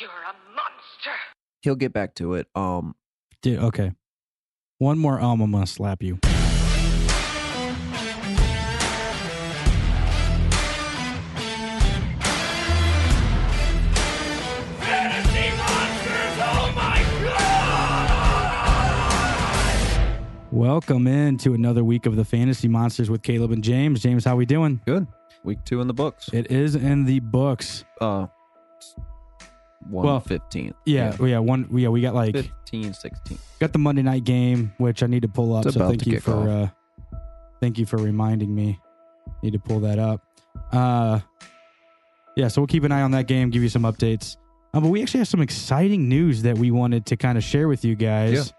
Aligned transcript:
You're 0.00 0.10
a 0.10 0.54
monster. 0.54 1.18
He'll 1.62 1.74
get 1.74 1.92
back 1.92 2.14
to 2.16 2.34
it. 2.34 2.46
Um, 2.54 2.94
Dude, 3.42 3.58
okay. 3.58 3.94
One 4.78 4.96
more 4.96 5.20
um, 5.20 5.40
I'm 5.40 5.50
gonna 5.50 5.66
slap 5.66 6.04
you. 6.04 6.20
Welcome 20.52 21.08
in 21.08 21.38
to 21.38 21.54
another 21.54 21.82
week 21.82 22.06
of 22.06 22.14
the 22.14 22.24
Fantasy 22.24 22.68
Monsters 22.68 23.10
with 23.10 23.22
Caleb 23.22 23.50
and 23.50 23.64
James. 23.64 24.00
James, 24.00 24.24
how 24.24 24.36
we 24.36 24.46
doing? 24.46 24.80
good. 24.86 25.08
Week 25.42 25.58
two 25.64 25.80
in 25.80 25.88
the 25.88 25.94
books. 25.94 26.30
It 26.32 26.52
is 26.52 26.76
in 26.76 27.04
the 27.04 27.18
books. 27.18 27.84
Uh, 28.00 28.28
one 29.88 30.06
Well, 30.06 30.20
fifteenth. 30.20 30.76
Yeah, 30.84 31.16
yeah, 31.20 31.38
one 31.38 31.68
yeah, 31.72 31.88
we 31.88 32.00
got 32.00 32.14
like 32.14 32.34
15, 32.34 32.92
16. 32.94 33.38
got 33.60 33.72
the 33.72 33.78
Monday 33.78 34.02
night 34.02 34.24
game, 34.24 34.72
which 34.78 35.02
I 35.02 35.06
need 35.06 35.22
to 35.22 35.28
pull 35.28 35.54
up. 35.54 35.66
It's 35.66 35.74
so 35.74 35.88
thank 35.88 36.06
you 36.06 36.20
for 36.20 36.32
off. 36.34 36.48
uh 36.48 37.16
thank 37.60 37.78
you 37.78 37.86
for 37.86 37.96
reminding 37.96 38.54
me. 38.54 38.78
Need 39.42 39.52
to 39.52 39.58
pull 39.58 39.80
that 39.80 39.98
up. 39.98 40.22
Uh 40.72 41.20
yeah, 42.36 42.48
so 42.48 42.60
we'll 42.60 42.66
keep 42.68 42.84
an 42.84 42.92
eye 42.92 43.02
on 43.02 43.10
that 43.12 43.26
game, 43.26 43.50
give 43.50 43.62
you 43.62 43.68
some 43.68 43.82
updates. 43.82 44.36
Um, 44.74 44.82
but 44.82 44.90
we 44.90 45.02
actually 45.02 45.18
have 45.18 45.28
some 45.28 45.40
exciting 45.40 46.08
news 46.08 46.42
that 46.42 46.56
we 46.58 46.70
wanted 46.70 47.06
to 47.06 47.16
kind 47.16 47.36
of 47.38 47.42
share 47.42 47.66
with 47.68 47.84
you 47.84 47.94
guys. 47.96 48.52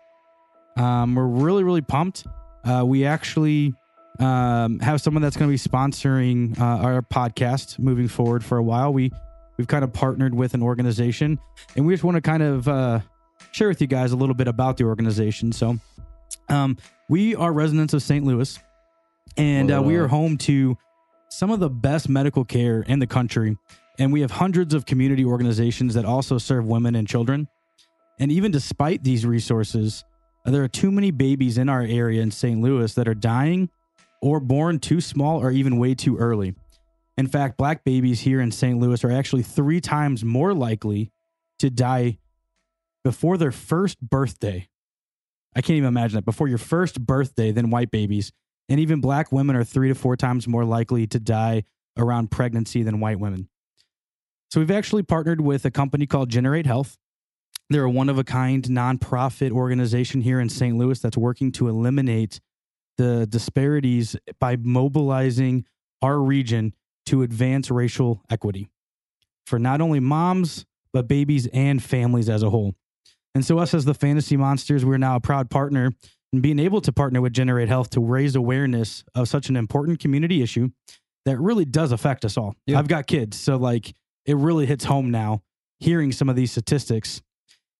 Um, 0.75 1.15
we're 1.15 1.25
really, 1.25 1.63
really 1.63 1.81
pumped. 1.81 2.25
Uh, 2.65 2.83
we 2.85 3.05
actually 3.05 3.73
um, 4.19 4.79
have 4.79 4.99
someone 5.01 5.21
that's 5.21 5.37
going 5.37 5.49
to 5.49 5.51
be 5.53 5.69
sponsoring 5.69 6.59
uh, 6.59 6.63
our 6.83 7.01
podcast 7.01 7.79
moving 7.79 8.07
forward 8.07 8.43
for 8.43 8.57
a 8.57 8.63
while. 8.63 8.91
We 8.91 9.11
we've 9.59 9.67
kind 9.67 9.83
of 9.83 9.91
partnered 9.91 10.33
with 10.33 10.53
an 10.53 10.63
organization, 10.63 11.37
and 11.75 11.85
we 11.85 11.93
just 11.93 12.05
want 12.05 12.15
to 12.15 12.21
kind 12.21 12.41
of 12.41 12.65
uh, 12.69 13.01
share 13.51 13.67
with 13.67 13.81
you 13.81 13.87
guys 13.87 14.13
a 14.13 14.15
little 14.15 14.33
bit 14.33 14.47
about 14.47 14.77
the 14.77 14.85
organization. 14.85 15.51
So, 15.51 15.77
um, 16.47 16.77
we 17.09 17.35
are 17.35 17.51
residents 17.51 17.93
of 17.93 18.01
St. 18.01 18.23
Louis, 18.23 18.57
and 19.35 19.69
uh, 19.69 19.81
we 19.81 19.97
are 19.97 20.07
home 20.07 20.37
to 20.37 20.77
some 21.27 21.51
of 21.51 21.59
the 21.59 21.69
best 21.69 22.07
medical 22.07 22.45
care 22.45 22.83
in 22.83 22.99
the 22.99 23.05
country. 23.05 23.57
And 23.99 24.13
we 24.13 24.21
have 24.21 24.31
hundreds 24.31 24.73
of 24.73 24.85
community 24.85 25.25
organizations 25.25 25.93
that 25.95 26.05
also 26.05 26.37
serve 26.37 26.65
women 26.65 26.95
and 26.95 27.05
children. 27.05 27.49
And 28.17 28.31
even 28.31 28.51
despite 28.51 29.03
these 29.03 29.25
resources, 29.25 30.05
uh, 30.45 30.51
there 30.51 30.63
are 30.63 30.69
too 30.69 30.89
many 30.89 31.11
babies 31.11 31.57
in 31.57 31.67
our 31.67 31.81
area 31.81 32.21
in 32.21 32.31
St. 32.31 32.61
Louis 32.61 32.93
that 32.93 33.09
are 33.09 33.13
dying 33.13 33.69
or 34.21 34.39
born 34.39 34.79
too 34.79 35.01
small 35.01 35.39
or 35.39 35.51
even 35.51 35.77
way 35.77 35.95
too 35.95 36.17
early. 36.17 36.55
In 37.19 37.27
fact, 37.27 37.57
black 37.57 37.83
babies 37.83 38.21
here 38.21 38.39
in 38.39 38.49
St. 38.49 38.79
Louis 38.79 39.03
are 39.03 39.11
actually 39.11 39.43
three 39.43 39.81
times 39.81 40.23
more 40.23 40.53
likely 40.53 41.11
to 41.59 41.69
die 41.69 42.17
before 43.03 43.37
their 43.37 43.51
first 43.51 43.99
birthday. 43.99 44.69
I 45.53 45.59
can't 45.59 45.75
even 45.75 45.89
imagine 45.89 46.15
that 46.15 46.23
before 46.23 46.47
your 46.47 46.57
first 46.57 47.05
birthday 47.05 47.51
than 47.51 47.71
white 47.71 47.91
babies. 47.91 48.31
And 48.69 48.79
even 48.79 49.01
black 49.01 49.33
women 49.33 49.57
are 49.57 49.65
three 49.65 49.89
to 49.89 49.95
four 49.95 50.15
times 50.15 50.47
more 50.47 50.63
likely 50.63 51.07
to 51.07 51.19
die 51.19 51.65
around 51.97 52.31
pregnancy 52.31 52.83
than 52.83 53.01
white 53.01 53.19
women. 53.19 53.49
So 54.49 54.61
we've 54.61 54.71
actually 54.71 55.03
partnered 55.03 55.41
with 55.41 55.65
a 55.65 55.71
company 55.71 56.07
called 56.07 56.29
Generate 56.29 56.67
Health. 56.67 56.97
They're 57.69 57.83
a 57.83 57.91
one 57.91 58.07
of 58.07 58.17
a 58.17 58.23
kind 58.23 58.63
nonprofit 58.63 59.51
organization 59.51 60.21
here 60.21 60.39
in 60.39 60.47
St. 60.47 60.77
Louis 60.77 60.97
that's 60.97 61.17
working 61.17 61.51
to 61.51 61.67
eliminate 61.67 62.39
the 62.97 63.27
disparities 63.27 64.15
by 64.39 64.55
mobilizing 64.55 65.65
our 66.01 66.21
region 66.21 66.73
to 67.09 67.23
advance 67.23 67.71
racial 67.71 68.23
equity 68.29 68.69
for 69.45 69.59
not 69.59 69.81
only 69.81 69.99
moms, 69.99 70.65
but 70.93 71.07
babies 71.07 71.47
and 71.53 71.83
families 71.83 72.29
as 72.29 72.43
a 72.43 72.49
whole. 72.49 72.75
And 73.35 73.45
so, 73.45 73.59
us 73.59 73.73
as 73.73 73.85
the 73.85 73.93
Fantasy 73.93 74.37
Monsters, 74.37 74.85
we're 74.85 74.97
now 74.97 75.15
a 75.15 75.19
proud 75.19 75.49
partner 75.49 75.91
in 76.33 76.41
being 76.41 76.59
able 76.59 76.81
to 76.81 76.91
partner 76.91 77.21
with 77.21 77.33
Generate 77.33 77.67
Health 77.67 77.89
to 77.91 77.99
raise 77.99 78.35
awareness 78.35 79.03
of 79.15 79.27
such 79.27 79.49
an 79.49 79.55
important 79.55 79.99
community 79.99 80.41
issue 80.41 80.69
that 81.25 81.39
really 81.39 81.65
does 81.65 81.91
affect 81.91 82.25
us 82.25 82.37
all. 82.37 82.55
Yeah. 82.65 82.79
I've 82.79 82.87
got 82.87 83.07
kids, 83.07 83.39
so 83.39 83.57
like 83.57 83.93
it 84.25 84.35
really 84.35 84.65
hits 84.65 84.85
home 84.85 85.11
now 85.11 85.41
hearing 85.79 86.11
some 86.11 86.29
of 86.29 86.35
these 86.35 86.51
statistics. 86.51 87.21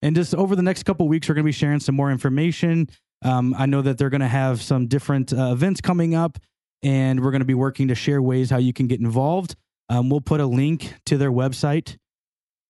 And 0.01 0.16
just 0.16 0.34
over 0.34 0.56
the 0.56 0.63
next 0.63 0.84
couple 0.84 1.07
weeks, 1.07 1.28
we're 1.28 1.35
going 1.35 1.44
to 1.44 1.50
be 1.50 1.51
sharing 1.51 1.79
some 1.79 1.95
more 1.95 2.12
information. 2.12 2.89
Um, 3.23 3.53
I 3.57 3.66
know 3.66 3.81
that 3.81 3.97
they're 3.97 4.09
going 4.09 4.22
to 4.22 4.28
have 4.28 4.62
some 4.62 4.88
different 4.88 5.34
uh, 5.34 5.51
events 5.51 5.81
coming 5.81 6.16
up, 6.16 6.39
and 6.84 7.22
we're 7.22 7.31
going 7.31 7.41
to 7.41 7.45
be 7.45 7.53
working 7.53 7.88
to 7.90 7.95
share 7.95 8.22
ways 8.22 8.50
how 8.50 8.57
you 8.57 8.73
can 8.73 8.88
get 8.88 9.00
involved. 9.00 9.56
Um, 9.90 10.09
we'll 10.09 10.22
put 10.22 10.40
a 10.40 10.45
link 10.45 10.94
to 11.07 11.17
their 11.17 11.31
website 11.31 11.97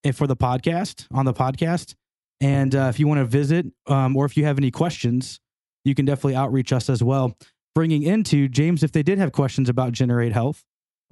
eh, 0.04 0.12
for 0.12 0.28
the 0.28 0.36
podcast 0.36 1.06
on 1.12 1.26
the 1.26 1.34
podcast. 1.34 1.96
And 2.42 2.74
uh, 2.74 2.88
if 2.90 3.00
you 3.00 3.08
want 3.08 3.20
to 3.20 3.26
visit 3.26 3.66
um, 3.88 4.16
or 4.16 4.26
if 4.26 4.38
you 4.38 4.46
have 4.46 4.58
any 4.58 4.72
questions, 4.72 5.40
you 5.84 5.96
can 5.96 6.06
definitely 6.06 6.36
outreach 6.36 6.72
us 6.72 6.90
as 6.90 7.04
well. 7.04 7.36
Bringing 7.76 8.04
into 8.04 8.48
James, 8.48 8.84
if 8.84 8.92
they 8.92 9.04
did 9.04 9.18
have 9.18 9.32
questions 9.32 9.70
about 9.70 9.92
Generate 9.92 10.34
Health 10.34 10.64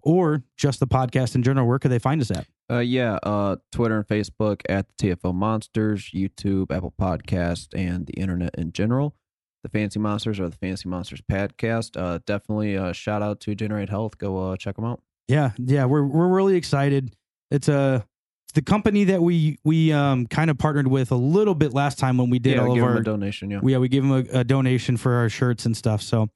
or 0.02 0.44
just 0.56 0.80
the 0.80 0.88
podcast 0.88 1.36
in 1.36 1.44
general, 1.44 1.68
where 1.68 1.80
could 1.80 1.91
they 1.91 2.00
find 2.00 2.22
us 2.22 2.31
at? 2.31 2.47
Uh, 2.69 2.80
yeah. 2.80 3.18
Uh, 3.24 3.57
Twitter 3.72 3.97
and 3.97 4.07
Facebook 4.07 4.62
at 4.69 4.88
the 4.88 5.16
TFL 5.16 5.34
Monsters, 5.34 6.12
YouTube, 6.13 6.72
Apple 6.72 6.94
Podcast, 7.00 7.68
and 7.75 8.06
the 8.06 8.13
internet 8.13 8.56
in 8.57 8.72
general. 8.72 9.16
The 9.63 9.69
Fancy 9.69 10.00
Monsters 10.00 10.40
or 10.40 10.50
the 10.50 10.57
Fancy 10.57 10.88
Monsters 10.88 11.22
podcast. 11.29 12.00
Uh, 12.00 12.19
definitely 12.25 12.78
uh, 12.78 12.94
shout 12.94 13.22
out 13.22 13.40
to 13.41 13.56
Generate 13.56 13.90
Health. 13.90 14.18
Go 14.18 14.51
uh, 14.51 14.57
check 14.57 14.75
them 14.75 14.85
out. 14.85 15.01
Yeah, 15.28 15.51
yeah, 15.57 15.85
we're 15.85 16.06
we're 16.06 16.28
really 16.28 16.56
excited. 16.56 17.13
It's 17.51 17.68
a 17.68 18.06
it's 18.45 18.53
the 18.53 18.62
company 18.62 19.06
that 19.06 19.22
we 19.22 19.57
we 19.63 19.91
um 19.91 20.25
kind 20.28 20.50
of 20.50 20.57
partnered 20.57 20.88
with 20.88 21.12
a 21.12 21.16
little 21.16 21.56
bit 21.56 21.73
last 21.73 22.00
time 22.00 22.18
when 22.18 22.29
we 22.29 22.40
did 22.40 22.56
yeah, 22.56 22.62
all 22.62 22.78
of 22.78 22.84
our 22.84 22.97
a 22.97 23.03
donation. 23.03 23.51
Yeah. 23.51 23.59
yeah 23.63 23.78
we 23.78 23.90
gave 23.90 24.03
them 24.03 24.12
a, 24.12 24.40
a 24.40 24.44
donation 24.44 24.95
for 24.95 25.13
our 25.13 25.29
shirts 25.29 25.66
and 25.66 25.75
stuff. 25.75 26.01
So 26.01 26.29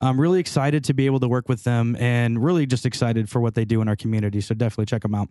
I'm 0.00 0.20
really 0.20 0.40
excited 0.40 0.84
to 0.84 0.94
be 0.94 1.06
able 1.06 1.20
to 1.20 1.28
work 1.28 1.48
with 1.48 1.64
them 1.64 1.96
and 1.96 2.42
really 2.42 2.66
just 2.66 2.86
excited 2.86 3.28
for 3.28 3.40
what 3.40 3.54
they 3.54 3.64
do 3.64 3.82
in 3.82 3.88
our 3.88 3.96
community. 3.96 4.40
So 4.40 4.54
definitely 4.54 4.86
check 4.86 5.02
them 5.02 5.14
out. 5.14 5.28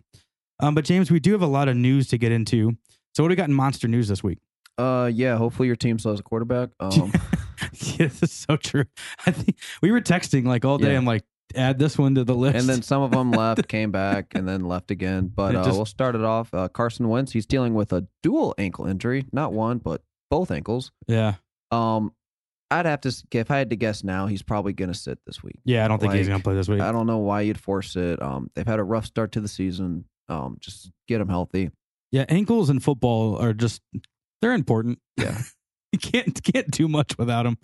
Um, 0.60 0.74
but 0.74 0.84
James, 0.84 1.10
we 1.10 1.20
do 1.20 1.32
have 1.32 1.42
a 1.42 1.46
lot 1.46 1.68
of 1.68 1.76
news 1.76 2.08
to 2.08 2.18
get 2.18 2.32
into. 2.32 2.76
So 3.14 3.22
what 3.22 3.28
do 3.28 3.32
we 3.32 3.36
got 3.36 3.48
in 3.48 3.54
monster 3.54 3.88
news 3.88 4.08
this 4.08 4.22
week? 4.22 4.38
Uh, 4.76 5.10
yeah. 5.12 5.36
Hopefully 5.36 5.66
your 5.66 5.76
team 5.76 5.98
still 5.98 6.12
has 6.12 6.20
a 6.20 6.24
quarterback. 6.24 6.70
Um, 6.80 7.12
yeah, 7.98 8.06
this 8.06 8.22
is 8.22 8.32
so 8.32 8.56
true. 8.56 8.84
I 9.26 9.30
think 9.30 9.58
we 9.82 9.90
were 9.90 10.00
texting 10.00 10.44
like 10.46 10.64
all 10.64 10.78
day. 10.78 10.92
Yeah. 10.92 10.98
I'm 10.98 11.04
like, 11.04 11.22
add 11.54 11.78
this 11.78 11.96
one 11.96 12.14
to 12.16 12.24
the 12.24 12.34
list. 12.34 12.56
and 12.56 12.68
then 12.68 12.82
some 12.82 13.02
of 13.02 13.10
them 13.10 13.30
left, 13.32 13.68
came 13.68 13.90
back, 13.90 14.34
and 14.34 14.46
then 14.46 14.62
left 14.66 14.90
again. 14.90 15.30
But 15.34 15.54
uh, 15.56 15.64
just- 15.64 15.76
we'll 15.76 15.86
start 15.86 16.14
it 16.14 16.24
off. 16.24 16.52
Uh, 16.52 16.68
Carson 16.68 17.08
Wentz. 17.08 17.32
He's 17.32 17.46
dealing 17.46 17.74
with 17.74 17.92
a 17.92 18.06
dual 18.22 18.54
ankle 18.58 18.86
injury, 18.86 19.24
not 19.32 19.52
one, 19.52 19.78
but 19.78 20.02
both 20.30 20.50
ankles. 20.50 20.92
yeah, 21.06 21.34
Um, 21.70 22.12
I'd 22.70 22.84
have 22.84 23.00
to 23.00 23.16
if 23.32 23.50
I 23.50 23.56
had 23.56 23.70
to 23.70 23.76
guess 23.76 24.04
now, 24.04 24.26
he's 24.26 24.42
probably 24.42 24.74
going 24.74 24.92
to 24.92 24.98
sit 24.98 25.18
this 25.26 25.42
week. 25.42 25.58
yeah. 25.64 25.84
I 25.84 25.88
don't 25.88 25.98
think 25.98 26.12
he's 26.12 26.28
gonna 26.28 26.42
play 26.42 26.54
this 26.54 26.68
week. 26.68 26.82
I 26.82 26.92
don't 26.92 27.06
know 27.06 27.16
why 27.18 27.40
you'd 27.40 27.58
force 27.58 27.96
it. 27.96 28.20
Um, 28.20 28.50
they've 28.54 28.66
had 28.66 28.78
a 28.78 28.84
rough 28.84 29.06
start 29.06 29.32
to 29.32 29.40
the 29.40 29.48
season. 29.48 30.04
Um, 30.28 30.58
just 30.60 30.90
get 31.08 31.18
him 31.22 31.28
healthy. 31.30 31.70
Yeah, 32.12 32.26
ankles 32.28 32.68
in 32.68 32.80
football 32.80 33.36
are 33.36 33.54
just 33.54 33.80
they're 34.42 34.52
important. 34.52 34.98
Yeah. 35.16 35.40
you 35.92 35.98
can't 35.98 36.42
can't 36.42 36.70
do 36.70 36.88
much 36.88 37.16
without 37.16 37.44
them. 37.44 37.56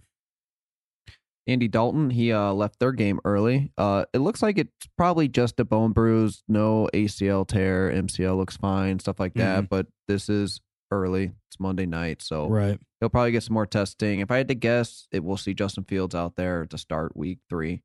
Andy 1.47 1.69
Dalton, 1.69 2.11
he 2.11 2.33
uh, 2.33 2.53
left 2.53 2.79
their 2.79 2.93
game 2.93 3.21
early. 3.25 3.71
Uh, 3.77 4.05
it 4.15 4.19
looks 4.19 4.41
like 4.43 4.57
it's 4.59 4.87
probably 4.97 5.29
just 5.29 5.61
a 5.61 5.65
bone 5.65 5.93
bruise, 5.93 6.43
no 6.49 6.89
ACL 6.95 7.47
tear, 7.47 7.91
MCL 7.91 8.37
looks 8.37 8.57
fine, 8.57 8.99
stuff 8.99 9.21
like 9.21 9.35
that. 9.35 9.69
But 9.69 9.87
this 10.09 10.29
is 10.31 10.61
early. 10.91 11.33
It's 11.49 11.61
Monday 11.61 11.85
night, 11.87 12.23
so 12.23 12.49
Right. 12.49 12.79
he'll 13.01 13.11
probably 13.11 13.33
get 13.33 13.43
some 13.43 13.55
more 13.55 13.67
testing. 13.67 14.21
If 14.21 14.31
I 14.31 14.39
had 14.39 14.49
to 14.49 14.55
guess, 14.55 15.07
it 15.13 15.23
will 15.23 15.37
see 15.37 15.53
Justin 15.53 15.85
Fields 15.85 16.15
out 16.15 16.37
there 16.37 16.65
to 16.67 16.79
start 16.79 17.15
week 17.17 17.41
three. 17.51 17.83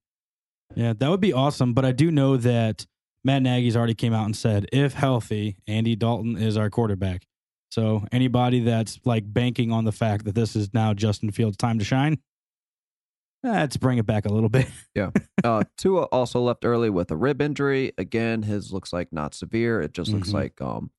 Yeah, 0.75 0.93
that 0.93 1.09
would 1.09 1.19
be 1.21 1.33
awesome. 1.33 1.73
But 1.73 1.83
I 1.83 1.91
do 1.91 2.11
know 2.11 2.37
that 2.37 2.85
Matt 3.25 3.41
Nagy's 3.41 3.75
already 3.75 3.95
came 3.95 4.13
out 4.13 4.25
and 4.25 4.35
said, 4.37 4.67
if 4.71 4.93
healthy, 4.93 5.57
Andy 5.67 5.95
Dalton 5.97 6.37
is 6.37 6.55
our 6.55 6.69
quarterback. 6.69 7.25
So 7.71 8.05
anybody 8.11 8.61
that's 8.61 8.99
like 9.03 9.31
banking 9.31 9.71
on 9.71 9.83
the 9.83 9.91
fact 9.91 10.25
that 10.25 10.33
this 10.35 10.55
is 10.55 10.73
now 10.73 10.93
Justin 10.93 11.31
Fields' 11.31 11.57
time 11.57 11.77
to 11.79 11.85
shine, 11.85 12.19
let's 13.43 13.77
bring 13.77 13.97
it 13.97 14.05
back 14.05 14.25
a 14.25 14.29
little 14.33 14.49
bit. 14.49 14.67
Yeah. 14.95 15.11
Uh, 15.43 15.63
Tua 15.77 16.03
also 16.05 16.41
left 16.41 16.65
early 16.65 16.89
with 16.89 17.09
a 17.11 17.15
rib 17.15 17.41
injury. 17.41 17.93
Again, 17.97 18.43
his 18.43 18.73
looks 18.73 18.91
like 18.91 19.13
not 19.13 19.33
severe. 19.33 19.79
It 19.81 19.93
just 19.93 20.11
looks 20.11 20.29
Mhm. 20.29 20.33
like 20.33 20.61
um, 20.61 20.91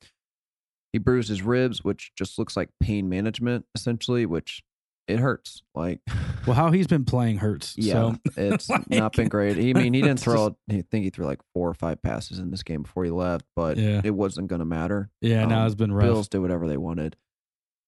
he 0.92 0.98
bruised 0.98 1.28
his 1.28 1.42
ribs, 1.42 1.84
which 1.84 2.12
just 2.16 2.38
looks 2.38 2.56
like 2.56 2.70
pain 2.80 3.08
management 3.08 3.66
essentially, 3.74 4.24
which 4.26 4.62
it 5.06 5.18
hurts. 5.18 5.62
Like, 5.74 6.00
Well, 6.46 6.56
how 6.56 6.70
he's 6.70 6.86
been 6.86 7.04
playing 7.04 7.38
hurts. 7.38 7.74
yeah, 7.76 7.92
So 7.92 8.16
it's 8.38 8.70
like- 8.70 8.88
not 8.88 9.14
been 9.14 9.28
great. 9.28 9.56
He, 9.58 9.70
I 9.70 9.72
mean, 9.74 9.92
he 9.92 10.00
didn't 10.00 10.20
throw. 10.20 10.56
I 10.70 10.82
think 10.90 11.04
he 11.04 11.10
threw 11.10 11.26
like 11.26 11.40
four 11.52 11.68
or 11.68 11.74
five 11.74 12.00
passes 12.00 12.38
in 12.38 12.50
this 12.50 12.62
game 12.62 12.82
before 12.82 13.04
he 13.04 13.10
left, 13.10 13.44
but 13.54 13.76
Yeah. 13.76 14.00
it 14.02 14.14
wasn't 14.14 14.48
going 14.48 14.60
to 14.60 14.64
matter. 14.64 15.10
yeah, 15.20 15.44
now 15.44 15.60
Um, 15.60 15.66
it's 15.66 15.74
been 15.74 15.92
rough. 15.92 16.04
Bills 16.06 16.28
did 16.28 16.38
whatever 16.38 16.66
they 16.68 16.78
wanted. 16.78 17.16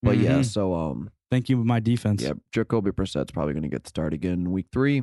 But 0.03 0.19
yeah, 0.19 0.41
Mhm. 0.41 0.45
so 0.45 0.75
um, 0.75 1.11
Thank 1.33 1.49
you, 1.49 1.57
my 1.65 1.81
defense. 1.81 2.23
yeah, 2.23 2.35
Jacoby 2.53 2.91
Brissett's 2.91 3.31
probably 3.33 3.55
going 3.55 3.63
to 3.63 3.69
get 3.71 3.85
the 3.85 3.89
start 3.89 4.13
again 4.13 4.33
in 4.35 4.53
week 4.53 4.67
three. 4.71 5.03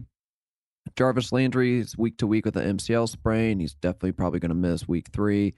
Jarvis 0.95 1.31
Landry 1.31 1.79
is 1.79 1.97
week 1.97 2.17
to 2.19 2.27
week 2.27 2.45
with 2.45 2.55
an 2.55 2.77
MCL 2.77 3.09
sprain. 3.09 3.59
He's 3.59 3.73
definitely 3.73 4.11
probably 4.11 4.39
going 4.39 4.49
to 4.49 4.55
miss 4.55 4.87
week 4.87 5.07
three. 5.11 5.55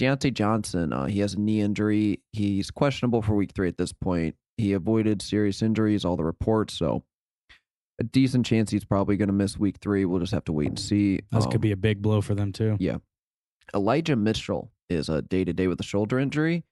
Diontae 0.00 0.32
Johnson, 0.32 0.92
uh, 0.92 1.06
he 1.06 1.18
has 1.18 1.34
a 1.34 1.40
knee 1.40 1.60
injury. 1.60 2.20
He's 2.30 2.70
questionable 2.70 3.22
for 3.22 3.34
week 3.34 3.50
three 3.56 3.66
at 3.66 3.76
this 3.76 3.92
point. 3.92 4.36
He 4.56 4.72
avoided 4.72 5.20
serious 5.20 5.62
injuries, 5.62 6.04
all 6.04 6.16
the 6.16 6.24
reports. 6.24 6.74
So 6.74 7.02
a 8.00 8.04
decent 8.04 8.46
chance 8.46 8.70
he's 8.70 8.84
probably 8.84 9.16
going 9.16 9.26
to 9.28 9.34
miss 9.34 9.58
week 9.58 9.78
three. 9.80 10.04
We'll 10.04 10.20
just 10.20 10.32
have 10.32 10.44
to 10.44 10.52
wait 10.52 10.68
and 10.68 10.78
see. 10.78 11.18
This 11.32 11.44
Um, 11.44 11.50
could 11.50 11.60
be 11.60 11.72
a 11.72 11.76
big 11.76 12.02
blow 12.02 12.20
for 12.20 12.36
them 12.36 12.52
too. 12.52 12.76
Yeah. 12.78 12.98
Elijah 13.74 14.14
Mitchell 14.14 14.70
is 14.88 15.08
a 15.08 15.22
day 15.22 15.44
to 15.44 15.52
day 15.52 15.66
with 15.66 15.80
a 15.80 15.84
shoulder 15.84 16.20
injury. 16.20 16.62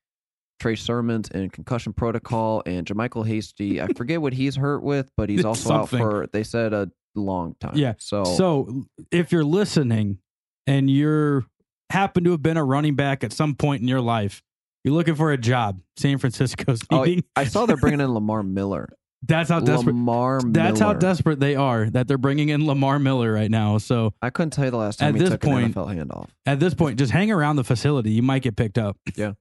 Trey 0.63 0.77
Sermons 0.77 1.29
in 1.29 1.51
concussion 1.51 1.93
protocol, 1.93 2.63
and 2.67 2.87
JaMycal 2.87 3.27
Hasty. 3.27 3.83
I 3.83 3.89
forget 3.97 4.23
what 4.23 4.33
he's 4.33 4.55
hurt 4.57 4.83
with, 4.83 5.11
but 5.17 5.29
he's 5.29 5.45
also 5.45 5.73
out 5.75 5.89
for. 5.89 6.29
They 6.33 6.45
said 6.45 6.73
a 6.73 6.89
long 7.17 7.57
time. 7.61 7.73
Yeah. 7.77 7.95
So, 7.99 8.23
So 8.25 8.85
if 9.11 9.33
you're 9.33 9.45
listening 9.45 10.19
and 10.67 10.89
you're 10.89 11.45
happen 11.91 12.25
to 12.25 12.31
have 12.31 12.43
been 12.43 12.57
a 12.57 12.65
running 12.65 12.95
back 12.95 13.23
at 13.25 13.33
some 13.33 13.55
point 13.57 13.83
in 13.83 13.89
your 13.89 14.01
life, 14.01 14.41
you're 14.85 14.95
looking 14.95 15.17
for 15.17 15.33
a 15.33 15.37
job. 15.37 15.81
San 15.99 16.19
Francisco's 16.19 16.81
Oh. 16.91 17.05
I 17.37 17.45
saw 17.45 17.67
they're 17.67 17.77
bringing 17.77 18.01
in 18.01 18.15
Lamar 18.15 18.43
Miller. 18.45 18.89
that's 19.25 19.51
how 19.51 19.61
desperate. 19.61 19.95
Lamar 19.95 20.41
That's 20.45 20.81
how 20.81 20.93
desperate 20.95 21.39
they 21.41 21.55
are 21.57 21.91
that 21.91 22.07
they're 22.09 22.19
bringing 22.19 22.49
in 22.51 22.67
Lamar 22.67 22.99
Miller 22.99 23.33
right 23.33 23.51
now. 23.51 23.79
So 23.79 24.15
I 24.23 24.31
couldn't 24.31 24.51
tell 24.51 24.65
you 24.65 24.71
the 24.71 24.77
last 24.79 25.01
time 25.01 25.15
At 25.15 25.19
this 25.21 25.31
took 25.31 25.41
point- 25.43 25.75
NFL 25.75 25.95
handoff. 25.95 26.29
at 26.47 26.59
this 26.61 26.75
point, 26.75 26.99
just 26.99 27.13
hang 27.13 27.31
around 27.33 27.57
the 27.57 27.65
facility. 27.65 28.11
You 28.13 28.23
might 28.23 28.43
get 28.43 28.57
picked 28.57 28.79
up. 28.79 28.97
Yeah. 29.17 29.33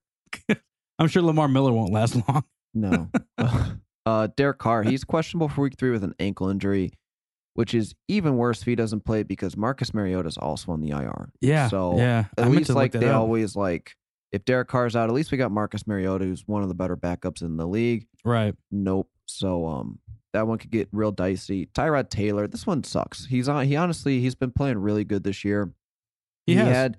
I'm 1.01 1.07
sure 1.07 1.23
Lamar 1.23 1.47
Miller 1.47 1.73
won't 1.73 1.91
last 1.91 2.15
long. 2.27 2.43
No. 2.75 3.09
uh, 4.05 4.27
Derek 4.37 4.59
Carr, 4.59 4.83
he's 4.83 5.03
questionable 5.03 5.49
for 5.49 5.61
week 5.61 5.73
three 5.75 5.89
with 5.89 6.03
an 6.03 6.13
ankle 6.19 6.47
injury, 6.47 6.93
which 7.55 7.73
is 7.73 7.95
even 8.07 8.37
worse 8.37 8.61
if 8.61 8.67
he 8.67 8.75
doesn't 8.75 9.03
play 9.03 9.23
because 9.23 9.57
Marcus 9.57 9.95
Mariota 9.95 10.27
is 10.27 10.37
also 10.37 10.71
on 10.71 10.79
the 10.79 10.91
IR. 10.91 11.31
Yeah. 11.41 11.69
So 11.69 11.97
yeah. 11.97 12.25
at 12.37 12.43
I 12.43 12.43
meant 12.43 12.57
least 12.57 12.67
to 12.67 12.73
look 12.73 12.81
like 12.81 12.91
that 12.91 12.99
they 12.99 13.09
up. 13.09 13.15
always 13.15 13.55
like 13.55 13.95
if 14.31 14.45
Derek 14.45 14.67
Carr's 14.67 14.95
out, 14.95 15.09
at 15.09 15.15
least 15.15 15.31
we 15.31 15.39
got 15.39 15.51
Marcus 15.51 15.87
Mariota, 15.87 16.23
who's 16.23 16.47
one 16.47 16.61
of 16.61 16.69
the 16.69 16.75
better 16.75 16.95
backups 16.95 17.41
in 17.41 17.57
the 17.57 17.67
league. 17.67 18.05
Right. 18.23 18.53
Nope. 18.69 19.09
So 19.25 19.65
um 19.65 19.97
that 20.33 20.45
one 20.45 20.59
could 20.59 20.69
get 20.69 20.87
real 20.91 21.11
dicey. 21.11 21.65
Tyrod 21.65 22.11
Taylor, 22.11 22.47
this 22.47 22.67
one 22.67 22.83
sucks. 22.83 23.25
He's 23.25 23.49
on 23.49 23.65
he 23.65 23.75
honestly 23.75 24.19
he's 24.19 24.35
been 24.35 24.51
playing 24.51 24.77
really 24.77 25.03
good 25.03 25.23
this 25.23 25.43
year. 25.43 25.73
He 26.45 26.53
has. 26.55 26.67
had 26.67 26.97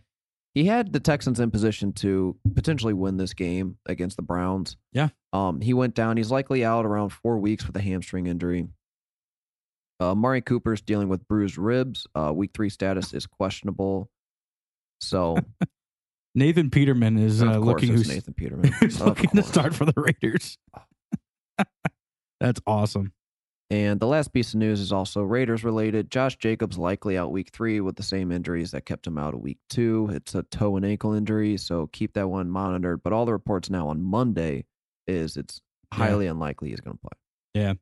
he 0.55 0.65
had 0.65 0.93
the 0.93 1.01
Texans 1.01 1.41
in 1.41 1.51
position 1.51 1.93
to 1.95 2.37
potentially 2.55 2.93
win 2.93 3.17
this 3.17 3.33
game 3.33 3.79
against 3.87 4.17
the 4.17 4.23
Browns. 4.23 4.77
Yeah. 4.93 5.09
Um, 5.33 5.61
he 5.61 5.73
went 5.73 5.95
down. 5.95 6.17
He's 6.17 6.31
likely 6.31 6.65
out 6.65 6.85
around 6.85 7.11
four 7.11 7.39
weeks 7.39 7.67
with 7.67 7.77
a 7.77 7.81
hamstring 7.81 8.27
injury. 8.27 8.69
Uh, 9.99 10.15
Mari 10.15 10.41
Cooper's 10.41 10.83
dealing 10.83 11.09
with 11.09 11.27
bruised 11.29 11.57
ribs. 11.57 12.07
Uh, 12.15 12.33
week 12.35 12.51
three 12.53 12.69
status 12.69 13.15
is 13.15 13.27
questionable. 13.27 14.11
So 15.01 15.39
Nathan 16.35 16.71
Peterman 16.71 17.19
is 17.19 17.41
of 17.41 17.49
uh, 17.49 17.53
course 17.55 17.67
looking 17.67 17.93
who's, 17.93 18.09
Nathan 18.09 18.35
Peterman. 18.35 18.73
who's 18.81 19.01
looking 19.01 19.31
to 19.31 19.43
start 19.43 19.75
for 19.75 19.85
the 19.85 19.95
Raiders. 19.97 20.59
That's 22.41 22.61
awesome. 22.67 23.13
And 23.73 23.99
the 23.99 24.07
last 24.07 24.35
piece 24.35 24.53
of 24.53 24.61
news 24.61 24.81
is 24.81 24.93
also 24.93 25.23
Raiders 25.23 25.65
related. 25.65 26.11
Josh 26.11 26.37
Jacobs 26.37 26.77
likely 26.77 27.17
out 27.17 27.33
week 27.33 27.49
three 27.55 27.81
with 27.81 27.97
the 27.97 28.03
same 28.03 28.31
injuries 28.31 28.73
that 28.73 28.85
kept 28.85 29.07
him 29.07 29.17
out 29.17 29.33
of 29.33 29.41
week 29.41 29.57
two. 29.71 30.11
It's 30.13 30.35
a 30.35 30.43
toe 30.43 30.77
and 30.77 30.85
ankle 30.85 31.15
injury, 31.15 31.57
so 31.57 31.87
keep 31.91 32.13
that 32.13 32.29
one 32.29 32.51
monitored. 32.51 33.03
But 33.03 33.15
all 33.15 33.25
the 33.25 33.33
reports 33.33 33.71
now 33.71 33.89
on 33.89 34.03
Monday 34.03 34.67
is 35.07 35.39
it's 35.39 35.63
Yeah. 35.93 35.99
highly 36.05 36.27
unlikely 36.27 36.69
he's 36.69 36.81
going 36.81 36.99
to 36.99 37.01
play. 37.01 37.19
Yeah, 37.55 37.73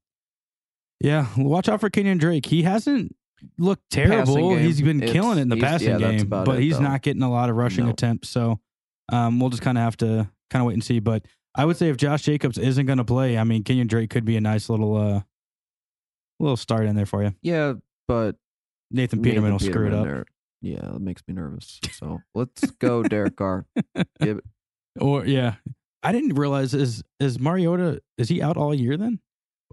Yeah. 1.00 1.26
watch 1.36 1.68
out 1.68 1.80
for 1.80 1.90
Kenyan 1.90 2.20
Drake. 2.20 2.46
He 2.46 2.62
hasn't 2.62 3.16
looked 3.58 3.90
terrible. 3.90 4.54
He's 4.56 4.80
been 4.80 4.98
it's- 5.02 5.12
killing 5.12 5.38
it 5.38 5.42
in 5.42 5.48
the 5.48 5.56
passing 5.56 5.88
yeah, 5.98 6.12
game, 6.18 6.28
but 6.28 6.46
it, 6.50 6.60
he's 6.62 6.76
though. 6.78 6.84
not 6.84 7.02
getting 7.02 7.22
a 7.24 7.30
lot 7.30 7.50
of 7.50 7.56
rushing 7.56 7.86
No. 7.86 7.90
attempts. 7.90 8.28
So 8.28 8.60
um, 9.10 9.40
we'll 9.40 9.50
just 9.50 9.62
kind 9.62 9.76
of 9.76 9.82
have 9.82 9.96
to 9.96 10.30
kind 10.50 10.62
of 10.62 10.66
wait 10.68 10.74
and 10.74 10.84
see. 10.84 11.00
But 11.00 11.26
I 11.56 11.64
would 11.64 11.76
say 11.76 11.88
if 11.88 11.96
Josh 11.96 12.22
Jacobs 12.22 12.58
isn't 12.58 12.86
going 12.86 12.98
to 12.98 13.04
play, 13.04 13.36
I 13.36 13.42
mean, 13.42 13.64
Kenyan 13.64 13.88
Drake 13.88 14.08
could 14.10 14.24
be 14.24 14.36
a 14.36 14.40
nice 14.40 14.68
little 14.68 14.96
uh, 14.96 15.22
little 16.42 16.56
start 16.56 16.86
in 16.86 16.96
there 16.96 17.06
for 17.06 17.22
you. 17.22 17.34
Yeah, 17.42 17.74
but 18.08 18.36
Nathan 18.90 19.22
Peterman 19.22 19.52
Nathan 19.52 19.52
will 19.52 19.58
screw 19.72 19.86
it 19.86 19.90
Peterman 19.90 19.98
up. 19.98 20.04
there- 20.04 20.24
Yeah, 20.62 20.80
that 20.92 21.00
makes 21.00 21.22
me 21.28 21.34
nervous. 21.34 21.78
So 21.92 22.20
let's 22.34 22.70
go, 22.72 23.02
Derek 23.02 23.36
Carr. 23.36 23.66
Give 24.20 24.38
it- 24.38 24.44
Or 25.00 25.24
yeah, 25.26 25.54
I 26.02 26.12
didn't 26.12 26.34
realize 26.34 26.74
is 26.74 27.02
is 27.20 27.38
Mariota 27.38 28.00
is 28.18 28.28
he 28.28 28.42
out 28.42 28.56
all 28.56 28.74
year 28.74 28.96
then? 28.96 29.20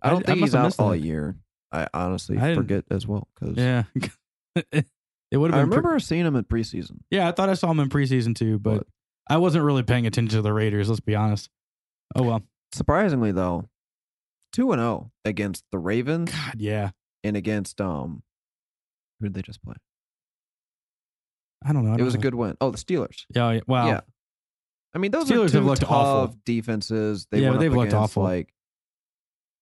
I 0.04 0.10
don't 0.12 0.24
I 0.24 0.26
think 0.28 0.40
must 0.42 0.50
he's 0.50 0.54
have 0.54 0.62
out 0.62 0.66
missed 0.68 0.80
all 0.80 0.90
that. 0.92 1.00
year. 1.00 1.36
I 1.72 1.88
honestly 1.94 2.38
I 2.38 2.50
didn't- 2.50 2.56
forget 2.58 2.84
as 2.92 3.08
well 3.08 3.28
because 3.36 3.58
Yeah, 3.58 3.84
it 4.72 5.38
would 5.38 5.52
I 5.54 5.58
have 5.58 5.66
been. 5.66 5.70
pre- 5.72 5.78
remember 5.78 6.00
seeing 6.00 6.26
him 6.26 6.36
in 6.36 6.44
preseason. 6.44 7.00
yeah, 7.12 7.28
I 7.28 7.32
thought 7.32 7.50
I 7.50 7.54
saw 7.56 7.72
him 7.72 7.80
in 7.80 7.90
preseason 7.90 8.36
too, 8.36 8.60
but 8.60 8.78
But- 8.80 8.88
I 9.30 9.38
wasn't 9.38 9.66
really 9.66 9.84
paying 9.84 10.08
attention 10.08 10.38
to 10.38 10.42
the 10.42 10.54
Raiders. 10.54 10.88
Let's 10.88 11.02
be 11.02 11.14
honest. 11.16 11.50
Oh 12.16 12.24
well. 12.24 12.44
Surprisingly, 12.74 13.32
though, 13.34 13.66
two 14.54 14.72
and 14.72 14.80
zero 14.80 15.12
against 15.26 15.64
the 15.72 15.80
Ravens 15.80 16.32
God, 16.32 16.56
yeah. 16.58 16.92
and 17.24 17.36
against 17.38 17.82
um, 17.82 18.24
who 19.20 19.28
did 19.28 19.34
they 19.34 19.42
just 19.42 19.64
play? 19.64 19.76
I 21.66 21.74
don't 21.74 21.84
know. 21.84 21.92
I 21.92 21.96
It 21.96 21.98
don't 21.98 22.06
was 22.06 22.16
a 22.16 22.20
good 22.20 22.36
win. 22.36 22.56
Oh, 22.62 22.72
the 22.72 22.78
Steelers. 22.78 23.26
Yeah, 23.34 23.52
yeah. 23.52 23.62
Wow. 23.68 23.88
Yeah. 23.88 24.02
I 24.94 25.00
mean, 25.00 25.12
those 25.12 25.30
Steelers 25.30 25.54
are 25.54 25.58
have 25.58 25.66
looked 25.66 25.82
tough 25.82 25.92
awful. 25.92 26.38
defenses. 26.46 27.28
They 27.30 27.42
yeah, 27.42 27.52
they've 27.52 27.74
looked 27.74 27.90
against, 27.90 27.96
awful. 27.96 28.24
Like 28.24 28.54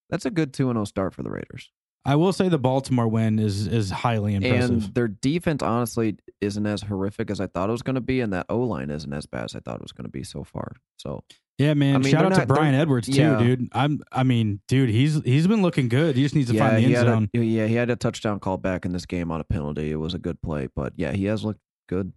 that's 0.09 0.25
a 0.25 0.31
good 0.31 0.53
two 0.53 0.69
and 0.69 0.77
zero 0.77 0.85
start 0.85 1.13
for 1.13 1.23
the 1.23 1.29
Raiders. 1.29 1.71
I 2.05 2.15
will 2.15 2.31
say 2.33 2.49
the 2.49 2.59
Baltimore 2.59 3.07
win 3.07 3.39
is 3.39 3.65
is 3.67 3.89
highly 3.89 4.35
impressive. 4.35 4.69
And 4.69 4.81
their 4.93 5.07
defense, 5.07 5.63
honestly, 5.63 6.17
isn't 6.39 6.65
as 6.65 6.83
horrific 6.83 7.31
as 7.31 7.41
I 7.41 7.47
thought 7.47 7.69
it 7.69 7.71
was 7.71 7.81
going 7.81 7.95
to 7.95 8.01
be, 8.01 8.21
and 8.21 8.31
that 8.33 8.45
O 8.49 8.59
line 8.59 8.91
isn't 8.91 9.11
as 9.11 9.25
bad 9.25 9.45
as 9.45 9.55
I 9.55 9.59
thought 9.59 9.77
it 9.77 9.81
was 9.81 9.91
going 9.91 10.05
to 10.05 10.11
be 10.11 10.23
so 10.23 10.43
far. 10.43 10.73
So 10.97 11.23
yeah, 11.57 11.73
man. 11.73 11.95
I 11.95 11.99
mean, 11.99 12.11
shout 12.11 12.25
out 12.25 12.33
to 12.33 12.37
not- 12.37 12.47
they're- 12.47 12.55
Bryan 12.57 12.75
Edwards 12.75 13.07
too, 13.07 13.13
yeah. 13.13 13.39
dude. 13.39 13.69
I'm. 13.71 14.01
I 14.11 14.23
mean, 14.23 14.59
dude, 14.67 14.89
he's 14.89 15.21
he's 15.23 15.47
been 15.47 15.61
looking 15.61 15.89
good. 15.89 16.15
He 16.15 16.21
just 16.21 16.35
needs 16.35 16.49
to 16.49 16.55
yeah, 16.55 16.69
find 16.69 16.83
the 16.85 16.95
end 16.95 17.07
zone. 17.07 17.29
a, 17.33 17.39
yeah, 17.39 17.65
he 17.65 17.75
had 17.75 17.89
a 17.89 17.95
touchdown 17.95 18.39
call 18.39 18.57
back 18.57 18.85
in 18.85 18.91
this 18.91 19.05
game 19.05 19.31
on 19.31 19.41
a 19.41 19.45
penalty. 19.45 19.91
It 19.91 19.95
was 19.95 20.13
a 20.13 20.19
good 20.19 20.41
play, 20.41 20.67
but 20.75 20.93
yeah, 20.97 21.11
he 21.11 21.25
has 21.25 21.43
looked 21.43 21.61
good. 21.89 22.13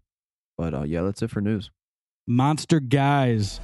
But 0.58 0.74
uh, 0.74 0.82
yeah, 0.82 1.02
that's 1.02 1.22
it 1.22 1.30
for 1.30 1.40
news. 1.40 1.70
Monster 2.26 2.80
guys. 2.80 3.60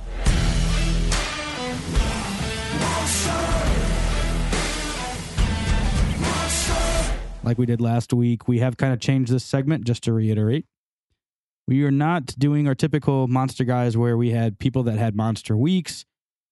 Like 7.44 7.58
we 7.58 7.66
did 7.66 7.80
last 7.80 8.12
week, 8.12 8.48
we 8.48 8.58
have 8.60 8.76
kind 8.76 8.92
of 8.92 9.00
changed 9.00 9.30
this 9.32 9.44
segment 9.44 9.84
just 9.84 10.02
to 10.04 10.12
reiterate. 10.12 10.66
We 11.66 11.84
are 11.84 11.90
not 11.90 12.26
doing 12.38 12.66
our 12.68 12.74
typical 12.74 13.26
monster 13.28 13.64
guys 13.64 13.96
where 13.96 14.16
we 14.16 14.30
had 14.30 14.58
people 14.58 14.82
that 14.84 14.98
had 14.98 15.14
monster 15.14 15.56
weeks. 15.56 16.04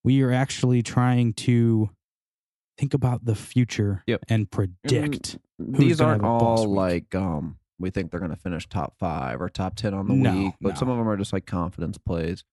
We 0.04 0.22
are 0.22 0.32
actually 0.32 0.82
trying 0.82 1.34
to 1.34 1.90
think 2.78 2.94
about 2.94 3.24
the 3.24 3.34
future 3.34 4.02
Yep. 4.06 4.24
and 4.28 4.50
predict. 4.50 5.38
These 5.58 5.98
gonna 5.98 6.10
aren't 6.10 6.22
have 6.22 6.30
a 6.30 6.34
all 6.34 6.66
like 6.66 7.14
um, 7.14 7.58
we 7.78 7.90
think 7.90 8.10
they're 8.10 8.20
going 8.20 8.30
to 8.34 8.36
finish 8.40 8.66
top 8.68 8.94
five 8.98 9.40
or 9.40 9.48
top 9.48 9.76
ten 9.76 9.94
on 9.94 10.08
the 10.08 10.14
No, 10.14 10.32
week, 10.36 10.54
but 10.60 10.70
no. 10.70 10.74
some 10.76 10.88
of 10.88 10.96
them 10.98 11.08
are 11.08 11.16
just 11.16 11.32
like 11.32 11.46
confidence 11.46 11.98
plays. 11.98 12.44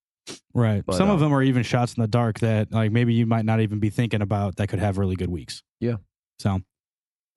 Right. 0.53 0.84
But, 0.86 0.96
Some 0.96 1.10
of 1.10 1.15
um, 1.15 1.19
them 1.22 1.34
are 1.34 1.41
even 1.41 1.63
shots 1.63 1.96
in 1.96 2.01
the 2.01 2.08
dark 2.08 2.39
that 2.39 2.72
like 2.72 2.91
maybe 2.91 3.13
you 3.13 3.25
might 3.25 3.46
not 3.46 3.62
even 3.62 3.79
be 3.79 3.89
thinking 3.89 4.22
about 4.22 4.58
that 4.58 4.67
could 4.67 4.79
have 4.79 4.98
really 4.98 5.15
good 5.15 5.29
weeks. 5.29 5.63
Yeah. 5.79 5.96
So 6.39 6.60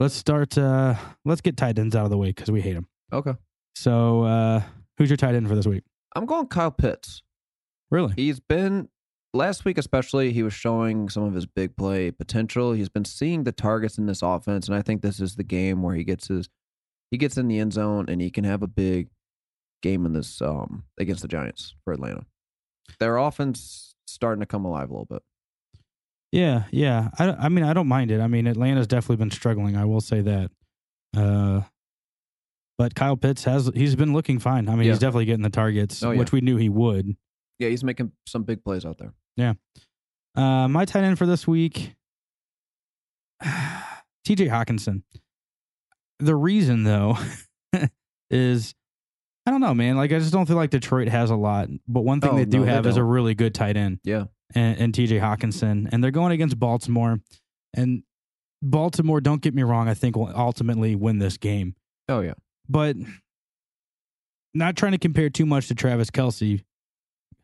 let's 0.02 0.14
start. 0.14 0.58
Uh, 0.58 0.96
let's 1.24 1.40
get 1.40 1.56
tight 1.56 1.78
ends 1.78 1.94
out 1.94 2.04
of 2.04 2.10
the 2.10 2.18
way 2.18 2.28
because 2.28 2.50
we 2.50 2.60
hate 2.60 2.74
them. 2.74 2.88
Okay, 3.12 3.34
So 3.76 4.22
uh, 4.24 4.62
who's 4.98 5.08
your 5.08 5.16
tight 5.16 5.34
end 5.34 5.48
for 5.48 5.54
this 5.54 5.66
week? 5.66 5.84
I'm 6.16 6.26
going 6.26 6.48
Kyle 6.48 6.70
Pitts. 6.70 7.22
Really? 7.90 8.12
He's 8.16 8.40
been 8.40 8.88
last 9.32 9.64
week, 9.64 9.78
especially. 9.78 10.32
He 10.32 10.42
was 10.42 10.54
showing 10.54 11.08
some 11.08 11.22
of 11.22 11.34
his 11.34 11.46
big 11.46 11.76
play 11.76 12.10
potential. 12.10 12.72
He's 12.72 12.88
been 12.88 13.04
seeing 13.04 13.44
the 13.44 13.52
targets 13.52 13.96
in 13.96 14.06
this 14.06 14.22
offense, 14.22 14.66
and 14.66 14.76
I 14.76 14.82
think 14.82 15.02
this 15.02 15.20
is 15.20 15.36
the 15.36 15.44
game 15.44 15.82
where 15.82 15.94
he 15.94 16.04
gets 16.04 16.28
his 16.28 16.48
he 17.10 17.18
gets 17.18 17.36
in 17.36 17.46
the 17.46 17.58
end 17.58 17.74
zone 17.74 18.06
and 18.08 18.20
he 18.20 18.30
can 18.30 18.44
have 18.44 18.62
a 18.62 18.66
big 18.66 19.08
game 19.82 20.06
in 20.06 20.14
this 20.14 20.40
um 20.42 20.84
against 20.98 21.22
the 21.22 21.28
Giants 21.28 21.74
for 21.84 21.92
Atlanta. 21.92 22.24
Their 22.98 23.18
offense 23.18 23.94
starting 24.06 24.40
to 24.40 24.46
come 24.46 24.64
alive 24.64 24.90
a 24.90 24.92
little 24.92 25.06
bit. 25.06 25.22
Yeah. 26.32 26.64
Yeah. 26.70 27.10
I, 27.18 27.30
I 27.32 27.48
mean, 27.48 27.64
I 27.64 27.72
don't 27.74 27.86
mind 27.88 28.10
it. 28.10 28.20
I 28.20 28.26
mean, 28.26 28.46
Atlanta's 28.46 28.86
definitely 28.86 29.16
been 29.16 29.30
struggling. 29.30 29.76
I 29.76 29.84
will 29.84 30.00
say 30.00 30.22
that. 30.22 30.50
Uh, 31.16 31.60
but 32.78 32.94
Kyle 32.94 33.16
Pitts 33.16 33.44
has 33.44 33.70
he's 33.74 33.94
been 33.94 34.12
looking 34.14 34.38
fine. 34.38 34.68
I 34.68 34.72
mean, 34.74 34.86
Yeah. 34.86 34.92
he's 34.92 34.98
definitely 34.98 35.26
getting 35.26 35.42
the 35.42 35.50
targets, 35.50 36.02
Oh, 36.02 36.10
yeah. 36.10 36.18
which 36.18 36.32
we 36.32 36.40
knew 36.40 36.56
he 36.56 36.68
would. 36.70 37.14
Yeah, 37.58 37.68
he's 37.68 37.84
making 37.84 38.12
some 38.26 38.42
big 38.44 38.64
plays 38.64 38.84
out 38.86 38.96
there. 38.98 39.12
Yeah. 39.36 39.52
Uh, 40.34 40.66
my 40.68 40.84
tight 40.86 41.04
end 41.04 41.18
for 41.18 41.26
this 41.26 41.46
week, 41.46 41.94
TJ 43.44 44.48
Hockenson. 44.48 45.02
The 46.18 46.34
reason, 46.34 46.84
though, 46.84 47.18
is 48.30 48.74
I 49.44 49.50
don't 49.50 49.60
know, 49.60 49.74
man. 49.74 49.96
Like, 49.96 50.12
I 50.12 50.18
just 50.18 50.32
don't 50.32 50.46
feel 50.46 50.56
like 50.56 50.70
Detroit 50.70 51.08
has 51.08 51.30
a 51.30 51.36
lot. 51.36 51.68
But 51.88 52.02
one 52.02 52.20
thing 52.20 52.30
Oh, 52.30 52.36
they 52.36 52.44
do 52.44 52.60
no, 52.60 52.64
they 52.64 52.70
have 52.72 52.86
is 52.86 52.96
a 52.96 53.02
really 53.04 53.34
good 53.34 53.54
tight 53.54 53.76
end 53.76 53.98
Yeah. 54.04 54.24
And, 54.54 54.78
and 54.78 54.92
TJ 54.92 55.20
Hockenson. 55.20 55.88
And 55.92 56.02
they're 56.02 56.10
going 56.10 56.32
against 56.32 56.58
Baltimore. 56.58 57.20
And 57.74 58.02
Baltimore, 58.62 59.20
don't 59.20 59.40
get 59.42 59.54
me 59.54 59.62
wrong, 59.62 59.88
I 59.88 59.94
think 59.94 60.16
will 60.16 60.32
ultimately 60.34 60.94
win 60.94 61.18
this 61.18 61.36
game. 61.36 61.74
Oh 62.08 62.20
yeah. 62.20 62.34
But 62.68 62.96
not 64.54 64.76
trying 64.76 64.92
to 64.92 64.98
compare 64.98 65.30
too 65.30 65.46
much 65.46 65.68
to 65.68 65.74
Travis 65.74 66.10
Kelce. 66.10 66.62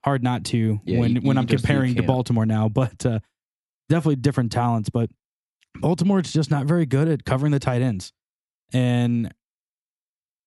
hard 0.04 0.22
not 0.22 0.44
to 0.44 0.80
Yeah, 0.84 1.00
when 1.00 1.16
you- 1.16 1.20
when 1.22 1.36
you 1.36 1.40
I'm 1.40 1.46
just- 1.48 1.64
comparing 1.64 1.96
to. 1.96 2.02
Baltimore 2.04 2.46
now, 2.46 2.68
but 2.68 3.04
uh, 3.04 3.18
definitely 3.88 4.16
different 4.16 4.52
talents. 4.52 4.90
But 4.90 5.10
Baltimore's 5.80 6.32
just 6.32 6.50
not 6.52 6.66
very 6.66 6.86
good 6.86 7.08
at 7.08 7.24
covering 7.24 7.50
the 7.52 7.58
tight 7.58 7.82
ends, 7.82 8.12
and 8.72 9.34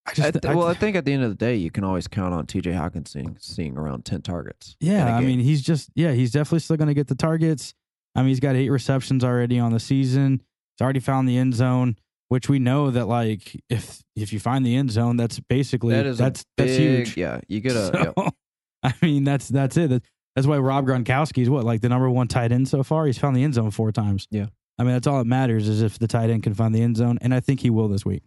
I 0.08 0.14
just 0.14 0.34
th- 0.34 0.46
I- 0.46 0.56
well, 0.56 0.68
I 0.68 0.74
think 0.74 0.96
at 0.96 1.06
the 1.06 1.14
end 1.14 1.24
of 1.24 1.30
the 1.30 1.36
day, 1.36 1.56
you 1.56 1.70
can 1.72 1.84
always 1.84 2.08
count 2.08 2.34
on 2.34 2.46
T.J. 2.48 2.72
Hockenson 2.72 3.42
seeing 3.42 3.78
around 3.78 4.04
ten 4.06 4.22
targets. 4.22 4.76
yeah, 4.80 5.16
I 5.16 5.22
mean 5.22 5.40
he's 5.40 5.62
just 5.62 5.90
yeah 5.96 6.12
he's 6.14 6.32
definitely 6.32 6.60
still 6.60 6.78
going 6.78 6.88
to 6.88 6.94
get 6.94 7.08
the 7.08 7.16
targets. 7.16 7.74
I 8.16 8.22
mean 8.22 8.30
he's 8.30 8.40
got 8.40 8.56
eight 8.56 8.70
receptions 8.70 9.24
already 9.24 9.60
on 9.60 9.72
the 9.72 9.80
season. 9.80 10.42
He's 10.78 10.84
already 10.84 11.00
found 11.00 11.30
the 11.30 11.38
end 11.38 11.54
zone, 11.54 11.98
which 12.30 12.50
we 12.50 12.60
know 12.60 12.90
that 12.92 13.06
like 13.08 13.56
if 13.70 14.02
if 14.16 14.34
you 14.34 14.40
find 14.40 14.66
the 14.66 14.76
end 14.76 14.92
zone, 14.92 15.18
that's 15.18 15.40
basically 15.40 15.94
that 15.96 16.06
is 16.06 16.18
that's 16.18 16.44
that's 16.58 16.76
huge. 16.76 17.18
Yeah, 17.18 17.40
you 17.48 17.60
get 17.62 17.76
a. 17.76 17.92
So, 17.94 18.14
yeah. 18.18 18.30
I 18.84 18.94
mean, 19.04 19.24
that's 19.24 19.48
that's 19.48 19.78
it. 19.78 19.90
That- 19.92 20.04
That's 20.36 20.48
why 20.48 20.58
Rob 20.58 20.88
Gronkowski 20.88 21.44
is 21.44 21.50
what 21.50 21.66
like 21.66 21.82
the 21.82 21.90
number 21.90 22.10
one 22.10 22.28
tight 22.28 22.52
end 22.54 22.68
so 22.70 22.84
far. 22.84 23.06
He's 23.06 23.18
found 23.20 23.36
the 23.36 23.44
end 23.44 23.54
zone 23.54 23.70
four 23.70 23.92
times. 23.92 24.28
Yeah. 24.32 24.46
I 24.80 24.84
mean, 24.84 24.94
that's 24.94 25.06
all 25.06 25.18
that 25.20 25.26
matters 25.28 25.68
is 25.68 25.82
if 25.84 26.00
the 26.00 26.08
tight 26.08 26.30
end 26.32 26.42
can 26.44 26.54
find 26.56 26.74
the 26.74 26.82
end 26.82 26.96
zone, 26.98 27.20
and 27.22 27.34
I 27.34 27.42
think 27.42 27.60
he 27.60 27.70
will 27.70 27.90
this 27.90 28.06
week. 28.06 28.24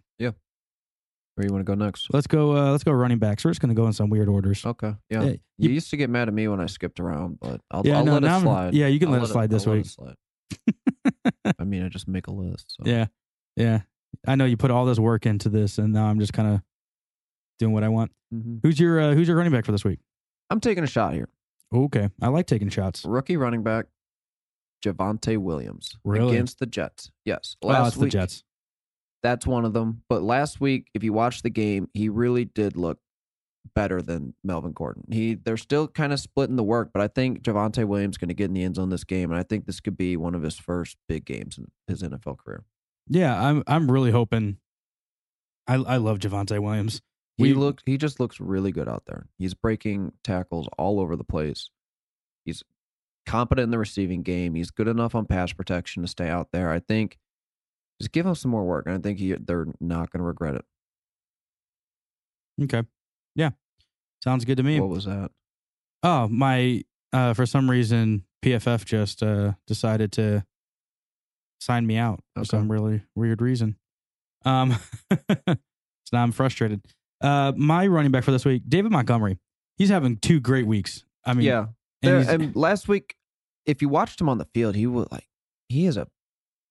Where 1.35 1.45
you 1.45 1.51
want 1.53 1.65
to 1.65 1.69
go 1.69 1.75
next? 1.75 2.07
Let's 2.13 2.27
go. 2.27 2.55
Uh, 2.55 2.71
let's 2.71 2.83
go 2.85 2.93
running 2.93 3.19
backs. 3.19 3.43
We're 3.43 3.51
just 3.51 3.59
going 3.59 3.75
to 3.75 3.79
go 3.79 3.85
in 3.87 3.93
some 3.93 4.09
weird 4.09 4.29
orders. 4.29 4.65
Okay. 4.65 4.93
Yeah. 5.09 5.21
Yeah, 5.23 5.29
you, 5.31 5.39
you- 5.57 5.69
used 5.71 5.89
to 5.89 5.97
get 5.97 6.09
mad 6.09 6.29
at 6.29 6.33
me 6.33 6.47
when 6.47 6.61
I 6.61 6.65
skipped 6.67 6.99
around, 7.01 7.39
but 7.41 7.59
I'll, 7.69 7.85
Yeah, 7.85 7.97
I'll 7.97 8.05
no, 8.05 8.13
let 8.13 8.23
it 8.23 8.25
now 8.27 8.33
I'm- 8.35 8.41
slide. 8.43 8.73
yeah, 8.73 8.87
you 8.87 8.99
can 8.99 9.09
I'll 9.09 9.15
let 9.15 9.23
it 9.23 9.27
slide 9.33 9.49
this 9.49 9.67
I'll 9.67 9.73
let 9.73 9.77
week. 9.79 9.85
slide. 9.85 10.15
I 11.59 11.63
mean, 11.65 11.83
I 11.83 11.89
just 11.89 12.07
make 12.07 12.27
a 12.27 12.31
list. 12.31 12.75
So. 12.77 12.83
Yeah, 12.89 13.07
yeah. 13.57 13.81
I 14.25 14.35
know 14.35 14.45
you 14.45 14.55
put 14.55 14.71
all 14.71 14.85
this 14.85 14.97
work 14.97 15.25
into 15.25 15.49
this, 15.49 15.77
and 15.77 15.91
now 15.91 16.05
I'm 16.05 16.19
just 16.19 16.31
kind 16.31 16.47
of 16.55 16.61
doing 17.59 17.73
what 17.73 17.83
I 17.83 17.89
want. 17.89 18.11
Mhm. 18.33 18.59
Who's 18.63 18.79
your 18.79 18.99
uh, 18.99 19.13
Who's 19.13 19.27
your 19.27 19.35
running 19.35 19.51
back 19.51 19.65
for 19.65 19.71
this 19.73 19.83
week? 19.83 19.99
I'm 20.49 20.61
taking 20.61 20.83
a 20.85 20.87
shot 20.87 21.13
here. 21.13 21.27
Okay, 21.73 22.09
I 22.21 22.29
like 22.29 22.45
taking 22.47 22.69
shots. 22.69 23.03
Rookie 23.03 23.35
running 23.37 23.61
back, 23.63 23.87
Javonte 24.85 25.37
Williams 25.37 25.97
Really? 26.05 26.35
against 26.35 26.59
the 26.59 26.65
Jets. 26.65 27.11
Yes. 27.25 27.57
Wow, 27.61 27.71
Last 27.73 27.87
it's 27.89 27.95
the 27.97 28.03
week, 28.03 28.11
Jets. 28.13 28.43
That's 29.25 29.47
one 29.47 29.65
of 29.65 29.73
them. 29.73 30.03
But 30.07 30.21
last 30.21 30.61
week, 30.61 30.89
if 30.93 31.03
you 31.03 31.11
watch 31.11 31.41
the 31.41 31.49
game, 31.49 31.89
he 31.95 32.09
really 32.09 32.45
did 32.45 32.77
look 32.77 32.99
better 33.73 33.99
than 33.99 34.35
Melvin 34.43 34.71
Gordon. 34.71 35.05
He 35.11 35.33
they're 35.33 35.57
still 35.57 35.87
kind 35.87 36.13
of 36.13 36.19
splitting 36.19 36.57
the 36.57 36.63
work, 36.63 36.91
but 36.93 37.01
I 37.01 37.07
think 37.07 37.41
Javonte 37.41 37.85
Williams 37.87 38.13
is 38.13 38.17
going 38.19 38.27
to 38.29 38.35
get 38.35 38.45
in 38.45 38.53
the 38.53 38.61
end 38.61 38.75
zone 38.75 38.89
this 38.89 39.03
game, 39.03 39.31
and 39.31 39.39
I 39.39 39.41
think 39.41 39.65
this 39.65 39.79
could 39.79 39.97
be 39.97 40.15
one 40.15 40.35
of 40.35 40.43
his 40.43 40.59
first 40.59 40.97
big 41.09 41.25
games 41.25 41.57
in 41.57 41.71
his 41.87 42.03
NFL 42.03 42.37
career. 42.37 42.65
Yeah, 43.09 43.35
I'm. 43.43 43.63
I'm 43.65 43.89
really 43.89 44.11
hoping. 44.11 44.57
I 45.67 45.73
I 45.77 45.97
love 45.97 46.19
Javonte 46.19 46.59
Williams. 46.59 47.01
He 47.37 47.45
We- 47.45 47.53
look 47.55 47.81
he 47.83 47.97
just 47.97 48.19
looks 48.19 48.39
really 48.39 48.71
good 48.71 48.87
out 48.87 49.05
there. 49.07 49.25
He's 49.39 49.55
breaking 49.55 50.11
tackles 50.23 50.69
all 50.77 50.99
over 50.99 51.15
the 51.15 51.23
place. 51.23 51.71
He's 52.45 52.61
competent 53.25 53.63
in 53.63 53.71
the 53.71 53.79
receiving 53.79 54.21
game. 54.21 54.53
He's 54.53 54.69
good 54.69 54.87
enough 54.87 55.15
on 55.15 55.25
pass 55.25 55.51
protection 55.51 56.03
to 56.03 56.07
stay 56.07 56.29
out 56.29 56.49
there. 56.53 56.69
I 56.69 56.77
think 56.77 57.17
just 58.01 58.11
give 58.11 58.25
him 58.25 58.35
some 58.35 58.51
more 58.51 58.63
work, 58.65 58.85
and 58.87 58.95
I 58.95 58.97
think 58.99 59.19
he, 59.19 59.33
they're 59.33 59.67
not 59.79 60.11
going 60.11 60.19
to 60.19 60.25
regret 60.25 60.55
it. 60.55 60.65
Okay. 62.63 62.83
Yeah. 63.35 63.51
Sounds 64.23 64.45
good 64.45 64.57
to 64.57 64.63
me. 64.63 64.79
What 64.79 64.89
was 64.89 65.05
that? 65.05 65.31
Oh, 66.03 66.27
my 66.27 66.83
uh 67.13 67.33
for 67.33 67.45
some 67.45 67.69
reason 67.69 68.23
PFF 68.43 68.85
just 68.85 69.21
uh 69.23 69.53
decided 69.67 70.11
to 70.13 70.45
sign 71.59 71.85
me 71.85 71.97
out 71.97 72.21
for 72.33 72.41
Okay. 72.41 72.47
some 72.49 72.71
really 72.71 73.03
weird 73.15 73.41
reason. 73.41 73.75
Um 74.45 74.75
so 75.29 75.55
now 76.13 76.23
I'm 76.23 76.31
frustrated. 76.31 76.81
Uh 77.21 77.51
my 77.55 77.87
running 77.87 78.11
back 78.11 78.23
for 78.23 78.31
this 78.31 78.45
week, 78.45 78.63
David 78.67 78.91
Montgomery. 78.91 79.37
He's 79.77 79.89
having 79.89 80.17
two 80.17 80.39
great 80.39 80.65
weeks. 80.65 81.03
I 81.25 81.33
mean, 81.33 81.45
yeah, 81.45 81.65
and 82.01 82.25
There- 82.25 82.35
and 82.35 82.55
last 82.55 82.87
week, 82.87 83.15
if 83.65 83.81
you 83.81 83.89
watched 83.89 84.21
him 84.21 84.29
on 84.29 84.37
the 84.37 84.47
field, 84.53 84.75
he 84.75 84.87
was 84.87 85.07
like 85.11 85.27
he 85.67 85.85
is 85.87 85.97
a 85.97 86.07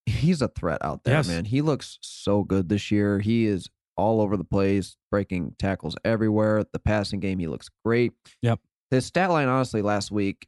he's 0.07 0.43
a 0.43 0.49
threat 0.49 0.79
out 0.85 1.05
there, 1.05 1.15
Yes. 1.17 1.29
man. 1.29 1.45
He 1.47 1.61
looks 1.63 1.99
so 2.03 2.43
good 2.45 2.69
this 2.69 2.91
year. 2.91 3.21
He 3.21 3.47
is 3.47 3.69
all 3.97 4.21
over 4.21 4.37
the 4.37 4.45
place, 4.45 4.97
breaking 5.11 5.55
tackles 5.59 5.95
everywhere. 6.05 6.65
The 6.73 6.79
passing 6.79 7.21
game, 7.21 7.39
he 7.39 7.47
looks 7.47 7.69
great. 7.85 8.13
Yep. 8.43 8.61
His 8.91 9.07
stat 9.07 9.31
line, 9.31 9.49
honestly, 9.49 9.83
last 9.83 10.11
week 10.11 10.47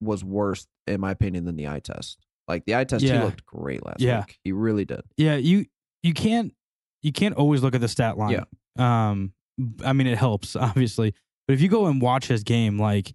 was 0.00 0.24
worse, 0.24 0.66
in 0.86 1.00
my 1.00 1.10
opinion, 1.12 1.44
than 1.44 1.56
the 1.56 1.68
eye 1.68 1.80
test. 1.80 2.18
Like 2.48 2.64
the 2.64 2.74
eye 2.76 2.84
test, 2.84 3.04
Yeah. 3.04 3.18
he 3.18 3.24
looked 3.24 3.46
great 3.46 3.84
last 3.86 4.00
Yeah. 4.00 4.20
week. 4.20 4.38
He 4.44 4.52
really 4.52 4.84
did. 4.84 5.02
yeah, 5.16 5.36
you 5.36 5.66
you 6.02 6.12
can't 6.14 6.52
you 7.02 7.12
can't 7.12 7.34
always 7.36 7.62
look 7.62 7.74
at 7.74 7.80
the 7.80 7.88
stat 7.88 8.18
line. 8.18 8.32
Yeah. 8.78 9.10
Um 9.10 9.32
I 9.84 9.92
mean 9.92 10.06
it 10.08 10.18
helps, 10.18 10.56
obviously. 10.56 11.14
But 11.46 11.54
if 11.54 11.60
you 11.60 11.68
go 11.68 11.86
and 11.86 12.00
watch 12.02 12.26
his 12.26 12.42
game, 12.44 12.78
like, 12.78 13.14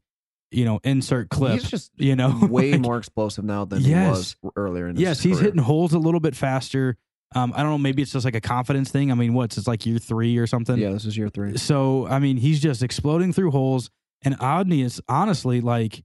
you 0.52 0.66
know, 0.66 0.80
insert 0.84 1.30
clip, 1.30 1.54
He's 1.54 1.70
just 1.70 1.92
you 1.98 2.16
know, 2.16 2.40
way 2.50 2.72
like- 2.74 2.82
more 2.82 2.98
explosive 2.98 3.44
now 3.46 3.66
than 3.66 3.82
Yes. 3.82 4.36
he 4.42 4.48
was 4.48 4.54
earlier 4.56 4.88
in 4.88 4.96
his 4.96 5.02
Yes, 5.02 5.22
he's 5.22 5.40
hitting 5.40 5.62
holes 5.62 5.94
a 5.94 6.00
little 6.00 6.20
bit 6.20 6.36
faster. 6.36 6.98
Um, 7.36 7.52
I 7.56 7.62
don't 7.62 7.72
know, 7.72 7.78
maybe 7.78 8.02
it's 8.02 8.14
just 8.14 8.24
like 8.24 8.36
a 8.36 8.42
confidence 8.42 8.90
thing. 8.90 9.12
I 9.12 9.16
mean, 9.16 9.34
what's 9.34 9.58
it's 9.58 9.68
like 9.68 9.86
year 9.86 9.98
three 9.98 10.38
or 10.38 10.48
something. 10.48 10.78
Yeah, 10.78 10.92
this 10.92 11.04
is 11.06 11.18
year 11.18 11.28
three. 11.30 11.58
So 11.58 12.08
I 12.08 12.20
mean, 12.20 12.38
he's 12.38 12.62
just 12.62 12.82
exploding 12.84 13.34
through 13.34 13.52
holes. 13.52 13.90
And 14.24 14.38
Odney 14.40 14.84
is 14.84 15.02
honestly 15.10 15.60
like 15.62 16.04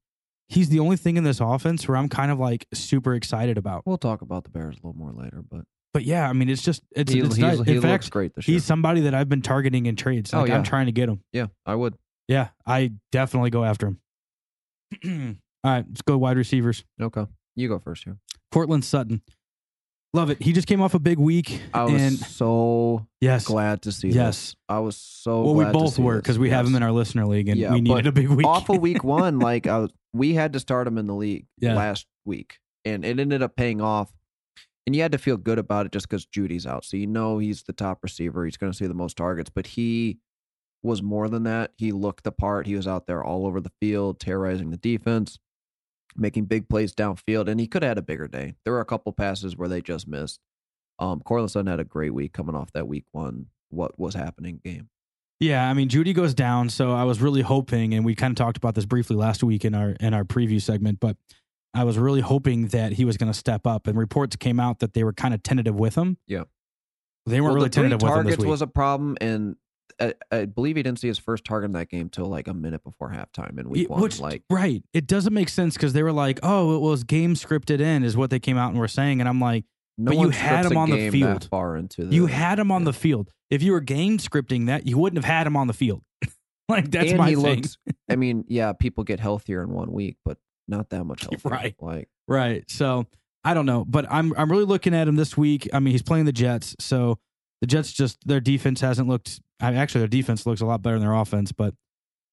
he's 0.49 0.69
the 0.69 0.81
only 0.81 0.97
thing 0.97 1.17
in 1.17 1.25
this 1.25 1.41
offense 1.41 1.87
where 1.89 1.97
I'm 1.97 2.09
kind 2.09 2.31
of 2.33 2.39
like 2.41 2.67
super 2.75 3.15
excited 3.15 3.57
about. 3.57 3.87
We'll 3.87 3.97
talk 3.99 4.21
about 4.23 4.45
the 4.45 4.51
Bears 4.51 4.75
a 4.75 4.87
little 4.87 4.99
more 4.99 5.13
later, 5.13 5.43
but 5.49 5.63
But 5.95 6.03
yeah, 6.05 6.29
I 6.29 6.33
mean, 6.33 6.49
it's 6.51 6.63
just 6.63 6.83
it's, 6.97 7.13
he, 7.13 7.21
it's 7.21 7.37
he's- 7.37 7.59
nice. 7.59 7.67
he 7.67 7.73
In 7.77 7.81
looks 7.81 7.87
fact, 8.07 8.11
great 8.11 8.35
this 8.35 8.49
year. 8.49 8.57
he's 8.57 8.65
somebody 8.65 9.03
that 9.03 9.15
I've 9.15 9.29
been 9.29 9.43
targeting 9.43 9.87
in 9.87 9.95
trades. 9.97 10.35
Oh, 10.35 10.41
Like 10.41 10.49
yeah. 10.49 10.57
I'm 10.57 10.65
trying 10.65 10.87
to 10.87 10.93
get 10.93 11.09
him. 11.09 11.23
Yeah, 11.33 11.47
I 11.65 11.75
would. 11.77 11.95
Yeah, 12.29 12.49
I 12.67 12.93
definitely 13.13 13.51
go 13.51 13.63
after 13.65 13.87
him. 13.87 14.01
All 15.05 15.71
right, 15.71 15.85
let's 15.89 16.03
go 16.03 16.19
wide 16.19 16.37
receivers. 16.37 16.85
Okay, 17.01 17.27
you 17.57 17.69
go 17.69 17.79
first 17.79 18.05
here. 18.05 18.19
Courtland 18.51 18.85
Sutton. 18.85 19.23
Love 20.15 20.29
it. 20.29 20.43
He 20.43 20.53
just 20.53 20.67
came 20.69 20.83
off 20.83 20.93
a 20.93 20.99
big 20.99 21.19
week. 21.19 21.63
I 21.73 21.85
was 21.85 22.03
and 22.03 22.19
so 22.19 23.07
yes, 23.23 23.47
glad 23.47 23.81
to 23.83 23.93
see 23.93 24.09
Yes. 24.09 24.15
this. 24.51 24.57
I 24.69 24.79
was 24.81 24.97
so 24.97 25.43
well, 25.43 25.55
we 25.55 25.65
both 25.67 25.99
were 25.99 26.17
because 26.17 26.39
we 26.39 26.51
have 26.51 26.67
him 26.67 26.75
in 26.75 26.83
our 26.83 26.93
listener 26.93 27.25
league, 27.27 27.49
and 27.49 27.59
Yeah, 27.59 27.73
we 27.73 27.81
needed 27.81 28.07
a 28.07 28.13
big 28.13 28.29
week. 28.29 28.47
off 28.47 28.69
of 28.69 28.81
week 28.81 29.03
one. 29.05 29.39
Like 29.39 29.67
I 29.67 29.79
was, 29.79 29.91
we 30.13 30.35
had 30.35 30.53
to 30.53 30.61
start 30.61 30.87
him 30.87 30.99
in 30.99 31.07
the 31.07 31.15
league 31.15 31.47
Yeah. 31.59 31.75
last 31.75 32.07
week, 32.27 32.59
and 32.85 33.05
it 33.07 33.19
ended 33.19 33.43
up 33.43 33.57
paying 33.57 33.81
off. 33.81 34.13
And 34.87 34.95
you 34.97 35.01
had 35.01 35.13
to 35.13 35.19
feel 35.19 35.37
good 35.37 35.59
about 35.61 35.87
it 35.87 35.93
just 35.93 36.09
because 36.09 36.27
Jeudy's 36.27 36.67
out, 36.67 36.85
so 36.85 36.97
you 36.99 37.07
know 37.07 37.39
he's 37.39 37.63
the 37.63 37.73
top 37.73 38.01
receiver. 38.03 38.45
He's 38.45 38.57
going 38.59 38.73
to 38.73 38.77
see 38.77 38.87
the 38.89 38.95
most 38.95 39.17
targets, 39.17 39.49
but 39.49 39.67
he 39.69 40.19
was 40.83 41.03
more 41.03 41.29
than 41.29 41.45
that. 41.45 41.73
He 41.77 41.93
looked 41.93 42.25
the 42.25 42.33
part. 42.33 42.67
He 42.67 42.75
was 42.75 42.87
out 42.87 43.07
there 43.07 43.23
all 43.23 43.47
over 43.47 43.61
the 43.61 43.73
field, 43.81 44.19
terrorizing 44.21 44.71
the 44.71 44.77
defense, 44.77 45.39
making 46.17 46.47
big 46.47 46.69
plays 46.69 46.93
downfield, 46.95 47.49
and 47.49 47.61
he 47.61 47.67
could 47.67 47.83
have 47.83 47.91
had 47.91 47.99
a 47.99 48.03
bigger 48.03 48.29
day. 48.29 48.55
There 48.65 48.73
were 48.75 48.81
a 48.81 48.85
couple 48.85 49.13
passes 49.13 49.57
where 49.57 49.69
they 49.69 49.81
just 49.81 50.09
missed. 50.09 50.41
Um, 50.99 51.21
Courtland 51.21 51.51
Sutton 51.51 51.67
had 51.69 51.81
a 51.81 51.85
great 51.85 52.15
week 52.15 52.33
coming 52.33 52.55
off 52.55 52.73
that 52.73 52.87
week 52.89 53.05
one. 53.13 53.47
What 53.71 53.99
was 53.99 54.15
happening 54.15 54.61
game? 54.65 54.89
yeah, 55.41 55.69
I 55.69 55.75
mean, 55.75 55.89
Jeudy 55.89 56.15
goes 56.15 56.35
down, 56.35 56.69
so 56.69 56.93
I 56.93 57.03
was 57.03 57.21
really 57.21 57.41
hoping, 57.41 57.95
and 57.95 58.05
we 58.05 58.15
kind 58.15 58.31
of 58.31 58.37
talked 58.37 58.57
about 58.57 58.77
this 58.77 58.85
briefly 58.85 59.17
last 59.17 59.43
week 59.43 59.65
in 59.65 59.75
our 59.75 59.91
in 59.99 60.15
our 60.15 60.23
preview 60.25 60.61
segment, 60.63 61.01
but 61.01 61.17
I 61.75 61.83
was 61.85 61.99
really 61.99 62.21
hoping 62.21 62.69
that 62.69 62.93
he 62.93 63.05
was 63.05 63.17
going 63.17 63.33
to 63.33 63.37
step 63.37 63.67
up. 63.67 63.87
And 63.87 63.99
reports 63.99 64.37
came 64.37 64.61
out 64.61 64.81
that 64.81 64.93
they 64.95 65.03
were 65.03 65.13
kind 65.13 65.33
of 65.35 65.43
tentative 65.43 65.75
with 65.75 65.97
him. 65.97 66.19
Yeah. 66.29 66.45
they 67.27 67.41
weren't 67.41 67.53
Well, 67.53 67.55
really 67.57 67.69
the 67.71 67.75
tentative 67.75 68.03
with 68.03 68.11
him 68.11 68.15
targets 68.15 68.45
was 68.45 68.63
a 68.63 68.67
problem, 68.69 69.17
and 69.21 69.57
I, 70.01 70.15
I 70.31 70.45
believe 70.47 70.77
he 70.77 70.83
didn't 70.83 70.99
see 70.99 71.09
his 71.09 71.19
first 71.19 71.45
target 71.45 71.69
in 71.69 71.73
that 71.73 71.89
game 71.89 72.09
till 72.09 72.27
like 72.27 72.49
a 72.49 72.55
minute 72.55 72.83
before 72.85 73.11
halftime 73.11 73.59
in 73.59 73.69
week 73.69 73.89
Yeah, 73.89 73.95
one. 73.95 74.03
which- 74.03 74.21
like, 74.21 74.43
right, 74.51 74.83
it 74.93 75.07
doesn't 75.07 75.33
make 75.33 75.49
sense 75.49 75.75
because 75.75 75.93
they 75.93 76.03
were 76.03 76.13
like, 76.13 76.41
"Oh, 76.43 76.77
it 76.77 76.81
was 76.81 77.05
game 77.05 77.35
scripted 77.35 77.81
in," 77.81 78.05
is 78.05 78.17
what 78.17 78.31
they 78.31 78.39
came 78.39 78.57
out 78.57 78.71
and 78.71 78.79
were 78.79 78.89
saying, 78.89 79.21
and 79.21 79.29
I'm 79.29 79.41
like, 79.41 79.65
no 79.99 80.13
but 80.13 80.21
you 80.21 80.29
had 80.31 80.67
him 80.67 80.77
on 80.77 80.91
the 80.91 81.11
field. 81.11 81.49
Far 81.51 81.77
into 81.77 82.07
the, 82.07 82.15
you 82.15 82.27
had 82.27 82.59
him 82.59 82.71
on 82.71 82.83
yeah. 82.83 82.87
the 82.87 82.93
field. 82.93 83.31
If 83.51 83.63
you 83.63 83.73
were 83.73 83.81
game 83.81 84.19
scripting 84.19 84.67
that, 84.67 84.87
you 84.87 84.97
wouldn't 84.99 85.23
have 85.23 85.31
had 85.31 85.47
him 85.47 85.57
on 85.57 85.67
the 85.67 85.75
field. 85.75 86.03
like 86.69 86.91
that's 86.91 87.11
and 87.11 87.19
my 87.19 87.31
he 87.31 87.35
thing. 87.37 87.57
looked. 87.57 87.79
I 88.09 88.17
mean, 88.17 88.45
yeah, 88.49 88.73
people 88.73 89.05
get 89.05 89.21
healthier 89.21 89.63
in 89.63 89.71
one 89.71 89.93
week, 89.93 90.17
but 90.25 90.39
not 90.67 90.89
that 90.91 91.05
much 91.05 91.23
healthier. 91.31 91.51
Right. 91.51 91.75
Like, 91.81 92.09
Right. 92.27 92.65
So 92.71 93.07
I 93.45 93.55
don't 93.55 93.67
know, 93.67 93.85
but 93.85 94.07
I'm 94.11 94.33
I'm 94.37 94.51
really 94.51 94.65
looking 94.65 94.95
at 94.95 95.09
him 95.09 95.17
this 95.17 95.37
week. 95.37 95.69
I 95.73 95.81
mean, 95.81 95.93
he's 95.93 96.03
playing 96.03 96.25
the 96.25 96.33
Jets, 96.33 96.77
so 96.79 97.19
the 97.63 97.67
Jets 97.67 97.91
just 97.93 98.19
their 98.29 98.41
defense 98.41 98.83
hasn't 98.83 99.09
looked. 99.09 99.41
I- 99.61 99.75
Actually, 99.75 100.01
their 100.01 100.09
defense 100.09 100.45
looks 100.45 100.61
a 100.61 100.67
lot 100.67 100.83
better 100.83 100.99
than 100.99 101.07
their 101.09 101.15
offense, 101.17 101.53
but 101.53 101.75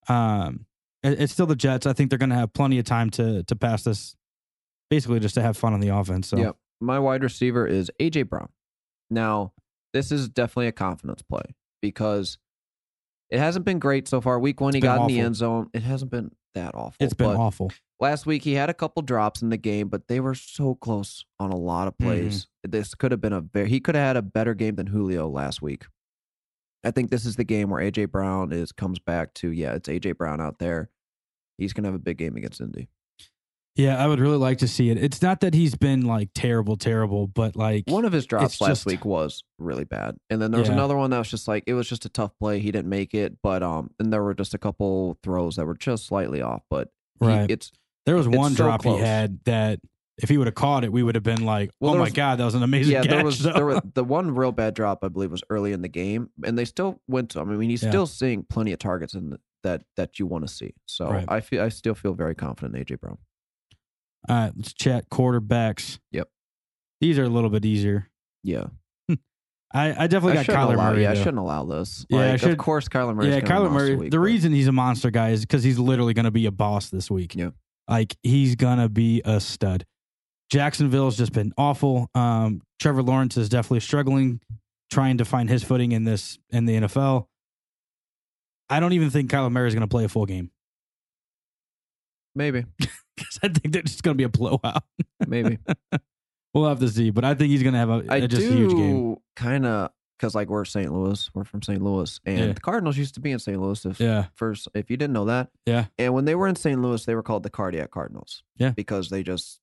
um, 0.09 0.65
it- 1.03 1.21
it's 1.21 1.31
still 1.31 1.45
the 1.45 1.55
Jets. 1.55 1.85
I 1.85 1.93
think 1.93 2.09
they're 2.09 2.19
going 2.19 2.31
to 2.31 2.35
have 2.35 2.51
plenty 2.51 2.77
of 2.79 2.85
time 2.85 3.09
to 3.11 3.43
to 3.43 3.55
pass 3.55 3.83
this, 3.83 4.15
basically 4.89 5.19
just 5.21 5.35
to 5.35 5.41
have 5.41 5.55
fun 5.55 5.73
on 5.73 5.79
the 5.79 5.89
offense. 5.89 6.27
So 6.27 6.37
Yep. 6.37 6.57
my 6.81 6.99
wide 6.99 7.23
receiver 7.23 7.65
is 7.65 7.89
AJ 7.99 8.23
Brown. 8.27 8.49
Now, 9.09 9.53
this 9.93 10.11
is 10.11 10.27
definitely 10.29 10.67
a 10.67 10.71
confidence 10.71 11.21
play 11.21 11.55
because 11.81 12.37
it 13.29 13.39
hasn't 13.39 13.65
been 13.65 13.79
great 13.79 14.07
so 14.07 14.21
far. 14.21 14.39
Week 14.39 14.59
one, 14.59 14.73
he 14.73 14.79
It's 14.79 14.83
been 14.83 14.95
got 14.97 15.01
in 15.01 15.15
the 15.15 15.19
end 15.21 15.35
zone. 15.35 15.69
It 15.73 15.83
hasn't 15.83 16.11
been 16.11 16.31
that 16.55 16.75
awful. 16.75 16.95
it's 16.99 17.13
been 17.13 17.27
but 17.27 17.37
awful. 17.37 17.71
Last 17.99 18.25
week 18.25 18.43
he 18.43 18.53
had 18.53 18.69
a 18.69 18.73
couple 18.73 19.01
drops 19.01 19.41
in 19.41 19.49
the 19.49 19.57
game, 19.57 19.89
but 19.89 20.07
they 20.07 20.19
were 20.19 20.35
so 20.35 20.75
close 20.75 21.25
on 21.39 21.51
a 21.51 21.57
lot 21.57 21.87
of 21.87 21.97
plays. 21.97 22.45
Mm-hmm. 22.45 22.71
This 22.71 22.95
could 22.95 23.11
have 23.11 23.21
been 23.21 23.33
a 23.33 23.41
very 23.41 23.69
he 23.69 23.79
could 23.79 23.95
have 23.95 24.07
had 24.07 24.17
a 24.17 24.21
better 24.21 24.53
game 24.53 24.75
than 24.75 24.87
Julio 24.87 25.27
last 25.27 25.61
week. 25.61 25.85
I 26.83 26.91
think 26.91 27.09
this 27.09 27.25
is 27.25 27.35
the 27.35 27.43
game 27.43 27.69
where 27.69 27.83
AJ 27.83 28.11
Brown 28.11 28.53
is 28.53 28.71
comes 28.71 28.99
back 28.99 29.33
to 29.35 29.51
yeah, 29.51 29.73
it's 29.73 29.89
AJ 29.89 30.17
Brown 30.17 30.39
out 30.39 30.59
there. 30.59 30.89
he's 31.57 31.73
gonna 31.73 31.89
have 31.89 31.95
a 31.95 31.99
big 31.99 32.17
game 32.17 32.37
against 32.37 32.61
Indy. 32.61 32.89
Yeah, 33.75 34.03
I 34.03 34.07
would 34.07 34.19
really 34.19 34.37
like 34.37 34.57
to 34.57 34.67
see 34.67 34.89
it. 34.89 34.97
It's 35.01 35.21
not 35.21 35.39
that 35.39 35.53
he's 35.53 35.75
been 35.75 36.01
like 36.01 36.29
terrible, 36.33 36.75
terrible, 36.75 37.27
but 37.27 37.55
like 37.55 37.85
One 37.87 38.03
of 38.03 38.11
his 38.11 38.25
drops 38.25 38.59
last 38.59 38.69
just- 38.69 38.85
week 38.85 39.05
was 39.05 39.43
really 39.57 39.85
bad, 39.85 40.17
and 40.29 40.41
then 40.41 40.51
there 40.51 40.59
was 40.59 40.67
Yeah. 40.67 40.73
another 40.75 40.97
one 40.97 41.11
that 41.11 41.17
was 41.19 41.29
just 41.29 41.47
like 41.47 41.63
it 41.67 41.73
was 41.75 41.87
just 41.87 42.03
a 42.05 42.09
tough 42.09 42.31
play. 42.39 42.59
He 42.59 42.71
didn't 42.71 42.89
make 42.89 43.13
it, 43.13 43.37
but 43.41 43.63
um, 43.63 43.91
and 43.99 44.11
there 44.11 44.21
were 44.23 44.33
just 44.33 44.53
a 44.53 44.57
couple 44.57 45.17
throws 45.23 45.55
that 45.55 45.65
were 45.65 45.75
just 45.77 46.07
slightly 46.07 46.41
off. 46.41 46.61
But 46.69 46.89
he- 47.21 47.27
Right. 47.27 47.49
it's 47.49 47.71
there 48.05 48.15
was 48.17 48.27
one 48.27 48.53
drop 48.53 48.81
close. 48.81 48.99
he 48.99 49.05
had 49.05 49.39
that 49.45 49.79
if 50.21 50.27
he 50.27 50.37
would 50.37 50.47
have 50.47 50.55
caught 50.55 50.83
it, 50.83 50.91
we 50.91 51.01
would 51.01 51.15
have 51.15 51.23
been 51.23 51.45
like, 51.45 51.69
Well, 51.79 51.91
"Oh 51.93 51.95
my 51.95 52.01
was- 52.05 52.13
god, 52.13 52.39
that 52.39 52.45
was 52.45 52.55
an 52.55 52.63
amazing 52.63 52.91
yeah. 52.93 53.01
catch." 53.03 53.11
There 53.11 53.23
was 53.23 53.37
So- 53.43 53.53
there 53.53 53.65
was 53.65 53.79
the 53.93 54.03
one 54.03 54.35
real 54.35 54.51
bad 54.51 54.73
drop 54.73 55.05
I 55.05 55.07
believe 55.07 55.31
was 55.31 55.43
early 55.49 55.71
in 55.71 55.81
the 55.81 55.87
game, 55.87 56.31
and 56.43 56.57
they 56.57 56.65
still 56.65 56.99
went 57.07 57.29
to. 57.31 57.39
I 57.39 57.43
mean, 57.45 57.69
he's 57.69 57.83
Yeah. 57.83 57.89
still 57.91 58.07
seeing 58.07 58.43
plenty 58.43 58.73
of 58.73 58.79
targets 58.79 59.13
in 59.13 59.29
the, 59.29 59.39
that 59.63 59.83
that 59.95 60.19
you 60.19 60.25
want 60.25 60.45
to 60.45 60.53
see. 60.53 60.73
So 60.85 61.09
Right. 61.09 61.25
I 61.29 61.39
feel 61.39 61.61
I 61.61 61.69
still 61.69 61.95
feel 61.95 62.13
very 62.13 62.35
confident 62.35 62.75
in 62.75 62.81
AJ 62.81 62.95
Brown. 62.99 63.17
All 64.27 64.35
right, 64.35 64.51
let's 64.55 64.73
chat 64.73 65.09
quarterbacks. 65.09 65.99
Yep. 66.11 66.27
These 67.01 67.17
are 67.17 67.23
a 67.23 67.29
little 67.29 67.49
bit 67.49 67.63
easier. 67.65 68.09
Yeah, 68.43 68.67
I, 69.73 70.03
I 70.03 70.07
definitely 70.07 70.39
I 70.39 70.43
got 70.43 70.55
Kyler 70.55 70.73
allow. 70.73 70.91
Murray. 70.91 71.03
Yeah, 71.03 71.11
I 71.11 71.15
shouldn't 71.15 71.37
allow 71.37 71.63
this. 71.65 72.05
Yeah, 72.09 72.33
I 72.33 72.35
should- 72.37 72.51
of 72.51 72.57
course, 72.57 72.89
Kyler 72.89 73.15
Murray. 73.15 73.29
yeah, 73.29 73.39
Kyler 73.41 73.71
Murray. 73.71 74.09
the 74.09 74.19
reason 74.19 74.51
he's 74.51 74.67
a 74.67 74.71
monster 74.71 75.09
guy 75.11 75.29
is 75.29 75.41
because 75.41 75.63
he's 75.63 75.79
literally 75.79 76.13
going 76.13 76.25
to 76.25 76.31
be 76.31 76.45
a 76.47 76.51
boss 76.51 76.89
this 76.89 77.09
week. 77.09 77.35
Yeah. 77.35 77.51
like 77.87 78.15
he's 78.23 78.55
gonna 78.55 78.89
be 78.89 79.21
a 79.25 79.39
stud. 79.39 79.85
Jacksonville's 80.51 81.17
just 81.17 81.31
been 81.33 81.53
awful. 81.57 82.09
Um, 82.15 82.61
Trevor 82.79 83.03
Lawrence 83.03 83.37
is 83.37 83.49
definitely 83.49 83.81
struggling, 83.81 84.41
trying 84.91 85.19
to 85.19 85.25
find 85.25 85.47
his 85.49 85.63
footing 85.63 85.91
in 85.91 86.03
this 86.03 86.39
in 86.49 86.65
the 86.65 86.73
NFL. 86.81 87.27
I 88.69 88.79
don't 88.79 88.93
even 88.93 89.09
think 89.11 89.29
Kyler 89.31 89.51
Murray 89.51 89.67
is 89.67 89.73
going 89.75 89.81
to 89.81 89.87
play 89.87 90.03
a 90.05 90.09
full 90.09 90.25
game 90.25 90.51
maybe, 92.35 92.63
because 93.19 93.39
I 93.43 93.47
think 93.49 93.73
that's 93.73 93.91
just 93.91 94.03
going 94.03 94.15
to 94.15 94.17
be 94.17 94.23
a 94.23 94.29
blowout. 94.29 94.83
maybe. 95.27 95.59
we'll 96.53 96.67
have 96.67 96.79
to 96.79 96.89
see, 96.89 97.09
but 97.11 97.23
I 97.25 97.33
think 97.35 97.51
he's 97.51 97.63
going 97.63 97.73
to 97.73 97.79
have 97.79 97.89
a, 97.89 98.03
I 98.09 98.17
a- 98.17 98.27
just 98.27 98.47
a 98.47 98.51
huge 98.51 98.71
game. 98.71 99.17
kind 99.35 99.65
of 99.65 99.91
because 100.17 100.35
like 100.35 100.49
we're 100.49 100.65
St. 100.65 100.91
Louis, 100.91 101.29
we're 101.33 101.45
from 101.45 101.61
St. 101.61 101.81
Louis, 101.81 102.19
and 102.25 102.37
Yeah. 102.39 102.51
the 102.53 102.59
Cardinals 102.59 102.97
used 102.97 103.13
to 103.13 103.21
be 103.21 103.31
in 103.31 103.39
St. 103.39 103.59
Louis. 103.61 103.85
If, 103.85 103.99
Yeah, 104.01 104.25
First, 104.35 104.67
if 104.73 104.89
you 104.89 104.97
didn't 104.97 105.13
know 105.13 105.25
that, 105.25 105.49
yeah, 105.65 105.85
and 105.97 106.13
when 106.13 106.25
they 106.25 106.35
were 106.35 106.47
in 106.49 106.55
St. 106.57 106.81
Louis, 106.81 107.05
they 107.05 107.15
were 107.15 107.23
called 107.23 107.43
the 107.43 107.49
Cardiac 107.49 107.91
Cardinals. 107.91 108.43
Yeah. 108.57 108.71
because 108.71 109.09
they 109.09 109.23
just 109.23 109.61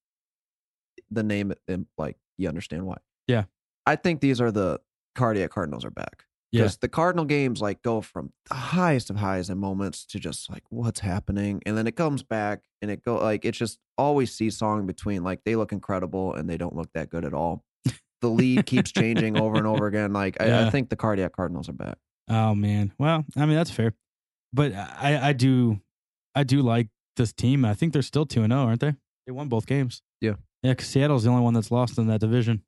the 1.11 1.23
name, 1.23 1.53
like 1.99 2.17
you 2.39 2.49
understand 2.49 2.87
why. 2.87 2.97
Yeah. 3.27 3.45
I 3.85 3.97
think 3.97 4.21
these 4.21 4.41
are 4.41 4.51
the 4.51 4.81
Cardiac 5.15 5.51
Cardinals 5.51 5.85
are 5.85 5.91
back. 5.91 6.25
Yeah. 6.53 6.63
Because 6.63 6.77
the 6.79 6.89
Cardinal 6.89 7.25
games 7.25 7.61
like 7.61 7.83
go 7.83 8.01
from 8.01 8.33
the 8.49 8.55
highest 8.55 9.11
of 9.11 9.17
highs 9.17 9.51
and 9.51 9.61
moments 9.61 10.07
to 10.07 10.19
just 10.21 10.49
like 10.51 10.63
what's 10.71 11.01
happening, 11.01 11.61
and 11.67 11.77
then 11.77 11.87
it 11.87 11.97
comes 11.97 12.23
back 12.23 12.61
and 12.81 12.91
it 12.91 13.03
go 13.05 13.17
like 13.17 13.45
it's 13.45 13.59
just 13.59 13.79
always 13.99 14.33
seesawing 14.33 14.87
between 14.87 15.25
like 15.25 15.41
they 15.45 15.57
look 15.57 15.73
incredible 15.73 16.35
and 16.35 16.49
they 16.49 16.57
don't 16.57 16.77
look 16.77 16.89
that 16.95 17.11
good 17.11 17.25
at 17.25 17.35
all. 17.35 17.65
The 18.23 18.29
lead 18.29 18.65
keeps 18.65 18.93
changing 18.93 19.37
over 19.39 19.57
and 19.57 19.67
over 19.67 19.87
again. 19.87 20.13
Like 20.13 20.37
I, 20.41 20.47
Yeah. 20.47 20.67
I 20.67 20.71
think 20.71 20.89
the 20.89 20.97
Cardiac 20.97 21.33
Cardinals 21.33 21.69
are 21.69 21.73
back. 21.75 21.99
Oh 22.29 22.55
man. 22.55 22.93
Well, 22.99 23.25
I 23.37 23.45
mean 23.47 23.57
that's 23.57 23.71
fair, 23.71 23.93
but 24.53 24.73
I 24.73 25.29
I 25.29 25.33
do 25.33 25.81
I 26.35 26.45
do 26.45 26.63
like 26.63 26.89
this 27.17 27.33
team. 27.33 27.65
I 27.65 27.75
think 27.75 27.93
they're 27.93 28.03
still 28.03 28.25
two 28.27 28.43
and 28.43 28.53
zero, 28.53 28.63
aren't 28.65 28.81
they? 28.81 28.95
They 29.27 29.33
won 29.33 29.49
both 29.49 29.67
games. 29.67 30.03
Yeah. 30.21 30.35
Yeah, 30.63 30.73
because 30.73 30.89
Seattle's 30.89 31.25
the 31.25 31.31
only 31.31 31.43
one 31.43 31.55
that's 31.55 31.71
lost 31.71 31.99
in 31.99 32.07
that 32.09 32.21
division. 32.21 32.63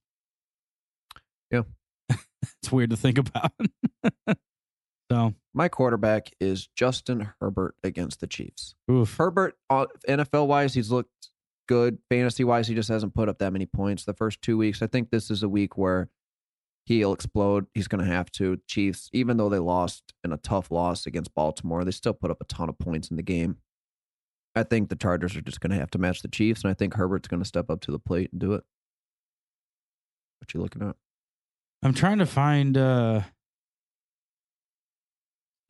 It's 2.62 2.72
weird 2.72 2.90
to 2.90 2.96
think 2.96 3.18
about. 3.18 3.52
so, 5.10 5.34
My 5.54 5.68
quarterback 5.68 6.30
is 6.40 6.68
Justin 6.74 7.32
Herbert 7.40 7.74
against 7.82 8.20
the 8.20 8.26
Chiefs. 8.26 8.74
oof. 8.90 9.16
Herbert, 9.16 9.56
uh, 9.70 9.86
NFL 10.08 10.46
wise, 10.46 10.74
he's 10.74 10.90
looked 10.90 11.30
good. 11.68 11.98
Fantasy 12.10 12.44
wise, 12.44 12.68
he 12.68 12.74
just 12.74 12.88
hasn't 12.88 13.14
put 13.14 13.28
up 13.28 13.38
that 13.38 13.52
many 13.52 13.66
points 13.66 14.04
the 14.04 14.14
first 14.14 14.40
two 14.42 14.56
weeks. 14.56 14.82
I 14.82 14.86
think 14.86 15.10
this 15.10 15.30
is 15.30 15.42
a 15.42 15.48
week 15.48 15.76
where 15.76 16.10
he'll 16.86 17.12
explode. 17.12 17.66
He's 17.74 17.88
going 17.88 18.04
to 18.04 18.10
have 18.10 18.30
to. 18.32 18.60
Chiefs, 18.66 19.10
even 19.12 19.36
though 19.36 19.48
they 19.48 19.58
lost 19.58 20.14
in 20.24 20.32
a 20.32 20.38
tough 20.38 20.70
loss 20.70 21.06
against 21.06 21.34
Baltimore, 21.34 21.84
they 21.84 21.90
still 21.90 22.14
put 22.14 22.30
up 22.30 22.40
a 22.40 22.44
ton 22.44 22.68
of 22.68 22.78
points 22.78 23.10
in 23.10 23.16
the 23.16 23.22
game. 23.22 23.58
I 24.54 24.62
think 24.62 24.88
the 24.88 24.96
Chargers 24.96 25.36
are 25.36 25.42
just 25.42 25.60
going 25.60 25.70
to 25.70 25.76
have 25.76 25.90
to 25.90 25.98
match 25.98 26.22
the 26.22 26.28
Chiefs, 26.28 26.62
and 26.62 26.70
I 26.70 26.74
think 26.74 26.94
Herbert's 26.94 27.28
going 27.28 27.42
to 27.42 27.48
step 27.48 27.70
up 27.70 27.80
to 27.82 27.92
the 27.92 27.98
plate 27.98 28.30
and 28.32 28.40
do 28.40 28.54
it. 28.54 28.64
What 30.40 30.54
you 30.54 30.60
looking 30.60 30.82
at? 30.82 30.96
I'm 31.82 31.94
trying 31.94 32.18
to 32.18 32.26
find. 32.26 32.76
uh 32.76 33.22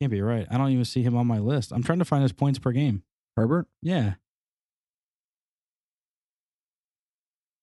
Can't 0.01 0.11
be 0.11 0.21
right. 0.21 0.47
I 0.49 0.57
don't 0.57 0.71
even 0.71 0.85
see 0.85 1.03
him 1.03 1.15
on 1.15 1.27
my 1.27 1.39
list. 1.39 1.71
I'm 1.71 1.83
trying 1.83 1.99
to 1.99 2.05
find 2.05 2.23
his 2.23 2.31
points 2.33 2.59
per 2.59 2.71
game. 2.71 3.03
Herbert? 3.35 3.67
Yeah. 3.81 4.15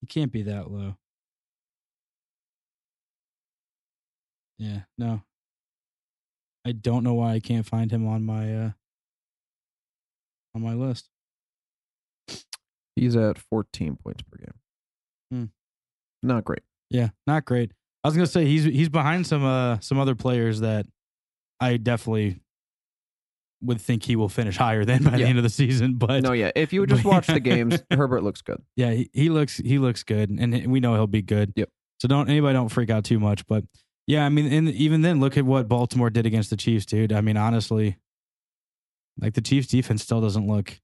He 0.00 0.06
can't 0.06 0.30
be 0.32 0.42
that 0.42 0.70
low. 0.70 0.96
Yeah, 4.58 4.80
no. 4.96 5.22
I 6.64 6.72
don't 6.72 7.04
know 7.04 7.14
why 7.14 7.32
I 7.34 7.40
can't 7.40 7.66
find 7.66 7.90
him 7.90 8.06
on 8.06 8.24
my 8.24 8.54
uh 8.54 8.70
on 10.54 10.62
my 10.62 10.74
list. 10.74 11.08
He's 12.96 13.14
at 13.14 13.38
14 13.38 13.96
points 14.02 14.22
per 14.22 14.38
game. 14.38 14.54
Hmm. 15.30 16.26
Not 16.26 16.44
great. 16.44 16.62
Yeah, 16.90 17.10
not 17.26 17.44
great. 17.44 17.72
I 18.06 18.08
was 18.08 18.14
gonna 18.14 18.28
say 18.28 18.44
he's 18.44 18.62
he's 18.62 18.88
behind 18.88 19.26
some 19.26 19.44
uh 19.44 19.80
some 19.80 19.98
other 19.98 20.14
players 20.14 20.60
that 20.60 20.86
I 21.58 21.76
definitely 21.76 22.38
would 23.62 23.80
think 23.80 24.04
he 24.04 24.14
will 24.14 24.28
finish 24.28 24.56
higher 24.56 24.84
than 24.84 25.02
by 25.02 25.16
the 25.16 25.24
end 25.24 25.38
of 25.38 25.42
the 25.42 25.50
season. 25.50 25.94
But 25.98 26.22
No, 26.22 26.30
yeah. 26.30 26.52
If 26.54 26.72
you 26.72 26.78
would 26.78 26.88
just 26.88 27.04
watch 27.04 27.26
the 27.26 27.40
games, 27.40 27.82
Herbert 27.90 28.22
looks 28.22 28.42
good. 28.42 28.62
Yeah, 28.76 28.92
he, 28.92 29.10
he 29.12 29.28
looks 29.28 29.56
he 29.56 29.80
looks 29.80 30.04
good, 30.04 30.30
and 30.30 30.68
we 30.70 30.78
know 30.78 30.94
he'll 30.94 31.08
be 31.08 31.20
good. 31.22 31.52
Yep. 31.56 31.68
So 31.98 32.06
don't 32.06 32.30
anybody 32.30 32.52
don't 32.52 32.68
freak 32.68 32.90
out 32.90 33.02
too 33.02 33.18
much. 33.18 33.44
But 33.48 33.64
yeah, 34.06 34.24
I 34.24 34.28
mean, 34.28 34.52
and 34.52 34.68
even 34.68 35.02
then, 35.02 35.18
look 35.18 35.36
at 35.36 35.44
what 35.44 35.66
Baltimore 35.66 36.10
did 36.10 36.26
against 36.26 36.50
the 36.50 36.56
Chiefs, 36.56 36.86
dude. 36.86 37.12
I 37.12 37.22
mean, 37.22 37.36
honestly, 37.36 37.96
like 39.18 39.34
the 39.34 39.40
Chiefs 39.40 39.66
defense 39.66 40.04
still 40.04 40.20
doesn't 40.20 40.46
look. 40.46 40.78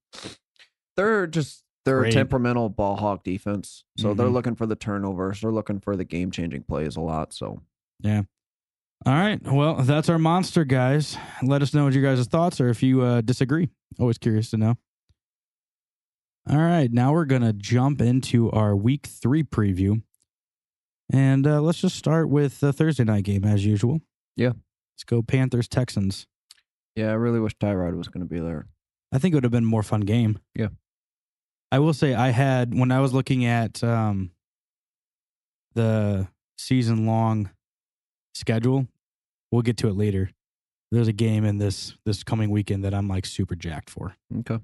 they're 0.97 1.25
just 1.27 1.62
they're 1.85 1.99
Great. 1.99 2.13
a 2.13 2.17
temperamental 2.17 2.69
ball 2.69 2.95
hawk 2.95 3.23
defense. 3.23 3.83
So 3.97 4.13
they're 4.13 4.27
Mhm. 4.27 4.33
looking 4.33 4.55
for 4.55 4.65
the 4.65 4.75
turnovers. 4.75 5.41
They're 5.41 5.51
looking 5.51 5.79
for 5.79 5.95
the 5.95 6.05
game 6.05 6.31
changing 6.31 6.63
plays 6.63 6.95
a 6.95 7.01
lot. 7.01 7.33
So 7.33 7.61
yeah. 7.99 8.23
All 9.05 9.13
right, 9.13 9.41
well, 9.43 9.75
that's 9.75 10.07
our 10.07 10.17
monster, 10.17 10.63
guys. 10.63 11.17
Let 11.41 11.61
us 11.61 11.73
know 11.73 11.83
what 11.83 11.93
your 11.93 12.03
guys' 12.03 12.25
thoughts 12.25 12.61
are 12.61 12.69
if 12.69 12.81
you 12.81 13.01
uh, 13.01 13.19
disagree. 13.21 13.69
Always 13.99 14.17
curious 14.17 14.49
to 14.51 14.57
know. 14.57 14.77
All 16.49 16.57
right, 16.57 16.91
now 16.91 17.11
we're 17.13 17.25
gonna 17.25 17.53
jump 17.53 18.01
into 18.01 18.49
our 18.51 18.75
Week 18.75 19.05
Three 19.07 19.43
preview, 19.43 20.01
and 21.11 21.45
uh, 21.47 21.61
let's 21.61 21.79
just 21.81 21.95
start 21.97 22.29
with 22.29 22.59
the 22.59 22.73
Thursday 22.73 23.03
night 23.05 23.23
game 23.25 23.43
as 23.45 23.65
usual. 23.65 24.01
Yeah. 24.35 24.53
let's 24.95 25.03
go 25.05 25.21
Panthers 25.21 25.67
Texans. 25.67 26.27
yeah, 26.95 27.09
I 27.09 27.13
really 27.13 27.39
wish 27.39 27.55
Tyrod 27.57 27.97
was 27.97 28.07
going 28.07 28.25
to 28.27 28.31
be 28.33 28.39
there. 28.39 28.67
I 29.11 29.19
think 29.19 29.33
it 29.33 29.35
would 29.37 29.43
have 29.43 29.51
been 29.51 29.63
a 29.63 29.67
more 29.67 29.83
fun 29.83 30.01
game. 30.01 30.39
Yeah. 30.55 30.67
I 31.73 31.79
will 31.79 31.93
say 31.93 32.13
I 32.13 32.29
had 32.29 32.73
when 32.77 32.91
I 32.91 32.99
was 32.99 33.13
looking 33.13 33.45
at 33.45 33.83
um 33.83 34.31
the 35.75 36.27
season 36.57 37.05
long 37.05 37.49
schedule, 38.35 38.87
we'll 39.51 39.61
get 39.63 39.77
to 39.77 39.87
it 39.87 39.95
later. 39.95 40.29
There's 40.91 41.07
a 41.07 41.13
game 41.13 41.43
in 41.45 41.57
this 41.57 41.95
this 42.05 42.23
coming 42.23 42.49
weekend 42.51 42.83
that 42.85 42.93
I'm 42.93 43.07
like 43.07 43.25
super 43.25 43.55
jacked 43.55 43.89
for. 43.89 44.15
Okay. 44.39 44.59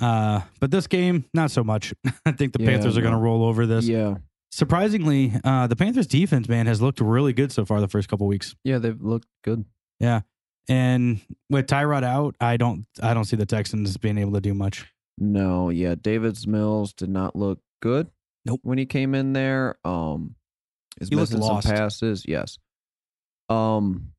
Uh 0.00 0.40
but 0.60 0.70
this 0.70 0.86
game, 0.86 1.24
not 1.34 1.50
so 1.50 1.62
much. 1.62 1.92
I 2.26 2.32
think 2.32 2.52
the 2.52 2.62
Yeah, 2.62 2.70
Panthers 2.70 2.96
are 2.96 3.00
no. 3.02 3.10
gonna 3.10 3.20
roll 3.22 3.44
over 3.44 3.66
this. 3.66 3.86
Yeah, 3.86 4.16
Surprisingly, 4.50 5.32
uh 5.44 5.66
the 5.66 5.76
Panthers 5.76 6.06
defense, 6.06 6.48
man, 6.48 6.66
has 6.66 6.80
looked 6.80 7.00
really 7.00 7.32
good 7.34 7.52
so 7.52 7.64
far 7.66 7.80
the 7.80 7.88
first 7.88 8.08
couple 8.08 8.26
weeks. 8.26 8.54
yeah, 8.64 8.78
they've 8.78 9.00
looked 9.00 9.28
good. 9.44 9.64
Yeah, 10.00 10.20
and 10.68 11.20
with 11.50 11.66
Tyrod 11.66 12.02
out, 12.04 12.34
I 12.40 12.56
don't 12.56 12.86
I 13.02 13.12
don't 13.12 13.24
see 13.24 13.36
the 13.36 13.46
Texans 13.46 13.96
being 13.98 14.16
able 14.18 14.32
to 14.32 14.40
do 14.40 14.54
much. 14.54 14.86
No, 15.18 15.70
yeah, 15.70 15.94
Davis 15.94 16.46
Mills 16.46 16.92
did 16.92 17.08
not 17.08 17.34
look 17.36 17.60
good. 17.80 18.08
Nope. 18.44 18.60
When 18.62 18.78
he 18.78 18.86
came 18.86 19.14
in 19.14 19.32
there, 19.32 19.76
um, 19.84 20.34
is 21.00 21.08
He 21.08 21.16
missing 21.16 21.42
some 21.42 21.60
passes. 21.62 22.24
Yes. 22.26 22.58
Um, 23.48 24.12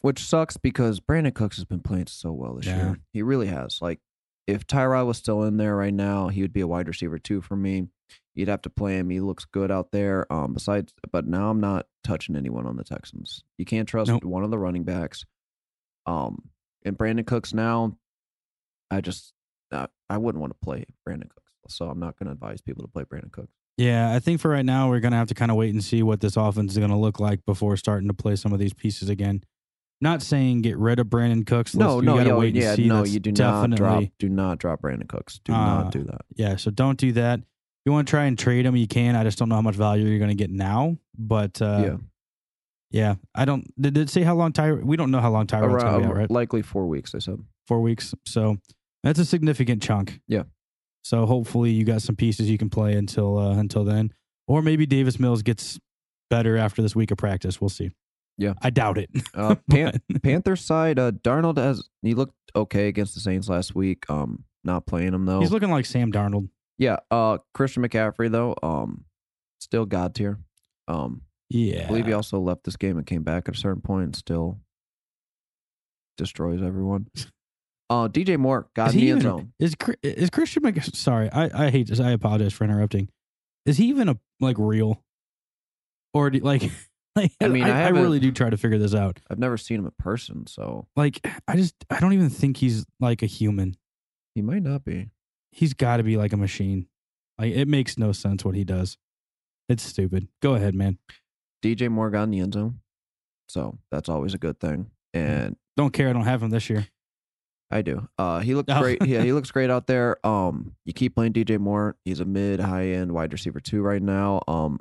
which 0.00 0.20
sucks 0.24 0.56
because 0.56 1.00
Brandin 1.00 1.34
Cooks 1.34 1.56
has 1.56 1.64
been 1.64 1.80
playing 1.80 2.06
so 2.06 2.32
well 2.32 2.54
this 2.54 2.66
Yeah. 2.66 2.76
year. 2.76 2.98
He 3.12 3.22
really 3.22 3.48
has. 3.48 3.80
Like, 3.82 4.00
if 4.46 4.66
Tyrod 4.66 5.06
was 5.06 5.18
still 5.18 5.42
in 5.44 5.56
there 5.58 5.76
right 5.76 5.92
now, 5.92 6.28
he 6.28 6.42
would 6.42 6.52
be 6.52 6.60
a 6.60 6.66
wide 6.66 6.88
receiver 6.88 7.18
too 7.18 7.40
for 7.40 7.56
me. 7.56 7.88
You'd 8.34 8.48
have 8.48 8.62
to 8.62 8.70
play 8.70 8.96
him. 8.98 9.10
He 9.10 9.20
looks 9.20 9.44
good 9.44 9.70
out 9.70 9.90
there. 9.90 10.32
Um, 10.32 10.54
besides, 10.54 10.94
but 11.10 11.26
now 11.26 11.50
I'm 11.50 11.60
not 11.60 11.86
touching 12.04 12.36
anyone 12.36 12.66
on 12.66 12.76
the 12.76 12.84
Texans. 12.84 13.42
You 13.58 13.64
can't 13.64 13.88
trust 13.88 14.08
Nope. 14.10 14.24
one 14.24 14.44
of 14.44 14.50
the 14.50 14.58
running 14.58 14.84
backs. 14.84 15.24
Um, 16.06 16.48
and 16.84 16.96
Brandin 16.96 17.26
Cooks 17.26 17.52
now, 17.52 17.98
I 18.90 19.00
just 19.00 19.34
uh, 19.72 19.86
I 20.10 20.18
wouldn't 20.18 20.40
want 20.40 20.52
to 20.52 20.58
play 20.64 20.84
Brandin 21.08 21.28
Cooks, 21.28 21.52
so 21.68 21.88
I'm 21.88 21.98
not 22.00 22.18
going 22.18 22.26
to 22.26 22.32
advise 22.32 22.60
people 22.60 22.82
to 22.84 22.88
play 22.88 23.04
Brandin 23.04 23.30
Cooks. 23.32 23.52
Yeah, 23.76 24.12
I 24.14 24.18
think 24.18 24.40
for 24.40 24.50
right 24.50 24.64
now 24.64 24.88
we're 24.90 24.98
gonna 24.98 25.14
have 25.16 25.28
to 25.28 25.34
kind 25.34 25.52
of 25.52 25.56
wait 25.56 25.72
and 25.72 25.84
see 25.84 26.02
what 26.02 26.20
this 26.20 26.36
offense 26.36 26.72
is 26.72 26.78
gonna 26.78 26.98
look 26.98 27.20
like 27.20 27.46
before 27.46 27.76
starting 27.76 28.08
to 28.08 28.14
play 28.14 28.34
some 28.34 28.52
of 28.52 28.58
these 28.58 28.74
pieces 28.74 29.08
again. 29.08 29.44
Not 30.00 30.20
saying 30.20 30.62
get 30.62 30.76
rid 30.78 30.98
of 30.98 31.06
Brandin 31.06 31.46
Cooks. 31.46 31.76
No, 31.76 31.94
Let's- 31.98 32.06
no, 32.06 32.12
you 32.14 32.18
gotta 32.18 32.30
yo, 32.30 32.38
wait 32.40 32.54
and 32.54 32.56
yeah, 32.56 32.74
see. 32.74 32.88
no, 32.88 32.96
That's 32.96 33.10
you 33.12 33.20
do 33.20 33.30
definitely, 33.30 33.68
not 33.68 33.76
drop. 33.76 34.04
Do 34.18 34.28
not 34.28 34.58
drop 34.58 34.82
Brandin 34.82 35.08
Cooks. 35.08 35.38
Do 35.44 35.52
Uh, 35.52 35.56
not 35.82 35.92
do 35.92 36.02
that. 36.02 36.22
Yeah, 36.34 36.56
so 36.56 36.72
don't 36.72 36.98
do 36.98 37.12
that. 37.12 37.38
If 37.38 37.44
you 37.86 37.92
want 37.92 38.08
to 38.08 38.10
try 38.10 38.24
and 38.24 38.36
trade 38.36 38.66
him, 38.66 38.74
you 38.74 38.88
can. 38.88 39.14
I 39.14 39.22
just 39.22 39.38
don't 39.38 39.48
know 39.48 39.54
how 39.54 39.62
much 39.62 39.76
value 39.76 40.06
you're 40.06 40.18
going 40.18 40.30
to 40.30 40.34
get 40.34 40.50
now. 40.50 40.96
But 41.16 41.62
uh, 41.62 41.82
yeah, 41.84 41.96
yeah, 42.90 43.14
I 43.34 43.44
don't. 43.44 43.64
Did 43.80 43.96
it 43.96 44.10
say 44.10 44.22
how 44.22 44.34
long 44.34 44.52
Tyra? 44.52 44.82
We 44.82 44.96
don't 44.96 45.12
know 45.12 45.20
how 45.20 45.30
long 45.30 45.46
Tyrod's 45.46 45.68
going 45.68 45.78
to 45.78 45.86
around 45.86 46.00
be 46.02 46.06
out, 46.08 46.16
right? 46.16 46.30
likely 46.30 46.62
four 46.62 46.88
weeks. 46.88 47.12
They 47.12 47.20
said. 47.20 47.38
Four 47.68 47.80
weeks. 47.82 48.12
So 48.26 48.58
that's 49.02 49.18
a 49.18 49.24
significant 49.24 49.82
chunk. 49.82 50.20
Yeah. 50.28 50.44
So 51.02 51.24
hopefully 51.26 51.70
you 51.70 51.84
got 51.84 52.02
some 52.02 52.16
pieces 52.16 52.50
you 52.50 52.58
can 52.58 52.68
play 52.70 52.94
until 52.94 53.38
uh, 53.38 53.56
until 53.58 53.84
then, 53.84 54.12
or 54.46 54.62
maybe 54.62 54.84
Davis 54.86 55.18
Mills 55.18 55.42
gets 55.42 55.78
better 56.30 56.56
after 56.56 56.82
this 56.82 56.94
week 56.96 57.10
of 57.10 57.18
practice. 57.18 57.60
We'll 57.60 57.68
see. 57.70 57.90
Yeah. 58.36 58.54
I 58.62 58.70
doubt 58.70 58.98
it. 58.98 59.10
Uh, 59.34 59.56
Pan- 59.70 60.00
Panthers 60.22 60.60
side, 60.64 60.98
uh, 60.98 61.10
Darnold 61.12 61.56
has 61.56 61.82
he 62.02 62.14
looked 62.14 62.34
okay 62.54 62.88
against 62.88 63.14
the 63.14 63.20
Saints 63.20 63.48
last 63.48 63.74
week. 63.74 64.04
Um, 64.10 64.44
not 64.64 64.86
playing 64.86 65.14
him 65.14 65.24
though. 65.24 65.40
He's 65.40 65.50
looking 65.52 65.70
like 65.70 65.86
Sam 65.86 66.12
Darnold. 66.12 66.48
yeah. 66.76 66.96
Uh, 67.10 67.38
Christian 67.54 67.82
McCaffrey 67.82 68.30
though, 68.30 68.54
um, 68.62 69.04
still 69.60 69.86
god 69.86 70.14
tier. 70.14 70.38
Um, 70.88 71.22
Yeah. 71.48 71.84
I 71.84 71.86
believe 71.86 72.06
he 72.06 72.12
also 72.12 72.38
left 72.38 72.64
this 72.64 72.76
game 72.76 72.96
and 72.98 73.06
came 73.06 73.22
back 73.22 73.48
at 73.48 73.54
a 73.56 73.58
certain 73.58 73.80
point 73.82 74.04
and 74.04 74.16
still 74.16 74.60
destroys 76.16 76.62
everyone. 76.62 77.06
Uh, 77.90 78.06
DJ 78.08 78.36
Moore 78.38 78.68
got 78.74 78.88
Is 78.88 78.94
in 78.94 79.00
he 79.00 79.06
the 79.06 79.12
end 79.12 79.22
zone. 79.22 79.52
Is 79.58 79.74
is 80.02 80.30
Christian 80.30 80.62
Mc? 80.62 80.82
Sorry, 80.82 81.30
I 81.32 81.66
I 81.66 81.70
hate 81.70 81.88
this. 81.88 82.00
I 82.00 82.10
apologize 82.10 82.52
for 82.52 82.64
interrupting. 82.64 83.08
Is 83.64 83.78
he 83.78 83.86
even 83.86 84.08
a 84.08 84.18
like 84.40 84.56
real, 84.58 85.02
or 86.12 86.30
do, 86.30 86.40
like 86.40 86.70
like 87.16 87.32
I 87.40 87.48
mean, 87.48 87.64
I 87.64 87.84
I, 87.84 87.86
I 87.86 87.88
really 87.88 88.20
do 88.20 88.30
try 88.30 88.50
to 88.50 88.56
figure 88.56 88.78
this 88.78 88.94
out. 88.94 89.20
I've 89.30 89.38
never 89.38 89.56
seen 89.56 89.78
him 89.78 89.86
in 89.86 89.92
person, 89.98 90.46
so 90.46 90.86
Like 90.96 91.26
I 91.46 91.56
just 91.56 91.74
I 91.88 92.00
don't 92.00 92.12
even 92.12 92.28
think 92.30 92.58
he's 92.58 92.84
like 93.00 93.22
a 93.22 93.26
human. 93.26 93.76
he 94.34 94.42
might 94.42 94.62
not 94.62 94.84
be. 94.84 95.10
He's 95.50 95.72
got 95.74 95.96
to 95.96 96.02
be 96.02 96.16
like 96.18 96.32
a 96.32 96.36
machine. 96.36 96.86
Like 97.38 97.54
it 97.54 97.68
makes 97.68 97.96
no 97.96 98.12
sense 98.12 98.44
what 98.44 98.54
he 98.54 98.64
does. 98.64 98.98
It's 99.68 99.82
stupid. 99.82 100.28
Go 100.42 100.54
ahead, 100.54 100.74
man. 100.74 100.98
DJ 101.64 101.88
Moore 101.90 102.10
got 102.10 102.24
in 102.24 102.30
the 102.32 102.40
end 102.40 102.54
zone, 102.54 102.80
so 103.48 103.78
that's 103.90 104.08
always 104.08 104.34
a 104.34 104.38
good 104.38 104.60
thing. 104.60 104.90
And 105.14 105.56
Don't 105.76 105.92
care. 105.92 106.08
I 106.10 106.12
don't 106.12 106.24
have 106.24 106.42
him 106.42 106.50
this 106.50 106.68
year. 106.68 106.86
I 107.70 107.82
do. 107.82 108.08
Uh, 108.18 108.40
he 108.40 108.54
looks 108.54 108.72
Oh. 108.72 108.80
great. 108.80 109.04
Yeah, 109.06 109.22
he 109.22 109.32
looks 109.34 109.50
great 109.50 109.70
out 109.70 109.86
there. 109.86 110.24
Um, 110.26 110.74
you 110.84 110.92
keep 110.92 111.14
playing 111.14 111.34
DJ 111.34 111.58
Moore. 111.58 111.96
He's 112.04 112.20
a 112.20 112.24
mid, 112.24 112.60
high 112.60 112.88
end 112.88 113.12
wide 113.12 113.32
receiver 113.32 113.60
two 113.60 113.82
right 113.82 114.00
now. 114.02 114.42
Um, 114.48 114.80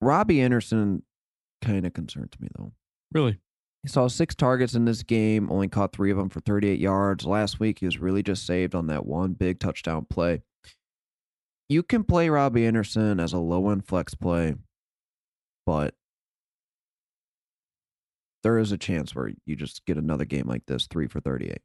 Robbie 0.00 0.40
Anderson 0.40 1.02
kind 1.62 1.86
of 1.86 1.92
concerns 1.92 2.32
me 2.38 2.48
though. 2.56 2.72
Really? 3.12 3.38
He 3.82 3.88
saw 3.88 4.06
six 4.08 4.34
targets 4.34 4.74
in 4.74 4.84
this 4.86 5.02
game, 5.02 5.50
only 5.50 5.68
caught 5.68 5.92
three 5.92 6.10
of 6.10 6.16
them 6.16 6.28
for 6.30 6.40
38 6.40 6.78
yards. 6.78 7.26
Last 7.26 7.60
week, 7.60 7.80
he 7.80 7.86
was 7.86 7.98
really 7.98 8.22
just 8.22 8.46
saved 8.46 8.74
on 8.74 8.86
that 8.86 9.04
one 9.04 9.32
big 9.34 9.58
touchdown 9.60 10.06
play. 10.08 10.42
You 11.68 11.82
can 11.82 12.04
play 12.04 12.28
Robbie 12.28 12.64
Anderson 12.66 13.20
as 13.20 13.32
a 13.32 13.38
low 13.38 13.68
end 13.70 13.86
flex 13.86 14.14
play, 14.14 14.54
but 15.66 15.94
there 18.42 18.58
is 18.58 18.72
a 18.72 18.78
chance 18.78 19.14
where 19.14 19.32
you 19.46 19.56
just 19.56 19.84
get 19.86 19.96
another 19.96 20.24
game 20.24 20.46
like 20.46 20.66
this, 20.66 20.86
three 20.86 21.06
for 21.08 21.20
38. 21.20 21.58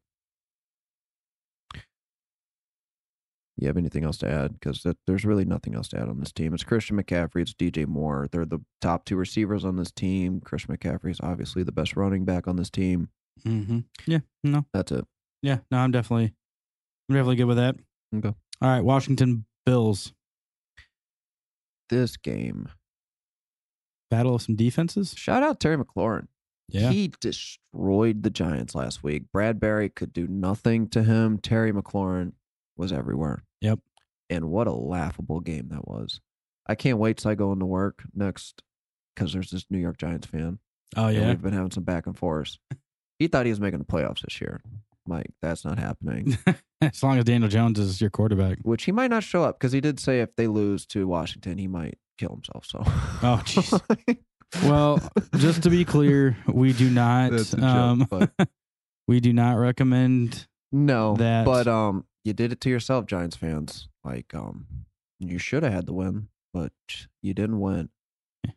You 3.60 3.68
have 3.68 3.78
anything 3.78 4.06
else 4.06 4.18
to 4.20 4.30
add? 4.30 4.54
Because 4.54 4.86
there's 5.06 5.26
really 5.26 5.44
nothing 5.44 5.76
else 5.76 5.90
to 5.90 5.98
add 5.98 6.08
on 6.08 6.20
this 6.20 6.32
team. 6.32 6.54
It's 6.54 6.64
Christian 6.64 7.02
McCaffrey, 7.02 7.42
it's 7.42 7.54
DJ 7.54 7.86
Moore. 7.86 8.30
They're 8.32 8.46
the 8.46 8.60
top 8.80 9.04
two 9.04 9.18
receivers 9.18 9.66
on 9.66 9.76
this 9.76 9.92
team. 9.92 10.40
Christian 10.40 10.76
McCaffrey 10.76 11.12
is 11.12 11.20
obviously 11.22 11.64
the 11.64 11.74
best 11.74 11.98
running 11.98 12.24
back 12.24 12.48
on 12.48 12.56
this 12.56 12.70
team. 12.70 13.10
Mm-hmm. 13.46 13.80
Yeah. 14.06 14.20
No. 14.44 14.66
That's 14.74 14.92
it. 14.92 15.06
Yeah. 15.42 15.60
No. 15.72 15.80
I'm 15.80 15.92
definitely. 15.92 16.34
I'm 17.10 17.16
definitely 17.16 17.36
good 17.36 17.46
with 17.46 17.58
that. 17.58 17.76
Okay. 18.16 18.34
All 18.62 18.70
right. 18.70 18.84
Washington 18.84 19.46
Bills. 19.66 20.14
This 21.90 22.18
game. 22.18 22.70
Battle 24.10 24.36
of 24.36 24.42
some 24.42 24.56
defenses. 24.56 25.14
Shout 25.18 25.44
out 25.44 25.60
Terry 25.60 25.78
McLaurin. 25.78 26.28
Yeah. 26.68 26.92
He 26.92 27.12
destroyed 27.20 28.24
the 28.24 28.30
Giants 28.30 28.76
last 28.76 29.04
week. 29.04 29.24
Bradberry 29.36 29.94
could 29.94 30.14
do 30.14 30.28
nothing 30.28 30.88
to 30.90 31.04
him. 31.04 31.40
Terry 31.40 31.72
McLaurin 31.72 32.34
was 32.80 32.92
everywhere. 32.94 33.44
Yep. 33.62 33.80
And 34.30 34.50
what 34.50 34.68
a 34.68 34.72
laughable 34.72 35.40
game 35.40 35.70
that 35.70 35.88
was. 35.88 36.22
I 36.68 36.76
can't 36.76 36.98
wait 37.00 37.18
till 37.18 37.32
I 37.32 37.36
go 37.36 37.52
into 37.52 37.66
work 37.66 38.04
next 38.16 38.62
because 39.16 39.34
there's 39.34 39.50
this 39.52 39.66
New 39.70 39.80
York 39.80 39.98
Giants 39.98 40.28
fan. 40.28 40.60
oh 40.96 41.08
yeah. 41.10 41.28
we've 41.30 41.42
been 41.42 41.54
having 41.54 41.72
some 41.72 41.84
back 41.84 42.06
and 42.08 42.18
forth. 42.18 42.58
He 43.18 43.28
thought 43.28 43.46
he 43.46 43.52
was 43.52 43.60
making 43.60 43.80
the 43.80 43.86
playoffs 43.86 44.22
this 44.22 44.40
year. 44.40 44.62
I'm 45.08 45.14
like, 45.18 45.32
that's 45.42 45.66
not 45.66 45.78
happening. 45.80 46.38
as 46.82 47.02
long 47.04 47.18
as 47.18 47.26
Daniel 47.26 47.50
Jones 47.50 47.80
is 47.80 48.00
your 48.00 48.10
quarterback. 48.12 48.60
Which 48.62 48.84
he 48.86 48.92
might 48.92 49.10
not 49.10 49.24
show 49.24 49.44
up 49.44 49.60
because 49.60 49.72
he 49.72 49.82
did 49.82 50.00
say 50.00 50.22
if 50.22 50.36
they 50.36 50.48
lose 50.48 50.86
to 50.88 51.08
Washington, 51.08 51.58
he 51.58 51.68
might 51.68 51.98
kill 52.18 52.30
himself. 52.30 52.66
So, 52.66 52.82
Oh, 52.86 53.42
jeez. 53.46 54.18
Well, 54.64 55.00
just 55.38 55.64
to 55.64 55.70
be 55.70 55.86
clear, 55.86 56.38
we 56.48 56.74
do 56.74 56.90
not. 56.92 57.32
Joke, 57.34 57.62
um, 57.62 58.08
but- 58.10 58.32
we 59.08 59.20
do 59.20 59.34
not 59.34 59.54
recommend. 59.58 60.48
no, 60.72 61.16
That- 61.16 61.46
but 61.46 61.68
um, 61.68 62.06
you 62.24 62.34
did 62.34 62.52
it 62.52 62.62
to 62.62 62.70
yourself, 62.70 63.06
Giants 63.06 63.36
fans. 63.36 63.88
Like 64.04 64.34
um, 64.34 64.68
you 65.20 65.38
should 65.38 65.64
have 65.64 65.74
had 65.74 65.86
the 65.86 65.94
win, 65.94 66.30
but 66.54 66.74
you 67.22 67.34
didn't 67.34 67.60
win. 67.60 67.90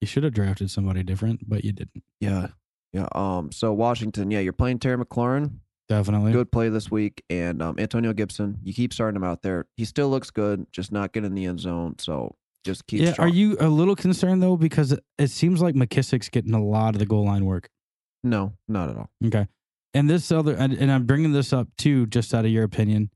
You 0.00 0.06
should 0.06 0.24
have 0.24 0.32
drafted 0.32 0.70
somebody 0.70 1.02
different, 1.02 1.46
but 1.46 1.62
you 1.62 1.72
didn't. 1.72 2.02
Yeah, 2.20 2.48
yeah. 2.90 3.06
Um, 3.12 3.52
so 3.52 3.74
Washington, 3.74 4.30
yeah, 4.30 4.40
you're 4.40 4.54
playing 4.54 4.78
Terry 4.78 4.96
McLaurin. 4.96 5.58
Definitely. 5.90 6.32
Good 6.32 6.50
play 6.50 6.70
this 6.70 6.90
week, 6.90 7.22
and 7.28 7.60
um, 7.60 7.78
Antonio 7.78 8.14
Gibson. 8.14 8.58
You 8.62 8.72
keep 8.72 8.94
starting 8.94 9.16
him 9.16 9.24
out 9.24 9.42
there. 9.42 9.66
He 9.76 9.84
still 9.84 10.08
looks 10.08 10.30
good, 10.30 10.66
just 10.72 10.90
not 10.90 11.12
getting 11.12 11.26
in 11.26 11.34
the 11.34 11.44
end 11.44 11.60
zone. 11.60 11.96
So 11.98 12.34
just 12.64 12.86
keep. 12.86 13.00
yeah. 13.00 13.12
strong. 13.12 13.28
Are 13.28 13.30
you 13.30 13.58
a 13.60 13.68
little 13.68 13.96
concerned 13.96 14.42
though 14.42 14.56
because 14.56 14.92
it, 14.92 15.00
it 15.18 15.28
seems 15.28 15.60
like 15.60 15.74
McKissic's 15.74 16.30
getting 16.30 16.54
a 16.54 16.64
lot 16.64 16.94
of 16.94 16.98
the 16.98 17.06
goal 17.06 17.26
line 17.26 17.44
work. 17.44 17.68
No, 18.22 18.54
not 18.68 18.88
at 18.88 18.96
all. 18.96 19.10
Okay. 19.26 19.46
And 19.94 20.08
this 20.08 20.30
other, 20.30 20.54
and, 20.54 20.72
and 20.72 20.90
I'm 20.90 21.04
bringing 21.04 21.32
this 21.32 21.52
up 21.52 21.68
too, 21.76 22.06
just 22.06 22.32
out 22.32 22.44
of 22.44 22.50
your 22.50 22.64
opinion, 22.64 23.10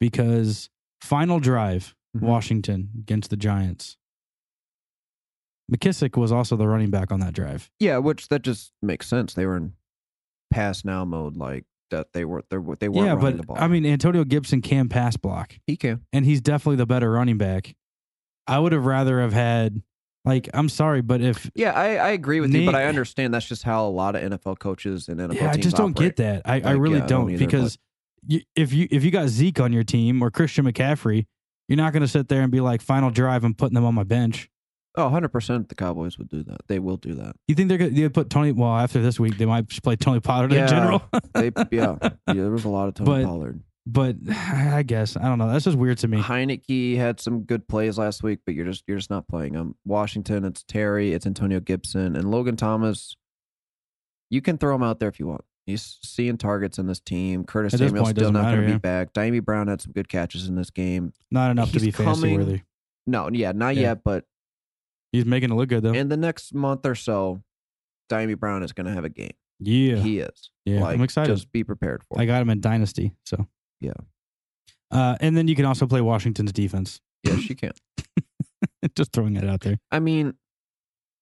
because 0.00 0.68
final 1.00 1.38
drive, 1.40 1.94
Mhm. 2.16 2.22
Washington 2.22 2.90
against 3.00 3.28
the 3.30 3.36
Giants. 3.36 3.96
McKissic 5.70 6.16
was 6.16 6.32
also 6.32 6.56
the 6.56 6.66
running 6.66 6.90
back 6.90 7.12
on 7.12 7.20
that 7.20 7.34
drive. 7.34 7.70
Yeah, 7.78 7.98
which 7.98 8.28
that 8.28 8.42
just 8.42 8.72
makes 8.80 9.06
sense. 9.06 9.34
They 9.34 9.44
were 9.46 9.56
in 9.58 9.74
pass 10.50 10.84
now 10.84 11.04
mode, 11.04 11.36
like 11.36 11.64
that. 11.90 12.12
They 12.14 12.24
were 12.24 12.42
they 12.48 12.56
were 12.56 12.76
they 12.76 12.88
weren't 12.88 13.06
yeah, 13.06 13.14
but 13.16 13.36
the 13.36 13.42
ball. 13.42 13.58
I 13.60 13.68
mean, 13.68 13.84
Antonio 13.84 14.24
Gibson 14.24 14.62
can 14.62 14.88
pass 14.88 15.16
block, 15.18 15.58
he 15.66 15.76
can. 15.76 16.04
and 16.12 16.24
he's 16.24 16.40
definitely 16.40 16.76
the 16.76 16.86
better 16.86 17.10
running 17.12 17.36
back. 17.36 17.74
I 18.46 18.58
would 18.58 18.72
have 18.72 18.86
rather 18.86 19.20
have 19.20 19.34
had, 19.34 19.82
like, 20.24 20.48
I'm 20.52 20.68
sorry, 20.68 21.00
but 21.00 21.20
if 21.20 21.50
Yeah, 21.54 21.72
I, 21.72 21.96
I 21.96 22.08
agree 22.10 22.40
with 22.40 22.52
you, 22.54 22.66
but 22.66 22.74
I 22.74 22.84
understand 22.86 23.32
that's 23.32 23.46
just 23.46 23.62
how 23.62 23.86
a 23.86 23.90
lot 23.90 24.14
of 24.16 24.22
NFL 24.22 24.58
coaches 24.58 25.08
and 25.08 25.20
NFL 25.20 25.34
yeah, 25.34 25.50
I 25.50 25.56
just 25.56 25.76
don't 25.76 25.90
operate. 25.92 26.16
get 26.16 26.24
that. 26.24 26.42
I, 26.44 26.60
I 26.60 26.72
really 26.72 26.98
yeah, 26.98 27.06
don't 27.06 27.30
either, 27.30 27.38
because 27.44 27.78
you, 28.26 28.40
if 28.56 28.72
you 28.72 28.88
if 28.90 29.04
you 29.04 29.10
got 29.10 29.28
Zeke 29.28 29.60
on 29.60 29.72
your 29.72 29.84
team 29.84 30.20
or 30.22 30.30
Christian 30.30 30.64
McCaffrey, 30.66 31.26
you're 31.68 31.76
not 31.76 31.92
going 31.92 32.02
to 32.02 32.08
sit 32.08 32.28
there 32.28 32.42
and 32.42 32.50
be 32.52 32.60
like 32.60 32.82
final 32.82 33.10
drive 33.10 33.44
and 33.44 33.56
putting 33.56 33.74
them 33.74 33.84
on 33.84 33.94
my 33.94 34.04
bench. 34.04 34.48
Oh, 34.96 35.04
100 35.04 35.28
percent 35.28 35.68
the 35.68 35.76
Cowboys 35.76 36.18
would 36.18 36.28
do 36.28 36.42
that. 36.44 36.58
They 36.66 36.80
will 36.80 36.96
do 36.96 37.14
that. 37.14 37.36
You 37.46 37.54
think 37.54 37.68
they're 37.68 37.78
going 37.78 37.94
to 37.94 38.10
put 38.10 38.30
Tony? 38.30 38.50
Well, 38.52 38.74
after 38.74 39.00
this 39.00 39.20
week, 39.20 39.38
they 39.38 39.46
might 39.46 39.68
just 39.68 39.82
play 39.84 39.94
Tony 39.94 40.18
Pollard 40.18 40.52
Yeah. 40.52 40.62
in 40.62 40.68
general. 40.68 41.02
They 41.34 41.52
yeah 41.70 41.96
yeah. 42.02 42.10
There 42.26 42.50
was 42.50 42.64
a 42.64 42.68
lot 42.68 42.88
of 42.88 42.94
Tony 42.94 43.06
But- 43.06 43.24
Pollard. 43.24 43.60
But 43.90 44.16
I 44.30 44.82
guess 44.82 45.16
I 45.16 45.22
don't 45.22 45.38
know. 45.38 45.50
That's 45.50 45.64
just 45.64 45.78
weird 45.78 45.98
to 45.98 46.08
me. 46.08 46.18
Heinicke 46.20 46.96
had 46.96 47.20
some 47.20 47.40
good 47.44 47.66
plays 47.68 47.96
last 47.98 48.22
week, 48.22 48.40
but 48.44 48.54
you're 48.54 48.66
just 48.66 48.84
you're 48.86 48.98
just 48.98 49.08
not 49.10 49.26
playing 49.28 49.54
him. 49.54 49.76
Washington, 49.86 50.44
it's 50.44 50.62
Terry, 50.62 51.14
it's 51.14 51.26
Antonio 51.26 51.58
Gibson, 51.58 52.14
and 52.14 52.30
Logan 52.30 52.56
Thomas. 52.56 53.16
You 54.30 54.42
can 54.42 54.58
throw 54.58 54.74
him 54.74 54.82
out 54.82 55.00
there 55.00 55.08
if 55.08 55.18
you 55.18 55.26
want. 55.26 55.42
He's 55.64 55.98
seeing 56.02 56.36
targets 56.36 56.78
in 56.78 56.86
this 56.86 57.00
team. 57.00 57.44
Curtis 57.44 57.74
At 57.74 57.80
Samuel's 57.80 58.06
point, 58.08 58.16
still 58.18 58.32
doesn't 58.32 58.50
going 58.50 58.62
to 58.62 58.68
yeah. 58.68 58.74
be 58.74 58.78
back. 58.78 59.12
Dyami 59.14 59.42
Brown 59.42 59.68
had 59.68 59.80
some 59.80 59.92
good 59.92 60.08
catches 60.08 60.48
in 60.48 60.54
this 60.54 60.70
game. 60.70 61.12
Not 61.30 61.50
enough 61.50 61.72
to 61.72 61.80
be 61.80 61.90
fantasy 61.90 62.36
worthy. 62.36 62.62
No, 63.06 63.30
yeah, 63.32 63.52
not 63.52 63.74
Yeah. 63.74 63.82
yet, 63.82 64.04
but 64.04 64.24
He's 65.12 65.24
making 65.24 65.50
it 65.50 65.54
look 65.54 65.70
good 65.70 65.82
though. 65.82 65.92
in 65.92 66.08
the 66.08 66.16
next 66.18 66.54
month 66.54 66.84
or 66.84 66.94
so, 66.94 67.42
Dyami 68.10 68.38
Brown 68.38 68.62
is 68.62 68.72
going 68.72 68.86
to 68.86 68.92
have 68.92 69.04
a 69.04 69.08
game. 69.10 69.32
yeah, 69.60 69.96
He 69.96 70.18
is. 70.20 70.50
yeah. 70.66 70.80
Like, 70.82 70.94
I'm 70.94 71.02
excited. 71.02 71.34
Just 71.34 71.50
be 71.52 71.64
prepared 71.64 72.02
for. 72.04 72.20
I 72.20 72.26
got 72.26 72.42
him 72.42 72.50
in 72.50 72.60
Dynasty, 72.60 73.14
so 73.24 73.46
Yeah. 73.80 73.92
Uh, 74.90 75.16
and 75.20 75.36
then 75.36 75.48
you 75.48 75.54
can 75.54 75.64
also 75.64 75.86
play 75.86 76.00
Washington's 76.00 76.52
defense. 76.52 77.00
yes, 77.22 77.48
you 77.48 77.56
can. 77.56 77.72
just 78.94 79.12
throwing 79.12 79.34
that 79.34 79.44
out 79.44 79.60
there. 79.60 79.78
I 79.90 80.00
mean, 80.00 80.34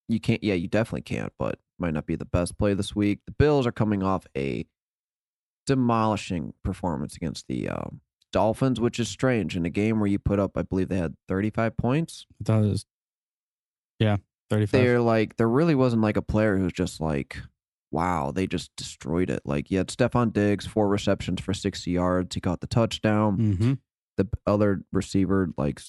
you 0.09 0.21
can't. 0.21 0.43
Yeah, 0.43 0.55
you 0.55 0.69
definitely 0.69 1.03
can't. 1.03 1.33
But 1.39 1.59
might 1.79 1.95
not 1.95 2.07
be 2.07 2.17
the 2.17 2.25
best 2.25 2.59
play 2.59 2.75
this 2.75 2.95
week. 2.95 3.21
The 3.27 3.33
Bills 3.33 3.67
are 3.67 3.73
coming 3.73 4.03
off 4.03 4.27
a 4.37 4.67
demolishing 5.67 6.55
performance 6.63 7.17
against 7.17 7.47
the 7.49 7.69
um, 7.69 8.01
Dolphins, 8.33 8.81
which 8.81 8.99
is 9.01 9.09
strange 9.09 9.57
in 9.57 9.67
a 9.67 9.71
game 9.71 9.99
where 9.99 10.09
you 10.09 10.19
put 10.19 10.39
up, 10.39 10.53
I 10.57 10.63
believe 10.63 10.89
they 10.89 10.99
had 10.99 11.15
35 11.29 11.77
points. 11.77 12.27
I 12.41 12.45
thought 12.45 12.65
it 12.65 12.69
was, 12.69 12.87
yeah, 13.99 14.17
thirty-five. 14.51 14.81
They're 14.81 15.01
like, 15.01 15.37
there 15.37 15.49
really 15.49 15.75
wasn't 15.75 16.03
like 16.03 16.17
a 16.17 16.23
player 16.23 16.57
who's 16.57 16.73
just 16.73 17.01
like 17.01 17.39
wow, 17.97 18.31
they 18.31 18.47
just 18.47 18.71
destroyed 18.77 19.31
it. 19.31 19.41
Like, 19.47 19.71
you 19.71 19.79
had 19.79 19.89
Stefon 19.89 20.33
Diggs, 20.33 20.67
four 20.67 20.87
receptions 20.89 21.41
for 21.41 21.55
60 21.55 21.91
yards. 21.91 22.35
He 22.35 22.41
caught 22.43 22.61
the 22.61 22.67
touchdown. 22.67 23.39
Mm-hmm. 23.39 23.73
The 24.19 24.29
other 24.47 24.83
receiver, 24.93 25.49
like, 25.57 25.81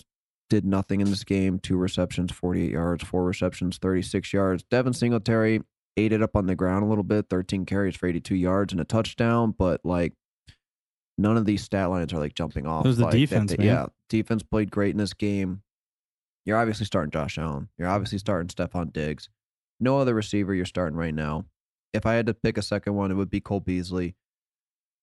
did 0.49 0.65
nothing 0.65 1.01
in 1.01 1.09
this 1.09 1.25
game. 1.25 1.59
Two 1.59 1.75
receptions, 1.75 2.31
48 2.31 2.71
yards, 2.71 3.03
four 3.03 3.25
receptions, 3.25 3.77
36 3.77 4.31
yards. 4.31 4.63
Devin 4.71 4.93
Singletary 4.93 5.61
ate 5.97 6.13
it 6.13 6.21
up 6.21 6.35
on 6.35 6.45
the 6.45 6.55
ground 6.55 6.85
a 6.85 6.87
little 6.87 7.03
bit, 7.03 7.25
13 7.29 7.65
carries 7.65 7.97
for 7.97 8.07
82 8.07 8.35
yards 8.35 8.71
and 8.71 8.79
a 8.79 8.85
touchdown, 8.85 9.53
but 9.57 9.81
like 9.83 10.13
none 11.17 11.35
of 11.35 11.45
these 11.45 11.63
stat 11.63 11.89
lines 11.89 12.13
are 12.13 12.19
like 12.19 12.35
jumping 12.35 12.67
off. 12.67 12.85
It 12.85 12.89
was 12.89 12.97
the 12.97 13.05
like, 13.05 13.13
defense, 13.13 13.57
man. 13.57 13.67
Yeah, 13.67 13.85
defense 14.07 14.43
played 14.43 14.71
great 14.71 14.91
in 14.91 14.97
this 14.97 15.13
game. 15.13 15.63
You're 16.45 16.57
obviously 16.57 16.85
starting 16.85 17.11
Josh 17.11 17.37
Allen. 17.37 17.67
You're 17.77 17.89
obviously 17.89 18.19
starting 18.19 18.47
Stefon 18.47 18.93
Diggs. 18.93 19.27
No 19.79 19.99
other 19.99 20.13
receiver 20.13 20.53
you're 20.53 20.65
starting 20.65 20.97
right 20.97 21.13
now. 21.13 21.45
If 21.93 22.05
I 22.05 22.13
had 22.13 22.27
to 22.27 22.33
pick 22.33 22.57
a 22.57 22.61
second 22.61 22.95
one, 22.95 23.11
it 23.11 23.15
would 23.15 23.29
be 23.29 23.39
Cole 23.39 23.59
Beasley. 23.59 24.15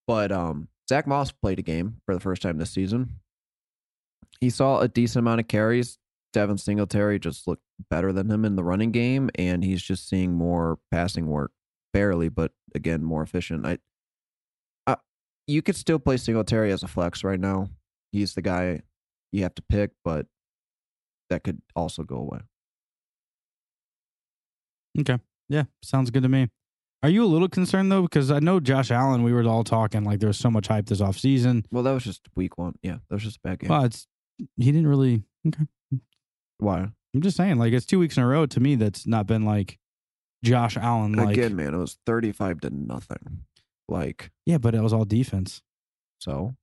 But 0.07 0.31
um, 0.31 0.69
Zack 0.89 1.07
Moss 1.07 1.33
played 1.33 1.59
a 1.59 1.63
game 1.63 2.01
for 2.05 2.15
the 2.15 2.21
first 2.21 2.43
time 2.43 2.59
this 2.59 2.71
season. 2.71 3.21
He 4.41 4.51
saw 4.51 4.81
a 4.81 4.89
decent 4.89 5.21
amount 5.21 5.41
of 5.41 5.49
carries. 5.49 5.99
Devin 6.33 6.59
Singletary 6.59 7.19
just 7.19 7.47
looked 7.47 7.63
better 7.91 8.13
than 8.13 8.31
him 8.31 8.45
in 8.45 8.57
the 8.57 8.65
running 8.65 8.91
game, 8.91 9.31
and 9.37 9.65
he's 9.65 9.83
just 9.83 10.09
seeing 10.09 10.33
more 10.33 10.79
passing 10.91 11.29
work, 11.29 11.53
barely, 11.93 12.29
but 12.29 12.51
again 12.75 13.05
more 13.05 13.23
efficient. 13.23 13.65
I, 13.65 13.79
I 14.87 14.97
you 15.47 15.63
could 15.63 15.77
still 15.77 16.01
play 16.01 16.17
Singletary 16.17 16.73
as 16.73 16.83
a 16.83 16.89
flex 16.89 17.23
right 17.23 17.39
now. 17.39 17.69
He's 18.11 18.35
the 18.35 18.43
guy 18.43 18.83
you 19.33 19.43
have 19.45 19.55
to 19.55 19.63
pick, 19.63 19.93
but 20.05 20.27
that 21.31 21.45
could 21.45 21.63
also 21.75 22.03
go 22.03 22.17
away. 22.17 22.41
Okay. 24.99 25.19
Yeah, 25.49 25.65
sounds 25.83 26.11
good 26.11 26.23
to 26.23 26.29
me. 26.29 26.49
Are 27.05 27.11
you 27.11 27.23
a 27.23 27.27
little 27.27 27.51
concerned 27.51 27.93
though? 27.93 28.01
Because 28.01 28.31
I 28.31 28.39
know 28.39 28.61
Josh 28.61 28.91
Allen, 28.91 29.23
we 29.25 29.35
were 29.35 29.45
all 29.45 29.63
talking 29.63 30.05
like 30.05 30.21
there 30.21 30.27
was 30.29 30.39
so 30.39 30.51
much 30.51 30.69
hype 30.69 30.87
this 30.87 31.03
offseason. 31.03 31.67
Well, 31.71 31.83
that 31.83 31.93
was 31.93 32.03
just 32.03 32.23
week 32.35 32.57
one. 32.57 32.77
Yeah, 32.83 32.95
that 32.95 33.15
was 33.15 33.23
just 33.23 33.37
a 33.37 33.41
bad 33.45 33.59
game. 33.59 33.69
Well, 33.69 33.85
it's 33.85 34.07
he 34.57 34.73
didn't 34.73 34.87
really 34.87 35.23
okay. 35.47 35.67
Why? 36.57 36.89
I'm 37.15 37.21
just 37.21 37.37
saying, 37.37 37.59
like 37.59 37.75
it's 37.75 37.85
two 37.85 37.99
weeks 37.99 38.17
in 38.17 38.23
a 38.23 38.27
row 38.27 38.47
to 38.47 38.59
me 38.59 38.77
that's 38.77 39.07
not 39.07 39.27
been 39.27 39.45
like 39.45 39.79
Josh 40.43 40.79
Allen 40.79 41.13
like 41.13 41.37
Again, 41.37 41.55
man, 41.55 41.75
it 41.75 41.77
was 41.77 41.99
thirty-five 42.07 42.63
to 42.63 42.71
nothing. 42.71 43.45
Like 43.87 44.31
Yeah, 44.47 44.57
but 44.57 44.75
it 44.75 44.81
was 44.81 44.95
all 44.95 45.05
defense. 45.05 45.61
so. 46.19 46.55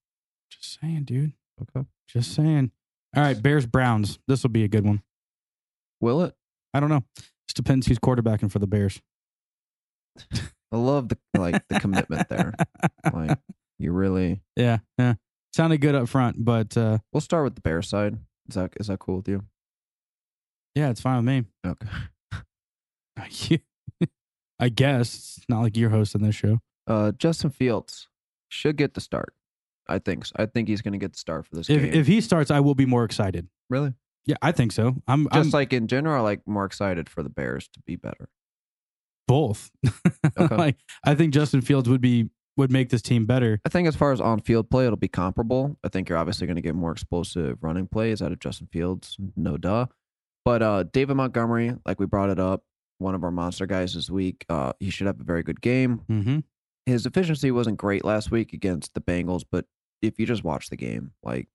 Just 0.49 0.79
saying, 0.81 1.03
dude. 1.03 1.33
Okay. 1.61 1.85
Just 2.07 2.33
saying. 2.33 2.71
All 3.15 3.21
right, 3.21 3.39
Bears 3.39 3.67
Browns. 3.67 4.17
This 4.27 4.41
will 4.41 4.49
be 4.49 4.63
a 4.63 4.67
good 4.67 4.85
one. 4.85 5.03
Will 5.99 6.23
it? 6.23 6.33
I 6.73 6.79
don't 6.79 6.89
know. 6.89 7.03
Just 7.47 7.57
depends 7.57 7.85
who's 7.85 7.99
quarterbacking 7.99 8.51
for 8.51 8.57
the 8.57 8.65
Bears. 8.65 8.99
I 10.71 10.77
love 10.77 11.09
the 11.09 11.17
like 11.37 11.67
the 11.67 11.79
commitment 11.79 12.29
there. 12.29 12.53
Like 13.13 13.37
you 13.79 13.91
really. 13.91 14.41
yeah, 14.55 14.77
yeah. 14.97 15.15
Sounded 15.53 15.79
good 15.81 15.95
up 15.95 16.07
front, 16.07 16.43
but 16.45 16.77
uh 16.77 16.99
We'll 17.11 17.21
start 17.21 17.43
with 17.43 17.55
the 17.55 17.61
bear 17.61 17.81
side. 17.81 18.17
Is 18.47 18.55
that 18.55 18.71
is 18.79 18.87
that 18.87 18.99
cool 18.99 19.17
with 19.17 19.27
you? 19.27 19.43
yeah, 20.75 20.89
it's 20.89 21.01
fine 21.01 21.17
with 21.17 21.25
me. 21.25 21.43
Okay. 21.65 21.87
I 24.59 24.69
guess 24.69 25.37
it's 25.37 25.45
not 25.49 25.61
like 25.61 25.75
you're 25.75 25.89
hosting 25.89 26.21
this 26.21 26.35
show. 26.35 26.59
Uh, 26.87 27.11
Justin 27.13 27.49
Fields 27.49 28.07
should 28.49 28.77
get 28.77 28.93
the 28.93 29.01
start. 29.01 29.33
I 29.87 29.99
think. 29.99 30.25
So. 30.25 30.35
I 30.37 30.45
think 30.45 30.67
he's 30.69 30.81
going 30.81 30.93
to 30.93 30.97
get 30.99 31.13
the 31.13 31.19
start 31.19 31.45
for 31.47 31.55
this 31.55 31.69
If 31.69 31.81
game. 31.81 31.93
if 31.93 32.07
he 32.07 32.21
starts, 32.21 32.51
I 32.51 32.59
will 32.59 32.75
be 32.75 32.85
more 32.85 33.03
excited. 33.03 33.47
really, 33.69 33.93
Yeah, 34.25 34.35
I 34.41 34.51
think 34.51 34.71
so. 34.71 34.95
I'm 35.07 35.25
just 35.33 35.35
I'm 35.47 35.49
like 35.49 35.73
in 35.73 35.87
general, 35.87 36.23
like 36.23 36.41
more 36.47 36.65
excited 36.65 37.09
for 37.09 37.23
the 37.23 37.29
Bears 37.29 37.67
to 37.73 37.81
be 37.81 37.95
better. 37.95 38.29
Both. 39.31 39.71
Okay. 40.39 40.55
like 40.55 40.77
I 41.05 41.13
think 41.13 41.33
Justin 41.33 41.61
Fields 41.61 41.89
would 41.89 41.99
be 41.99 42.29
would 42.57 42.71
make 42.71 42.89
this 42.89 43.01
team 43.01 43.25
better. 43.25 43.59
I 43.65 43.69
think 43.69 43.87
as 43.87 43.95
far 43.95 44.11
as 44.11 44.21
on 44.21 44.39
field 44.39 44.69
play, 44.69 44.85
it'll 44.85 44.97
be 44.97 45.07
comparable. 45.07 45.77
I 45.83 45.89
think 45.89 46.07
you're 46.07 46.17
obviously 46.17 46.47
going 46.47 46.55
to 46.55 46.61
get 46.61 46.73
more 46.75 46.91
explosive 46.91 47.57
running 47.61 47.87
plays 47.87 48.21
out 48.21 48.31
of 48.31 48.39
Justin 48.39 48.67
Fields, 48.71 49.17
no 49.35 49.57
duh. 49.57 49.87
But 50.45 50.61
uh, 50.61 50.83
David 50.83 51.15
Montgomery, 51.15 51.75
like 51.85 51.99
we 51.99 52.05
brought 52.05 52.29
it 52.29 52.39
up, 52.39 52.63
one 52.99 53.13
of 53.13 53.23
our 53.23 53.31
monster 53.31 53.65
guys 53.65 53.93
this 53.93 54.09
week, 54.09 54.45
uh, 54.49 54.73
he 54.79 54.89
should 54.89 55.07
have 55.07 55.19
a 55.19 55.23
very 55.23 55.43
good 55.43 55.61
game. 55.61 56.01
Mm-hmm. 56.09 56.39
his 56.85 57.05
efficiency 57.05 57.51
wasn't 57.51 57.77
great 57.77 58.05
last 58.05 58.31
week 58.31 58.53
against 58.53 58.93
the 58.93 59.01
Bengals, 59.01 59.43
but 59.51 59.65
if 60.01 60.19
you 60.19 60.25
just 60.25 60.43
watch 60.43 60.69
the 60.69 60.77
game, 60.77 61.11
like 61.23 61.47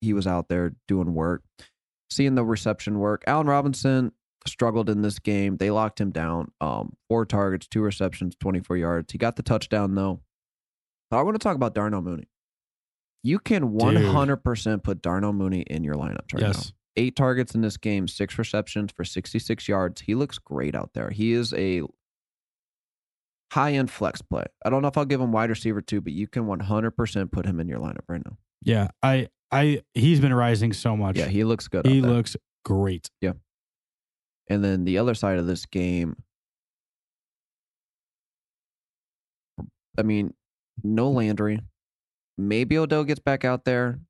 he 0.00 0.12
was 0.12 0.26
out 0.26 0.48
there 0.48 0.74
doing 0.86 1.14
work, 1.14 1.42
seeing 2.10 2.34
the 2.34 2.44
reception 2.44 2.98
work. 2.98 3.24
Allen 3.26 3.46
Robinson 3.46 4.12
struggled 4.46 4.88
in 4.88 5.02
this 5.02 5.18
game. 5.18 5.56
They 5.56 5.70
locked 5.70 6.00
him 6.00 6.10
down. 6.10 6.52
Um, 6.60 6.94
four 7.08 7.26
targets, 7.26 7.66
two 7.66 7.82
receptions, 7.82 8.36
24 8.40 8.76
yards. 8.76 9.12
He 9.12 9.18
got 9.18 9.36
the 9.36 9.42
touchdown 9.42 9.94
though. 9.94 10.20
I 11.10 11.22
want 11.22 11.34
to 11.34 11.42
talk 11.42 11.56
about 11.56 11.74
Darnell 11.74 12.02
Mooney. 12.02 12.28
You 13.22 13.38
can 13.38 13.72
100% 13.72 14.82
put 14.82 15.02
Darnell 15.02 15.32
Mooney 15.32 15.62
in 15.62 15.82
your 15.82 15.94
lineups 15.94 16.34
right 16.34 16.42
now 16.42 16.52
eight 16.98 17.16
targets 17.16 17.54
in 17.54 17.62
this 17.62 17.76
game, 17.76 18.08
six 18.08 18.36
receptions 18.36 18.90
for 18.92 19.04
66 19.04 19.68
yards. 19.68 20.02
He 20.02 20.14
looks 20.14 20.38
great 20.38 20.74
out 20.74 20.90
there. 20.94 21.10
He 21.10 21.32
is 21.32 21.54
a 21.54 21.82
high 23.52 23.72
end 23.72 23.90
flex 23.90 24.20
play. 24.20 24.44
I 24.64 24.70
don't 24.70 24.82
know 24.82 24.88
if 24.88 24.98
I'll 24.98 25.04
give 25.04 25.20
him 25.20 25.32
wide 25.32 25.48
receiver 25.48 25.80
too, 25.80 26.00
but 26.00 26.12
you 26.12 26.26
can 26.26 26.46
100% 26.46 27.32
put 27.32 27.46
him 27.46 27.60
in 27.60 27.68
your 27.68 27.78
lineup 27.78 28.04
right 28.08 28.22
now. 28.24 28.36
Yeah. 28.62 28.88
I 29.02 29.28
I 29.50 29.82
he's 29.94 30.20
been 30.20 30.34
rising 30.34 30.72
so 30.72 30.96
much. 30.96 31.16
Yeah, 31.16 31.26
he 31.26 31.44
looks 31.44 31.68
good. 31.68 31.86
he 31.86 31.98
out 31.98 32.02
there. 32.02 32.10
looks 32.10 32.36
great. 32.64 33.08
And 34.48 34.64
then 34.64 34.84
the 34.84 34.98
other 34.98 35.14
side 35.14 35.38
of 35.38 35.46
this 35.46 35.66
game, 35.66 36.16
I 39.98 40.02
mean, 40.02 40.32
no 40.82 41.10
Landry. 41.10 41.60
Maybe 42.36 42.78
Odell 42.78 43.04
gets 43.04 43.20
back 43.20 43.44
out 43.44 43.64
there. 43.64 44.00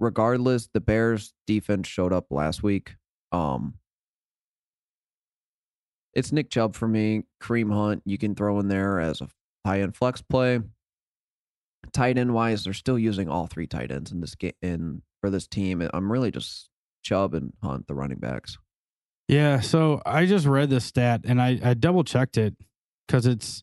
Regardless, 0.00 0.68
the 0.72 0.80
Bears 0.80 1.32
defense 1.46 1.86
showed 1.86 2.12
up 2.12 2.26
last 2.30 2.62
week. 2.62 2.96
Um, 3.30 3.74
it's 6.14 6.32
Nick 6.32 6.50
Chubb 6.50 6.74
for 6.74 6.88
me. 6.88 7.24
Kareem 7.42 7.72
Hunt, 7.72 8.02
you 8.04 8.18
can 8.18 8.34
throw 8.34 8.58
in 8.58 8.68
there 8.68 9.00
as 9.00 9.20
a 9.20 9.28
high 9.64 9.80
end 9.80 9.96
flex 9.96 10.22
play. 10.22 10.60
Tight 11.92 12.18
end 12.18 12.34
wise, 12.34 12.64
they're 12.64 12.72
still 12.72 12.98
using 12.98 13.28
all 13.28 13.46
three 13.46 13.66
tight 13.66 13.90
ends 13.90 14.10
in 14.10 14.20
this 14.20 14.34
game 14.34 14.52
in 14.62 15.02
for 15.20 15.30
this 15.30 15.46
team. 15.46 15.86
I'm 15.92 16.10
really 16.10 16.30
just 16.30 16.70
Chubb 17.02 17.34
and 17.34 17.52
Hunt, 17.62 17.86
the 17.86 17.94
running 17.94 18.18
backs. 18.18 18.58
Yeah, 19.28 19.60
so 19.60 20.02
I 20.04 20.26
just 20.26 20.46
read 20.46 20.70
this 20.70 20.84
stat 20.84 21.22
and 21.24 21.40
I, 21.40 21.58
I 21.62 21.74
double 21.74 22.04
checked 22.04 22.36
it 22.36 22.54
because 23.06 23.26
it's 23.26 23.62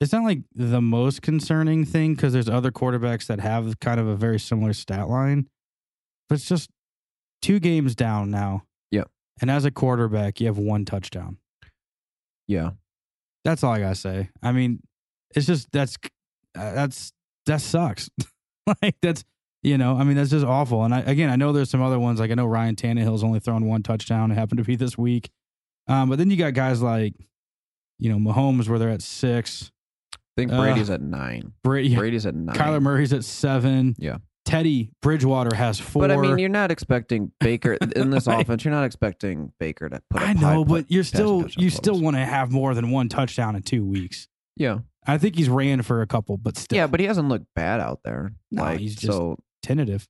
it's 0.00 0.12
not 0.12 0.24
like 0.24 0.40
the 0.54 0.80
most 0.80 1.20
concerning 1.20 1.84
thing 1.84 2.14
because 2.14 2.32
there's 2.32 2.48
other 2.48 2.70
quarterbacks 2.70 3.26
that 3.26 3.40
have 3.40 3.78
kind 3.80 4.00
of 4.00 4.06
a 4.06 4.16
very 4.16 4.38
similar 4.38 4.72
stat 4.72 5.08
line, 5.08 5.46
but 6.28 6.36
it's 6.36 6.48
just 6.48 6.70
two 7.42 7.58
games 7.60 7.94
down 7.94 8.30
now. 8.30 8.62
Yeah. 8.90 9.04
and 9.40 9.50
as 9.50 9.64
a 9.64 9.70
quarterback, 9.70 10.40
you 10.40 10.46
have 10.46 10.58
one 10.58 10.84
touchdown. 10.84 11.38
Yeah. 12.46 12.70
That's 13.44 13.62
all 13.62 13.72
I 13.72 13.80
gotta 13.80 13.94
say. 13.94 14.30
I 14.42 14.52
mean, 14.52 14.80
it's 15.34 15.46
just 15.46 15.70
that's 15.72 15.96
uh, 16.56 16.72
that's 16.72 17.12
that 17.46 17.60
sucks. 17.60 18.10
like 18.82 18.96
that's 19.02 19.24
you 19.62 19.76
know, 19.78 19.96
I 19.96 20.04
mean 20.04 20.16
that's 20.16 20.30
just 20.30 20.44
awful. 20.46 20.84
And 20.84 20.94
I, 20.94 21.00
again, 21.00 21.30
I 21.30 21.36
know 21.36 21.52
there's 21.52 21.70
some 21.70 21.82
other 21.82 21.98
ones. 21.98 22.20
Like 22.20 22.30
I 22.30 22.34
know 22.34 22.46
Ryan 22.46 22.76
Tannehill's 22.76 23.22
only 23.24 23.40
thrown 23.40 23.66
one 23.66 23.82
touchdown. 23.82 24.30
It 24.30 24.34
happened 24.34 24.58
to 24.58 24.64
be 24.64 24.76
this 24.76 24.96
week. 24.96 25.30
Um, 25.88 26.08
but 26.08 26.18
then 26.18 26.30
you 26.30 26.36
got 26.36 26.54
guys 26.54 26.80
like, 26.82 27.14
you 27.98 28.10
know, 28.10 28.18
Mahomes 28.32 28.68
where 28.68 28.78
they're 28.78 28.90
at 28.90 29.02
six. 29.02 29.70
I 30.14 30.18
think 30.36 30.52
Uh, 30.52 30.60
Brady's 30.60 30.88
at 30.90 31.02
nine. 31.02 31.52
Brady, 31.64 31.94
Brady's 31.96 32.24
at 32.26 32.34
nine. 32.34 32.54
Kyler 32.56 32.80
Murray's 32.80 33.12
at 33.12 33.24
seven. 33.24 33.94
Yeah. 33.98 34.18
Teddy 34.46 34.90
Bridgewater 35.02 35.54
has 35.54 35.78
four. 35.78 36.00
But 36.02 36.10
I 36.10 36.16
mean, 36.16 36.38
you're 36.38 36.48
not 36.48 36.70
expecting 36.70 37.30
Baker 37.40 37.74
in 37.96 38.10
this 38.10 38.26
Like- 38.26 38.42
offense. 38.46 38.64
You're 38.64 38.72
not 38.74 38.84
expecting 38.84 39.52
Baker 39.60 39.88
to 39.88 40.00
put. 40.10 40.22
Up 40.22 40.28
I 40.28 40.32
know, 40.32 40.64
but 40.64 40.90
you're 40.90 41.04
still 41.04 41.46
you 41.58 41.68
still 41.70 42.00
want 42.00 42.16
to 42.16 42.24
have 42.24 42.50
more 42.50 42.74
than 42.74 42.90
one 42.90 43.08
touchdown 43.08 43.54
in 43.54 43.62
two 43.62 43.84
weeks. 43.84 44.28
Yeah, 44.56 44.78
I 45.06 45.18
think 45.18 45.36
he's 45.36 45.48
ran 45.48 45.82
for 45.82 46.00
a 46.02 46.06
couple, 46.06 46.36
but 46.36 46.56
still, 46.56 46.76
yeah, 46.76 46.86
but 46.86 47.00
he 47.00 47.06
hasn't 47.06 47.28
looked 47.28 47.46
bad 47.54 47.80
out 47.80 48.00
there. 48.02 48.32
No, 48.50 48.62
like 48.62 48.80
he's 48.80 48.94
just- 48.96 49.06
so. 49.12 49.38
Tentative. 49.62 50.08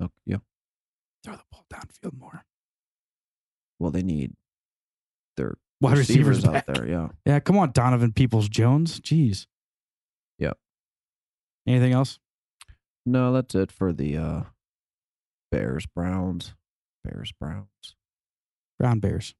oh, 0.00 0.10
yeah. 0.24 0.38
Throw 1.24 1.34
the 1.34 1.42
ball 1.50 1.64
downfield 1.72 2.18
more. 2.18 2.44
Well, 3.78 3.90
they 3.90 4.02
need 4.02 4.32
their 5.36 5.56
Wide 5.80 5.98
receivers, 5.98 6.44
out 6.44 6.64
there. 6.66 6.86
Yeah. 6.88 7.08
Yeah, 7.26 7.40
come 7.40 7.58
on, 7.58 7.72
Donovan 7.72 8.12
Peoples 8.12 8.48
Jones. 8.48 9.00
Jeez. 9.00 9.46
Yep. 10.38 10.56
Anything 11.66 11.92
else? 11.92 12.18
No, 13.04 13.32
that's 13.32 13.54
it 13.54 13.70
for 13.72 13.92
the 13.92 14.16
uh 14.16 14.42
Bears 15.52 15.86
Browns. 15.86 16.54
Bears 17.04 17.32
Browns. 17.38 17.94
Brown 18.78 18.98
Bears. 19.00 19.34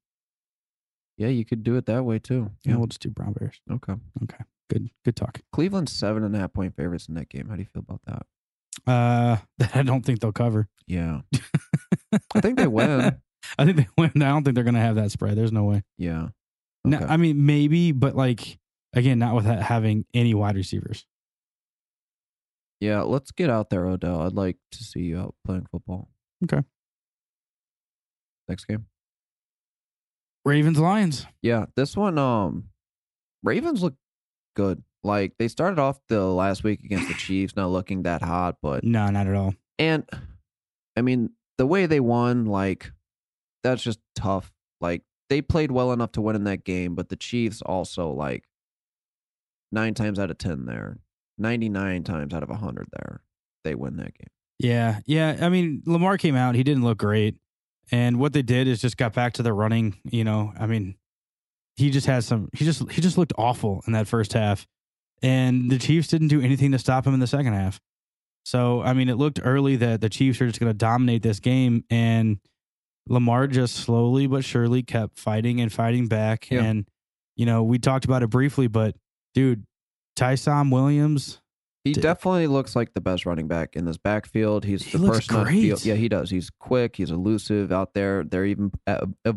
Yeah, 1.17 1.27
you 1.29 1.45
could 1.45 1.63
do 1.63 1.75
it 1.75 1.85
that 1.87 2.05
way 2.05 2.19
too. 2.19 2.51
Yeah, 2.63 2.73
Yeah. 2.73 2.77
we'll 2.77 2.87
just 2.87 3.01
do 3.01 3.09
Brown 3.09 3.33
Bears. 3.33 3.59
Okay. 3.71 3.93
Okay. 4.23 4.43
Good. 4.69 4.89
Good 5.03 5.15
talk. 5.15 5.41
Cleveland's 5.51 5.91
seven 5.91 6.23
and 6.23 6.35
a 6.35 6.39
half 6.39 6.53
point 6.53 6.75
favorites 6.75 7.07
in 7.07 7.15
that 7.15 7.29
game. 7.29 7.47
How 7.49 7.55
do 7.55 7.61
you 7.61 7.67
feel 7.73 7.83
about 7.87 8.01
that? 8.05 8.25
Uh, 8.87 9.37
that 9.57 9.75
I 9.75 9.83
don't 9.83 10.05
think 10.05 10.19
they'll 10.19 10.31
cover. 10.31 10.67
Yeah. 10.87 11.21
I 12.33 12.41
think 12.41 12.57
they 12.57 12.67
win. 12.67 13.19
I 13.57 13.65
think 13.65 13.77
they 13.77 13.87
win. 13.97 14.11
I 14.15 14.29
don't 14.29 14.43
think 14.43 14.55
they're 14.55 14.63
going 14.63 14.73
to 14.75 14.79
have 14.79 14.95
that 14.95 15.11
spread. 15.11 15.37
There's 15.37 15.51
no 15.51 15.65
way. 15.65 15.83
Yeah. 15.97 16.29
No, 16.85 16.99
I 16.99 17.17
mean 17.17 17.45
maybe, 17.45 17.91
but 17.91 18.15
like 18.15 18.59
Again, 18.97 19.19
not 19.19 19.35
without 19.35 19.61
having 19.61 20.05
any 20.13 20.33
wide 20.33 20.55
receivers. 20.55 21.05
Yeah, 22.79 23.01
let's 23.01 23.31
get 23.31 23.49
out 23.49 23.69
there, 23.69 23.85
Odell. 23.85 24.21
I'd 24.21 24.33
like 24.33 24.57
to 24.71 24.83
see 24.83 25.01
you 25.01 25.19
out 25.19 25.35
playing 25.45 25.67
football. 25.71 26.09
Okay. 26.43 26.63
Next 28.47 28.65
game. 28.65 28.87
Ravens 30.45 30.79
Lions. 30.79 31.27
Yeah, 31.43 31.65
this 31.75 31.97
one, 31.97 32.17
um, 32.17 32.69
Ravens 33.43 33.83
look 33.83 33.95
good. 34.55 34.81
Like 35.03 35.33
they 35.37 35.47
started 35.47 35.79
off 35.79 35.99
the 36.09 36.25
last 36.25 36.63
week 36.63 36.83
against 36.83 37.07
the 37.07 37.13
Chiefs, 37.13 37.55
not 37.55 37.69
looking 37.69 38.03
that 38.03 38.21
hot, 38.21 38.57
but 38.61 38.83
No, 38.83 39.09
not 39.09 39.27
at 39.27 39.35
all. 39.35 39.53
and 39.79 40.03
I 40.97 41.01
mean 41.01 41.31
the 41.57 41.67
way 41.67 41.85
they 41.85 41.99
won, 41.99 42.45
like 42.45 42.91
that's 43.63 43.81
just 43.83 43.99
tough. 44.15 44.51
Like 44.81 45.03
they 45.29 45.41
played 45.41 45.71
well 45.71 45.91
enough 45.91 46.11
to 46.13 46.21
win 46.21 46.35
in 46.35 46.43
that 46.45 46.63
game, 46.63 46.95
but 46.95 47.09
the 47.09 47.15
Chiefs 47.15 47.61
also 47.61 48.11
like 48.11 48.43
nine 49.71 49.93
times 49.93 50.19
out 50.19 50.31
of 50.31 50.37
ten 50.37 50.65
there, 50.65 50.97
ninety 51.37 51.69
nine 51.69 52.03
times 52.03 52.33
out 52.33 52.43
of 52.43 52.49
hundred 52.49 52.87
there, 52.93 53.21
they 53.63 53.75
win 53.75 53.97
that 53.97 54.13
game. 54.17 54.27
Yeah, 54.59 54.99
yeah. 55.05 55.37
I 55.41 55.49
mean, 55.49 55.83
Lamar 55.85 56.17
came 56.17 56.35
out. 56.35 56.55
He 56.55 56.63
didn't 56.63 56.83
look 56.83 56.97
great, 56.97 57.37
and 57.91 58.19
what 58.19 58.33
they 58.33 58.41
did 58.41 58.67
is 58.67 58.81
just 58.81 58.97
got 58.97 59.13
back 59.13 59.33
to 59.33 59.43
the 59.43 59.53
running. 59.53 59.97
You 60.03 60.23
know, 60.23 60.53
I 60.59 60.65
mean, 60.65 60.95
he 61.75 61.91
just 61.91 62.07
had 62.07 62.23
some. 62.23 62.49
He 62.53 62.65
just 62.65 62.89
he 62.91 63.01
just 63.01 63.17
looked 63.17 63.33
awful 63.37 63.83
in 63.85 63.93
that 63.93 64.07
first 64.07 64.33
half, 64.33 64.65
and 65.21 65.69
the 65.71 65.77
Chiefs 65.77 66.07
didn't 66.07 66.27
do 66.29 66.41
anything 66.41 66.71
to 66.71 66.79
stop 66.79 67.05
him 67.07 67.13
in 67.13 67.19
the 67.19 67.27
second 67.27 67.53
half. 67.53 67.79
So 68.45 68.81
I 68.81 68.93
mean, 68.93 69.09
it 69.09 69.15
looked 69.15 69.39
early 69.43 69.75
that 69.77 70.01
the 70.01 70.09
Chiefs 70.09 70.41
are 70.41 70.47
just 70.47 70.59
going 70.59 70.69
to 70.71 70.77
dominate 70.77 71.21
this 71.23 71.39
game, 71.39 71.83
and 71.89 72.37
Lamar 73.09 73.47
just 73.47 73.75
slowly 73.75 74.27
but 74.27 74.43
surely 74.43 74.83
kept 74.83 75.17
fighting 75.19 75.61
and 75.61 75.71
fighting 75.71 76.07
back. 76.07 76.49
Yeah. 76.49 76.63
And 76.63 76.87
you 77.35 77.45
know, 77.45 77.63
we 77.63 77.77
talked 77.79 78.05
about 78.05 78.23
it 78.23 78.29
briefly, 78.29 78.67
but 78.67 78.95
dude, 79.33 79.65
Ty'Son 80.15 80.69
Williams. 80.69 81.39
He 81.83 81.93
definitely 81.93 82.47
looks 82.47 82.75
like 82.75 82.93
the 82.93 82.99
best 82.99 83.25
running 83.25 83.47
back 83.47 83.77
in 83.77 83.85
this 83.85 83.97
backfield. 83.97 84.65
He's 84.65 84.83
He 84.83 84.97
the 84.97 85.03
looks 85.05 85.27
person 85.27 85.43
great. 85.43 85.61
field. 85.61 85.85
Yeah, 85.85 85.93
he 85.93 86.09
does. 86.09 86.29
He's 86.29 86.49
quick. 86.49 86.97
He's 86.97 87.11
elusive 87.11 87.71
out 87.71 87.93
there. 87.93 88.25
They're 88.25 88.45
even 88.45 88.71
uh, 88.85 89.05
uh, 89.23 89.33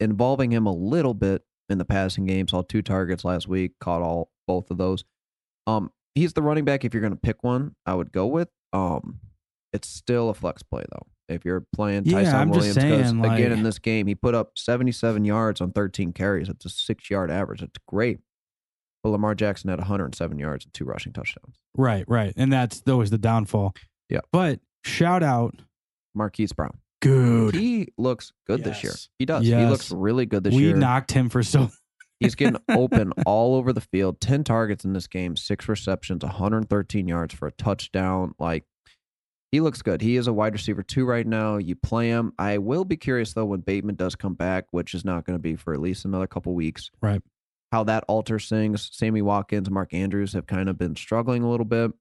involving 0.00 0.50
him 0.50 0.66
a 0.66 0.72
little 0.72 1.14
bit 1.14 1.44
in 1.68 1.78
the 1.78 1.84
passing 1.84 2.26
game. 2.26 2.48
Saw 2.48 2.62
two 2.62 2.82
targets 2.82 3.24
last 3.24 3.46
week. 3.46 3.74
Caught 3.80 4.02
all 4.02 4.30
both 4.48 4.70
of 4.72 4.78
those. 4.78 5.04
Um, 5.66 5.90
he's 6.14 6.32
the 6.32 6.42
running 6.42 6.64
back. 6.64 6.84
If 6.84 6.94
you're 6.94 7.00
going 7.00 7.12
to 7.14 7.20
pick 7.20 7.42
one, 7.42 7.74
I 7.86 7.94
would 7.94 8.12
go 8.12 8.26
with. 8.26 8.48
Um, 8.72 9.20
it's 9.72 9.88
still 9.88 10.28
a 10.28 10.34
flex 10.34 10.62
play 10.62 10.84
though. 10.90 11.06
If 11.28 11.44
you're 11.44 11.64
playing 11.74 12.04
Yeah, 12.04 12.18
Ty'Son 12.18 12.34
I'm 12.34 12.52
just 12.52 12.76
Williams, 12.76 13.14
like- 13.14 13.38
again 13.38 13.52
in 13.52 13.62
this 13.62 13.78
game 13.78 14.06
he 14.06 14.14
put 14.14 14.34
up 14.34 14.52
77 14.58 15.24
yards 15.24 15.60
on 15.60 15.72
13 15.72 16.12
carries. 16.12 16.48
That's 16.48 16.64
a 16.66 16.68
six 16.68 17.08
yard 17.10 17.30
average. 17.30 17.60
That's 17.60 17.78
great. 17.88 18.18
But 19.02 19.10
Lamar 19.10 19.34
Jackson 19.34 19.70
had 19.70 19.78
107 19.78 20.38
yards 20.38 20.64
and 20.64 20.74
two 20.74 20.84
rushing 20.84 21.12
touchdowns. 21.12 21.56
Right, 21.76 22.04
right. 22.06 22.32
And 22.36 22.52
that's 22.52 22.82
always 22.88 23.10
the 23.10 23.18
downfall. 23.18 23.74
Yeah. 24.08 24.20
But 24.30 24.60
shout 24.84 25.22
out, 25.22 25.54
Marquise 26.14 26.52
Brown. 26.52 26.78
good. 27.00 27.54
He 27.54 27.88
looks 27.98 28.32
good 28.46 28.62
this 28.62 28.84
year. 28.84 28.92
He 29.18 29.24
does. 29.26 29.44
He 29.44 29.54
looks 29.56 29.90
really 29.90 30.26
good 30.26 30.44
this 30.44 30.54
we 30.54 30.64
year. 30.64 30.74
We 30.74 30.80
knocked 30.80 31.10
him 31.12 31.30
for 31.30 31.42
so 31.42 31.70
He's 32.22 32.34
getting 32.34 32.60
open 32.68 33.12
all 33.26 33.54
over 33.54 33.72
the 33.72 33.80
field. 33.80 34.20
10 34.20 34.44
targets 34.44 34.84
in 34.84 34.92
this 34.92 35.06
game, 35.06 35.36
six 35.36 35.68
receptions, 35.68 36.22
113 36.22 37.08
yards 37.08 37.34
for 37.34 37.48
a 37.48 37.52
touchdown. 37.52 38.34
Like, 38.38 38.64
he 39.50 39.60
looks 39.60 39.82
good. 39.82 40.00
He 40.00 40.16
is 40.16 40.26
a 40.26 40.32
wide 40.32 40.54
receiver 40.54 40.82
two 40.82 41.04
right 41.04 41.26
now. 41.26 41.58
You 41.58 41.76
play 41.76 42.08
him. 42.08 42.32
I 42.38 42.58
will 42.58 42.86
be 42.86 42.96
curious, 42.96 43.34
though, 43.34 43.44
when 43.44 43.60
Bateman 43.60 43.96
does 43.96 44.16
come 44.16 44.34
back, 44.34 44.64
which 44.70 44.94
is 44.94 45.04
not 45.04 45.26
going 45.26 45.38
to 45.38 45.42
be 45.42 45.56
for 45.56 45.74
at 45.74 45.80
least 45.80 46.06
another 46.06 46.26
couple 46.26 46.54
weeks. 46.54 46.90
Right. 47.02 47.20
How 47.70 47.84
that 47.84 48.04
alters 48.08 48.48
things. 48.48 48.88
Sammy 48.92 49.20
Watkins, 49.20 49.70
Mark 49.70 49.92
Andrews 49.92 50.32
have 50.32 50.46
kind 50.46 50.68
of 50.68 50.78
been 50.78 50.96
struggling 50.96 51.42
a 51.42 51.50
little 51.50 51.66
bit. 51.66 51.92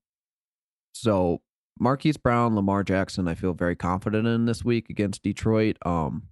So, 0.94 1.42
Marquise 1.80 2.18
Brown, 2.18 2.56
Lamar 2.56 2.84
Jackson, 2.84 3.28
I 3.28 3.36
feel 3.36 3.54
very 3.54 3.76
confident 3.76 4.28
in 4.28 4.46
this 4.46 4.64
week 4.64 4.90
against 4.90 5.24
Detroit. 5.24 5.78
Um, 5.86 6.28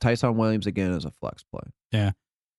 Ty'Son 0.00 0.36
Williams, 0.36 0.66
again, 0.66 0.92
is 0.92 1.04
a 1.04 1.10
flex 1.10 1.44
play. 1.44 1.70
Yeah, 1.92 2.12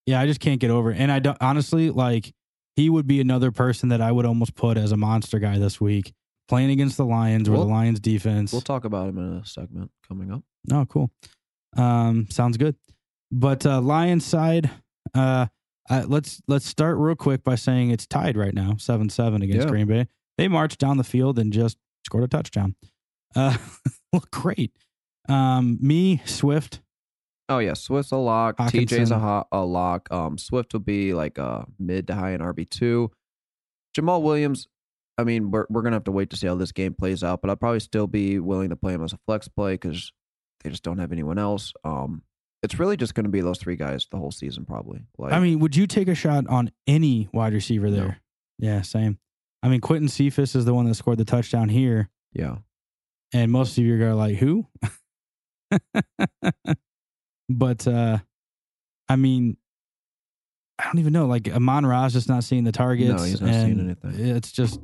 I 0.07 0.25
just 0.27 0.39
can't 0.39 0.59
get 0.59 0.69
over 0.71 0.91
it. 0.91 0.97
And 0.99 1.11
I 1.11 1.19
don't 1.19 1.37
honestly 1.41 1.89
like 1.89 2.33
he 2.75 2.89
would 2.89 3.07
be 3.07 3.21
another 3.21 3.51
person 3.51 3.89
that 3.89 4.01
I 4.01 4.11
would 4.11 4.25
almost 4.25 4.53
put 4.55 4.77
as 4.77 4.91
a 4.91 4.97
monster 4.97 5.39
guy 5.39 5.57
this 5.57 5.79
week. 5.81 6.13
Playing 6.47 6.69
against 6.69 6.97
the 6.97 7.05
Lions 7.05 7.49
or 7.49 7.53
We'll- 7.53 7.61
the 7.65 7.71
Lions 7.71 7.99
defense. 7.99 8.51
We'll 8.51 8.61
talk 8.61 8.85
about 8.85 9.09
him 9.09 9.17
in 9.17 9.37
a 9.37 9.45
segment 9.45 9.89
coming 10.07 10.31
up. 10.31 10.43
Oh, 10.71 10.85
cool. 10.85 11.09
Um, 11.75 12.27
sounds 12.29 12.57
good. 12.57 12.75
But 13.31 13.65
uh, 13.65 13.81
Lions 13.81 14.23
side, 14.25 14.69
uh, 15.15 15.47
uh, 15.89 16.03
let's 16.07 16.41
let's 16.47 16.65
start 16.67 16.97
real 16.97 17.15
quick 17.15 17.43
by 17.43 17.55
saying 17.55 17.89
it's 17.89 18.05
tied 18.05 18.37
right 18.37 18.53
now, 18.53 18.75
seven 18.77 19.09
seven 19.09 19.41
against 19.41 19.65
Yeah. 19.65 19.71
Green 19.71 19.87
Bay. 19.87 20.07
They 20.37 20.47
marched 20.47 20.79
down 20.79 20.97
the 20.97 21.03
field 21.03 21.39
and 21.39 21.51
just 21.51 21.77
scored 22.05 22.23
a 22.23 22.27
touchdown. 22.27 22.75
Uh, 23.35 23.57
look 24.13 24.29
great. 24.31 24.71
Um, 25.27 25.77
me 25.81 26.21
Swift. 26.25 26.81
Oh 27.47 27.59
yeah, 27.59 27.73
Swift's 27.73 28.11
a 28.11 28.17
lock. 28.17 28.57
TJ's 28.57 29.09
Hockenson. 29.09 29.11
a, 29.11 29.19
ho- 29.19 29.47
a 29.51 29.63
lock. 29.63 30.11
Um, 30.11 30.37
Swift 30.37 30.73
will 30.73 30.79
be 30.79 31.13
like 31.13 31.37
a 31.37 31.65
mid 31.79 32.07
to 32.07 32.15
high 32.15 32.31
in 32.31 32.41
RB 32.41 32.67
two. 32.69 33.11
Jamaal 33.95 34.21
Williams. 34.23 34.67
I 35.17 35.23
mean, 35.23 35.51
we're 35.51 35.65
we're 35.69 35.81
gonna 35.83 35.95
have 35.95 36.03
to 36.05 36.11
wait 36.11 36.29
to 36.31 36.37
see 36.37 36.47
how 36.47 36.55
this 36.55 36.71
game 36.71 36.93
plays 36.93 37.23
out, 37.23 37.41
but 37.41 37.49
I'll 37.49 37.55
probably 37.55 37.79
still 37.79 38.07
be 38.07 38.39
willing 38.39 38.69
to 38.69 38.75
play 38.75 38.93
him 38.93 39.03
as 39.03 39.13
a 39.13 39.19
flex 39.27 39.47
play 39.47 39.73
because 39.75 40.11
they 40.63 40.69
just 40.69 40.83
don't 40.83 40.97
have 40.97 41.11
anyone 41.11 41.37
else. 41.37 41.71
Um, 41.83 42.23
it's 42.63 42.79
really 42.79 42.97
just 42.97 43.13
gonna 43.13 43.29
be 43.29 43.41
those 43.41 43.59
three 43.59 43.75
guys 43.75 44.07
the 44.09 44.17
whole 44.17 44.31
season, 44.31 44.65
probably. 44.65 45.01
Like, 45.17 45.31
I 45.31 45.39
mean, 45.39 45.59
would 45.59 45.75
you 45.75 45.85
take 45.87 46.07
a 46.07 46.15
shot 46.15 46.47
on 46.47 46.71
any 46.87 47.29
wide 47.31 47.53
receiver 47.53 47.89
No. 47.89 47.95
there? 47.95 48.21
Yeah, 48.57 48.81
same. 48.81 49.19
I 49.63 49.69
mean, 49.69 49.81
Quentin 49.81 50.09
Cephus 50.09 50.55
is 50.55 50.65
the 50.65 50.73
one 50.73 50.85
that 50.87 50.95
scored 50.95 51.17
the 51.19 51.25
touchdown 51.25 51.69
here, 51.69 52.09
yeah, 52.33 52.57
and 53.33 53.51
most 53.51 53.77
of 53.77 53.83
you 53.85 54.03
are 54.03 54.13
like, 54.15 54.35
who? 54.37 54.65
but 57.49 57.87
uh 57.87 58.17
I 59.07 59.15
mean, 59.15 59.57
I 60.79 60.85
don't 60.85 60.99
even 60.99 61.13
know. 61.13 61.25
Like 61.27 61.47
Amon 61.47 61.85
Ra's 61.85 62.13
just 62.13 62.27
not 62.27 62.43
seeing 62.43 62.63
the 62.63 62.71
targets. 62.71 63.21
No, 63.21 63.23
he's 63.23 63.41
not 63.41 63.53
seeing 63.53 63.79
anything. 63.79 64.35
It's 64.35 64.51
just 64.51 64.79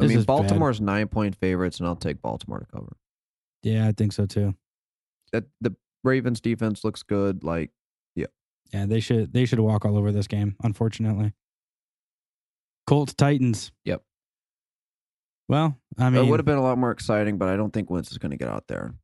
I 0.00 0.06
mean 0.06 0.18
is 0.18 0.24
bad. 0.24 0.38
Baltimore's 0.38 0.80
nine 0.80 1.08
point 1.08 1.36
favorites, 1.36 1.78
and 1.78 1.86
I'll 1.86 1.96
take 1.96 2.22
Baltimore 2.22 2.60
to 2.60 2.66
cover. 2.66 2.96
Yeah, 3.62 3.86
I 3.88 3.92
think 3.92 4.12
so 4.12 4.26
too. 4.26 4.54
That 5.32 5.44
the 5.60 5.74
Ravens 6.02 6.40
defense 6.40 6.82
looks 6.84 7.02
good. 7.02 7.44
Like, 7.44 7.70
Yeah, 8.16 8.26
they 8.86 9.00
should 9.00 9.32
they 9.32 9.44
should 9.46 9.58
walk 9.60 9.84
all 9.84 9.98
over 9.98 10.12
this 10.12 10.28
game. 10.28 10.54
Unfortunately, 10.62 11.32
Colts 12.86 13.12
Titans. 13.14 13.72
Yep. 13.84 14.02
Well, 15.48 15.76
I 15.98 16.10
mean, 16.10 16.24
it 16.24 16.28
would 16.30 16.38
have 16.38 16.46
been 16.46 16.58
a 16.58 16.62
lot 16.62 16.78
more 16.78 16.92
exciting, 16.92 17.36
but 17.36 17.48
I 17.48 17.56
don't 17.56 17.72
think 17.72 17.90
Wentz 17.90 18.12
is 18.12 18.18
going 18.18 18.30
to 18.30 18.36
get 18.36 18.46
out 18.48 18.68
there. 18.68 18.94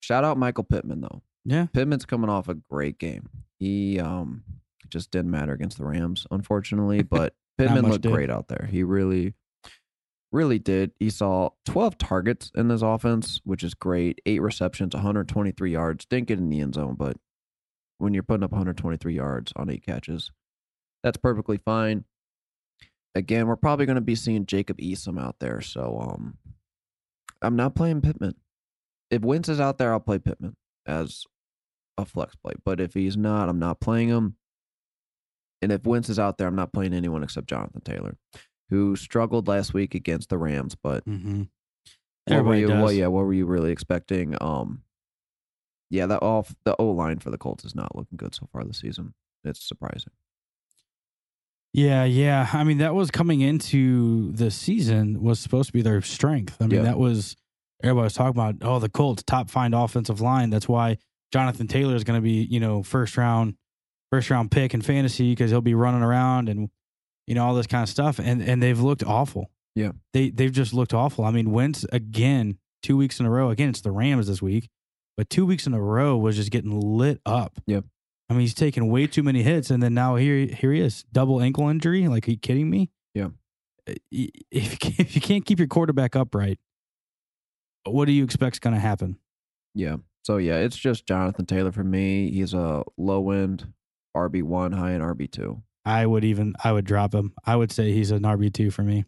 Shout 0.00 0.24
out 0.24 0.36
Michael 0.36 0.64
Pittman 0.64 1.00
though. 1.00 1.22
Yeah, 1.44 1.66
Pittman's 1.72 2.04
coming 2.04 2.30
off 2.30 2.48
a 2.48 2.54
great 2.54 2.98
game. 2.98 3.28
He 3.58 3.98
um 4.00 4.42
just 4.88 5.10
didn't 5.10 5.30
matter 5.30 5.52
against 5.52 5.78
the 5.78 5.84
Rams, 5.84 6.26
unfortunately, 6.30 7.02
but 7.02 7.34
Pittman 7.58 7.88
looked 7.88 8.02
did. 8.02 8.12
great 8.12 8.30
out 8.30 8.48
there. 8.48 8.68
He 8.70 8.82
really 8.82 9.34
really 10.30 10.58
did. 10.58 10.92
He 10.98 11.10
saw 11.10 11.50
12 11.66 11.98
targets 11.98 12.50
in 12.54 12.68
this 12.68 12.80
offense, 12.80 13.40
which 13.44 13.62
is 13.62 13.74
great. 13.74 14.18
8 14.24 14.40
receptions, 14.40 14.94
123 14.94 15.70
yards. 15.70 16.06
Didn't 16.06 16.26
get 16.28 16.38
in 16.38 16.48
the 16.48 16.60
end 16.60 16.74
zone, 16.74 16.94
but 16.98 17.18
when 17.98 18.14
you're 18.14 18.22
putting 18.22 18.42
up 18.42 18.50
123 18.50 19.14
yards 19.14 19.52
on 19.56 19.68
8 19.68 19.84
catches, 19.84 20.30
that's 21.02 21.18
perfectly 21.18 21.58
fine. 21.58 22.04
Again, 23.14 23.46
we're 23.46 23.56
probably 23.56 23.84
going 23.84 23.96
to 23.96 24.00
be 24.00 24.14
seeing 24.14 24.46
Jacob 24.46 24.78
Eason 24.78 25.20
out 25.20 25.36
there, 25.38 25.60
so 25.60 25.98
um 26.00 26.38
I'm 27.42 27.56
not 27.56 27.74
playing 27.74 28.00
Pittman. 28.00 28.36
If 29.10 29.22
Wentz 29.22 29.48
is 29.48 29.60
out 29.60 29.76
there, 29.76 29.92
I'll 29.92 30.00
play 30.00 30.18
Pittman 30.18 30.56
as 30.86 31.24
a 31.98 32.04
flex 32.04 32.34
play. 32.36 32.54
But 32.64 32.80
if 32.80 32.94
he's 32.94 33.16
not, 33.16 33.48
I'm 33.48 33.58
not 33.58 33.80
playing 33.80 34.08
him. 34.08 34.36
And 35.60 35.70
if 35.70 35.86
Wentz 35.86 36.08
is 36.08 36.18
out 36.18 36.38
there, 36.38 36.48
I'm 36.48 36.56
not 36.56 36.72
playing 36.72 36.92
anyone 36.92 37.22
except 37.22 37.46
Jonathan 37.46 37.82
Taylor, 37.82 38.16
who 38.70 38.96
struggled 38.96 39.46
last 39.46 39.72
week 39.72 39.94
against 39.94 40.28
the 40.28 40.38
Rams. 40.38 40.74
But 40.74 41.06
mm-hmm. 41.06 41.42
what 42.26 42.44
were 42.44 42.56
you? 42.56 42.66
does. 42.66 42.82
Well, 42.82 42.92
yeah, 42.92 43.06
what 43.06 43.24
were 43.24 43.34
you 43.34 43.46
really 43.46 43.70
expecting? 43.70 44.36
Um, 44.40 44.82
yeah, 45.88 46.06
that 46.06 46.22
off 46.22 46.54
the 46.64 46.74
O 46.78 46.86
line 46.90 47.18
for 47.18 47.30
the 47.30 47.38
Colts 47.38 47.64
is 47.64 47.74
not 47.74 47.94
looking 47.94 48.16
good 48.16 48.34
so 48.34 48.48
far 48.52 48.64
this 48.64 48.78
season. 48.78 49.14
It's 49.44 49.62
surprising. 49.62 50.12
Yeah, 51.72 52.04
yeah. 52.04 52.48
I 52.52 52.64
mean, 52.64 52.78
that 52.78 52.94
was 52.94 53.10
coming 53.10 53.40
into 53.40 54.32
the 54.32 54.50
season 54.50 55.22
was 55.22 55.40
supposed 55.40 55.68
to 55.68 55.72
be 55.72 55.82
their 55.82 56.02
strength. 56.02 56.56
I 56.60 56.66
mean, 56.66 56.78
Yeah. 56.78 56.82
that 56.84 56.98
was 56.98 57.36
everybody 57.82 58.04
was 58.04 58.14
talking 58.14 58.30
about. 58.30 58.56
Oh, 58.62 58.78
the 58.78 58.88
Colts 58.88 59.22
top 59.22 59.48
find 59.50 59.74
offensive 59.74 60.20
line. 60.20 60.50
That's 60.50 60.68
why 60.68 60.98
Jonathan 61.32 61.66
Taylor 61.66 61.94
is 61.94 62.04
going 62.04 62.18
to 62.18 62.22
be 62.22 62.46
you 62.50 62.60
know 62.60 62.82
first 62.82 63.16
round 63.16 63.54
first 64.10 64.30
round 64.30 64.50
pick 64.50 64.74
in 64.74 64.82
fantasy 64.82 65.32
because 65.32 65.50
he'll 65.50 65.60
be 65.60 65.74
running 65.74 66.02
around 66.02 66.48
and 66.48 66.68
you 67.26 67.34
know 67.34 67.44
all 67.44 67.54
this 67.54 67.66
kind 67.66 67.82
of 67.82 67.88
stuff. 67.88 68.18
And 68.18 68.42
and 68.42 68.62
they've 68.62 68.78
looked 68.80 69.04
awful. 69.04 69.50
Yeah. 69.74 69.92
they 70.12 70.28
they've 70.30 70.52
just 70.52 70.74
looked 70.74 70.92
awful. 70.92 71.24
I 71.24 71.30
mean, 71.30 71.50
Wentz 71.50 71.86
again 71.92 72.58
two 72.82 72.96
weeks 72.96 73.20
in 73.20 73.26
a 73.26 73.30
row. 73.30 73.48
Again, 73.50 73.70
it's 73.70 73.80
the 73.80 73.90
Rams 73.90 74.26
this 74.26 74.42
week, 74.42 74.68
but 75.16 75.30
two 75.30 75.46
weeks 75.46 75.66
in 75.66 75.72
a 75.72 75.80
row 75.80 76.16
was 76.18 76.36
just 76.36 76.50
getting 76.50 76.78
lit 76.78 77.20
up. 77.24 77.58
Yep. 77.66 77.84
I 78.28 78.34
mean, 78.34 78.42
he's 78.42 78.54
taking 78.54 78.90
way 78.90 79.06
too 79.06 79.22
many 79.22 79.42
hits, 79.42 79.70
and 79.70 79.82
then 79.82 79.94
now 79.94 80.16
here, 80.16 80.46
here 80.46 80.72
he 80.72 80.80
is, 80.80 81.04
double 81.12 81.40
ankle 81.40 81.68
injury. 81.68 82.06
Like, 82.08 82.26
are 82.28 82.30
you 82.32 82.38
kidding 82.38 82.68
me? 82.70 82.90
Yeah. 83.14 83.28
Uh, 83.88 83.94
If 84.10 84.72
you 84.72 84.76
can't, 84.78 85.00
if 85.00 85.14
you 85.14 85.20
can't 85.20 85.44
keep 85.44 85.58
your 85.58 85.68
quarterback 85.68 86.16
upright, 86.16 86.58
what 87.84 88.06
do 88.06 88.12
you 88.12 88.24
expect's 88.24 88.58
going 88.58 88.74
to 88.74 88.80
happen? 88.80 89.18
Yeah. 89.74 89.96
So 90.24 90.36
yeah, 90.36 90.56
it's 90.58 90.76
just 90.76 91.06
Jonathan 91.06 91.46
Taylor 91.46 91.72
for 91.72 91.84
me. 91.84 92.30
He's 92.30 92.54
a 92.54 92.82
low 92.96 93.30
end 93.30 93.72
RB 94.16 94.42
one, 94.42 94.72
high 94.72 94.92
end 94.92 95.02
RB 95.02 95.30
two. 95.30 95.62
I 95.84 96.06
would 96.06 96.24
even, 96.24 96.54
I 96.62 96.70
would 96.72 96.84
drop 96.84 97.12
him. 97.14 97.32
I 97.44 97.56
would 97.56 97.72
say 97.72 97.92
he's 97.92 98.12
an 98.12 98.22
RB 98.22 98.52
two 98.52 98.70
for 98.70 98.82
me. 98.82 99.04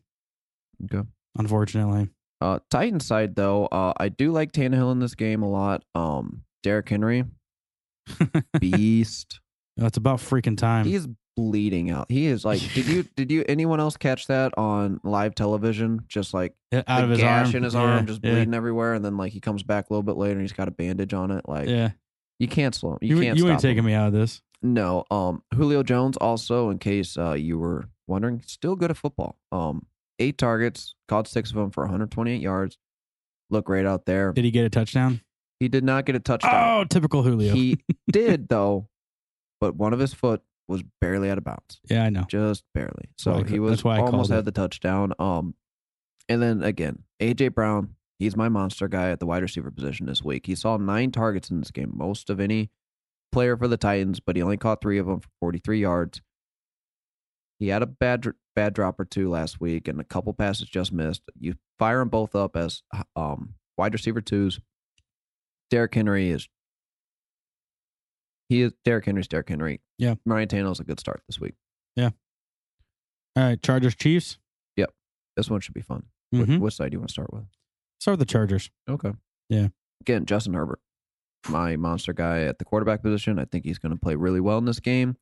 Okay. 0.85 1.07
Unfortunately, 1.39 2.09
Uh, 2.41 2.59
Titans 2.71 3.07
side 3.07 3.37
though, 3.37 3.67
uh, 3.67 3.93
I 3.97 4.09
do 4.09 4.33
like 4.33 4.51
Tannehill 4.53 4.91
in 4.93 4.99
this 4.99 5.15
game 5.15 5.43
a 5.43 5.49
lot. 5.49 5.85
Um, 5.95 6.43
Derrick 6.65 6.89
Henry, 6.89 7.25
beast. 8.61 9.41
it's 9.77 9.97
about 9.97 10.19
freaking 10.19 10.57
time. 10.57 10.87
He's 10.87 11.07
bleeding 11.37 11.91
out. 11.91 12.07
He 12.11 12.26
is 12.26 12.45
like, 12.45 12.61
did 12.74 12.87
you 12.87 13.03
did 13.16 13.30
you 13.30 13.45
anyone 13.49 13.80
else 13.80 13.97
catch 13.97 14.26
that 14.28 14.57
on 14.57 15.01
live 15.03 15.35
television? 15.35 16.05
Just 16.09 16.32
like 16.35 16.55
out 16.72 17.05
of 17.05 17.11
his 17.11 17.18
gash 17.20 17.47
arm, 17.49 17.57
in 17.57 17.62
his 17.64 17.74
Yeah, 17.74 17.80
arm, 17.80 18.07
just 18.07 18.20
yeah, 18.22 18.32
bleeding 18.32 18.55
everywhere, 18.55 18.95
and 18.95 19.05
then 19.05 19.16
like 19.16 19.32
he 19.32 19.41
comes 19.41 19.62
back 19.62 19.91
a 19.91 19.93
little 19.93 20.03
bit 20.03 20.16
later 20.16 20.32
and 20.32 20.41
he's 20.43 20.53
got 20.53 20.68
a 20.68 20.72
bandage 20.72 21.14
on 21.14 21.30
it. 21.30 21.49
Like 21.49 21.68
Yeah, 21.68 21.91
you 22.39 22.49
can't 22.49 22.74
slow 22.74 22.93
him. 22.93 22.99
You, 23.03 23.16
you, 23.16 23.22
can't. 23.22 23.39
you 23.39 23.49
ain't 23.49 23.61
stop 23.61 23.70
him. 23.70 23.76
taking 23.76 23.85
me 23.85 23.95
out 23.95 24.09
of 24.09 24.12
this. 24.12 24.43
No. 24.62 25.05
Um, 25.11 25.43
Julio 25.55 25.82
Jones 25.82 26.16
also, 26.16 26.70
in 26.70 26.78
case 26.78 27.18
uh, 27.18 27.32
you 27.32 27.59
were 27.59 27.85
wondering, 28.07 28.43
still 28.47 28.76
good 28.76 28.91
at 28.91 28.97
football. 28.97 29.37
Um, 29.53 29.87
eight 30.18 30.39
targets, 30.39 30.95
caught 31.09 31.26
six 31.28 31.51
of 31.51 31.57
them 31.57 31.70
for 31.70 31.82
128 31.85 32.41
yards. 32.41 32.78
Look 33.51 33.66
great 33.66 33.85
out 33.85 34.07
there. 34.07 34.32
Did 34.32 34.45
he 34.45 34.51
get 34.51 34.64
a 34.64 34.70
touchdown? 34.70 35.20
He 35.61 35.68
did 35.68 35.85
not 35.85 36.07
get 36.07 36.16
a 36.16 36.20
touchdown. 36.20 36.80
Oh, 36.80 36.85
typical 36.85 37.22
Julio. 37.22 37.53
He 37.55 37.78
did 38.11 38.49
though, 38.49 38.89
but 39.61 39.76
one 39.76 39.93
of 39.93 39.99
his 39.99 40.14
foot 40.14 40.43
was 40.69 40.83
barely 41.01 41.31
out 41.31 41.39
of 41.39 41.45
bounds, 41.45 41.81
yeah, 41.89 42.05
I 42.05 42.11
know. 42.11 42.25
just 42.29 42.65
barely. 42.75 43.11
So 43.17 43.43
he 43.43 43.59
was 43.59 43.73
that's 43.73 43.85
why 43.85 43.97
I 43.97 44.01
almost 44.01 44.31
had 44.31 44.41
it. 44.41 44.45
the 44.47 44.53
touchdown. 44.53 45.12
Um, 45.19 45.55
and 46.29 46.43
then 46.43 46.62
again, 46.62 47.03
AJ 47.21 47.55
Brown. 47.55 47.97
He's 48.21 48.37
my 48.37 48.49
monster 48.49 48.87
guy 48.87 49.11
at 49.11 49.19
the 49.19 49.27
wide 49.27 49.43
receiver 49.43 49.73
position 49.73 50.07
this 50.07 50.23
week. 50.23 50.47
He 50.47 50.55
saw 50.55 50.77
nine 50.77 51.11
targets 51.11 51.51
in 51.51 51.59
this 51.59 51.73
game, 51.73 51.91
most 51.95 52.31
of 52.31 52.39
any 52.39 52.71
player 53.33 53.57
for 53.57 53.67
the 53.67 53.77
Titans, 53.77 54.21
but 54.21 54.37
he 54.37 54.43
only 54.43 54.57
caught 54.57 54.81
three 54.81 54.99
of 54.99 55.07
them 55.07 55.19
for 55.19 55.29
43 55.41 55.81
yards. 55.81 56.23
He 57.59 57.69
had 57.69 57.83
a 57.83 57.87
bad 57.87 58.25
bad 58.55 58.73
drop 58.73 59.01
or 59.01 59.05
two 59.05 59.29
last 59.29 59.61
week, 59.61 59.89
and 59.89 60.01
a 60.01 60.05
couple 60.05 60.33
passes 60.33 60.69
just 60.69 60.93
missed. 60.93 61.23
You 61.39 61.55
fire 61.79 61.99
them 61.99 62.09
both 62.09 62.35
up 62.35 62.57
as 62.57 62.83
um, 63.17 63.55
wide 63.77 63.93
receiver 63.93 64.21
twos. 64.21 64.61
Derrick 65.71 65.95
Henry 65.95 66.31
is 66.31 66.49
he 68.49 68.63
is 68.63 68.73
Derrick 68.85 69.07
Henry's 69.07 69.29
Derrick 69.29 69.49
Henry. 69.49 69.81
Yeah. 69.99 70.15
Ryan 70.27 70.49
Tannehill's 70.49 70.81
a 70.81 70.85
good 70.85 71.01
start 71.01 71.23
this 71.27 71.41
week. 71.41 71.55
Yeah. 71.97 72.11
All 73.37 73.43
right, 73.43 73.63
Chargers, 73.63 73.95
Chiefs. 73.95 74.39
Yep. 74.77 74.91
This 75.37 75.51
one 75.51 75.61
should 75.61 75.75
be 75.75 75.81
fun. 75.81 76.05
Mm-hmm. 76.35 76.59
What 76.59 76.73
side 76.73 76.91
do 76.91 76.97
you 76.97 77.01
want 77.01 77.09
to 77.09 77.13
start 77.13 77.33
with? 77.33 77.45
Start 78.01 78.19
with 78.19 78.29
the 78.29 78.33
Chargers. 78.33 78.71
Okay. 78.89 79.13
Yeah. 79.49 79.69
Again, 80.01 80.27
Justin 80.27 80.55
Herbert, 80.55 80.81
my 81.49 81.77
monster 81.77 82.13
guy 82.13 82.43
at 82.43 82.59
the 82.59 82.65
quarterback 82.65 83.03
position. 83.03 83.39
I 83.39 83.45
think 83.45 83.65
he's 83.65 83.79
going 83.79 83.93
to 83.93 83.99
play 83.99 84.15
really 84.15 84.41
well 84.41 84.59
in 84.59 84.65
this 84.65 84.81
game. 84.81 85.17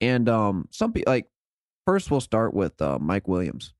And 0.00 0.28
um, 0.28 0.68
some 0.70 0.92
people 0.92 1.12
like 1.12 1.26
first 1.86 2.10
we'll 2.10 2.20
start 2.20 2.54
with 2.54 2.80
uh, 2.80 2.98
Mike 3.00 3.28
Williams. 3.28 3.74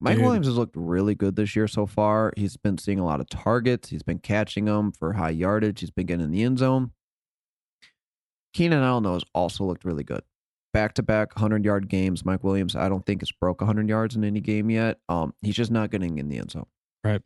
Mike 0.00 0.16
Dude. 0.16 0.24
Williams 0.24 0.46
has 0.46 0.56
looked 0.56 0.76
really 0.76 1.14
good 1.14 1.36
this 1.36 1.54
year 1.54 1.68
so 1.68 1.84
far. 1.84 2.32
He's 2.36 2.56
been 2.56 2.78
seeing 2.78 2.98
a 2.98 3.04
lot 3.04 3.20
of 3.20 3.28
targets. 3.28 3.90
He's 3.90 4.02
been 4.02 4.18
catching 4.18 4.64
them 4.64 4.92
for 4.92 5.12
high 5.12 5.30
yardage. 5.30 5.80
He's 5.80 5.90
been 5.90 6.06
getting 6.06 6.24
in 6.24 6.30
the 6.30 6.42
end 6.42 6.58
zone. 6.58 6.92
Keenan 8.52 8.82
Allen 8.82 9.04
though, 9.04 9.14
has 9.14 9.24
also 9.34 9.64
looked 9.64 9.84
really 9.84 10.04
good. 10.04 10.22
Back 10.72 10.94
to 10.94 11.02
back 11.02 11.36
hundred 11.38 11.64
yard 11.64 11.88
games. 11.88 12.24
Mike 12.24 12.44
Williams, 12.44 12.76
I 12.76 12.88
don't 12.88 13.04
think 13.04 13.22
has 13.22 13.32
broke 13.32 13.62
hundred 13.62 13.88
yards 13.88 14.16
in 14.16 14.24
any 14.24 14.40
game 14.40 14.70
yet. 14.70 15.00
Um, 15.08 15.34
he's 15.42 15.56
just 15.56 15.70
not 15.70 15.90
getting 15.90 16.18
in 16.18 16.28
the 16.28 16.38
end 16.38 16.52
zone. 16.52 16.66
Right. 17.02 17.22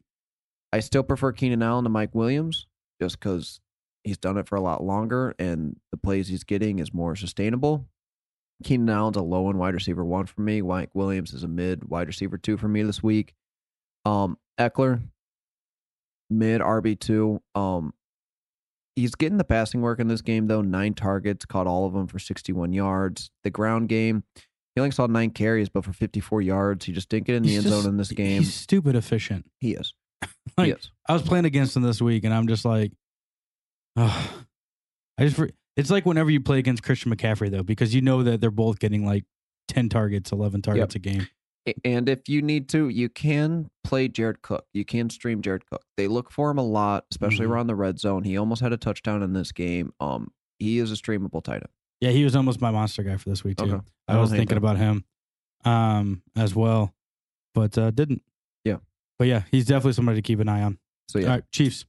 I 0.73 0.81
still 0.81 1.03
prefer 1.03 1.33
Keenan 1.33 1.63
Allen 1.63 1.85
to 1.85 1.91
Mike 1.91 2.15
Williams 2.15 2.67
just 3.01 3.19
because 3.19 3.61
he's 4.03 4.19
done 4.19 4.39
it 4.39 4.49
for 4.49 4.57
a 4.57 4.61
lot 4.61 4.83
longer 4.83 5.35
and 5.39 5.77
the 5.91 5.97
plays 5.97 6.29
he's 6.29 6.45
getting 6.45 6.79
is 6.79 6.93
more 6.93 7.17
sustainable. 7.17 7.87
Keenan 8.63 8.89
Allen's 8.89 9.17
a 9.17 9.23
low 9.23 9.49
end 9.49 9.59
wide 9.59 9.75
receiver 9.75 10.05
one 10.05 10.27
for 10.27 10.41
me. 10.41 10.63
Mike 10.63 10.91
Williams 10.95 11.33
is 11.33 11.45
a 11.45 11.49
mid 11.49 11.89
wide 11.89 12.07
receiver 12.07 12.39
two 12.39 12.57
for 12.57 12.69
me 12.69 12.83
this 12.83 13.03
week. 13.03 13.35
Um, 14.05 14.39
Ekeler, 14.59 15.03
mid 16.31 16.61
RB 16.61 16.99
two. 16.99 17.43
Um, 17.55 17.95
he's 18.97 19.15
getting 19.15 19.39
the 19.39 19.45
passing 19.45 19.81
work 19.81 19.99
in 20.01 20.09
this 20.09 20.23
game 20.23 20.47
though. 20.47 20.63
Nine 20.63 20.95
targets, 20.95 21.45
caught 21.45 21.67
all 21.67 21.87
of 21.87 21.93
them 21.93 22.07
for 22.07 22.19
sixty 22.19 22.53
one 22.53 22.73
yards. 22.73 23.31
The 23.43 23.51
ground 23.51 23.89
game, 23.89 24.25
he 24.75 24.81
only 24.81 24.91
saw 24.93 25.07
nine 25.07 25.31
carries, 25.31 25.69
but 25.69 25.85
for 25.85 25.93
fifty 25.93 26.21
four 26.21 26.41
yards. 26.43 26.85
He 26.85 26.93
just 26.93 27.09
didn't 27.09 27.27
get 27.27 27.37
in 27.37 27.43
the 27.43 27.49
He's 27.51 27.59
end 27.59 27.67
just- 27.67 27.83
zone 27.83 27.91
in 27.93 27.97
this 27.97 28.13
game. 28.13 28.43
He's 28.43 28.55
stupid 28.55 28.97
efficient. 28.97 29.47
He 29.61 29.75
is. 29.75 29.95
Like, 30.57 30.67
he 30.67 30.73
is. 30.73 30.91
I 31.09 31.13
was 31.15 31.23
playing 31.23 31.47
against 31.47 31.77
him 31.77 31.83
this 31.83 32.01
week, 32.03 32.23
and 32.25 32.33
I'm 32.33 32.47
just 32.47 32.65
like, 32.65 32.93
oh, 33.97 34.45
I 35.19 35.27
just. 35.29 35.41
It's 35.77 35.91
like 35.91 36.07
whenever 36.07 36.31
you 36.31 36.41
play 36.41 36.59
against 36.61 36.83
Christian 36.85 37.15
McCaffrey, 37.15 37.51
though, 37.51 37.65
because 37.65 37.95
you 37.95 38.01
know 38.03 38.23
that 38.23 38.41
they're 38.41 38.51
both 38.53 38.79
getting 38.79 39.05
like 39.05 39.25
ten 39.69 39.89
targets, 39.89 40.31
eleven 40.33 40.63
targets 40.63 40.95
a 40.95 40.99
game. 41.01 41.27
And 41.85 42.09
if 42.09 42.29
you 42.29 42.43
need 42.43 42.69
to, 42.71 42.89
you 42.89 43.09
can 43.09 43.71
play 43.85 44.09
Jared 44.09 44.43
Cook. 44.43 44.67
You 44.75 44.85
can 44.85 45.09
stream 45.09 45.41
Jared 45.41 45.65
Cook. 45.67 45.83
They 45.97 46.09
look 46.09 46.31
for 46.31 46.51
him 46.51 46.59
a 46.59 46.63
lot, 46.65 47.07
especially 47.11 47.47
Mhm. 47.47 47.51
around 47.51 47.67
the 47.69 47.75
red 47.75 47.99
zone. 47.99 48.25
He 48.25 48.37
almost 48.37 48.61
had 48.61 48.73
a 48.73 48.77
touchdown 48.77 49.23
in 49.23 49.33
this 49.33 49.51
game. 49.53 49.93
Um, 50.01 50.31
he 50.59 50.79
is 50.79 50.93
a 50.93 50.95
streamable 50.95 51.43
tight 51.43 51.57
end. 51.63 51.69
Yeah, 52.01 52.11
he 52.11 52.23
was 52.25 52.37
almost 52.37 52.61
my 52.61 52.71
monster 52.71 53.03
guy 53.03 53.17
for 53.17 53.31
this 53.31 53.43
week 53.45 53.57
too. 53.57 53.65
Okay. 53.65 53.87
I, 54.09 54.17
I 54.17 54.21
was 54.21 54.31
thinking 54.31 54.49
that. 54.49 54.59
about 54.59 54.77
him, 54.77 55.05
um, 55.65 56.23
as 56.37 56.55
well, 56.55 56.95
but 57.55 57.79
uh, 57.79 57.91
didn't. 57.91 58.23
Yeah. 58.65 58.77
but 59.19 59.29
yeah, 59.29 59.45
he's 59.51 59.65
definitely 59.65 59.93
somebody 59.95 60.19
to 60.19 60.23
keep 60.23 60.41
an 60.41 60.49
eye 60.49 60.63
on. 60.63 60.79
So 61.09 61.19
yeah, 61.19 61.27
All 61.27 61.31
right, 61.37 61.45
Chiefs, 61.51 61.87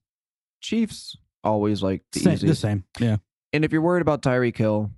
Chiefs 0.61 1.17
always 1.43 1.83
like 1.83 2.03
the 2.13 2.19
same, 2.19 2.33
easy. 2.33 2.47
the 2.47 2.55
same. 2.55 2.85
Yeah, 2.99 3.17
And 3.53 3.65
if 3.65 3.71
you're 3.73 3.81
worried 3.81 4.01
about 4.01 4.21
Tyreek 4.21 4.55
Hill, 4.57 4.91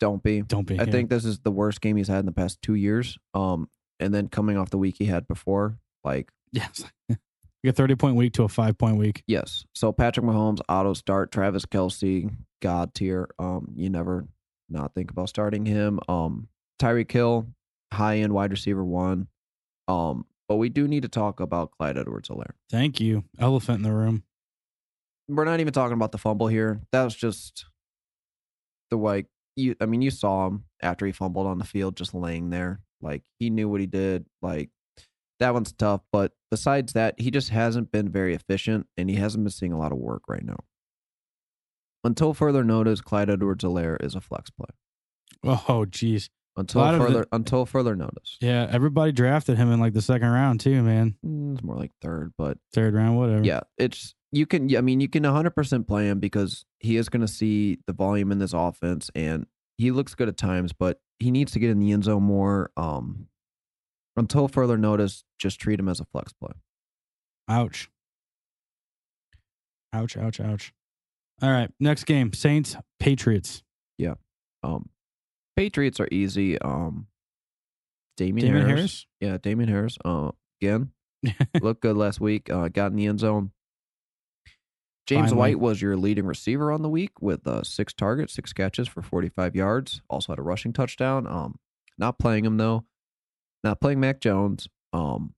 don't 0.00 0.22
be. 0.22 0.42
don't 0.42 0.66
be. 0.66 0.78
I 0.78 0.84
yeah. 0.84 0.90
think 0.90 1.10
this 1.10 1.24
is 1.24 1.40
the 1.40 1.50
worst 1.50 1.80
game 1.80 1.96
he's 1.96 2.08
had 2.08 2.20
in 2.20 2.26
the 2.26 2.32
past 2.32 2.60
two 2.62 2.74
years. 2.74 3.18
Um, 3.32 3.68
and 4.00 4.14
then 4.14 4.28
coming 4.28 4.56
off 4.56 4.70
the 4.70 4.78
week 4.78 4.96
he 4.98 5.06
had 5.06 5.26
before, 5.26 5.78
like 6.02 6.30
yes, 6.52 6.84
like 7.08 7.18
a 7.64 7.72
thirty 7.72 7.94
point 7.94 8.16
week 8.16 8.32
to 8.34 8.44
a 8.44 8.48
five 8.48 8.76
point 8.78 8.96
week. 8.96 9.22
yes. 9.26 9.64
So 9.74 9.92
Patrick 9.92 10.26
Mahomes 10.26 10.60
auto 10.68 10.94
start, 10.94 11.32
Travis 11.32 11.66
Kelce, 11.66 12.30
God 12.60 12.94
tier. 12.94 13.28
Um, 13.38 13.72
you 13.76 13.90
never 13.90 14.26
not 14.68 14.94
think 14.94 15.10
about 15.10 15.28
starting 15.28 15.66
him. 15.66 16.00
Um, 16.08 16.48
Tyreek 16.80 17.10
Hill, 17.10 17.46
high 17.92 18.18
end 18.18 18.32
wide 18.32 18.50
receiver 18.50 18.84
one. 18.84 19.28
Um, 19.88 20.26
but 20.48 20.56
we 20.56 20.68
do 20.68 20.86
need 20.86 21.02
to 21.02 21.08
talk 21.08 21.40
about 21.40 21.70
Clyde 21.72 21.96
Edwards 21.98 22.28
Helaire. 22.28 22.52
Thank 22.70 23.00
you, 23.00 23.24
elephant 23.38 23.78
in 23.78 23.82
the 23.82 23.92
room. 23.92 24.24
We're 25.28 25.44
not 25.44 25.60
even 25.60 25.72
talking 25.72 25.94
about 25.94 26.12
the 26.12 26.18
fumble 26.18 26.48
here. 26.48 26.82
That 26.92 27.04
was 27.04 27.14
just 27.14 27.64
the 28.90 28.98
way 28.98 29.24
you 29.56 29.74
I 29.80 29.86
mean, 29.86 30.02
you 30.02 30.10
saw 30.10 30.46
him 30.48 30.64
after 30.82 31.06
he 31.06 31.12
fumbled 31.12 31.46
on 31.46 31.58
the 31.58 31.64
field 31.64 31.96
just 31.96 32.14
laying 32.14 32.50
there. 32.50 32.80
Like 33.04 33.22
he 33.38 33.50
knew 33.50 33.68
what 33.68 33.80
he 33.80 33.86
did. 33.86 34.24
Like 34.42 34.70
that 35.40 35.52
one's 35.54 35.72
tough. 35.72 36.00
But 36.12 36.32
besides 36.50 36.94
that, 36.94 37.20
he 37.20 37.30
just 37.30 37.50
hasn't 37.50 37.92
been 37.92 38.08
very 38.08 38.34
efficient 38.34 38.86
and 38.96 39.08
he 39.10 39.16
hasn't 39.16 39.44
been 39.44 39.50
seeing 39.52 39.72
a 39.72 39.78
lot 39.78 39.92
of 39.92 39.98
work 39.98 40.22
right 40.28 40.44
now. 40.44 40.56
Until 42.02 42.34
further 42.34 42.62
notice, 42.64 43.00
Clyde 43.00 43.30
Edwards 43.30 43.64
Helaire 43.64 43.96
is 44.04 44.14
a 44.14 44.20
flex 44.20 44.50
play. 44.50 44.68
Oh, 45.44 45.86
jeez. 45.88 46.28
Until 46.56 46.82
of 46.82 46.98
the- 46.98 47.04
further 47.06 47.26
until 47.32 47.66
further 47.66 47.96
notice. 47.96 48.36
Yeah, 48.40 48.68
everybody 48.70 49.10
drafted 49.10 49.56
him 49.56 49.72
in 49.72 49.80
like 49.80 49.92
the 49.92 50.02
second 50.02 50.28
round 50.28 50.60
too, 50.60 50.82
man. 50.82 51.16
Mm, 51.26 51.54
It's 51.54 51.64
more 51.64 51.74
like 51.76 51.90
third, 52.00 52.32
but 52.38 52.58
Third 52.72 52.94
round, 52.94 53.18
whatever. 53.18 53.42
yeah, 53.44 53.60
it's 53.76 54.14
you 54.30 54.46
can. 54.46 54.74
I 54.76 54.80
mean, 54.80 55.00
you 55.00 55.08
can 55.08 55.24
100 55.24 55.50
percent 55.50 55.88
play 55.88 56.06
him 56.08 56.20
because 56.20 56.64
he 56.78 56.96
is 56.96 57.08
going 57.08 57.22
to 57.22 57.28
see 57.28 57.78
the 57.88 57.92
volume 57.92 58.30
in 58.30 58.38
this 58.38 58.52
offense, 58.52 59.10
and 59.16 59.46
he 59.78 59.90
looks 59.90 60.14
good 60.14 60.28
at 60.28 60.36
times, 60.36 60.72
but 60.72 61.00
he 61.18 61.30
needs 61.30 61.52
to 61.52 61.58
get 61.58 61.70
in 61.70 61.78
the 61.78 61.92
end 61.92 62.04
zone 62.04 62.22
more. 62.22 62.70
Um, 62.76 63.28
until 64.16 64.48
further 64.48 64.78
notice, 64.78 65.24
just 65.38 65.60
treat 65.60 65.80
him 65.80 65.88
as 65.88 66.00
a 66.00 66.04
flex 66.04 66.32
play. 66.32 66.52
Ouch. 67.48 67.90
Ouch, 69.92 70.16
ouch, 70.16 70.40
ouch. 70.40 70.72
All 71.42 71.50
right. 71.50 71.70
Next 71.80 72.04
game 72.04 72.32
Saints, 72.32 72.76
Patriots. 73.00 73.62
Yeah. 73.98 74.14
Um, 74.62 74.88
Patriots 75.56 76.00
are 76.00 76.08
easy. 76.10 76.58
Um, 76.60 77.06
Damien, 78.16 78.46
Damon 78.46 78.66
Harris. 78.66 78.78
Harris? 78.78 79.06
yeah, 79.20 79.38
Damien 79.38 79.68
Harris. 79.68 79.98
Uh, 80.04 80.30
again, 80.60 80.90
looked 81.60 81.82
good 81.82 81.96
last 81.96 82.20
week. 82.20 82.50
Uh, 82.50 82.68
got 82.68 82.92
in 82.92 82.96
the 82.96 83.06
end 83.06 83.20
zone. 83.20 83.50
James 85.06 85.30
Finally. 85.30 85.38
White 85.38 85.60
was 85.60 85.82
your 85.82 85.96
leading 85.96 86.24
receiver 86.24 86.72
on 86.72 86.82
the 86.82 86.88
week 86.88 87.20
with 87.20 87.46
uh, 87.46 87.62
six 87.62 87.92
targets, 87.92 88.32
six 88.32 88.52
catches 88.52 88.88
for 88.88 89.02
45 89.02 89.54
yards. 89.54 90.00
Also 90.08 90.32
had 90.32 90.38
a 90.38 90.42
rushing 90.42 90.72
touchdown. 90.72 91.26
Um, 91.26 91.58
not 91.98 92.18
playing 92.18 92.44
him 92.44 92.56
though. 92.56 92.84
Not 93.62 93.80
playing 93.80 94.00
Mac 94.00 94.20
Jones. 94.20 94.68
Um, 94.92 95.34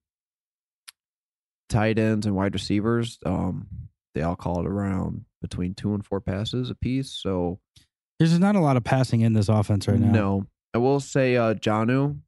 tight 1.69 1.99
ends 1.99 2.25
and 2.25 2.35
wide 2.35 2.53
receivers. 2.53 3.19
Um, 3.25 3.67
they 4.15 4.21
all 4.21 4.35
call 4.35 4.61
it 4.61 4.67
around 4.67 5.25
between 5.41 5.73
two 5.73 5.93
and 5.93 6.05
four 6.05 6.21
passes 6.21 6.69
apiece. 6.69 7.09
So 7.09 7.59
There's 8.19 8.37
not 8.39 8.55
a 8.55 8.59
lot 8.59 8.77
of 8.77 8.83
passing 8.83 9.21
in 9.21 9.33
this 9.33 9.49
offense 9.49 9.87
right 9.87 9.99
now. 9.99 10.11
No. 10.11 10.45
I 10.73 10.79
will 10.79 10.99
say 10.99 11.35
uh 11.37 11.55
Jonnu, 11.55 12.19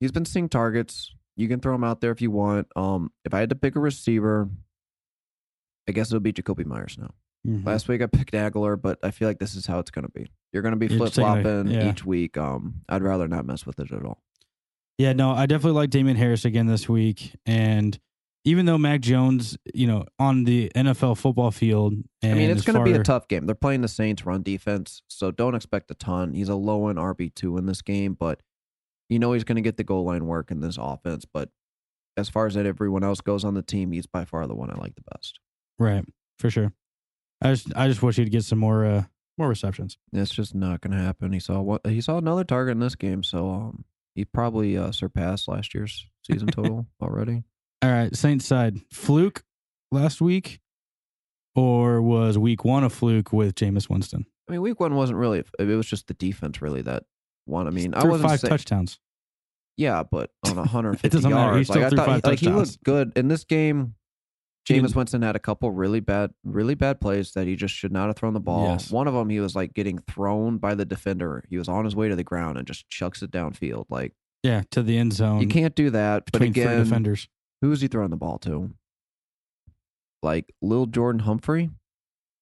he's 0.00 0.12
been 0.12 0.24
seeing 0.24 0.48
targets. 0.48 1.12
You 1.36 1.48
can 1.48 1.60
throw 1.60 1.74
him 1.74 1.84
out 1.84 2.00
there 2.00 2.12
if 2.12 2.22
you 2.22 2.30
want. 2.30 2.68
Um, 2.76 3.10
if 3.24 3.34
I 3.34 3.40
had 3.40 3.48
to 3.48 3.56
pick 3.56 3.76
a 3.76 3.80
receiver, 3.80 4.48
I 5.88 5.92
guess 5.92 6.08
it'll 6.08 6.20
be 6.20 6.32
Jakobi 6.32 6.64
Meyers 6.64 6.96
now. 6.98 7.10
Mhm. 7.46 7.66
Last 7.66 7.88
week 7.88 8.00
I 8.02 8.06
picked 8.06 8.32
Agholor, 8.32 8.80
but 8.80 8.98
I 9.02 9.10
feel 9.10 9.28
like 9.28 9.38
this 9.38 9.54
is 9.54 9.66
how 9.66 9.78
it's 9.78 9.90
gonna 9.90 10.08
be. 10.08 10.30
You're 10.52 10.62
gonna 10.62 10.76
be 10.76 10.88
flip 10.88 11.00
just 11.00 11.14
taking 11.16 11.30
a- 11.30 11.42
flopping 11.42 11.72
yeah. 11.72 11.90
each 11.90 12.04
week. 12.04 12.38
Um, 12.38 12.82
I'd 12.88 13.02
rather 13.02 13.28
not 13.28 13.44
mess 13.44 13.66
with 13.66 13.78
it 13.80 13.92
at 13.92 14.04
all. 14.04 14.22
Yeah, 14.98 15.12
no, 15.12 15.32
I 15.32 15.46
definitely 15.46 15.76
like 15.76 15.90
Damien 15.90 16.16
Harris 16.16 16.44
again 16.44 16.66
this 16.66 16.88
week. 16.88 17.34
And 17.44 17.98
even 18.44 18.66
though 18.66 18.78
Mac 18.78 19.00
Jones, 19.00 19.56
you 19.72 19.86
know, 19.86 20.04
on 20.18 20.44
the 20.44 20.70
NFL 20.74 21.16
football 21.16 21.50
field, 21.50 21.94
and 22.22 22.32
I 22.32 22.34
mean, 22.34 22.50
it's 22.50 22.62
going 22.64 22.78
to 22.78 22.84
be 22.84 22.92
a 22.92 23.02
tough 23.02 23.26
game. 23.26 23.46
They're 23.46 23.54
playing 23.54 23.80
the 23.80 23.88
Saints 23.88 24.24
run 24.26 24.42
defense, 24.42 25.02
so 25.08 25.30
don't 25.30 25.54
expect 25.54 25.90
a 25.90 25.94
ton. 25.94 26.34
He's 26.34 26.48
a 26.48 26.54
low 26.54 26.88
end 26.88 26.98
RB 26.98 27.34
two 27.34 27.56
in 27.56 27.66
this 27.66 27.82
game, 27.82 28.14
but 28.14 28.40
you 29.08 29.18
know 29.18 29.32
he's 29.32 29.44
going 29.44 29.56
to 29.56 29.62
get 29.62 29.76
the 29.76 29.84
goal 29.84 30.04
line 30.04 30.26
work 30.26 30.50
in 30.50 30.60
this 30.60 30.78
offense. 30.78 31.24
But 31.24 31.50
as 32.16 32.28
far 32.28 32.46
as 32.46 32.54
that 32.54 32.66
everyone 32.66 33.02
else 33.02 33.20
goes 33.20 33.44
on 33.44 33.54
the 33.54 33.62
team, 33.62 33.92
he's 33.92 34.06
by 34.06 34.24
far 34.24 34.46
the 34.46 34.54
one 34.54 34.70
I 34.70 34.74
like 34.78 34.94
the 34.94 35.04
best. 35.14 35.40
Right 35.78 36.04
for 36.38 36.50
sure. 36.50 36.72
I 37.42 37.52
just, 37.52 37.72
I 37.76 37.88
just 37.88 38.02
wish 38.02 38.16
he'd 38.16 38.30
get 38.30 38.44
some 38.44 38.58
more, 38.58 38.84
uh, 38.84 39.04
more 39.36 39.48
receptions. 39.48 39.98
It's 40.12 40.30
just 40.30 40.54
not 40.54 40.80
going 40.80 40.96
to 40.96 41.02
happen. 41.02 41.32
He 41.32 41.40
saw 41.40 41.60
what 41.60 41.86
he 41.86 42.00
saw 42.00 42.18
another 42.18 42.44
target 42.44 42.72
in 42.72 42.80
this 42.80 42.94
game, 42.94 43.22
so 43.22 43.50
um, 43.50 43.84
he 44.14 44.24
probably 44.24 44.78
uh, 44.78 44.92
surpassed 44.92 45.48
last 45.48 45.74
year's 45.74 46.06
season 46.26 46.48
total 46.52 46.86
already. 47.02 47.42
All 47.82 47.90
right, 47.90 48.14
Saints 48.16 48.46
side 48.46 48.80
fluke 48.92 49.42
last 49.90 50.20
week, 50.20 50.60
or 51.54 52.00
was 52.00 52.38
week 52.38 52.64
one 52.64 52.84
a 52.84 52.90
fluke 52.90 53.32
with 53.32 53.54
Jameis 53.56 53.90
Winston? 53.90 54.24
I 54.48 54.52
mean, 54.52 54.62
week 54.62 54.80
one 54.80 54.94
wasn't 54.94 55.18
really. 55.18 55.42
It 55.58 55.64
was 55.64 55.86
just 55.86 56.06
the 56.06 56.14
defense 56.14 56.62
really 56.62 56.82
that 56.82 57.04
won. 57.46 57.66
I 57.66 57.70
mean, 57.70 57.94
I 57.94 58.04
wasn't 58.06 58.30
five 58.30 58.40
say- 58.40 58.48
touchdowns. 58.48 59.00
Yeah, 59.76 60.04
but 60.08 60.30
on 60.46 60.54
150 60.54 61.04
It 61.06 61.10
doesn't 61.10 61.30
matter. 61.32 61.58
He 61.58 61.64
still 61.64 61.82
like 61.82 61.92
I 61.92 61.96
thought, 61.96 62.06
five 62.06 62.24
like 62.24 62.38
he 62.38 62.46
touchdowns. 62.46 62.72
looked 62.72 62.84
good 62.84 63.12
in 63.16 63.26
this 63.28 63.42
game. 63.44 63.96
Jameis 64.68 64.94
Winston 64.96 65.20
had 65.22 65.36
a 65.36 65.38
couple 65.40 65.70
really 65.70 66.00
bad, 66.00 66.32
really 66.42 66.74
bad 66.74 67.00
plays 67.00 67.32
that 67.32 67.46
he 67.46 67.54
just 67.54 67.74
should 67.74 67.92
not 67.92 68.06
have 68.06 68.16
thrown 68.16 68.32
the 68.32 68.40
ball. 68.40 68.68
Yes. 68.68 68.90
One 68.90 69.06
of 69.06 69.12
them, 69.14 69.28
he 69.28 69.38
was 69.40 69.54
like 69.54 69.74
getting 69.74 69.98
thrown 69.98 70.56
by 70.58 70.74
the 70.74 70.84
defender. 70.86 71.44
He 71.50 71.58
was 71.58 71.68
on 71.68 71.84
his 71.84 71.94
way 71.94 72.08
to 72.08 72.16
the 72.16 72.24
ground 72.24 72.56
and 72.56 72.66
just 72.66 72.88
chucks 72.88 73.22
it 73.22 73.30
downfield. 73.30 73.84
Like 73.90 74.12
Yeah, 74.42 74.62
to 74.70 74.82
the 74.82 74.96
end 74.96 75.12
zone. 75.12 75.40
you 75.42 75.48
can't 75.48 75.74
do 75.74 75.90
that. 75.90 76.24
But 76.26 76.32
between 76.40 76.52
three 76.54 76.62
again, 76.62 76.78
defenders. 76.84 77.28
who 77.60 77.72
is 77.72 77.82
he 77.82 77.88
throwing 77.88 78.08
the 78.10 78.16
ball 78.16 78.38
to? 78.38 78.70
Like 80.22 80.54
Lil 80.62 80.86
Jordan 80.86 81.20
Humphrey 81.20 81.70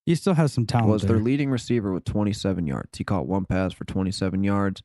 He 0.07 0.15
still 0.15 0.35
has 0.35 0.53
some 0.53 0.67
talent. 0.67 0.89
was 0.91 1.03
there. 1.03 1.17
their 1.17 1.23
leading 1.25 1.51
receiver 1.51 1.93
with 1.93 2.05
27 2.05 2.67
yards. 2.67 2.97
He 2.97 3.05
caught 3.05 3.27
one 3.27 3.45
pass 3.45 3.73
for 3.73 3.85
27 3.85 4.45
yards. 4.45 4.83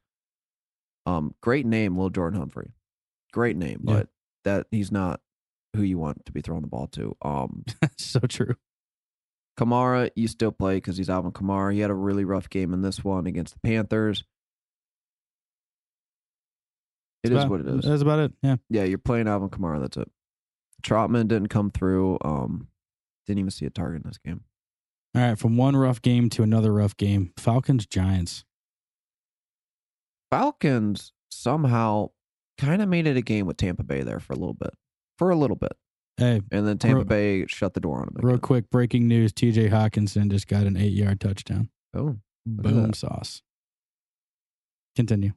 Um, 1.06 1.36
great 1.42 1.66
name, 1.66 1.98
Lil 1.98 2.10
Jordan 2.10 2.40
Humphrey. 2.40 2.72
Great 3.32 3.56
name, 3.58 3.82
Yeah. 3.84 3.94
but 3.94 4.10
that 4.44 4.68
he's 4.72 4.92
not 4.92 5.22
who 5.78 5.84
you 5.84 5.98
want 5.98 6.26
to 6.26 6.32
be 6.32 6.42
throwing 6.42 6.62
the 6.64 6.68
ball 6.68 6.88
to. 6.88 7.16
Um, 7.22 7.64
so 7.98 8.20
true. 8.22 8.56
Kamara, 9.58 10.12
you 10.16 10.28
still 10.28 10.52
play 10.52 10.76
because 10.76 10.98
he's 10.98 11.10
Alvin 11.10 11.32
Kamara. 11.32 11.74
He 11.74 11.80
had 11.80 11.90
a 11.90 11.96
really 11.96 12.26
rough 12.26 12.50
game 12.50 12.74
in 12.74 12.82
this 12.82 13.04
one 13.04 13.26
against 13.26 13.54
the 13.54 13.60
Panthers. 13.62 14.24
It 17.24 17.32
is 17.32 17.38
About- 17.40 17.50
what 17.50 17.60
it 17.62 17.68
is. 17.68 17.84
That's 17.86 18.02
about 18.02 18.20
it. 18.20 18.34
Yeah. 18.44 18.58
Yeah, 18.70 18.84
you're 18.84 18.98
playing 18.98 19.28
Alvin 19.28 19.50
Kamara. 19.50 19.80
That's 19.82 19.98
it. 19.98 20.10
Trautman 20.84 21.28
didn't 21.28 21.48
come 21.48 21.72
through. 21.72 22.18
Um, 22.24 22.68
didn't 23.26 23.40
even 23.40 23.52
see 23.52 23.66
a 23.66 23.70
target 23.70 24.04
in 24.04 24.10
this 24.10 24.20
game. 24.20 24.44
All 25.16 25.22
right. 25.22 25.38
From 25.40 25.58
one 25.58 25.76
rough 25.76 26.02
game 26.02 26.30
to 26.32 26.44
another 26.44 26.72
rough 26.72 26.96
game. 26.96 27.34
Falcons 27.38 27.86
Giants. 27.88 28.46
Falcons 30.30 31.14
somehow 31.32 32.10
kind 32.58 32.82
of 32.82 32.90
made 32.90 33.08
it 33.08 33.18
a 33.18 33.22
game 33.22 33.46
with 33.48 33.58
Tampa 33.58 33.84
Bay 33.84 34.04
there 34.04 34.20
for 34.20 34.34
a 34.34 34.38
little 34.38 34.54
bit. 34.54 34.74
For 35.18 35.30
a 35.32 35.36
little 35.36 35.56
bit. 35.56 35.74
Hey, 36.18 36.42
And 36.52 36.68
then 36.68 36.78
Tampa 36.80 36.98
Real- 36.98 37.06
Bay 37.06 37.46
shut 37.48 37.74
the 37.76 37.80
door 37.80 38.00
on 38.02 38.10
them. 38.14 38.26
real 38.26 38.40
quick 38.40 38.70
breaking 38.72 39.08
news: 39.08 39.32
T.J. 39.34 39.70
Hockenson 39.70 40.30
just 40.32 40.48
got 40.48 40.64
an 40.66 40.76
eight-yard 40.78 41.20
touchdown. 41.20 41.70
Oh, 41.96 42.18
Boom 42.46 42.94
sauce. 42.94 43.42
Continue. 44.96 45.34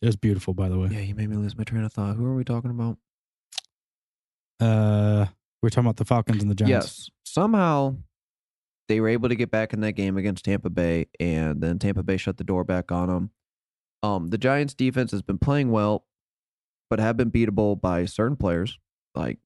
It 0.00 0.06
was 0.06 0.16
beautiful, 0.16 0.54
by 0.54 0.68
the 0.68 0.78
way. 0.78 0.90
yeah, 0.92 1.00
you 1.00 1.14
made 1.16 1.28
me 1.28 1.36
lose 1.36 1.56
my 1.56 1.64
train 1.64 1.82
of 1.82 1.92
thought. 1.92 2.14
Who 2.16 2.24
are 2.24 2.36
we 2.36 2.44
talking 2.44 2.70
about? 2.70 2.98
Uh, 4.60 5.26
we're 5.62 5.70
talking 5.70 5.86
about 5.86 5.96
the 5.96 6.04
Falcons 6.04 6.42
and 6.42 6.50
the 6.50 6.54
Giants. 6.54 6.70
Yes. 6.70 7.10
Somehow 7.24 7.96
they 8.88 9.00
were 9.00 9.08
able 9.08 9.28
to 9.28 9.34
get 9.34 9.50
back 9.50 9.72
in 9.72 9.80
that 9.80 9.92
game 9.92 10.16
against 10.16 10.44
Tampa 10.44 10.70
Bay, 10.70 11.06
and 11.20 11.60
then 11.60 11.78
Tampa 11.78 12.02
Bay 12.02 12.16
shut 12.16 12.36
the 12.36 12.44
door 12.44 12.64
back 12.64 12.90
on 12.92 13.08
them. 13.08 13.30
Um, 14.02 14.28
the 14.28 14.38
Giants 14.38 14.74
defense 14.74 15.10
has 15.10 15.22
been 15.22 15.38
playing 15.38 15.70
well, 15.70 16.04
but 16.90 17.00
have 17.00 17.16
been 17.16 17.30
beatable 17.30 17.80
by 17.80 18.04
certain 18.04 18.36
players, 18.36 18.78
like 19.14 19.38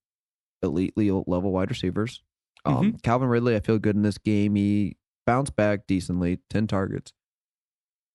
elite 0.62 0.97
level 0.97 1.53
wide 1.53 1.70
receivers. 1.70 2.22
Um, 2.64 2.97
Calvin 3.03 3.28
Ridley, 3.28 3.57
I 3.57 3.61
feel 3.61 3.78
good 3.78 3.97
in 3.97 4.03
this 4.03 4.18
game. 4.18 4.55
He 4.55 4.97
bounced 5.26 5.57
back 5.57 5.86
decently, 5.86 6.38
10 6.51 6.68
targets, 6.68 7.12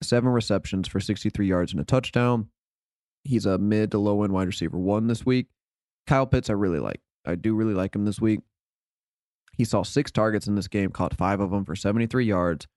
seven 0.02 0.30
receptions 0.30 0.88
for 0.88 1.00
63 1.00 1.48
yards 1.48 1.72
and 1.74 1.82
a 1.82 1.86
touchdown. 1.86 2.50
He's 3.24 3.46
a 3.46 3.58
mid 3.58 3.92
to 3.92 3.98
low 3.98 4.24
end 4.24 4.32
wide 4.32 4.48
receiver 4.48 4.78
one 4.78 5.08
this 5.08 5.26
week. 5.26 5.48
Kyle 6.06 6.26
Pitts, 6.26 6.50
I 6.50 6.54
really 6.54 6.80
like. 6.80 7.02
I 7.26 7.36
do 7.36 7.54
really 7.56 7.74
like 7.74 7.94
him 7.94 8.06
this 8.06 8.22
week. 8.22 8.40
He 9.58 9.66
saw 9.66 9.84
six 9.84 10.12
targets 10.12 10.48
in 10.48 10.56
this 10.56 10.68
game, 10.68 10.92
caught 10.92 11.18
five 11.18 11.42
of 11.42 11.52
them 11.52 11.66
for 11.66 11.76
73 11.76 12.24
yards. 12.26 12.68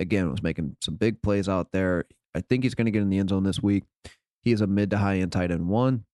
Again, 0.00 0.30
was 0.30 0.42
making 0.42 0.76
some 0.80 0.96
big 0.96 1.22
plays 1.22 1.48
out 1.48 1.70
there. 1.72 2.06
I 2.34 2.40
think 2.40 2.64
he's 2.64 2.74
going 2.74 2.86
to 2.86 2.90
get 2.90 3.02
in 3.02 3.10
the 3.10 3.18
end 3.18 3.28
zone 3.28 3.44
this 3.44 3.62
week. 3.62 3.84
He 4.42 4.52
is 4.52 4.60
a 4.60 4.66
mid 4.66 4.90
to 4.90 4.98
high 4.98 5.18
end 5.18 5.32
tight 5.32 5.50
end 5.50 5.68
one. 5.68 6.04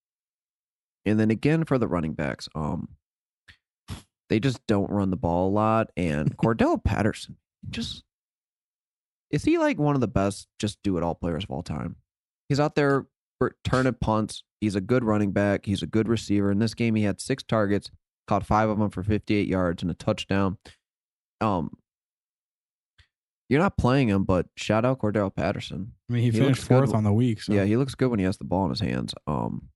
And 1.05 1.21
then 1.21 1.31
again 1.31 1.65
for 1.65 1.79
the 1.79 1.87
running 1.87 2.15
backs, 2.15 2.49
um, 2.55 2.89
they 4.29 4.41
just 4.41 4.67
don't 4.67 4.91
run 4.91 5.11
the 5.11 5.17
ball 5.17 5.49
a 5.49 5.53
lot. 5.53 5.91
And 5.97 6.37
Cordarrelle 6.39 6.83
Patterson, 6.83 7.37
just 7.71 8.03
is 9.31 9.45
he 9.45 9.59
like 9.59 9.79
one 9.79 9.95
of 9.95 10.01
the 10.01 10.09
best 10.09 10.49
just 10.59 10.79
do 10.83 10.97
it 10.97 11.03
all 11.03 11.15
players 11.15 11.45
of 11.45 11.51
all 11.51 11.63
time? 11.63 11.97
He's 12.49 12.61
out 12.61 12.75
there 12.75 13.07
returning 13.41 13.95
punts. 13.95 14.43
He's 14.61 14.75
a 14.75 14.81
good 14.81 15.05
running 15.05 15.33
back. 15.33 15.67
He's 15.67 15.83
a 15.83 15.87
good 15.87 16.09
receiver. 16.09 16.51
In 16.51 16.59
this 16.59 16.75
game, 16.75 16.95
he 16.95 17.03
had 17.03 17.21
six 17.21 17.43
targets, 17.43 17.91
caught 18.27 18.47
five 18.47 18.69
of 18.69 18.79
them 18.79 18.91
for 18.91 19.03
58 19.03 19.47
yards 19.47 19.83
and 19.83 19.91
a 19.91 19.95
touchdown. 19.95 20.59
Um, 21.41 21.71
you're 23.49 23.61
not 23.61 23.77
playing 23.77 24.09
him, 24.09 24.25
but 24.25 24.47
shout 24.57 24.85
out 24.85 24.99
Cordarrelle 24.99 25.35
Patterson. 25.35 25.93
I 26.11 26.13
mean, 26.13 26.23
he, 26.23 26.31
He 26.31 26.39
finished 26.39 26.65
fourth 26.65 26.95
on 26.95 27.05
the 27.05 27.13
week. 27.13 27.43
So. 27.43 27.53
Yeah, 27.53 27.65
he 27.65 27.77
looks 27.77 27.95
good 27.95 28.11
when 28.11 28.19
he 28.19 28.25
has 28.25 28.39
the 28.39 28.45
ball 28.45 28.65
in 28.65 28.71
his 28.71 28.81
hands. 28.81 29.15
Um, 29.27 29.69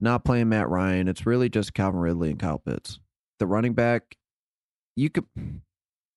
not 0.00 0.24
playing 0.24 0.48
Matt 0.48 0.68
Ryan. 0.68 1.08
It's 1.08 1.26
really 1.26 1.48
just 1.48 1.74
Calvin 1.74 2.00
Ridley 2.00 2.30
and 2.30 2.38
Kyle 2.38 2.58
Pitts. 2.58 3.00
The 3.38 3.46
running 3.46 3.74
back, 3.74 4.16
you 4.96 5.10
could. 5.10 5.24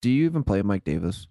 Do 0.02 0.10
you 0.12 0.26
even 0.26 0.44
play 0.44 0.62
Mike 0.62 0.84
Davis? 0.84 1.28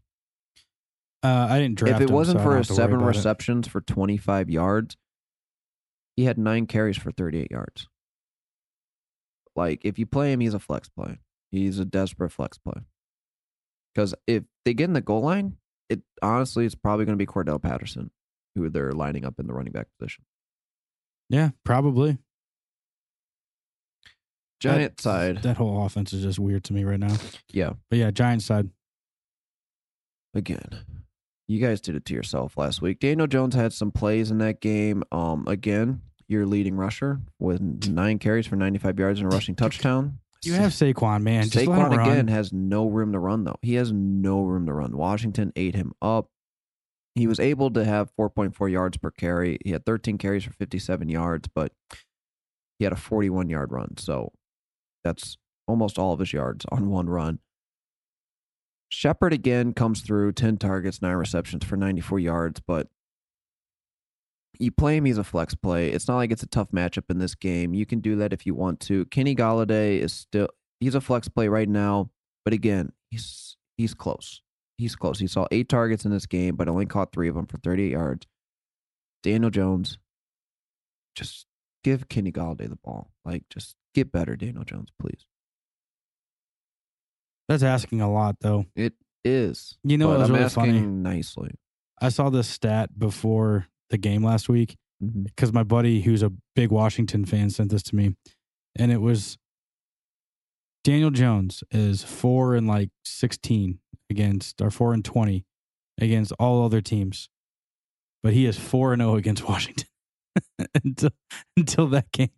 uh, 1.23 1.47
I 1.51 1.59
didn't 1.59 1.77
draft 1.77 2.01
if 2.01 2.09
it 2.09 2.13
wasn't 2.13 2.39
so 2.39 2.45
for 2.45 2.57
his 2.57 2.69
have 2.69 2.77
to 2.77 2.81
worry 2.81 2.85
seven 2.85 2.97
about 2.97 3.05
it. 3.05 3.17
receptions 3.17 3.69
for 3.69 3.81
25 3.81 4.51
yards, 4.51 4.97
he 6.17 6.25
had 6.25 6.39
nine 6.39 6.67
carries 6.67 6.97
for 6.97 7.11
38 7.11 7.51
yards. 7.51 7.89
Like, 9.55 9.81
if 9.85 9.99
you 9.99 10.07
play 10.07 10.33
him, 10.33 10.41
he's 10.41 10.55
a 10.55 10.59
flex 10.59 10.89
play. 10.89 11.19
He's 11.51 11.79
a 11.79 11.85
desperate 11.85 12.31
flex 12.31 12.59
play. 12.59 12.83
Because 13.97 14.15
if 14.27 14.43
they 14.67 14.75
get 14.75 14.85
in 14.85 14.93
the 14.93 15.01
goal 15.01 15.23
line, 15.23 15.57
it 15.89 16.03
honestly, 16.21 16.67
it's 16.67 16.75
probably 16.75 17.07
going 17.07 17.17
to 17.19 17.23
be 17.23 17.27
Cordarrelle 17.27 17.63
Patterson 17.63 18.11
who 18.55 18.69
they're 18.69 18.93
lining 18.93 19.25
up 19.25 19.41
in 19.41 19.47
the 19.47 19.55
running 19.55 19.73
back 19.73 19.87
position. 19.99 20.23
Yeah, 21.31 21.51
probably. 21.65 22.19
Giant 24.61 24.97
That- 24.99 25.03
side. 25.03 25.43
That 25.43 25.57
whole 25.57 25.85
offense 25.87 26.13
is 26.13 26.23
just 26.23 26.39
weird 26.39 26.63
to 26.65 26.75
me 26.75 26.85
right 26.85 27.01
now. 27.01 27.17
yeah. 27.53 27.73
But 27.89 27.99
yeah, 27.99 28.11
Giant 28.11 28.43
side. 28.43 28.69
again, 30.35 30.69
you 31.49 31.59
guys 31.59 31.81
did 31.81 31.95
it 31.95 32.05
to 32.05 32.13
yourself 32.15 32.59
last 32.59 32.83
week. 32.83 33.01
Daniel 33.01 33.27
Jones 33.27 33.55
had 33.55 33.73
some 33.73 33.91
plays 33.93 34.31
in 34.31 34.37
that 34.39 34.61
game. 34.61 35.05
Um, 35.11 35.47
again, 35.49 36.03
your 36.29 36.45
leading 36.45 36.77
rusher 36.77 37.23
with 37.39 37.63
nine 37.89 38.19
carries 38.19 38.47
for 38.47 38.57
95 38.57 38.99
yards 38.99 39.21
and 39.21 39.33
a 39.33 39.35
rushing 39.35 39.55
touchdown. 39.55 40.19
You 40.45 40.55
have 40.55 40.73
Saquon, 40.73 41.23
man. 41.23 41.45
Just 41.49 41.67
Saquon 41.67 41.93
again 41.93 42.29
has 42.29 42.53
no 42.53 42.87
room 42.87 43.13
to 43.13 43.19
run 43.19 43.45
though. 43.45 43.59
He 43.63 43.75
has 43.75 43.93
no 43.93 44.43
room 44.43 44.67
to 44.67 44.73
run. 44.73 44.97
Washington 44.97 45.53
ate 45.57 45.75
him 45.75 45.93
up. 46.01 46.29
He 47.15 47.27
was 47.27 47.41
able 47.41 47.71
to 47.71 47.85
have 47.85 48.11
4.4 48.21 48.71
yards 48.71 48.99
per 48.99 49.11
carry. 49.11 49.59
He 49.65 49.71
had 49.71 49.87
13 49.87 50.19
carries 50.19 50.45
for 50.45 50.53
57 50.53 51.09
yards, 51.09 51.49
but 51.55 51.73
he 52.79 52.85
had 52.85 52.93
a 52.93 52.97
41 52.97 53.49
yard 53.49 53.73
run. 53.73 53.97
So 53.97 54.33
that's 55.03 55.39
almost 55.67 55.99
all 55.99 56.13
of 56.13 56.21
his 56.21 56.33
yards 56.33 56.67
on 56.71 56.91
one 56.91 57.09
run. 57.09 57.39
Shepard 58.89 59.33
again 59.33 59.73
comes 59.73 60.01
through 60.03 60.33
10 60.33 60.59
targets, 60.59 61.03
nine 61.03 61.17
receptions 61.17 61.65
for 61.65 61.77
94 61.77 62.21
yards, 62.21 62.61
but 62.65 62.89
you 64.61 64.71
play 64.71 64.97
him, 64.97 65.05
he's 65.05 65.19
a 65.19 65.25
flex 65.25 65.55
play. 65.55 65.91
It's 65.91 66.09
not 66.09 66.17
like 66.17 66.31
it's 66.31 66.43
a 66.43 66.49
tough 66.49 66.71
matchup 66.71 67.05
in 67.11 67.19
this 67.19 67.35
game. 67.35 67.75
You 67.75 67.87
can 67.87 68.01
do 68.01 68.17
that 68.17 68.33
if 68.33 68.47
you 68.47 68.55
want 68.55 68.81
to. 68.81 69.05
Kenny 69.07 69.35
Golladay 69.35 69.99
is 69.99 70.13
still 70.13 70.49
he's 70.81 70.95
a 70.95 71.01
flex 71.01 71.29
play 71.29 71.49
right 71.49 71.69
now, 71.69 72.11
but 72.45 72.53
again, 72.55 72.93
he's 73.11 73.57
he's 73.77 73.95
close. 73.95 74.43
he's 74.79 74.97
close. 74.97 75.19
He 75.19 75.27
saw 75.27 75.47
eight 75.51 75.69
targets 75.69 76.05
in 76.05 76.11
this 76.11 76.27
game, 76.27 76.57
but 76.57 76.69
only 76.69 76.87
caught 76.87 77.13
three 77.13 77.29
of 77.29 77.35
them 77.35 77.47
for 77.47 77.59
38 77.59 77.91
yards. 77.91 78.27
Daniel 79.23 79.51
Jones, 79.51 79.99
just 81.15 81.47
give 81.83 82.09
Kenny 82.09 82.31
Golladay 82.31 82.69
the 82.69 82.77
ball. 82.77 83.11
Like, 83.25 83.45
just 83.49 83.75
get 83.95 84.13
better, 84.13 84.37
Daniel 84.37 84.65
Jones, 84.65 84.91
please. 85.01 85.25
That's 87.49 87.63
asking 87.63 88.01
a 88.01 88.13
lot, 88.13 88.37
though. 88.41 88.67
It 88.75 88.95
is. 89.25 89.79
You 89.85 89.99
know, 89.99 90.09
but 90.09 90.13
what 90.13 90.19
was 90.21 90.29
I'm 90.29 90.35
really 90.35 90.45
asking 90.45 90.63
funny. 90.65 90.81
nicely. 90.81 91.51
I 92.01 92.09
saw 92.11 92.29
this 92.29 92.49
stat 92.49 92.99
before 92.99 93.69
the 93.91 93.99
game 93.99 94.23
last 94.25 94.49
week 94.49 94.77
because 95.25 95.53
my 95.53 95.63
buddy, 95.63 96.03
who's 96.03 96.23
a 96.23 96.33
big 96.55 96.71
Washington 96.71 97.25
fan, 97.25 97.51
sent 97.51 97.71
this 97.71 97.83
to 97.85 97.97
me, 97.97 98.15
and 98.77 98.91
it 98.91 99.01
was 99.01 99.37
Daniel 100.85 101.11
Jones 101.11 101.65
is 101.71 102.03
four 102.03 102.55
and 102.55 102.67
like 102.67 102.91
sixteen 103.05 103.81
against, 104.11 104.61
or 104.63 104.71
four 104.71 104.93
and 104.95 105.05
twenty 105.05 105.45
against 106.01 106.33
all 106.39 106.65
other 106.65 106.81
teams, 106.81 107.29
but 108.23 108.33
he 108.33 108.47
is 108.47 108.59
four 108.59 108.93
and 108.93 109.03
zero 109.03 109.17
against 109.17 109.45
Washington 109.49 109.89
until 110.85 111.11
until 111.57 111.87
that 111.89 112.11
game, 112.13 112.31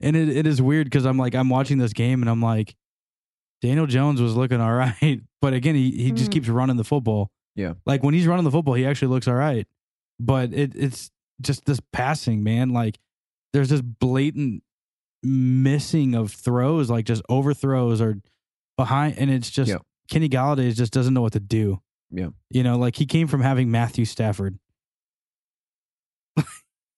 and 0.00 0.16
it, 0.16 0.28
it 0.28 0.46
is 0.46 0.62
weird 0.62 0.86
because 0.86 1.04
I'm 1.04 1.18
like 1.18 1.34
I'm 1.34 1.48
watching 1.50 1.78
this 1.78 1.92
game 1.92 2.22
and 2.22 2.30
I'm 2.30 2.40
like 2.42 2.74
Daniel 3.60 3.86
Jones 3.86 4.20
was 4.22 4.36
looking 4.36 4.60
all 4.60 4.72
right, 5.02 5.20
but 5.40 5.52
again 5.52 5.74
he 5.74 5.90
he 5.90 6.12
just 6.12 6.30
Mm. 6.30 6.34
keeps 6.34 6.48
running 6.48 6.76
the 6.76 6.84
football. 6.84 7.30
Yeah. 7.54 7.74
like 7.84 8.02
when 8.02 8.14
he's 8.14 8.26
running 8.26 8.44
the 8.44 8.50
football, 8.50 8.72
he 8.74 8.86
actually 8.86 9.08
looks 9.08 9.28
all 9.28 9.34
right, 9.34 9.66
but 10.24 10.52
it 10.52 10.74
it's 10.74 11.10
just 11.40 11.64
this 11.64 11.80
passing 11.92 12.42
man 12.44 12.70
like 12.70 12.98
there's 13.52 13.68
this 13.68 13.80
blatant 13.82 14.62
missing 15.22 16.14
of 16.14 16.32
throws 16.32 16.88
like 16.90 17.04
just 17.04 17.22
overthrows 17.28 18.00
or 18.00 18.16
behind 18.76 19.18
and 19.18 19.30
it's 19.30 19.50
just 19.50 19.70
Yeah. 19.70 19.78
Kenny 20.10 20.28
Golladay 20.28 20.74
just 20.74 20.92
doesn't 20.92 21.14
know 21.14 21.22
what 21.22 21.32
to 21.32 21.40
do. 21.40 21.80
Yeah. 22.10 22.28
You 22.50 22.62
know, 22.62 22.76
like 22.76 22.96
he 22.96 23.06
came 23.06 23.26
from 23.28 23.40
having 23.40 23.70
Matthew 23.70 24.04
Stafford. 24.04 24.58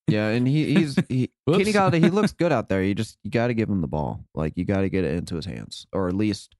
Yeah, 0.06 0.28
and 0.28 0.46
he 0.46 0.74
he's 0.74 0.96
he 1.08 1.30
Kenny 1.48 1.72
Golladay. 1.72 2.02
He 2.02 2.10
looks 2.10 2.32
good 2.32 2.52
out 2.52 2.68
there. 2.68 2.82
You 2.82 2.94
just 2.94 3.16
you 3.22 3.30
got 3.30 3.46
to 3.46 3.54
give 3.54 3.70
him 3.70 3.80
the 3.80 3.86
ball. 3.88 4.24
Like 4.34 4.52
you 4.56 4.64
got 4.66 4.82
to 4.82 4.90
get 4.90 5.02
it 5.04 5.14
into 5.14 5.34
his 5.36 5.46
hands, 5.46 5.86
or 5.94 6.08
at 6.08 6.14
least 6.14 6.54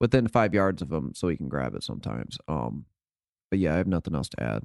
within 0.00 0.26
five 0.28 0.54
yards 0.54 0.80
of 0.80 0.90
him, 0.90 1.12
so 1.14 1.28
he 1.28 1.36
can 1.36 1.48
grab 1.48 1.74
it 1.74 1.82
sometimes. 1.82 2.38
Um, 2.48 2.86
but 3.50 3.58
yeah, 3.58 3.74
I 3.74 3.76
have 3.76 3.86
nothing 3.86 4.14
else 4.14 4.30
to 4.30 4.42
add. 4.42 4.62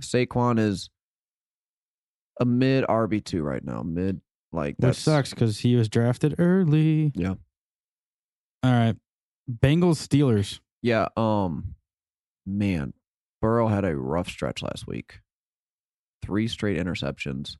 Saquon 0.00 0.58
is 0.58 0.90
a 2.40 2.44
mid 2.44 2.84
RB 2.84 3.24
two 3.24 3.42
right 3.42 3.64
now. 3.64 3.82
Mid 3.82 4.20
like 4.52 4.76
Which 4.78 4.96
sucks 4.96 5.30
because 5.30 5.58
he 5.58 5.76
was 5.76 5.88
drafted 5.88 6.36
early. 6.38 7.12
Yeah. 7.14 7.34
All 8.62 8.72
right. 8.72 8.96
Bengals 9.50 10.06
Steelers. 10.06 10.60
Yeah. 10.82 11.08
Um, 11.16 11.74
man, 12.46 12.92
Burrow 13.40 13.68
had 13.68 13.84
a 13.84 13.96
rough 13.96 14.28
stretch 14.28 14.62
last 14.62 14.86
week. 14.86 15.20
Three 16.22 16.48
straight 16.48 16.78
interceptions. 16.78 17.56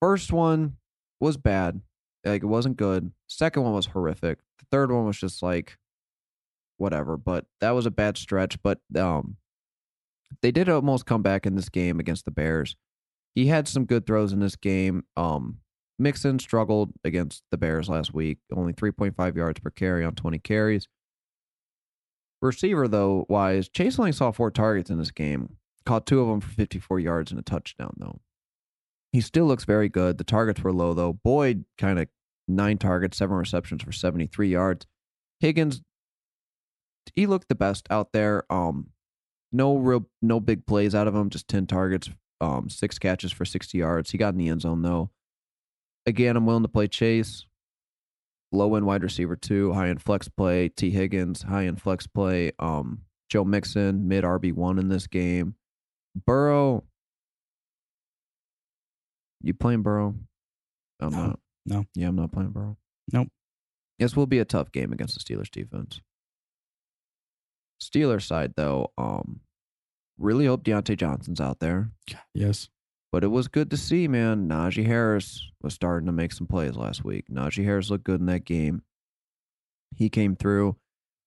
First 0.00 0.32
one 0.32 0.76
was 1.20 1.36
bad. 1.36 1.80
Like 2.24 2.42
it 2.42 2.46
wasn't 2.46 2.76
good. 2.76 3.12
Second 3.28 3.64
one 3.64 3.72
was 3.72 3.86
horrific. 3.86 4.38
The 4.58 4.66
third 4.70 4.92
one 4.92 5.06
was 5.06 5.18
just 5.18 5.42
like 5.42 5.78
whatever, 6.76 7.16
but 7.16 7.46
that 7.60 7.70
was 7.70 7.86
a 7.86 7.90
bad 7.90 8.16
stretch, 8.16 8.62
but 8.62 8.78
um 8.96 9.36
they 10.40 10.50
did 10.50 10.68
almost 10.68 11.06
come 11.06 11.22
back 11.22 11.46
in 11.46 11.54
this 11.54 11.68
game 11.68 12.00
against 12.00 12.24
the 12.24 12.30
Bears. 12.30 12.76
He 13.34 13.46
had 13.46 13.68
some 13.68 13.84
good 13.84 14.06
throws 14.06 14.32
in 14.32 14.40
this 14.40 14.56
game. 14.56 15.04
Um 15.16 15.58
Mixon 15.98 16.38
struggled 16.38 16.92
against 17.04 17.44
the 17.50 17.58
Bears 17.58 17.88
last 17.88 18.12
week, 18.12 18.38
only 18.52 18.72
3.5 18.72 19.36
yards 19.36 19.60
per 19.60 19.70
carry 19.70 20.04
on 20.04 20.14
20 20.14 20.38
carries. 20.38 20.88
Receiver 22.40 22.88
though 22.88 23.24
wise, 23.28 23.68
Chase 23.68 23.98
only 23.98 24.12
saw 24.12 24.32
four 24.32 24.50
targets 24.50 24.90
in 24.90 24.98
this 24.98 25.12
game. 25.12 25.56
Caught 25.84 26.06
two 26.06 26.20
of 26.20 26.28
them 26.28 26.40
for 26.40 26.50
54 26.50 27.00
yards 27.00 27.30
and 27.30 27.38
a 27.38 27.42
touchdown 27.42 27.94
though. 27.98 28.20
He 29.12 29.20
still 29.20 29.44
looks 29.46 29.64
very 29.64 29.88
good. 29.88 30.18
The 30.18 30.24
targets 30.24 30.62
were 30.62 30.72
low 30.72 30.94
though. 30.94 31.12
Boyd 31.12 31.64
kind 31.78 31.98
of 31.98 32.08
nine 32.48 32.78
targets, 32.78 33.18
seven 33.18 33.36
receptions 33.36 33.82
for 33.82 33.92
73 33.92 34.48
yards. 34.48 34.86
Higgins, 35.40 35.82
he 37.14 37.26
looked 37.26 37.48
the 37.48 37.54
best 37.54 37.86
out 37.90 38.12
there. 38.12 38.44
Um, 38.50 38.88
no 39.52 39.76
real, 39.76 40.06
no 40.20 40.40
big 40.40 40.66
plays 40.66 40.94
out 40.94 41.06
of 41.06 41.14
him. 41.14 41.30
Just 41.30 41.48
10 41.48 41.66
targets, 41.66 42.10
um, 42.40 42.68
six 42.68 42.98
catches 42.98 43.32
for 43.32 43.44
60 43.44 43.76
yards. 43.78 44.10
He 44.10 44.18
got 44.18 44.34
in 44.34 44.38
the 44.38 44.48
end 44.48 44.62
zone 44.62 44.82
though. 44.82 45.10
Again, 46.06 46.36
I'm 46.36 46.46
willing 46.46 46.62
to 46.64 46.68
play 46.68 46.88
Chase. 46.88 47.44
Low 48.50 48.74
end 48.74 48.84
wide 48.86 49.02
receiver 49.02 49.36
two, 49.36 49.72
high 49.72 49.88
end 49.88 50.02
flex 50.02 50.28
play. 50.28 50.68
Tee 50.68 50.90
Higgins, 50.90 51.42
high 51.42 51.66
end 51.66 51.80
flex 51.80 52.06
play. 52.06 52.52
Um, 52.58 53.02
Joe 53.30 53.44
Mixon, 53.44 54.08
mid 54.08 54.24
RB 54.24 54.52
one 54.52 54.78
in 54.78 54.88
this 54.88 55.06
game. 55.06 55.54
Burrow, 56.26 56.84
you 59.40 59.54
playing 59.54 59.82
Burrow? 59.82 60.14
I'm 61.00 61.10
No. 61.12 61.26
not. 61.26 61.40
No. 61.64 61.84
Yeah, 61.94 62.08
I'm 62.08 62.16
not 62.16 62.32
playing 62.32 62.50
Burrow. 62.50 62.76
Nope. 63.12 63.28
This 63.98 64.16
will 64.16 64.26
be 64.26 64.38
a 64.38 64.44
tough 64.44 64.70
game 64.72 64.92
against 64.92 65.14
the 65.14 65.20
Steelers 65.34 65.50
defense. 65.50 66.00
Steelers 67.82 68.22
side 68.22 68.54
though, 68.56 68.92
um, 68.98 69.40
really 70.18 70.46
hope 70.46 70.64
Diontae 70.64 70.96
Johnson's 70.96 71.40
out 71.40 71.60
there. 71.60 71.90
Yes. 72.34 72.68
But 73.10 73.24
it 73.24 73.28
was 73.28 73.48
good 73.48 73.70
to 73.70 73.76
see, 73.76 74.08
man. 74.08 74.48
Najee 74.48 74.86
Harris 74.86 75.50
was 75.60 75.74
starting 75.74 76.06
to 76.06 76.12
make 76.12 76.32
some 76.32 76.46
plays 76.46 76.76
last 76.76 77.04
week. 77.04 77.26
Najee 77.30 77.64
Harris 77.64 77.90
looked 77.90 78.04
good 78.04 78.20
in 78.20 78.26
that 78.26 78.46
game. 78.46 78.82
He 79.94 80.08
came 80.08 80.34
through. 80.34 80.76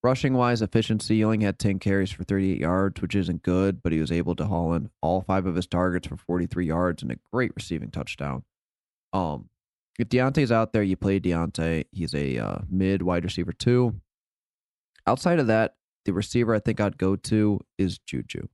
Rushing 0.04 0.34
wise, 0.34 0.62
efficiency, 0.62 1.16
he 1.16 1.24
only 1.24 1.44
had 1.44 1.58
10 1.58 1.80
carries 1.80 2.12
for 2.12 2.24
38 2.24 2.60
yards, 2.60 3.02
which 3.02 3.16
isn't 3.16 3.42
good, 3.42 3.82
but 3.82 3.92
he 3.92 4.00
was 4.00 4.12
able 4.12 4.36
to 4.36 4.46
haul 4.46 4.74
in 4.74 4.90
all 5.02 5.22
five 5.22 5.48
of 5.48 5.56
his 5.56 5.66
targets 5.66 6.08
for 6.08 6.16
43 6.16 6.68
yards 6.68 7.02
and 7.02 7.12
a 7.12 7.18
great 7.34 7.52
receiving 7.56 7.90
touchdown. 7.90 8.44
Um, 9.14 9.50
if 9.98 10.10
Diontae's 10.10 10.52
out 10.52 10.74
there, 10.74 10.84
you 10.84 10.96
play 10.96 11.20
Deontay. 11.20 11.86
He's 11.92 12.14
a 12.14 12.38
uh, 12.38 12.58
mid 12.70 13.02
wide 13.02 13.24
receiver, 13.24 13.52
too. 13.52 14.00
Outside 15.08 15.40
of 15.40 15.48
that, 15.48 15.76
the 16.06 16.14
receiver 16.14 16.54
I 16.56 16.60
think 16.60 16.80
I'd 16.80 16.98
go 16.98 17.16
to 17.16 17.60
is 17.78 18.00
Juju. 18.00 18.48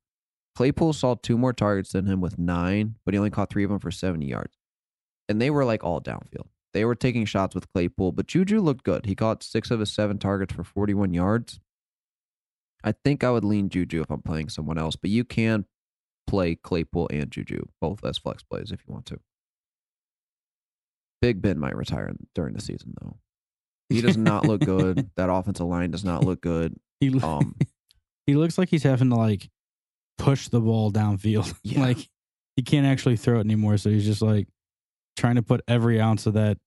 Claypool 0.55 0.93
saw 0.93 1.15
two 1.15 1.37
more 1.37 1.53
targets 1.53 1.91
than 1.93 2.05
him 2.05 2.19
with 2.21 2.37
nine, 2.37 2.95
but 3.05 3.13
he 3.13 3.17
only 3.17 3.29
caught 3.29 3.49
three 3.49 3.63
of 3.63 3.69
them 3.69 3.79
for 3.79 3.91
70 3.91 4.25
yards. 4.25 4.57
And 5.29 5.41
they 5.41 5.49
were 5.49 5.63
like 5.63 5.83
all 5.83 6.01
downfield. 6.01 6.47
They 6.73 6.85
were 6.85 6.95
taking 6.95 7.25
shots 7.25 7.55
with 7.55 7.71
Claypool, 7.71 8.13
but 8.13 8.27
Juju 8.27 8.59
looked 8.59 8.83
good. 8.83 9.05
He 9.05 9.15
caught 9.15 9.43
six 9.43 9.71
of 9.71 9.79
his 9.79 9.91
seven 9.91 10.17
targets 10.17 10.53
for 10.53 10.63
41 10.63 11.13
yards. 11.13 11.59
I 12.83 12.93
think 13.03 13.23
I 13.23 13.31
would 13.31 13.43
lean 13.43 13.69
Juju 13.69 14.01
if 14.01 14.09
I'm 14.09 14.21
playing 14.21 14.49
someone 14.49 14.77
else, 14.77 14.95
but 14.95 15.09
you 15.09 15.23
can 15.23 15.65
play 16.27 16.55
Claypool 16.55 17.09
and 17.11 17.29
Juju 17.29 17.65
both 17.79 18.03
as 18.05 18.17
flex 18.17 18.43
plays 18.43 18.71
if 18.71 18.81
you 18.87 18.93
want 18.93 19.05
to. 19.07 19.19
Big 21.21 21.41
Ben 21.41 21.59
might 21.59 21.75
retire 21.75 22.11
during 22.33 22.53
the 22.53 22.61
season, 22.61 22.93
though. 22.99 23.17
He 23.89 24.01
does 24.01 24.17
not 24.17 24.47
look 24.47 24.61
good. 24.61 25.09
That 25.17 25.29
offensive 25.29 25.67
line 25.67 25.91
does 25.91 26.03
not 26.03 26.23
look 26.23 26.41
good. 26.41 26.75
He 27.01 27.09
lo- 27.09 27.39
Um, 27.39 27.55
he 28.25 28.35
looks 28.35 28.57
like 28.57 28.69
he's 28.69 28.83
having 28.83 29.09
to 29.09 29.15
like 29.17 29.49
push 30.17 30.47
the 30.47 30.61
ball 30.61 30.91
downfield. 30.91 31.53
Yeah. 31.63 31.81
like 31.81 32.07
he 32.55 32.63
can't 32.63 32.85
actually 32.85 33.17
throw 33.17 33.37
it 33.37 33.41
anymore. 33.41 33.75
So 33.77 33.89
he's 33.89 34.05
just 34.05 34.21
like 34.21 34.47
trying 35.17 35.35
to 35.35 35.41
put 35.43 35.61
every 35.67 35.99
ounce 35.99 36.25
of 36.27 36.35
that, 36.35 36.57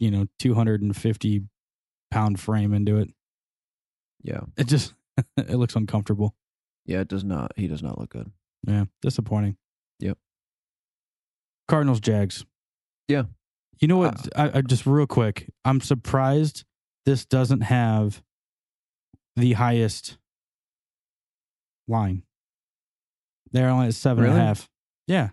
you 0.00 0.10
know, 0.10 0.26
250 0.40 1.42
pound 2.10 2.40
frame 2.40 2.72
into 2.74 2.96
it. 2.98 3.10
yeah, 4.22 4.40
It 4.56 4.66
just, 4.66 4.94
it 5.36 5.54
looks 5.56 5.76
uncomfortable. 5.76 6.34
yeah, 6.84 7.00
it 7.00 7.08
does 7.08 7.22
not. 7.24 7.52
He 7.56 7.68
does 7.68 7.82
not 7.82 7.98
look 7.98 8.10
good. 8.10 8.30
Yeah. 8.66 8.84
Disappointing. 9.02 9.56
Yep. 10.00 10.18
Cardinals, 11.68 12.00
Jags. 12.00 12.44
Yeah. 13.08 13.24
You 13.80 13.88
know 13.88 13.98
what? 13.98 14.28
I, 14.36 14.58
I 14.58 14.60
just 14.62 14.86
real 14.86 15.06
quick. 15.06 15.50
I'm 15.64 15.80
surprised 15.80 16.64
this 17.04 17.24
doesn't 17.26 17.60
have 17.62 18.22
the 19.36 19.52
highest 19.54 20.16
line. 21.88 22.22
They're 23.52 23.68
only 23.68 23.86
at 23.88 23.94
seven 23.94 24.24
and 24.24 24.32
a 24.32 24.36
Really? 24.36 24.46
half. 24.46 24.68
Yeah. 25.06 25.30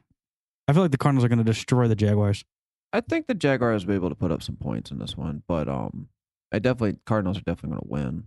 I 0.67 0.73
feel 0.73 0.81
like 0.83 0.91
the 0.91 0.97
Cardinals 0.97 1.25
are 1.25 1.29
going 1.29 1.39
to 1.39 1.43
destroy 1.43 1.87
the 1.87 1.95
Jaguars. 1.95 2.45
I 2.93 3.01
think 3.01 3.27
the 3.27 3.33
Jaguars 3.33 3.85
will 3.85 3.91
be 3.93 3.95
able 3.95 4.09
to 4.09 4.15
put 4.15 4.31
up 4.31 4.43
some 4.43 4.55
points 4.55 4.91
in 4.91 4.99
this 4.99 5.17
one, 5.17 5.43
but 5.47 5.67
um, 5.67 6.09
I 6.51 6.59
definitely 6.59 6.99
Cardinals 7.05 7.37
are 7.37 7.41
definitely 7.41 7.71
going 7.71 7.81
to 7.81 7.87
win. 7.89 8.23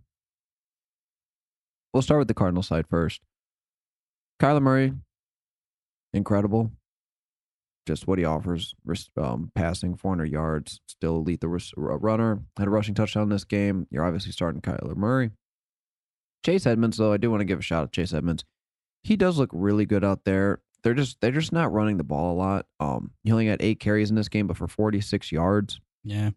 We'll 1.95 2.03
start 2.03 2.18
with 2.18 2.29
the 2.29 2.35
Cardinal 2.35 2.62
side 2.64 2.87
first. 2.89 3.20
Kyler 4.43 4.61
Murray, 4.61 4.93
incredible. 6.12 6.72
Just 7.87 8.09
what 8.09 8.18
he 8.18 8.24
offers, 8.24 8.74
um, 9.16 9.53
passing 9.55 9.95
400 9.95 10.24
yards, 10.27 10.81
still 10.89 11.22
the 11.22 11.39
runner. 11.77 12.41
Had 12.59 12.66
a 12.66 12.70
rushing 12.70 12.95
touchdown 12.97 13.22
in 13.22 13.29
this 13.29 13.45
game. 13.45 13.87
You're 13.91 14.05
obviously 14.05 14.33
starting 14.33 14.61
Kyler 14.61 14.97
Murray. 14.97 15.31
Chase 16.47 16.64
Edmonds, 16.64 16.97
though, 16.97 17.12
I 17.12 17.16
do 17.16 17.28
want 17.28 17.40
to 17.40 17.44
give 17.44 17.59
a 17.59 17.62
shout 17.62 17.82
out 17.82 17.92
to 17.92 18.01
Chase 18.01 18.14
Edmonds. 18.14 18.44
He 19.03 19.16
does 19.16 19.36
look 19.36 19.51
really 19.53 19.84
good 19.84 20.05
out 20.05 20.24
there. 20.24 20.61
They're 20.84 20.94
just 20.94 21.20
they're 21.20 21.32
just 21.32 21.53
not 21.53 21.72
running 21.72 21.97
the 21.97 22.05
ball 22.05 22.32
a 22.32 22.38
lot. 22.38 22.66
Um, 22.78 23.11
he 23.24 23.32
only 23.32 23.49
had 23.49 23.61
eight 23.61 23.80
carries 23.80 24.11
in 24.11 24.16
this 24.16 24.28
game, 24.28 24.47
but 24.47 24.57
for 24.57 24.68
46 24.68 25.32
yards. 25.32 25.80
Yeah. 26.05 26.30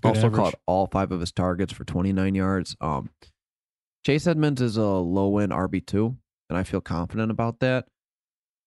Good 0.00 0.08
also 0.08 0.28
average. 0.28 0.36
caught 0.36 0.54
all 0.64 0.86
five 0.86 1.12
of 1.12 1.20
his 1.20 1.32
targets 1.32 1.70
for 1.70 1.84
29 1.84 2.34
yards. 2.34 2.74
Um, 2.80 3.10
Chase 4.06 4.26
Edmonds 4.26 4.62
is 4.62 4.78
a 4.78 4.86
low 4.86 5.36
end 5.36 5.52
RB 5.52 5.84
two, 5.84 6.16
and 6.48 6.58
I 6.58 6.62
feel 6.62 6.80
confident 6.80 7.30
about 7.30 7.60
that. 7.60 7.88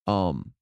Um, 0.06 0.54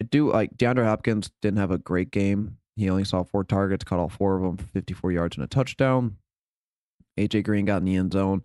I 0.00 0.06
do 0.06 0.32
like 0.32 0.56
DeAndre 0.56 0.84
Hopkins 0.84 1.30
didn't 1.42 1.58
have 1.58 1.70
a 1.70 1.76
great 1.76 2.10
game. 2.10 2.56
He 2.76 2.88
only 2.88 3.04
saw 3.04 3.24
four 3.24 3.44
targets, 3.44 3.84
caught 3.84 3.98
all 3.98 4.08
four 4.08 4.38
of 4.38 4.42
them 4.42 4.56
for 4.56 4.66
54 4.68 5.12
yards 5.12 5.36
and 5.36 5.44
a 5.44 5.48
touchdown. 5.48 6.16
AJ 7.18 7.44
Green 7.44 7.66
got 7.66 7.82
in 7.82 7.84
the 7.84 7.96
end 7.96 8.14
zone. 8.14 8.44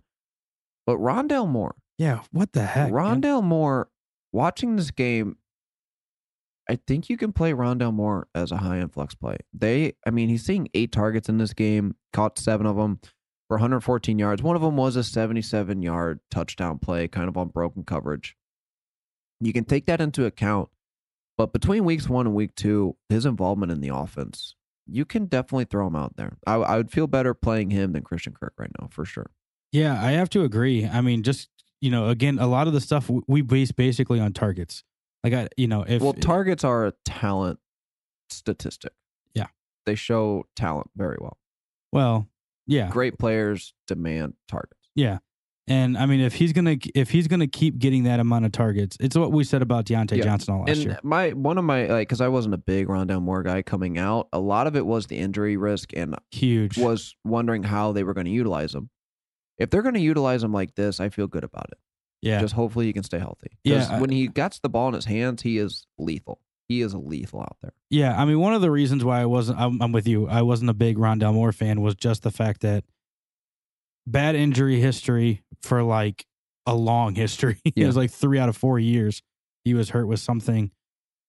But 0.86 0.98
Rondale 0.98 1.48
Moore, 1.48 1.74
Yeah, 1.98 2.20
what 2.30 2.52
the 2.52 2.62
heck? 2.64 2.92
man? 2.92 3.44
Moore, 3.44 3.88
watching 4.32 4.76
this 4.76 4.90
game, 4.92 5.36
I 6.68 6.76
think 6.86 7.08
you 7.08 7.16
can 7.16 7.32
play 7.32 7.52
Rondale 7.52 7.92
Moore 7.92 8.28
as 8.34 8.52
a 8.52 8.56
high 8.58 8.78
end 8.78 8.92
flex 8.92 9.14
play. 9.14 9.38
They, 9.52 9.94
I 10.06 10.10
mean, 10.10 10.28
he's 10.28 10.44
seeing 10.44 10.68
eight 10.74 10.92
targets 10.92 11.28
in 11.28 11.38
this 11.38 11.52
game, 11.52 11.96
caught 12.12 12.38
seven 12.38 12.66
of 12.66 12.76
them 12.76 13.00
for 13.48 13.56
114 13.56 14.18
yards. 14.18 14.42
One 14.42 14.56
of 14.56 14.62
them 14.62 14.76
was 14.76 14.96
a 14.96 15.04
77 15.04 15.82
yard 15.82 16.20
touchdown 16.30 16.78
play, 16.78 17.08
kind 17.08 17.28
of 17.28 17.36
on 17.36 17.48
broken 17.48 17.84
coverage. 17.84 18.36
You 19.40 19.52
can 19.52 19.64
take 19.64 19.86
that 19.86 20.00
into 20.00 20.24
account. 20.24 20.68
But 21.38 21.52
between 21.52 21.84
weeks 21.84 22.08
one 22.08 22.26
and 22.26 22.34
week 22.34 22.54
two, 22.54 22.96
his 23.10 23.26
involvement 23.26 23.70
in 23.70 23.80
the 23.80 23.94
offense, 23.94 24.54
you 24.86 25.04
can 25.04 25.26
definitely 25.26 25.66
throw 25.66 25.86
him 25.86 25.94
out 25.96 26.16
there. 26.16 26.38
I, 26.46 26.54
I 26.54 26.76
would 26.78 26.90
feel 26.90 27.06
better 27.06 27.34
playing 27.34 27.70
him 27.70 27.92
than 27.92 28.02
Christian 28.02 28.32
Kirk 28.32 28.54
right 28.58 28.70
now, 28.80 28.88
for 28.90 29.04
sure. 29.04 29.30
Yeah, 29.76 30.02
I 30.02 30.12
have 30.12 30.30
to 30.30 30.42
agree. 30.42 30.86
I 30.86 31.00
mean, 31.00 31.22
just 31.22 31.48
you 31.80 31.90
know, 31.90 32.08
again, 32.08 32.38
a 32.38 32.46
lot 32.46 32.66
of 32.66 32.72
the 32.72 32.80
stuff 32.80 33.10
we 33.28 33.42
base 33.42 33.72
basically 33.72 34.18
on 34.20 34.32
targets. 34.32 34.82
Like 35.22 35.34
I, 35.34 35.48
you 35.56 35.66
know, 35.68 35.82
if 35.86 36.00
well, 36.02 36.12
targets 36.14 36.64
are 36.64 36.86
a 36.86 36.92
talent 37.04 37.58
statistic. 38.30 38.92
Yeah. 39.34 39.46
They 39.84 39.94
show 39.94 40.46
talent 40.56 40.90
very 40.96 41.16
well. 41.20 41.36
well, 41.92 42.26
yeah, 42.66 42.88
Great 42.90 43.18
players 43.18 43.74
demand 43.86 44.34
targets. 44.48 44.88
yeah, 44.96 45.18
and 45.68 45.96
I 45.96 46.06
mean, 46.06 46.20
if 46.20 46.34
he's 46.34 46.52
gonna 46.52 46.76
if 46.94 47.10
he's 47.10 47.28
gonna 47.28 47.46
keep 47.46 47.78
getting 47.78 48.02
that 48.04 48.18
amount 48.18 48.44
of 48.46 48.52
targets, 48.52 48.96
it's 48.98 49.16
what 49.16 49.30
we 49.30 49.44
said 49.44 49.62
about 49.62 49.84
Diontae 49.84 50.16
Yeah. 50.16 50.24
Johnson 50.24 50.54
all 50.54 50.60
last 50.60 50.70
And 50.78 50.84
year. 50.86 50.98
my 51.04 51.30
one 51.30 51.58
of 51.58 51.64
my 51.64 51.86
like 51.86 52.08
because 52.08 52.20
I 52.20 52.28
wasn't 52.28 52.54
a 52.54 52.58
big 52.58 52.88
Rondale 52.88 53.22
Moore 53.22 53.42
guy 53.44 53.62
coming 53.62 53.98
out, 53.98 54.28
a 54.32 54.40
lot 54.40 54.66
of 54.66 54.74
it 54.74 54.84
was 54.86 55.06
the 55.06 55.16
injury 55.18 55.56
risk 55.56 55.90
and 55.96 56.16
Huge. 56.32 56.76
was 56.78 57.14
wondering 57.24 57.62
how 57.62 57.92
they 57.92 58.02
were 58.02 58.14
going 58.14 58.24
to 58.26 58.32
utilize 58.32 58.74
him. 58.74 58.90
If 59.58 59.70
they're 59.70 59.82
going 59.82 59.94
to 59.94 60.00
utilize 60.00 60.42
him 60.42 60.52
like 60.52 60.74
this, 60.74 61.00
I 61.00 61.08
feel 61.08 61.26
good 61.26 61.44
about 61.44 61.66
it. 61.72 61.78
yeah, 62.22 62.40
Just 62.40 62.54
hopefully 62.54 62.86
he 62.86 62.92
can 62.92 63.02
stay 63.02 63.18
healthy. 63.18 63.58
Yeah, 63.64 63.88
I- 63.90 64.00
when 64.00 64.10
he 64.10 64.28
gets 64.28 64.58
the 64.58 64.68
ball 64.68 64.88
in 64.88 64.94
his 64.94 65.06
hands, 65.06 65.42
he 65.42 65.58
is 65.58 65.86
lethal. 65.98 66.40
He 66.68 66.80
is 66.82 66.94
lethal 66.94 67.40
out 67.42 67.56
there. 67.62 67.72
yeah. 67.90 68.20
I 68.20 68.24
mean, 68.24 68.40
one 68.40 68.52
of 68.52 68.60
the 68.60 68.70
reasons 68.72 69.04
why 69.04 69.20
I 69.20 69.26
wasn't, 69.26 69.58
I'm, 69.60 69.80
I'm 69.80 69.92
with 69.92 70.08
you. 70.08 70.26
I 70.28 70.42
wasn't 70.42 70.68
a 70.70 70.74
big 70.74 70.96
Rondale 70.98 71.32
Moore 71.32 71.52
fan 71.52 71.80
was 71.80 71.94
just 71.94 72.22
the 72.24 72.30
fact 72.32 72.62
that 72.62 72.84
bad 74.06 74.34
injury 74.34 74.80
history 74.80 75.42
for 75.62 75.82
like 75.82 76.26
a 76.66 76.74
long 76.74 77.14
history. 77.14 77.60
it 77.64 77.86
was 77.86 77.96
like 77.96 78.10
three 78.10 78.38
out 78.38 78.48
of 78.48 78.56
four 78.56 78.78
years 78.78 79.22
he 79.64 79.74
was 79.74 79.90
hurt 79.90 80.06
with 80.06 80.20
something. 80.20 80.70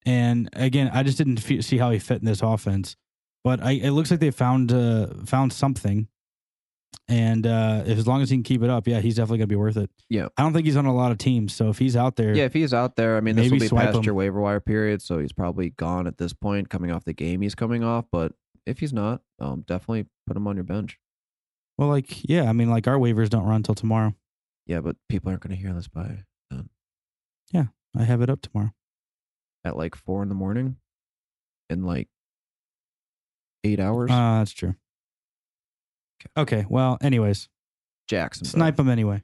And 0.05 0.49
again, 0.53 0.89
I 0.93 1.03
just 1.03 1.17
didn't 1.17 1.37
see 1.63 1.77
how 1.77 1.91
he 1.91 1.99
fit 1.99 2.19
in 2.19 2.25
this 2.25 2.41
offense. 2.41 2.95
But 3.43 3.61
I, 3.63 3.71
it 3.73 3.91
looks 3.91 4.09
like 4.11 4.19
they 4.19 4.31
found 4.31 4.71
uh, 4.71 5.07
found 5.25 5.53
something. 5.53 6.07
And 7.09 7.47
uh, 7.47 7.83
if, 7.85 7.97
as 7.97 8.05
long 8.07 8.21
as 8.21 8.29
he 8.29 8.35
can 8.35 8.43
keep 8.43 8.61
it 8.63 8.69
up, 8.69 8.87
yeah, 8.87 8.99
he's 8.99 9.15
definitely 9.15 9.37
gonna 9.39 9.47
be 9.47 9.55
worth 9.55 9.77
it. 9.77 9.89
Yeah. 10.09 10.27
I 10.37 10.43
don't 10.43 10.51
think 10.53 10.65
he's 10.65 10.75
on 10.75 10.85
a 10.85 10.93
lot 10.93 11.11
of 11.11 11.17
teams, 11.17 11.53
so 11.53 11.69
if 11.69 11.77
he's 11.77 11.95
out 11.95 12.17
there, 12.17 12.35
Yeah, 12.35 12.43
if 12.45 12.53
he's 12.53 12.73
out 12.73 12.95
there, 12.97 13.15
I 13.17 13.21
mean, 13.21 13.35
this 13.35 13.45
Maybe 13.49 13.65
will 13.65 13.69
be 13.77 13.85
past 13.85 13.97
him. 13.97 14.03
your 14.03 14.13
waiver 14.15 14.41
wire 14.41 14.59
period, 14.59 15.01
so 15.01 15.19
he's 15.19 15.31
probably 15.31 15.69
gone 15.69 16.05
at 16.07 16.17
this 16.17 16.33
point, 16.33 16.69
coming 16.69 16.91
off 16.91 17.05
the 17.05 17.13
game 17.13 17.41
he's 17.41 17.55
coming 17.55 17.83
off. 17.83 18.05
But 18.11 18.33
if 18.65 18.79
he's 18.79 18.91
not, 18.93 19.21
um, 19.39 19.63
definitely 19.65 20.07
put 20.25 20.35
him 20.35 20.47
on 20.47 20.55
your 20.57 20.65
bench. 20.65 20.97
well, 21.77 21.87
like 21.87 22.27
yeah, 22.27 22.49
I 22.49 22.53
mean, 22.53 22.69
like 22.69 22.87
our 22.87 22.97
waivers 22.97 23.29
don't 23.29 23.45
run 23.45 23.63
till 23.63 23.75
tomorrow. 23.75 24.13
Yeah, 24.65 24.81
but 24.81 24.97
people 25.07 25.29
aren't 25.29 25.41
going 25.41 25.55
to 25.55 25.61
hear 25.61 25.73
this 25.73 25.87
by 25.87 26.23
then. 26.51 26.69
Yeah, 27.53 27.67
I 27.97 28.03
have 28.03 28.21
it 28.21 28.29
up 28.29 28.41
tomorrow. 28.41 28.73
at 29.63 29.77
like 29.77 29.95
four 29.95 30.21
in 30.23 30.27
the 30.29 30.35
morning, 30.35 30.75
in 31.69 31.83
like 31.83 32.09
eight 33.63 33.79
hours. 33.79 34.11
Uh, 34.11 34.39
that's 34.39 34.51
true. 34.51 34.75
Okay. 36.35 36.65
Well, 36.69 36.97
anyways, 37.01 37.49
Jacksonville. 38.07 38.51
snipe 38.51 38.75
them 38.77 38.89
anyway. 38.89 39.23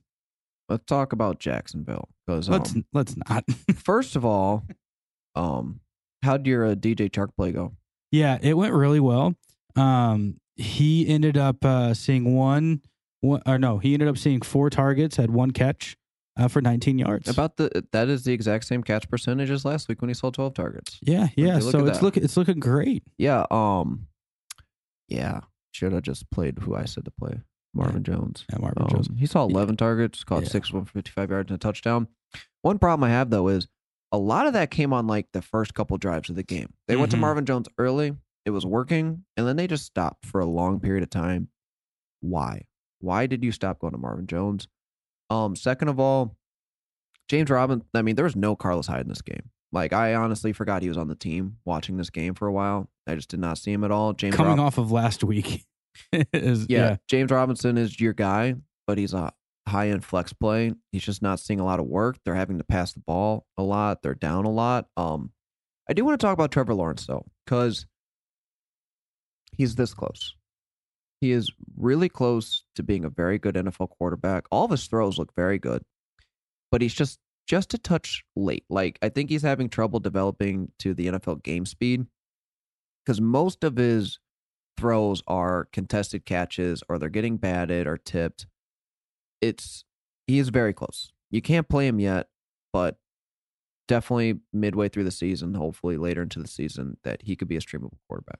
Let's 0.70 0.86
talk 0.86 1.14
about 1.14 1.40
Jacksonville 1.40 2.10
because 2.26 2.50
Let's 2.50 2.72
um, 2.72 2.86
let's 2.94 3.16
not. 3.30 3.44
first 3.76 4.16
of 4.16 4.24
all, 4.26 4.64
um, 5.36 5.82
how'd 6.24 6.48
your 6.48 6.66
uh, 6.66 6.76
DJ 6.76 7.10
Chark 7.10 7.36
play 7.36 7.52
go? 7.52 7.74
yeah, 8.12 8.38
it 8.42 8.54
went 8.56 8.74
really 8.74 9.00
well. 9.00 9.36
Um, 9.76 10.40
he 10.56 11.08
ended 11.08 11.38
up 11.38 11.66
uh, 11.66 11.94
seeing 11.96 12.36
one, 12.36 12.82
one, 13.22 13.42
or 13.46 13.58
no, 13.58 13.80
he 13.80 13.94
ended 13.94 14.08
up 14.08 14.18
seeing 14.18 14.42
four 14.42 14.70
targets, 14.70 15.18
had 15.18 15.32
one 15.32 15.52
catch 15.52 15.98
uh, 16.38 16.48
for 16.48 16.62
19 16.62 17.00
yards. 17.00 17.28
About 17.28 17.58
the 17.58 17.84
that 17.92 18.08
is 18.08 18.24
the 18.24 18.34
exact 18.34 18.66
same 18.66 18.84
catch 18.84 19.10
percentage 19.10 19.50
as 19.50 19.66
last 19.66 19.90
week 19.90 20.02
when 20.02 20.10
he 20.10 20.14
saw 20.14 20.30
twelve 20.30 20.54
targets. 20.54 21.00
yeah, 21.02 21.28
yeah. 21.36 21.60
So 21.60 21.86
it's 21.88 22.02
look 22.02 22.18
it's 22.18 22.38
looking 22.38 22.60
great. 22.60 23.04
Yeah. 23.18 23.46
Um. 23.52 24.08
Yeah. 25.08 25.42
Should 25.74 25.92
have 25.92 26.04
just 26.04 26.30
played 26.30 26.60
who 26.60 26.76
I 26.76 26.86
said 26.86 27.04
to 27.06 27.12
play, 27.12 27.42
Marvin 27.74 28.04
Jones. 28.04 28.46
Yeah, 28.52 28.60
Marvin 28.60 28.84
Um, 28.84 28.90
Jones. 28.90 29.10
He 29.18 29.26
saw 29.26 29.44
11 29.44 29.76
targets, 29.76 30.24
caught 30.24 30.44
Yeah. 30.44 30.50
six 30.50 30.70
of 30.70 30.76
them 30.76 30.86
for 30.86 30.94
55 30.94 31.30
yards 31.32 31.50
and 31.52 31.56
a 31.56 31.60
touchdown. 31.60 32.08
One 32.62 32.78
problem 32.80 33.04
I 33.04 33.10
have 33.12 33.30
though 33.32 33.48
is 33.48 33.68
a 34.12 34.18
lot 34.20 34.46
of 34.48 34.54
that 34.54 34.70
came 34.72 34.94
on 34.94 35.08
like 35.08 35.32
the 35.34 35.42
first 35.42 35.74
couple 35.74 35.98
drives 35.98 36.30
of 36.30 36.36
the 36.36 36.44
game. 36.44 36.74
They 36.88 36.96
went 36.96 37.10
to 37.12 37.18
Mhm. 37.18 37.22
Marvin 37.22 37.46
Jones 37.46 37.68
early, 37.80 38.16
it 38.46 38.52
was 38.52 38.66
working, 38.66 39.26
and 39.36 39.48
then 39.48 39.56
they 39.56 39.66
just 39.68 39.86
stopped 39.86 40.26
for 40.28 40.40
a 40.40 40.46
long 40.46 40.80
period 40.80 41.02
of 41.04 41.10
time. 41.10 41.50
Why? 42.22 42.68
Why 43.00 43.26
did 43.26 43.44
you 43.44 43.52
stop 43.52 43.80
going 43.80 43.94
to 43.94 43.98
Marvin 44.00 44.28
Jones? 44.28 44.68
Um, 45.32 45.56
second 45.56 45.88
of 45.88 46.00
all, 46.00 46.38
James 47.28 47.50
Robinson. 47.50 47.88
I 47.96 48.02
mean, 48.04 48.16
there 48.16 48.26
was 48.26 48.36
no 48.36 48.56
Carlos 48.56 48.86
Hyde 48.88 49.02
in 49.02 49.08
this 49.10 49.22
game. 49.24 49.50
Like, 49.72 49.92
I 49.92 50.14
honestly 50.14 50.54
forgot 50.54 50.84
he 50.84 50.88
was 50.90 50.98
on 51.00 51.08
the 51.08 51.16
team 51.16 51.58
watching 51.66 51.98
this 51.98 52.12
game 52.12 52.36
for 52.36 52.48
a 52.48 52.54
while. 52.54 52.90
I 53.08 53.16
just 53.16 53.30
did 53.30 53.40
not 53.40 53.58
see 53.58 53.72
him 53.72 53.84
at 53.84 53.92
all. 53.92 54.14
James 54.14 54.36
Coming 54.36 54.58
Rob- 54.58 54.68
off 54.68 54.78
of 54.78 54.92
last 54.92 55.24
week. 55.24 55.66
is, 56.34 56.66
yeah, 56.70 56.98
James 57.08 57.32
Robinson 57.32 57.78
is 57.78 58.00
your 58.00 58.14
guy, 58.14 58.56
but 58.88 58.98
he's 58.98 59.14
a 59.14 59.32
high 59.68 59.90
end 59.90 60.04
flex 60.04 60.34
play. 60.34 60.74
He's 60.92 61.04
just 61.04 61.22
not 61.22 61.40
seeing 61.40 61.60
a 61.60 61.66
lot 61.66 61.80
of 61.80 61.86
work. 61.86 62.18
They're 62.24 62.36
having 62.36 62.58
to 62.58 62.64
pass 62.64 62.94
the 62.94 63.00
ball 63.00 63.46
a 63.58 63.64
lot. 63.64 64.02
They're 64.02 64.16
down 64.16 64.46
a 64.46 64.52
lot. 64.52 64.88
Um, 64.98 65.32
I 65.90 65.94
do 65.94 66.06
want 66.06 66.20
to 66.20 66.26
talk 66.26 66.34
about 66.34 66.52
Trevor 66.52 66.74
Lawrence 66.74 67.06
though, 67.06 67.26
because 67.46 67.86
he's 69.52 69.76
this 69.76 69.94
close. 69.94 70.36
He 71.22 71.32
is 71.32 71.52
really 71.78 72.10
close 72.10 72.66
to 72.76 72.84
being 72.84 73.06
a 73.06 73.10
very 73.10 73.40
good 73.40 73.56
NFL 73.56 73.90
quarterback. 73.90 74.46
All 74.52 74.66
of 74.66 74.72
his 74.72 74.88
throws 74.88 75.18
look 75.18 75.34
very 75.36 75.60
good, 75.60 75.84
but 76.72 76.82
he's 76.82 76.94
just 76.94 77.20
just 77.48 77.74
a 77.74 77.78
touch 77.78 78.24
late. 78.36 78.66
Like 78.70 78.98
I 79.02 79.10
think 79.10 79.30
he's 79.30 79.42
having 79.42 79.70
trouble 79.70 80.00
developing 80.00 80.72
to 80.80 80.94
the 80.94 81.08
NFL 81.08 81.44
game 81.44 81.66
speed 81.66 82.06
because 83.06 83.22
most 83.22 83.64
of 83.64 83.78
his 83.78 84.20
throws 84.78 85.22
are 85.28 85.68
contested 85.72 86.26
catches 86.26 86.84
or 86.90 86.98
they're 86.98 87.10
getting 87.10 87.38
batted 87.38 87.88
or 87.88 87.98
tipped. 87.98 88.48
It's 89.42 89.86
he 90.28 90.40
is 90.40 90.50
very 90.50 90.74
close. 90.74 91.12
You 91.32 91.42
can't 91.42 91.68
play 91.68 91.88
him 91.88 92.00
yet, 92.00 92.28
but 92.72 92.98
definitely 93.88 94.40
midway 94.52 94.90
through 94.90 95.04
the 95.04 95.12
season, 95.12 95.54
hopefully 95.56 95.98
later 95.98 96.22
into 96.22 96.40
the 96.40 96.48
season, 96.48 96.98
that 97.04 97.22
he 97.24 97.36
could 97.36 97.48
be 97.48 97.58
a 97.58 97.60
streamable 97.60 97.98
quarterback. 98.08 98.40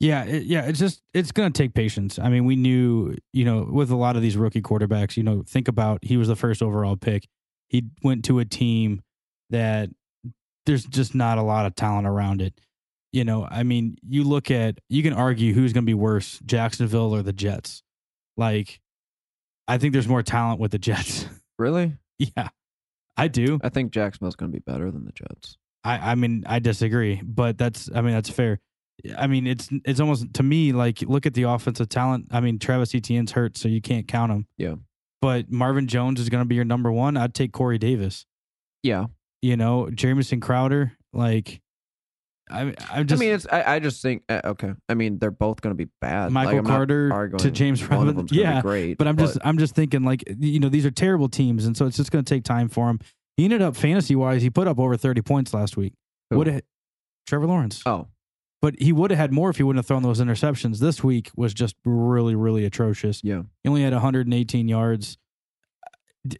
Yeah, 0.00 0.24
it, 0.24 0.44
yeah, 0.44 0.62
it's 0.62 0.78
just 0.78 1.02
it's 1.12 1.30
going 1.30 1.52
to 1.52 1.62
take 1.62 1.74
patience. 1.74 2.18
I 2.18 2.30
mean, 2.30 2.46
we 2.46 2.56
knew, 2.56 3.14
you 3.32 3.44
know, 3.44 3.68
with 3.70 3.90
a 3.90 3.96
lot 3.96 4.16
of 4.16 4.22
these 4.22 4.36
rookie 4.36 4.62
quarterbacks, 4.62 5.16
you 5.16 5.22
know, 5.22 5.44
think 5.46 5.68
about 5.68 6.02
he 6.02 6.16
was 6.16 6.28
the 6.28 6.36
first 6.36 6.62
overall 6.62 6.96
pick. 6.96 7.28
He 7.68 7.84
went 8.02 8.24
to 8.24 8.38
a 8.38 8.44
team 8.44 9.02
that 9.50 9.90
there's 10.64 10.84
just 10.86 11.14
not 11.14 11.36
a 11.36 11.42
lot 11.42 11.66
of 11.66 11.74
talent 11.74 12.06
around 12.06 12.40
it. 12.40 12.58
You 13.12 13.24
know, 13.24 13.46
I 13.50 13.64
mean, 13.64 13.96
you 14.06 14.22
look 14.24 14.50
at 14.50 14.78
you 14.88 15.02
can 15.02 15.12
argue 15.12 15.52
who's 15.52 15.72
going 15.72 15.84
to 15.84 15.90
be 15.90 15.94
worse, 15.94 16.38
Jacksonville 16.46 17.14
or 17.14 17.22
the 17.22 17.32
Jets. 17.32 17.82
Like 18.36 18.80
I 19.70 19.78
think 19.78 19.92
there's 19.92 20.08
more 20.08 20.22
talent 20.22 20.58
with 20.60 20.72
the 20.72 20.78
Jets. 20.78 21.26
Really? 21.58 21.98
yeah. 22.16 22.48
I 23.18 23.28
do. 23.28 23.60
I 23.62 23.68
think 23.68 23.92
Jacksonville's 23.92 24.34
going 24.34 24.50
to 24.50 24.56
be 24.56 24.62
better 24.66 24.90
than 24.90 25.04
the 25.04 25.12
Jets. 25.12 25.58
I, 25.84 26.12
I 26.12 26.14
mean, 26.14 26.42
I 26.46 26.58
disagree, 26.58 27.20
but 27.22 27.58
that's, 27.58 27.90
I 27.94 28.00
mean, 28.00 28.14
that's 28.14 28.30
fair. 28.30 28.60
I 29.14 29.26
mean, 29.26 29.46
it's, 29.46 29.68
it's 29.84 30.00
almost 30.00 30.32
to 30.32 30.42
me 30.42 30.72
like 30.72 31.02
look 31.02 31.26
at 31.26 31.34
the 31.34 31.42
offensive 31.42 31.90
talent. 31.90 32.28
I 32.30 32.40
mean, 32.40 32.58
Travis 32.58 32.94
Etienne's 32.94 33.32
hurt, 33.32 33.58
so 33.58 33.68
you 33.68 33.82
can't 33.82 34.08
count 34.08 34.32
him. 34.32 34.46
Yeah. 34.56 34.76
But 35.20 35.52
Marvin 35.52 35.86
Jones 35.86 36.18
is 36.18 36.30
going 36.30 36.40
to 36.40 36.48
be 36.48 36.54
your 36.54 36.64
number 36.64 36.90
one. 36.90 37.18
I'd 37.18 37.34
take 37.34 37.52
Corey 37.52 37.76
Davis. 37.76 38.24
Yeah. 38.82 39.04
You 39.42 39.58
know, 39.58 39.90
Jamison 39.90 40.40
Crowder. 40.40 40.96
Like, 41.12 41.60
I, 42.50 42.74
I'm 42.90 43.06
just 43.06 43.20
I 43.20 43.24
mean, 43.24 43.34
it's 43.34 43.46
I, 43.50 43.76
I 43.76 43.78
just 43.78 44.02
think 44.02 44.22
uh, 44.28 44.40
okay. 44.44 44.72
I 44.88 44.94
mean, 44.94 45.18
they're 45.18 45.30
both 45.30 45.60
going 45.60 45.72
to 45.72 45.76
be 45.76 45.90
bad. 46.00 46.32
Michael 46.32 46.56
like, 46.56 46.66
Carter 46.66 47.28
to 47.38 47.50
James 47.50 47.82
Robinson. 47.88 48.28
Yeah, 48.30 48.56
be 48.56 48.62
great. 48.62 48.98
but 48.98 49.06
I'm 49.06 49.16
just, 49.16 49.38
I'm 49.44 49.58
just 49.58 49.74
thinking 49.74 50.02
like, 50.02 50.24
you 50.38 50.60
know, 50.60 50.68
these 50.68 50.86
are 50.86 50.90
terrible 50.90 51.28
teams, 51.28 51.64
and 51.64 51.76
so 51.76 51.86
it's 51.86 51.96
just 51.96 52.10
going 52.10 52.24
to 52.24 52.34
take 52.34 52.44
time 52.44 52.68
for 52.68 52.88
him. 52.90 52.98
He 53.36 53.44
ended 53.44 53.62
up 53.62 53.76
fantasy 53.76 54.14
wise, 54.14 54.42
he 54.42 54.50
put 54.50 54.68
up 54.68 54.78
over 54.78 54.96
30 54.96 55.22
points 55.22 55.54
last 55.54 55.76
week. 55.76 55.94
Would 56.30 56.46
have 56.46 56.62
Trevor 57.26 57.46
Lawrence. 57.46 57.82
oh 57.86 58.08
But 58.60 58.80
he 58.80 58.92
would 58.92 59.10
have 59.10 59.18
had 59.18 59.32
more 59.32 59.50
if 59.50 59.56
he 59.56 59.62
wouldn't 59.62 59.78
have 59.78 59.86
thrown 59.86 60.02
those 60.02 60.20
interceptions. 60.20 60.78
This 60.78 61.02
week 61.02 61.30
was 61.36 61.54
just 61.54 61.74
really, 61.84 62.34
really 62.34 62.64
atrocious. 62.64 63.20
yeah. 63.24 63.42
He 63.62 63.68
only 63.68 63.82
had 63.82 63.92
118 63.92 64.68
yards. 64.68 65.18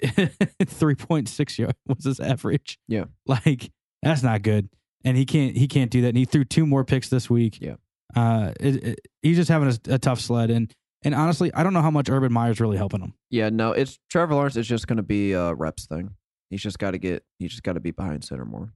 three 0.67 0.95
point 0.95 1.27
six 1.27 1.59
yards 1.59 1.79
was 1.87 2.05
his 2.05 2.21
average. 2.21 2.79
Yeah. 2.87 3.05
like 3.27 3.73
that's 4.03 4.23
not 4.23 4.43
good. 4.43 4.69
And 5.05 5.17
he 5.17 5.25
can't 5.25 5.57
he 5.57 5.67
can't 5.69 5.91
do 5.91 6.03
that. 6.03 6.09
And 6.09 6.19
he 6.19 6.25
threw 6.25 6.45
two 6.45 6.67
more 6.67 6.85
picks 6.85 7.09
this 7.09 7.31
week. 7.31 7.59
Yeah. 7.61 7.77
uh, 8.15 8.53
it, 8.61 8.85
it, 8.85 8.99
he's 9.23 9.37
just 9.37 9.49
having 9.49 9.69
a, 9.69 9.95
a 9.95 9.99
tough 9.99 10.21
sled. 10.21 10.51
And 10.51 10.73
and 11.03 11.15
honestly, 11.15 11.51
I 11.55 11.63
don't 11.63 11.73
know 11.73 11.81
how 11.81 11.91
much 11.91 12.11
Urban 12.11 12.33
Meyer's 12.33 12.61
really 12.61 12.77
helping 12.77 13.01
him. 13.01 13.15
Yeah, 13.31 13.49
no, 13.49 13.73
it's 13.73 13.99
Trevor 14.11 14.35
Lawrence 14.35 14.57
is 14.57 14.69
just 14.69 14.87
going 14.87 14.99
to 14.99 15.03
be 15.03 15.33
a 15.33 15.55
reps 15.55 15.87
thing. 15.87 16.11
He's 16.51 16.61
just 16.63 16.79
got 16.79 16.91
to 16.91 16.99
get. 16.99 17.25
He's 17.39 17.51
just 17.51 17.63
got 17.63 17.73
to 17.75 17.81
be 17.81 17.91
behind 17.93 18.25
center 18.25 18.45
more. 18.45 18.75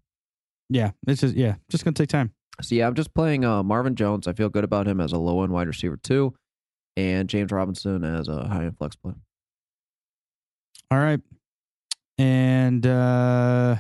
Yeah, 0.71 0.93
it's 1.07 1.21
just 1.21 1.35
yeah, 1.35 1.57
just 1.71 1.85
gonna 1.85 1.93
take 1.95 2.09
time. 2.09 2.33
So 2.63 2.75
yeah, 2.75 2.87
I'm 2.87 2.95
just 2.95 3.13
playing 3.13 3.45
uh, 3.45 3.63
Marvin 3.63 3.97
Jones. 3.97 4.27
I 4.27 4.33
feel 4.33 4.49
good 4.49 4.65
about 4.65 4.87
him 4.89 4.99
as 5.01 5.13
a 5.13 5.19
low 5.19 5.43
end 5.43 5.53
wide 5.53 5.67
receiver 5.67 5.99
too, 5.99 6.35
and 6.97 7.29
James 7.29 7.53
Robinson 7.53 8.03
as 8.05 8.29
a 8.29 8.49
high 8.49 8.65
end 8.65 8.79
flex 8.79 8.97
play. 8.97 9.13
All 10.91 10.99
right, 10.99 11.21
and 12.17 12.87
uh 12.87 13.77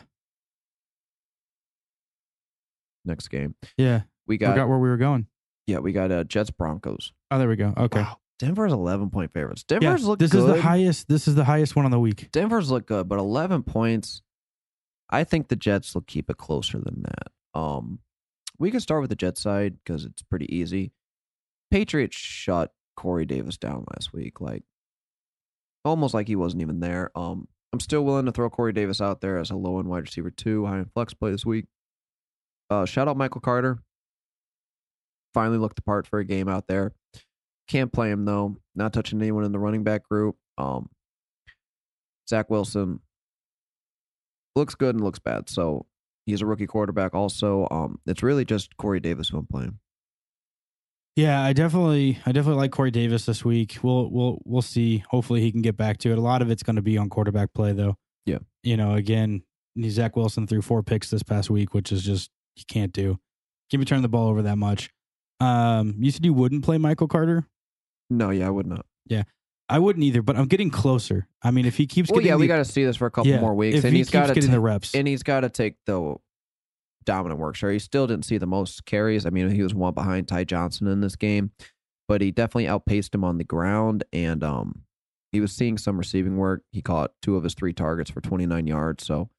Next 3.04 3.28
game, 3.28 3.54
yeah, 3.76 4.02
we 4.26 4.38
got, 4.38 4.52
forgot 4.52 4.68
where 4.68 4.78
we 4.78 4.88
were 4.88 4.96
going. 4.96 5.26
yeah, 5.66 5.78
we 5.78 5.92
got 5.92 6.10
uh, 6.10 6.24
Jets 6.24 6.50
Broncos. 6.50 7.12
Oh, 7.30 7.38
there 7.38 7.48
we 7.48 7.56
go. 7.56 7.74
Okay. 7.76 8.00
Wow, 8.00 8.18
Denver's 8.38 8.72
11 8.72 9.10
point 9.10 9.32
favorites. 9.32 9.64
Yeah, 9.70 9.78
Denver's 9.78 10.04
look 10.06 10.18
this 10.18 10.32
good. 10.32 10.48
is 10.48 10.56
the 10.56 10.62
highest. 10.62 11.08
This 11.08 11.28
is 11.28 11.34
the 11.34 11.44
highest 11.44 11.76
one 11.76 11.84
on 11.84 11.90
the 11.90 12.00
week. 12.00 12.30
Denver's 12.32 12.70
look 12.70 12.86
good, 12.86 13.08
but 13.08 13.18
11 13.18 13.62
points. 13.64 14.22
I 15.10 15.24
think 15.24 15.48
the 15.48 15.56
Jets 15.56 15.94
will 15.94 16.02
keep 16.02 16.30
it 16.30 16.38
closer 16.38 16.78
than 16.78 17.02
that. 17.02 17.58
Um, 17.60 18.00
we 18.58 18.70
can 18.70 18.80
start 18.80 19.00
with 19.00 19.10
the 19.10 19.16
Jets 19.16 19.40
side 19.42 19.76
because 19.84 20.04
it's 20.04 20.22
pretty 20.22 20.52
easy. 20.54 20.92
Patriots 21.70 22.16
shut 22.16 22.72
Corey 22.96 23.26
Davis 23.26 23.56
down 23.56 23.84
last 23.94 24.12
week, 24.12 24.40
like 24.40 24.62
almost 25.84 26.14
like 26.14 26.26
he 26.28 26.36
wasn't 26.36 26.62
even 26.62 26.80
there. 26.80 27.10
Um, 27.14 27.48
I'm 27.72 27.80
still 27.80 28.04
willing 28.04 28.26
to 28.26 28.32
throw 28.32 28.48
Corey 28.48 28.72
Davis 28.72 29.00
out 29.00 29.20
there 29.20 29.36
as 29.38 29.50
a 29.50 29.56
low 29.56 29.78
end 29.78 29.88
wide 29.88 30.04
receiver 30.04 30.30
two, 30.30 30.64
high 30.66 30.78
end 30.78 30.92
flex 30.94 31.12
play 31.14 31.30
this 31.30 31.44
week. 31.44 31.66
Uh, 32.70 32.84
shout 32.84 33.08
out 33.08 33.16
Michael 33.16 33.40
Carter. 33.40 33.78
Finally 35.32 35.58
looked 35.58 35.76
the 35.76 35.82
part 35.82 36.06
for 36.06 36.18
a 36.18 36.24
game 36.24 36.48
out 36.48 36.66
there. 36.66 36.92
Can't 37.68 37.92
play 37.92 38.10
him 38.10 38.24
though. 38.24 38.56
Not 38.74 38.92
touching 38.92 39.20
anyone 39.20 39.44
in 39.44 39.52
the 39.52 39.58
running 39.58 39.82
back 39.82 40.08
group. 40.08 40.36
Um, 40.58 40.88
Zach 42.28 42.50
Wilson 42.50 43.00
looks 44.56 44.74
good 44.74 44.94
and 44.94 45.04
looks 45.04 45.18
bad. 45.18 45.48
So 45.48 45.86
he's 46.26 46.40
a 46.40 46.46
rookie 46.46 46.66
quarterback. 46.66 47.14
Also, 47.14 47.66
um, 47.70 47.98
it's 48.06 48.22
really 48.22 48.44
just 48.44 48.76
Corey 48.76 49.00
Davis 49.00 49.28
who 49.28 49.38
I'm 49.38 49.46
playing. 49.46 49.78
Yeah, 51.16 51.42
I 51.42 51.52
definitely, 51.52 52.18
I 52.26 52.32
definitely 52.32 52.60
like 52.60 52.72
Corey 52.72 52.90
Davis 52.90 53.24
this 53.24 53.44
week. 53.44 53.78
We'll, 53.82 54.10
we'll, 54.10 54.42
we'll 54.44 54.62
see. 54.62 55.04
Hopefully, 55.10 55.40
he 55.40 55.52
can 55.52 55.62
get 55.62 55.76
back 55.76 55.98
to 55.98 56.10
it. 56.10 56.18
A 56.18 56.20
lot 56.20 56.42
of 56.42 56.50
it's 56.50 56.64
going 56.64 56.76
to 56.76 56.82
be 56.82 56.98
on 56.98 57.08
quarterback 57.08 57.54
play, 57.54 57.72
though. 57.72 57.96
Yeah. 58.26 58.38
You 58.64 58.76
know, 58.76 58.94
again, 58.94 59.44
Zach 59.88 60.16
Wilson 60.16 60.48
threw 60.48 60.60
four 60.60 60.82
picks 60.82 61.10
this 61.10 61.22
past 61.22 61.50
week, 61.50 61.72
which 61.72 61.92
is 61.92 62.02
just 62.02 62.30
you 62.56 62.64
can't 62.66 62.92
do. 62.92 63.18
Can't 63.70 63.80
be 63.80 63.84
turning 63.84 64.02
the 64.02 64.08
ball 64.08 64.28
over 64.28 64.42
that 64.42 64.58
much. 64.58 64.90
Um, 65.40 65.96
you 65.98 66.10
said 66.10 66.24
you 66.24 66.32
wouldn't 66.32 66.64
play 66.64 66.78
Michael 66.78 67.08
Carter. 67.08 67.48
No, 68.10 68.30
yeah, 68.30 68.46
I 68.46 68.50
would 68.50 68.66
not. 68.66 68.86
Yeah, 69.06 69.24
I 69.68 69.78
wouldn't 69.78 70.04
either, 70.04 70.22
but 70.22 70.36
I'm 70.36 70.46
getting 70.46 70.70
closer. 70.70 71.26
I 71.42 71.50
mean, 71.50 71.66
if 71.66 71.76
he 71.76 71.86
keeps 71.86 72.10
Well, 72.10 72.18
getting, 72.18 72.28
yeah, 72.28 72.34
the, 72.34 72.40
we 72.40 72.46
got 72.46 72.58
to 72.58 72.64
see 72.64 72.84
this 72.84 72.96
for 72.96 73.06
a 73.06 73.10
couple 73.10 73.30
yeah, 73.30 73.40
more 73.40 73.54
weeks, 73.54 73.78
If 73.78 73.84
and 73.84 73.92
he 73.92 73.98
he's 73.98 74.10
got 74.10 74.28
to 74.28 74.34
getting 74.34 74.50
the 74.50 74.60
reps, 74.60 74.94
and 74.94 75.08
he's 75.08 75.22
got 75.22 75.40
to 75.40 75.50
take 75.50 75.76
the 75.86 76.16
dominant 77.04 77.40
work. 77.40 77.56
Sure, 77.56 77.70
he 77.70 77.78
still 77.78 78.06
didn't 78.06 78.24
see 78.24 78.38
the 78.38 78.46
most 78.46 78.84
carries. 78.86 79.26
I 79.26 79.30
mean, 79.30 79.50
he 79.50 79.62
was 79.62 79.74
one 79.74 79.94
behind 79.94 80.28
Ty 80.28 80.44
Johnson 80.44 80.86
in 80.86 81.00
this 81.00 81.16
game, 81.16 81.50
but 82.08 82.20
he 82.20 82.30
definitely 82.30 82.68
outpaced 82.68 83.14
him 83.14 83.24
on 83.24 83.38
the 83.38 83.44
ground, 83.44 84.04
and 84.12 84.44
um, 84.44 84.82
he 85.32 85.40
was 85.40 85.52
seeing 85.52 85.78
some 85.78 85.98
receiving 85.98 86.36
work. 86.36 86.62
He 86.70 86.82
caught 86.82 87.12
two 87.22 87.36
of 87.36 87.42
his 87.42 87.54
three 87.54 87.72
targets 87.72 88.10
for 88.10 88.20
29 88.20 88.66
yards, 88.66 89.04
so 89.04 89.30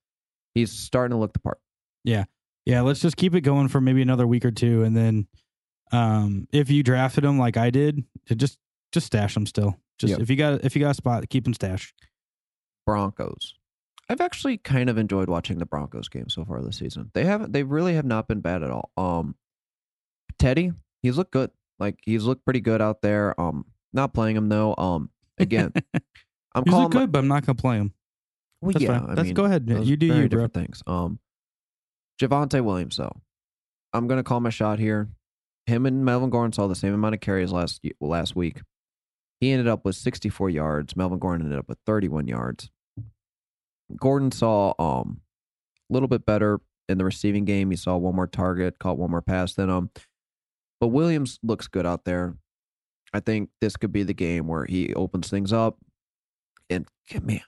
he's 0.53 0.71
starting 0.71 1.15
to 1.15 1.19
look 1.19 1.33
the 1.33 1.39
part. 1.39 1.59
Yeah, 2.03 2.25
let's 2.67 2.99
just 2.99 3.17
keep 3.17 3.35
it 3.35 3.41
going 3.41 3.67
for 3.67 3.79
maybe 3.81 4.01
another 4.01 4.25
week 4.27 4.45
or 4.45 4.51
two, 4.51 4.83
and 4.83 4.95
then 4.95 5.27
um, 5.91 6.47
if 6.51 6.69
you 6.69 6.83
drafted 6.83 7.23
him 7.23 7.37
like 7.37 7.57
I 7.57 7.69
did, 7.69 8.03
to 8.27 8.35
just 8.35 8.57
just 8.91 9.07
stash 9.07 9.35
him 9.37 9.45
still. 9.45 9.77
Just 9.99 10.11
Yep. 10.11 10.19
if 10.21 10.29
you 10.29 10.35
got 10.35 10.63
if 10.65 10.75
you 10.75 10.81
got 10.81 10.91
a 10.91 10.95
spot, 10.95 11.27
keep 11.29 11.45
him 11.47 11.53
stashed. 11.53 11.93
Broncos. 12.85 13.55
I've 14.09 14.21
actually 14.21 14.57
kind 14.57 14.89
of 14.89 14.97
enjoyed 14.97 15.29
watching 15.29 15.57
the 15.57 15.65
Broncos 15.65 16.09
game 16.09 16.29
so 16.29 16.45
far 16.45 16.61
this 16.61 16.77
season. 16.77 17.09
They 17.13 17.25
have 17.25 17.51
they 17.51 17.63
really 17.63 17.95
have 17.95 18.05
not 18.05 18.27
been 18.27 18.39
bad 18.41 18.61
at 18.63 18.69
all. 18.69 18.91
Um 18.97 19.35
Teddy, 20.37 20.71
he's 21.01 21.17
looked 21.17 21.31
good. 21.31 21.51
Like 21.79 21.99
he's 22.03 22.23
looked 22.23 22.45
pretty 22.45 22.59
good 22.61 22.81
out 22.81 23.01
there. 23.01 23.39
Um 23.39 23.65
not 23.93 24.13
playing 24.13 24.35
him 24.37 24.49
though. 24.49 24.75
Um 24.77 25.09
again, 25.39 25.71
I'm 26.53 26.63
He's 26.65 26.73
calling 26.73 26.89
good, 26.89 27.11
but 27.11 27.19
I'm 27.19 27.27
not 27.27 27.45
gonna 27.45 27.55
play 27.55 27.77
him. 27.77 27.93
Well, 28.61 28.73
That's 28.73 28.83
yeah, 28.83 28.99
fine. 28.99 29.09
I 29.09 29.13
Let's 29.13 29.25
mean, 29.27 29.33
go 29.33 29.45
ahead. 29.45 29.67
You 29.67 29.97
do 29.97 30.05
you, 30.05 30.29
bro. 30.29 30.47
things. 30.47 30.83
Um 30.85 31.19
Javonte 32.19 32.63
Williams 32.63 32.97
though. 32.97 33.21
I'm 33.93 34.07
gonna 34.07 34.23
call 34.23 34.39
my 34.39 34.49
shot 34.49 34.79
here. 34.79 35.09
Him 35.65 35.85
and 35.85 36.05
Melvin 36.05 36.29
Gordon 36.29 36.53
saw 36.53 36.67
the 36.67 36.75
same 36.75 36.93
amount 36.93 37.15
of 37.15 37.21
carries 37.21 37.51
last 37.51 37.81
last 37.99 38.35
week. 38.35 38.61
He 39.39 39.51
ended 39.51 39.67
up 39.67 39.83
with 39.83 39.95
64 39.95 40.49
yards. 40.49 40.95
Melvin 40.95 41.19
Gordon 41.19 41.45
ended 41.45 41.59
up 41.59 41.67
with 41.67 41.79
31 41.85 42.27
yards. 42.27 42.69
Gordon 43.95 44.31
saw 44.31 44.73
um 44.79 45.21
a 45.89 45.93
little 45.93 46.07
bit 46.07 46.25
better 46.25 46.59
in 46.87 46.97
the 46.97 47.05
receiving 47.05 47.45
game. 47.45 47.71
He 47.71 47.77
saw 47.77 47.97
one 47.97 48.15
more 48.15 48.27
target, 48.27 48.79
caught 48.79 48.97
one 48.97 49.11
more 49.11 49.21
pass 49.21 49.53
than 49.53 49.69
him. 49.69 49.89
But 50.79 50.87
Williams 50.87 51.39
looks 51.43 51.67
good 51.67 51.85
out 51.85 52.05
there. 52.05 52.35
I 53.13 53.19
think 53.19 53.49
this 53.61 53.77
could 53.77 53.91
be 53.91 54.03
the 54.03 54.13
game 54.13 54.47
where 54.47 54.65
he 54.65 54.93
opens 54.93 55.29
things 55.29 55.53
up. 55.53 55.77
And 56.69 56.87
man, 57.21 57.41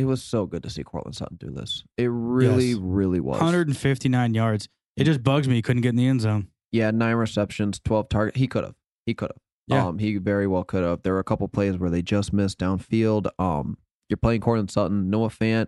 it 0.00 0.06
was 0.06 0.22
so 0.22 0.46
good 0.46 0.62
to 0.62 0.70
see 0.70 0.82
Courtland 0.82 1.14
Sutton 1.14 1.36
do 1.36 1.50
this. 1.50 1.84
It 1.98 2.08
really, 2.10 2.70
Yes. 2.70 2.78
really 2.80 3.20
was. 3.20 3.38
159 3.40 4.34
yards. 4.34 4.68
It 4.96 5.04
just 5.04 5.22
bugs 5.22 5.46
me. 5.48 5.56
He 5.56 5.62
couldn't 5.62 5.82
get 5.82 5.90
in 5.90 5.96
the 5.96 6.06
end 6.06 6.20
zone. 6.22 6.48
Yeah, 6.72 6.90
nine 6.90 7.16
receptions, 7.16 7.80
12 7.84 8.08
target. 8.08 8.36
He 8.36 8.46
could 8.46 8.64
have. 8.64 8.74
He 9.06 9.14
could 9.14 9.30
have. 9.30 9.36
Yeah. 9.66 9.86
Um, 9.86 9.98
he 9.98 10.16
very 10.16 10.46
well 10.46 10.64
could 10.64 10.82
have. 10.84 11.02
There 11.02 11.12
were 11.12 11.18
a 11.20 11.24
couple 11.24 11.46
plays 11.48 11.76
where 11.78 11.90
they 11.90 12.02
just 12.02 12.32
missed 12.32 12.58
downfield. 12.58 13.28
Um, 13.38 13.76
you're 14.08 14.16
playing 14.16 14.40
Courtland 14.40 14.70
Sutton, 14.70 15.10
Noah 15.10 15.28
Fant. 15.28 15.66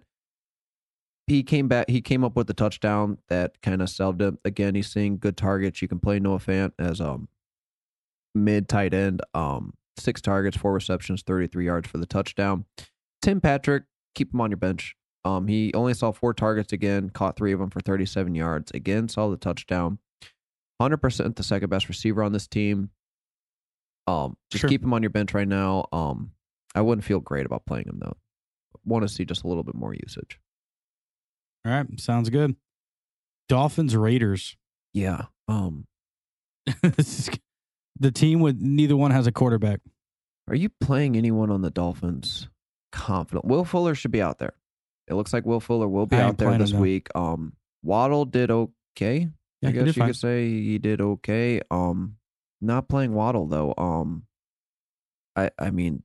He 1.26 1.42
came 1.42 1.68
back. 1.68 1.88
He 1.88 2.00
came 2.00 2.24
up 2.24 2.34
with 2.36 2.46
the 2.48 2.54
touchdown 2.54 3.18
that 3.28 3.60
kind 3.62 3.80
of 3.80 3.88
salved 3.90 4.20
him. 4.20 4.38
Again, 4.44 4.74
he's 4.74 4.90
seeing 4.90 5.18
good 5.18 5.36
targets. 5.36 5.80
You 5.82 5.88
can 5.88 6.00
play 6.00 6.18
Noah 6.18 6.38
Fant 6.38 6.72
as 6.78 7.00
um 7.00 7.28
mid 8.34 8.68
tight 8.68 8.92
end. 8.94 9.20
Um, 9.34 9.74
six 9.98 10.20
targets, 10.20 10.56
four 10.56 10.72
receptions, 10.72 11.22
33 11.22 11.66
yards 11.66 11.88
for 11.88 11.98
the 11.98 12.06
touchdown. 12.06 12.64
Tim 13.20 13.40
Patrick, 13.40 13.84
keep 14.14 14.32
him 14.32 14.40
on 14.40 14.50
your 14.50 14.56
bench. 14.58 14.94
Um, 15.24 15.46
he 15.46 15.72
only 15.74 15.94
saw 15.94 16.10
four 16.12 16.34
targets 16.34 16.72
again, 16.72 17.10
caught 17.10 17.36
three 17.36 17.52
of 17.52 17.60
them 17.60 17.70
for 17.70 17.80
37 17.80 18.34
yards. 18.34 18.70
Again, 18.72 19.08
saw 19.08 19.28
the 19.28 19.36
touchdown. 19.36 19.98
100% 20.80 21.36
the 21.36 21.42
second 21.44 21.70
best 21.70 21.88
receiver 21.88 22.22
on 22.24 22.32
this 22.32 22.48
team. 22.48 22.90
Um, 24.08 24.36
just 24.50 24.62
Sure. 24.62 24.68
keep 24.70 24.82
him 24.82 24.92
on 24.92 25.02
your 25.02 25.10
bench 25.10 25.32
right 25.32 25.46
now. 25.46 25.86
Um, 25.92 26.32
I 26.74 26.80
wouldn't 26.80 27.04
feel 27.04 27.20
great 27.20 27.46
about 27.46 27.66
playing 27.66 27.86
him 27.86 27.98
though. 28.00 28.16
Want 28.84 29.02
to 29.02 29.08
see 29.08 29.24
just 29.24 29.44
a 29.44 29.48
little 29.48 29.62
bit 29.62 29.76
more 29.76 29.94
usage. 29.94 30.40
All 31.64 31.70
right, 31.72 32.00
sounds 32.00 32.28
good. 32.30 32.56
Dolphins 33.48 33.94
Raiders. 33.94 34.56
Yeah. 34.92 35.26
Um, 35.46 35.86
This 36.82 37.28
is- 37.28 37.30
the 38.00 38.10
team 38.10 38.40
with 38.40 38.58
neither 38.60 38.96
one 38.96 39.12
has 39.12 39.28
a 39.28 39.32
quarterback. 39.32 39.80
are 40.48 40.56
you 40.56 40.68
playing 40.80 41.16
anyone 41.16 41.50
on 41.50 41.62
the 41.62 41.70
Dolphins 41.70 42.48
confident? 42.92 43.44
Will 43.44 43.64
Fuller 43.64 43.94
should 43.94 44.12
be 44.12 44.22
out 44.22 44.38
there. 44.38 44.54
It 45.08 45.14
looks 45.14 45.32
like 45.32 45.44
Will 45.44 45.60
Fuller 45.60 45.88
will 45.88 46.06
be 46.06 46.16
I 46.16 46.20
ain't 46.20 46.28
out 46.28 46.38
there 46.38 46.56
this 46.58 46.72
though. 46.72 46.78
week. 46.78 47.08
Um, 47.14 47.54
Waddle 47.82 48.24
did 48.24 48.50
okay. 48.50 49.28
Yeah, 49.60 49.68
I 49.68 49.72
he 49.72 49.72
guess 49.72 49.84
did 49.86 49.96
you 49.96 50.00
fine. 50.00 50.08
could 50.08 50.16
say 50.16 50.48
he 50.48 50.78
did 50.78 51.00
okay. 51.00 51.60
Um, 51.70 52.16
not 52.60 52.88
playing 52.88 53.12
Waddle 53.14 53.46
though. 53.46 53.74
Um, 53.76 54.26
I 55.36 55.50
I 55.58 55.70
mean, 55.70 56.02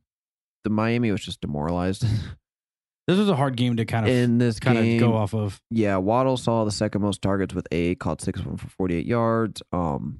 the 0.64 0.70
Miami 0.72 1.12
was 1.12 1.22
just 1.22 1.42
demoralized 1.42 2.06
This 3.08 3.18
was 3.18 3.30
a 3.30 3.36
hard 3.38 3.56
game 3.56 3.78
to 3.78 3.86
kind 3.86 4.06
of 4.06 4.12
in 4.12 4.38
this 4.38 4.60
kind 4.60 4.78
game. 4.80 5.02
of 5.02 5.10
go 5.10 5.16
off 5.16 5.34
of. 5.34 5.62
Yeah, 5.70 5.96
Waddle 5.96 6.36
saw 6.36 6.66
the 6.66 6.72
second 6.72 7.02
most 7.02 7.22
targets 7.22 7.54
with 7.54 7.66
eight, 7.72 8.00
caught 8.02 8.20
six 8.20 8.38
of 8.40 8.46
them 8.46 8.58
for 8.58 8.68
48 8.68 9.06
yards. 9.06 9.62
Um, 9.72 10.20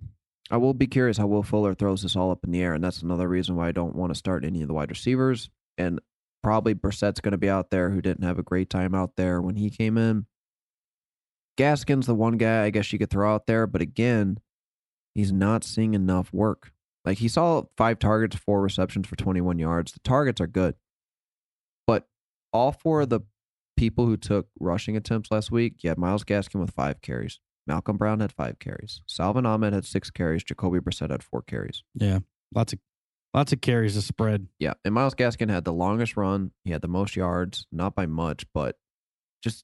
I 0.50 0.56
will 0.56 0.74
be 0.74 0.88
curious 0.88 1.18
how 1.18 1.28
Will 1.28 1.44
Fuller 1.44 1.74
throws 1.74 2.04
this 2.04 2.16
all 2.16 2.32
up 2.32 2.46
in 2.46 2.52
the 2.52 2.62
air, 2.62 2.74
and 2.74 2.82
that's 2.82 3.02
another 3.02 3.28
reason 3.28 3.58
why 3.58 3.68
I 3.68 3.72
don't 3.74 3.94
want 3.94 4.12
to 4.12 4.16
start 4.18 4.46
any 4.46 4.62
of 4.62 4.70
the 4.70 4.74
wide 4.74 4.90
receivers. 4.90 5.50
And 5.78 6.00
probably 6.48 6.74
Brissett's 6.74 7.20
going 7.20 7.34
to 7.34 7.38
be 7.38 7.50
out 7.50 7.72
there, 7.72 7.90
who 7.90 8.02
didn't 8.02 8.24
have 8.24 8.40
a 8.40 8.44
great 8.44 8.70
time 8.70 8.96
out 8.96 9.18
there 9.18 9.42
when 9.42 9.58
he 9.58 9.70
came 9.70 9.98
in. 9.98 10.26
Gaskin's 11.60 12.06
the 12.06 12.16
one 12.16 12.38
guy 12.38 12.64
I 12.64 12.70
guess 12.70 12.94
you 12.94 13.00
could 13.00 13.10
throw 13.10 13.36
out 13.36 13.48
there, 13.48 13.68
but 13.68 13.82
again, 13.82 14.40
he's 15.14 15.30
not 15.30 15.66
seeing 15.66 15.94
enough 15.94 16.32
work. 16.32 16.72
Like 17.04 17.18
he 17.18 17.28
saw 17.28 17.64
five 17.76 18.00
targets, 18.00 18.38
four 18.38 18.62
receptions 18.62 19.10
for 19.10 19.18
21 19.18 19.60
yards. 19.60 19.92
The 19.92 20.00
targets 20.00 20.40
are 20.40 20.48
good, 20.48 20.76
but 21.86 22.08
all 22.54 22.72
four 22.72 23.02
of 23.02 23.10
the 23.10 23.20
people 23.76 24.06
who 24.06 24.16
took 24.16 24.48
rushing 24.58 24.96
attempts 24.96 25.30
last 25.30 25.52
week, 25.52 25.84
you 25.84 25.90
had 25.90 25.98
Myles 25.98 26.24
Gaskin 26.24 26.62
with 26.62 26.72
five 26.72 27.02
carries. 27.02 27.42
Malcolm 27.66 27.98
Brown 27.98 28.22
had 28.22 28.32
five 28.32 28.58
carries. 28.60 29.02
Salvon 29.06 29.46
Ahmed 29.46 29.74
had 29.74 29.84
six 29.84 30.10
carries. 30.10 30.46
Jacoby 30.46 30.80
Brissett 30.80 31.12
had 31.12 31.24
four 31.24 31.42
carries. 31.42 31.84
Yeah, 31.94 32.20
lots 32.56 32.72
of 32.72 32.80
Lots 33.38 33.54
of 33.54 33.62
carries 33.62 33.94
to 33.94 34.02
spread. 34.02 34.48
Yeah, 34.58 34.74
and 34.84 34.96
Myles 34.96 35.14
Gaskin 35.14 35.48
had 35.48 35.64
the 35.64 35.72
longest 35.72 36.18
run. 36.18 36.50
He 36.64 36.72
had 36.72 36.82
the 36.82 36.88
most 36.88 37.16
yards, 37.16 37.68
not 37.72 37.94
by 37.94 38.08
much, 38.08 38.48
but 38.52 38.78
just 39.44 39.64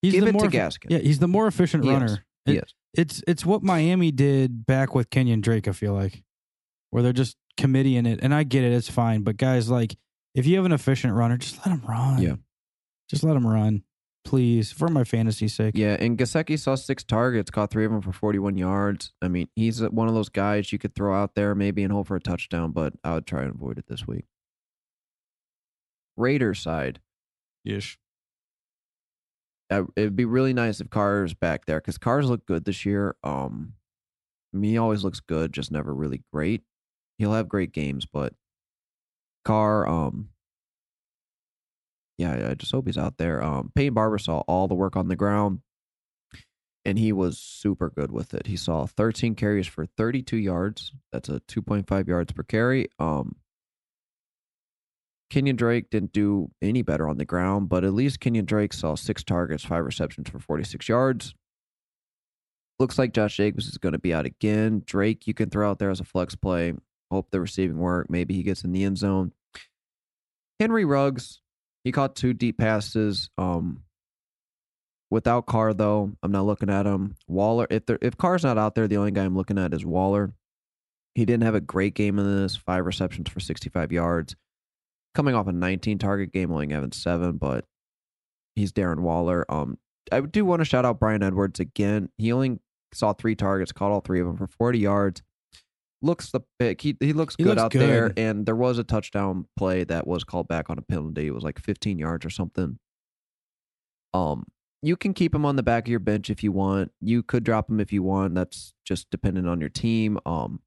He's 0.00 0.14
give 0.14 0.24
the 0.24 0.30
it 0.30 0.32
more 0.32 0.48
to 0.48 0.56
Gaskin. 0.56 0.86
Yeah, 0.88 0.98
he's 0.98 1.20
the 1.20 1.28
more 1.28 1.46
efficient 1.46 1.84
He 1.84 1.90
runner. 1.90 2.24
It- 2.46 2.64
is. 2.64 2.74
It's 2.94 3.22
it's 3.28 3.46
what 3.46 3.62
Miami 3.62 4.10
did 4.10 4.66
back 4.66 4.92
with 4.96 5.08
Kenyan 5.08 5.40
Drake. 5.40 5.68
I 5.68 5.72
feel 5.72 5.92
like 5.94 6.24
where 6.90 7.04
they're 7.04 7.12
just 7.12 7.36
committing 7.56 8.06
it, 8.06 8.18
and 8.24 8.34
I 8.34 8.42
get 8.42 8.64
it. 8.64 8.72
It's 8.72 8.90
fine, 8.90 9.22
but 9.22 9.36
guys, 9.36 9.70
like 9.70 9.96
if 10.34 10.44
you 10.44 10.56
have 10.56 10.66
an 10.66 10.72
efficient 10.72 11.14
runner, 11.14 11.38
just 11.38 11.64
let 11.64 11.72
him 11.72 11.82
run. 11.88 12.20
Yeah. 12.20 12.34
just 13.08 13.22
let 13.22 13.36
him 13.36 13.46
run, 13.46 13.84
please, 14.24 14.72
for 14.72 14.88
my 14.88 15.04
fantasy 15.04 15.48
sake. 15.48 15.74
Yeah, 15.76 15.96
and 15.98 16.16
Gesicki 16.18 16.58
saw 16.58 16.74
six 16.74 17.04
targets, 17.04 17.50
caught 17.50 17.70
three 17.70 17.84
of 17.84 17.90
them 17.92 18.00
for 18.02 18.12
41 18.12 18.56
yards. 18.56 19.12
I 19.20 19.28
mean, 19.28 19.48
he's 19.56 19.82
one 19.82 20.08
of 20.08 20.14
those 20.14 20.28
guys 20.28 20.72
you 20.72 20.78
could 20.78 20.94
throw 20.94 21.14
out 21.14 21.34
there 21.34 21.54
maybe 21.54 21.82
and 21.82 21.92
hope 21.92 22.06
for 22.08 22.16
a 22.16 22.20
touchdown, 22.20 22.72
but 22.72 22.94
I 23.04 23.14
would 23.14 23.26
try 23.26 23.42
and 23.42 23.54
avoid 23.54 23.78
it 23.78 23.86
this 23.88 24.06
week. 24.06 24.24
Raiders 26.16 26.60
side, 26.60 27.00
Yes. 27.64 27.96
uh, 29.70 29.84
it'd 29.96 30.14
be 30.16 30.24
really 30.26 30.52
nice 30.52 30.80
if 30.80 30.90
Carr's 30.90 31.32
back 31.34 31.64
there 31.66 31.80
because 31.80 31.96
Carr's 31.98 32.28
look 32.28 32.44
good 32.46 32.64
this 32.64 32.84
year. 32.84 33.16
Um, 33.24 33.74
I 34.52 34.58
mean, 34.58 34.72
he 34.72 34.78
always 34.78 35.04
looks 35.04 35.20
good, 35.20 35.52
just 35.52 35.72
never 35.72 35.94
really 35.94 36.22
great. 36.32 36.62
He'll 37.18 37.32
have 37.32 37.48
great 37.48 37.72
games, 37.72 38.04
but 38.04 38.34
Carr, 39.44 39.86
um, 39.88 40.28
yeah, 42.22 42.50
I 42.50 42.54
just 42.54 42.72
hope 42.72 42.86
he's 42.86 42.98
out 42.98 43.18
there. 43.18 43.42
Um, 43.42 43.72
Peyton 43.74 43.94
Barber 43.94 44.18
saw 44.18 44.40
all 44.40 44.68
the 44.68 44.74
work 44.74 44.96
on 44.96 45.08
the 45.08 45.16
ground, 45.16 45.60
and 46.84 46.98
he 46.98 47.12
was 47.12 47.38
super 47.38 47.90
good 47.90 48.12
with 48.12 48.34
it. 48.34 48.46
He 48.46 48.56
saw 48.56 48.86
13 48.86 49.34
carries 49.34 49.66
for 49.66 49.86
32 49.86 50.36
yards. 50.36 50.92
That's 51.12 51.28
a 51.28 51.40
2.5 51.40 52.08
yards 52.08 52.32
per 52.32 52.42
carry. 52.42 52.88
Um, 52.98 53.36
Kenyan 55.32 55.56
Drake 55.56 55.90
didn't 55.90 56.12
do 56.12 56.50
any 56.60 56.82
better 56.82 57.08
on 57.08 57.16
the 57.16 57.24
ground, 57.24 57.68
but 57.68 57.84
at 57.84 57.94
least 57.94 58.20
Kenyan 58.20 58.46
Drake 58.46 58.72
saw 58.72 58.94
six 58.94 59.24
targets, 59.24 59.64
five 59.64 59.84
receptions 59.84 60.30
for 60.30 60.38
46 60.38 60.88
yards. 60.88 61.34
Looks 62.78 62.98
like 62.98 63.14
Josh 63.14 63.36
Jacobs 63.36 63.66
is 63.66 63.78
going 63.78 63.94
to 63.94 63.98
be 63.98 64.12
out 64.12 64.26
again. 64.26 64.82
Drake, 64.84 65.26
you 65.26 65.34
can 65.34 65.50
throw 65.50 65.70
out 65.70 65.78
there 65.78 65.90
as 65.90 66.00
a 66.00 66.04
flex 66.04 66.34
play. 66.34 66.74
Hope 67.10 67.30
the 67.30 67.40
receiving 67.40 67.78
work. 67.78 68.08
Maybe 68.10 68.34
he 68.34 68.42
gets 68.42 68.64
in 68.64 68.72
the 68.72 68.84
end 68.84 68.98
zone. 68.98 69.32
Henry 70.58 70.84
Ruggs, 70.84 71.41
he 71.84 71.92
caught 71.92 72.16
two 72.16 72.32
deep 72.32 72.58
passes. 72.58 73.30
Um, 73.38 73.82
without 75.10 75.46
Carr 75.46 75.74
though, 75.74 76.12
I'm 76.22 76.32
not 76.32 76.46
looking 76.46 76.70
at 76.70 76.86
him. 76.86 77.16
Waller, 77.26 77.66
if 77.70 77.86
there, 77.86 77.98
if 78.00 78.16
Carr's 78.16 78.44
not 78.44 78.58
out 78.58 78.74
there, 78.74 78.88
the 78.88 78.96
only 78.96 79.10
guy 79.10 79.24
I'm 79.24 79.36
looking 79.36 79.58
at 79.58 79.74
is 79.74 79.84
Waller. 79.84 80.32
He 81.14 81.24
didn't 81.24 81.42
have 81.44 81.54
a 81.54 81.60
great 81.60 81.94
game 81.94 82.18
in 82.18 82.42
this. 82.42 82.56
Five 82.56 82.86
receptions 82.86 83.28
for 83.28 83.40
65 83.40 83.92
yards. 83.92 84.34
Coming 85.14 85.34
off 85.34 85.46
a 85.46 85.52
19 85.52 85.98
target 85.98 86.32
game, 86.32 86.50
only 86.50 86.72
having 86.72 86.92
seven, 86.92 87.36
but 87.36 87.66
he's 88.56 88.72
Darren 88.72 89.00
Waller. 89.00 89.44
Um, 89.50 89.76
I 90.10 90.20
do 90.20 90.44
want 90.44 90.60
to 90.60 90.64
shout 90.64 90.86
out 90.86 90.98
Bryan 90.98 91.22
Edwards 91.22 91.60
again. 91.60 92.08
He 92.16 92.32
only 92.32 92.60
saw 92.94 93.12
three 93.12 93.34
targets, 93.34 93.72
caught 93.72 93.90
all 93.90 94.00
three 94.00 94.20
of 94.20 94.26
them 94.26 94.36
for 94.36 94.46
40 94.46 94.78
yards. 94.78 95.22
Looks 96.02 96.30
the 96.30 96.40
pick. 96.58 96.80
He 96.80 96.96
he 97.00 97.12
looks 97.12 97.36
He 97.36 97.44
good 97.44 97.50
looks 97.50 97.62
out 97.62 97.72
there. 97.72 98.12
And 98.16 98.44
there 98.44 98.56
was 98.56 98.78
a 98.78 98.84
touchdown 98.84 99.46
play 99.56 99.84
that 99.84 100.06
was 100.06 100.24
called 100.24 100.48
back 100.48 100.68
on 100.68 100.78
a 100.78 100.82
penalty. 100.82 101.26
It 101.26 101.34
was 101.34 101.44
like 101.44 101.60
15 101.60 101.98
yards 101.98 102.26
or 102.26 102.30
something. 102.30 102.78
Um, 104.12 104.44
you 104.82 104.96
can 104.96 105.14
keep 105.14 105.34
him 105.34 105.46
on 105.46 105.56
the 105.56 105.62
back 105.62 105.86
of 105.86 105.90
your 105.90 106.00
bench 106.00 106.28
if 106.28 106.42
you 106.42 106.50
want. 106.50 106.90
You 107.00 107.22
could 107.22 107.44
drop 107.44 107.70
him 107.70 107.78
if 107.78 107.92
you 107.92 108.02
want. 108.02 108.34
That's 108.34 108.74
just 108.84 109.10
dependent 109.10 109.48
on 109.48 109.60
your 109.60 109.70
team. 109.70 110.18
Um, 110.26 110.60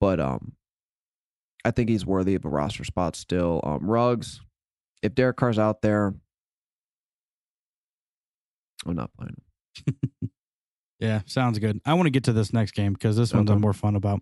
but 0.00 0.20
um, 0.20 0.52
I 1.64 1.72
think 1.72 1.90
he's 1.90 2.06
worthy 2.06 2.36
of 2.36 2.44
a 2.44 2.48
roster 2.48 2.84
spot 2.84 3.16
still. 3.16 3.60
Um, 3.64 3.90
Ruggs, 3.90 4.40
if 5.02 5.14
Derek 5.14 5.36
Carr's 5.36 5.58
out 5.58 5.82
there, 5.82 6.14
I'm 8.86 8.94
not 8.94 9.10
playing 9.14 9.34
him. 9.76 10.30
Yeah, 11.00 11.22
sounds 11.26 11.58
good. 11.58 11.80
I 11.84 11.94
want 11.94 12.06
to 12.06 12.10
get 12.10 12.24
to 12.24 12.32
this 12.32 12.52
next 12.52 12.72
game 12.72 12.92
because 12.92 13.16
this 13.16 13.32
one's 13.32 13.48
Okay. 13.50 13.54
I'm 13.56 13.60
more 13.60 13.72
fun 13.72 13.96
about. 13.96 14.20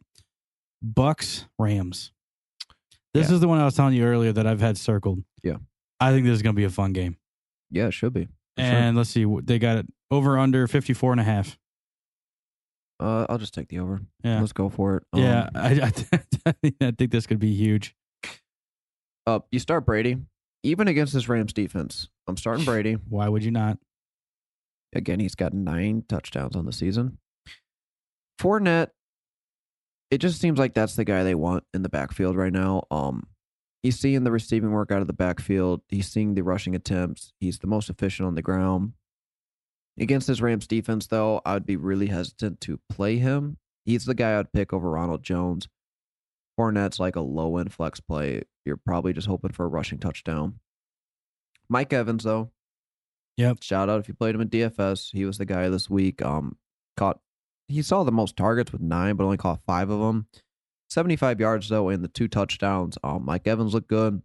Bucks 0.80 1.44
Rams. 1.58 2.12
This 3.14 3.28
Yeah. 3.28 3.34
is 3.34 3.40
the 3.40 3.48
one 3.48 3.58
I 3.58 3.64
was 3.64 3.74
telling 3.74 3.94
you 3.94 4.04
earlier 4.04 4.32
that 4.32 4.46
I've 4.46 4.60
had 4.60 4.78
circled. 4.78 5.24
Yeah. 5.42 5.56
I 5.98 6.12
think 6.12 6.24
this 6.24 6.34
is 6.34 6.42
going 6.42 6.54
to 6.54 6.56
be 6.58 6.64
a 6.64 6.70
fun 6.70 6.92
game. 6.92 7.16
Yeah, 7.70 7.86
it 7.88 7.92
should 7.94 8.12
be. 8.12 8.26
For 8.56 8.62
sure. 8.62 8.64
And 8.64 8.96
let's 8.96 9.10
see, 9.10 9.26
they 9.42 9.58
got 9.58 9.78
it 9.78 9.86
over 10.10 10.38
under 10.38 10.66
54 10.68 11.12
and 11.12 11.20
a 11.20 11.24
half. 11.24 11.58
Uh, 13.00 13.26
I'll 13.28 13.38
just 13.38 13.54
take 13.54 13.68
the 13.68 13.78
over. 13.80 14.00
Yeah. 14.24 14.40
Let's 14.40 14.52
go 14.52 14.68
for 14.68 14.96
it. 14.98 15.02
Um, 15.12 15.20
yeah, 15.22 15.48
I, 15.54 15.92
I, 16.42 16.52
I 16.80 16.90
think 16.92 17.10
this 17.10 17.26
could 17.26 17.38
be 17.38 17.52
huge. 17.54 17.94
Uh, 19.26 19.40
you 19.50 19.58
start 19.58 19.84
Brady, 19.84 20.16
even 20.62 20.88
against 20.88 21.12
this 21.12 21.28
Rams 21.28 21.52
defense. 21.52 22.08
I'm 22.26 22.36
starting 22.36 22.64
Brady. 22.64 22.94
Why 23.08 23.28
would 23.28 23.44
you 23.44 23.50
not? 23.50 23.78
Again, 24.94 25.20
he's 25.20 25.34
got 25.34 25.52
nine 25.52 26.04
touchdowns 26.08 26.56
on 26.56 26.66
the 26.66 26.72
season. 26.72 27.18
Fournette, 28.40 28.90
it 30.10 30.18
just 30.18 30.40
seems 30.40 30.58
like 30.58 30.74
that's 30.74 30.96
the 30.96 31.04
guy 31.04 31.24
they 31.24 31.34
want 31.34 31.64
in 31.74 31.82
the 31.82 31.88
backfield 31.88 32.36
right 32.36 32.52
now. 32.52 32.84
Um, 32.90 33.26
he's 33.82 33.98
seeing 33.98 34.24
the 34.24 34.30
receiving 34.30 34.70
work 34.70 34.90
out 34.90 35.02
of 35.02 35.06
the 35.06 35.12
backfield. 35.12 35.82
He's 35.88 36.08
seeing 36.08 36.34
the 36.34 36.42
rushing 36.42 36.74
attempts. 36.74 37.32
He's 37.40 37.58
the 37.58 37.66
most 37.66 37.90
efficient 37.90 38.26
on 38.26 38.34
the 38.34 38.42
ground. 38.42 38.92
Against 40.00 40.28
this 40.28 40.40
Rams 40.40 40.66
defense, 40.66 41.08
though, 41.08 41.42
I'd 41.44 41.66
be 41.66 41.76
really 41.76 42.06
hesitant 42.06 42.60
to 42.62 42.80
play 42.88 43.18
him. 43.18 43.58
He's 43.84 44.04
the 44.04 44.14
guy 44.14 44.38
I'd 44.38 44.52
pick 44.52 44.72
over 44.72 44.90
Ronald 44.90 45.22
Jones. 45.22 45.68
Fournette's 46.58 47.00
like 47.00 47.16
a 47.16 47.20
low 47.20 47.56
end 47.58 47.72
flex 47.72 48.00
play. 48.00 48.42
You're 48.64 48.76
probably 48.76 49.12
just 49.12 49.26
hoping 49.26 49.52
for 49.52 49.64
a 49.64 49.68
rushing 49.68 49.98
touchdown. 49.98 50.60
Mike 51.68 51.92
Evans, 51.92 52.24
though, 52.24 52.50
Yep. 53.38 53.62
Shout 53.62 53.88
out 53.88 54.00
if 54.00 54.08
you 54.08 54.14
played 54.14 54.34
him 54.34 54.40
in 54.42 54.48
DFS. 54.50 55.10
He 55.12 55.24
was 55.24 55.38
the 55.38 55.46
guy 55.46 55.68
this 55.70 55.88
week. 55.88 56.20
Um, 56.22 56.58
caught 56.96 57.20
he 57.68 57.80
saw 57.82 58.02
the 58.04 58.12
most 58.12 58.36
targets 58.36 58.72
with 58.72 58.80
nine, 58.82 59.16
but 59.16 59.24
only 59.24 59.36
caught 59.38 59.60
five 59.66 59.88
of 59.90 60.00
them. 60.00 60.26
Seventy-five 60.90 61.38
yards 61.40 61.68
though, 61.68 61.88
and 61.88 62.02
the 62.04 62.08
two 62.08 62.28
touchdowns. 62.28 62.98
Um, 63.02 63.24
Mike 63.24 63.46
Evans 63.46 63.72
looked 63.74 63.88
good. 63.88 64.20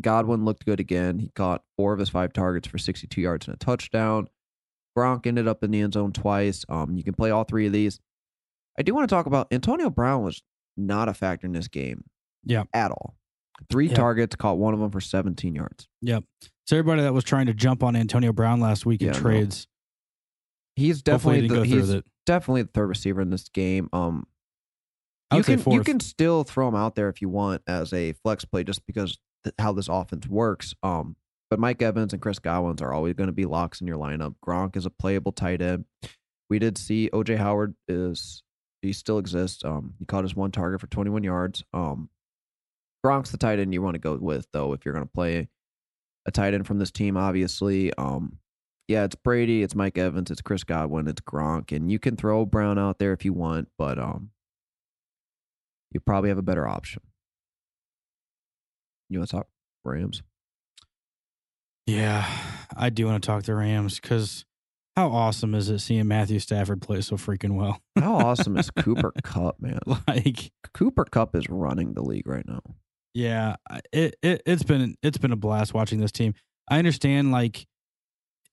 Godwin 0.00 0.44
looked 0.44 0.64
good 0.64 0.78
again. 0.80 1.18
He 1.18 1.30
caught 1.30 1.62
four 1.76 1.92
of 1.92 1.98
his 1.98 2.08
five 2.08 2.32
targets 2.32 2.68
for 2.68 2.78
sixty-two 2.78 3.20
yards 3.20 3.46
and 3.48 3.54
a 3.54 3.58
touchdown. 3.58 4.28
Gronk 4.96 5.26
ended 5.26 5.48
up 5.48 5.64
in 5.64 5.70
the 5.70 5.80
end 5.80 5.94
zone 5.94 6.12
twice. 6.12 6.64
Um, 6.68 6.96
you 6.96 7.02
can 7.04 7.14
play 7.14 7.30
all 7.30 7.44
three 7.44 7.66
of 7.66 7.72
these. 7.72 8.00
I 8.78 8.82
do 8.82 8.94
want 8.94 9.08
to 9.08 9.14
talk 9.14 9.26
about 9.26 9.48
Antonio 9.52 9.90
Brown 9.90 10.22
was 10.22 10.42
not 10.76 11.08
a 11.08 11.14
factor 11.14 11.46
in 11.46 11.52
this 11.52 11.68
game. 11.68 12.04
Yeah. 12.44 12.64
at 12.72 12.90
all. 12.90 13.14
Three 13.70 13.88
Yeah. 13.88 13.94
targets, 13.94 14.34
caught 14.34 14.56
one 14.58 14.72
of 14.74 14.80
them 14.80 14.90
for 14.90 15.00
seventeen 15.00 15.54
yards. 15.54 15.88
Yep. 16.02 16.24
So 16.70 16.76
everybody 16.76 17.02
that 17.02 17.12
was 17.12 17.24
trying 17.24 17.46
to 17.46 17.52
jump 17.52 17.82
on 17.82 17.96
Antonio 17.96 18.32
Brown 18.32 18.60
last 18.60 18.86
week 18.86 19.00
in 19.00 19.08
Yeah, 19.08 19.14
no. 19.14 19.18
trades, 19.18 19.66
He's 20.76 21.02
definitely 21.02 21.48
the, 21.48 21.64
he's 21.64 22.00
definitely 22.26 22.62
the 22.62 22.70
third 22.72 22.86
receiver 22.86 23.20
in 23.20 23.28
this 23.28 23.48
game. 23.48 23.88
Um, 23.92 24.28
you 25.34 25.42
can 25.42 25.60
you 25.72 25.82
can 25.82 25.98
still 25.98 26.44
throw 26.44 26.68
him 26.68 26.76
out 26.76 26.94
there 26.94 27.08
if 27.08 27.20
you 27.20 27.28
want 27.28 27.62
as 27.66 27.92
a 27.92 28.12
flex 28.12 28.44
play, 28.44 28.62
just 28.62 28.86
because 28.86 29.18
th- 29.42 29.52
how 29.58 29.72
this 29.72 29.88
offense 29.88 30.28
works. 30.28 30.72
Um, 30.84 31.16
but 31.50 31.58
Mike 31.58 31.82
Evans 31.82 32.12
and 32.12 32.22
Chris 32.22 32.38
Godwin's 32.38 32.82
are 32.82 32.92
always 32.92 33.14
going 33.14 33.26
to 33.26 33.32
be 33.32 33.46
locks 33.46 33.80
in 33.80 33.88
your 33.88 33.98
lineup. 33.98 34.36
Gronk 34.46 34.76
is 34.76 34.86
a 34.86 34.90
playable 34.90 35.32
tight 35.32 35.60
end. 35.60 35.86
We 36.50 36.60
did 36.60 36.78
see 36.78 37.10
OJ 37.12 37.36
Howard 37.36 37.74
is 37.88 38.44
he 38.80 38.92
still 38.92 39.18
exists. 39.18 39.64
Um, 39.64 39.94
he 39.98 40.04
caught 40.06 40.22
his 40.22 40.36
one 40.36 40.52
target 40.52 40.80
for 40.80 40.86
21 40.86 41.24
yards. 41.24 41.64
Um, 41.74 42.10
Gronk's 43.04 43.32
the 43.32 43.38
tight 43.38 43.58
end 43.58 43.74
you 43.74 43.82
want 43.82 43.96
to 43.96 43.98
go 43.98 44.14
with 44.14 44.46
though 44.52 44.72
if 44.72 44.84
you're 44.84 44.94
going 44.94 45.04
to 45.04 45.12
play 45.12 45.48
a 46.26 46.30
tight 46.30 46.54
end 46.54 46.66
from 46.66 46.78
this 46.78 46.90
team. 46.90 47.16
Obviously, 47.16 47.92
um, 47.94 48.38
yeah, 48.88 49.04
it's 49.04 49.14
Brady, 49.14 49.62
it's 49.62 49.74
Mike 49.74 49.98
Evans, 49.98 50.30
it's 50.30 50.42
Chris 50.42 50.64
Godwin, 50.64 51.06
it's 51.06 51.20
Gronk, 51.20 51.74
and 51.74 51.90
you 51.90 51.98
can 51.98 52.16
throw 52.16 52.44
Brown 52.44 52.78
out 52.78 52.98
there 52.98 53.12
if 53.12 53.24
you 53.24 53.32
want, 53.32 53.68
but 53.78 53.98
um, 53.98 54.30
you 55.92 56.00
probably 56.00 56.28
have 56.28 56.38
a 56.38 56.42
better 56.42 56.66
option. 56.66 57.02
You 59.08 59.18
want 59.18 59.30
to 59.30 59.36
talk 59.36 59.48
Rams? 59.84 60.22
Yeah, 61.86 62.28
I 62.76 62.90
do 62.90 63.06
want 63.06 63.22
to 63.22 63.26
talk 63.26 63.44
to 63.44 63.54
Rams 63.54 63.98
because 63.98 64.44
how 64.96 65.08
awesome 65.08 65.54
is 65.54 65.68
it 65.70 65.78
seeing 65.78 66.06
Matthew 66.08 66.38
Stafford 66.38 66.82
play 66.82 67.00
so 67.00 67.16
freaking 67.16 67.54
well? 67.54 67.80
How 67.98 68.14
awesome 68.16 68.56
is 68.56 68.70
Cooper 68.78 69.12
Kupp, 69.22 69.60
man? 69.60 69.80
like, 70.06 70.52
Cooper 70.74 71.04
Kupp 71.04 71.34
is 71.34 71.48
running 71.48 71.94
the 71.94 72.02
league 72.02 72.26
right 72.26 72.46
now. 72.46 72.60
Yeah, 73.14 73.56
it, 73.92 74.16
it 74.22 74.42
it's 74.46 74.62
been 74.62 74.96
it's 75.02 75.18
been 75.18 75.32
a 75.32 75.36
blast 75.36 75.74
watching 75.74 76.00
this 76.00 76.12
team. 76.12 76.34
I 76.68 76.78
understand, 76.78 77.32
like, 77.32 77.66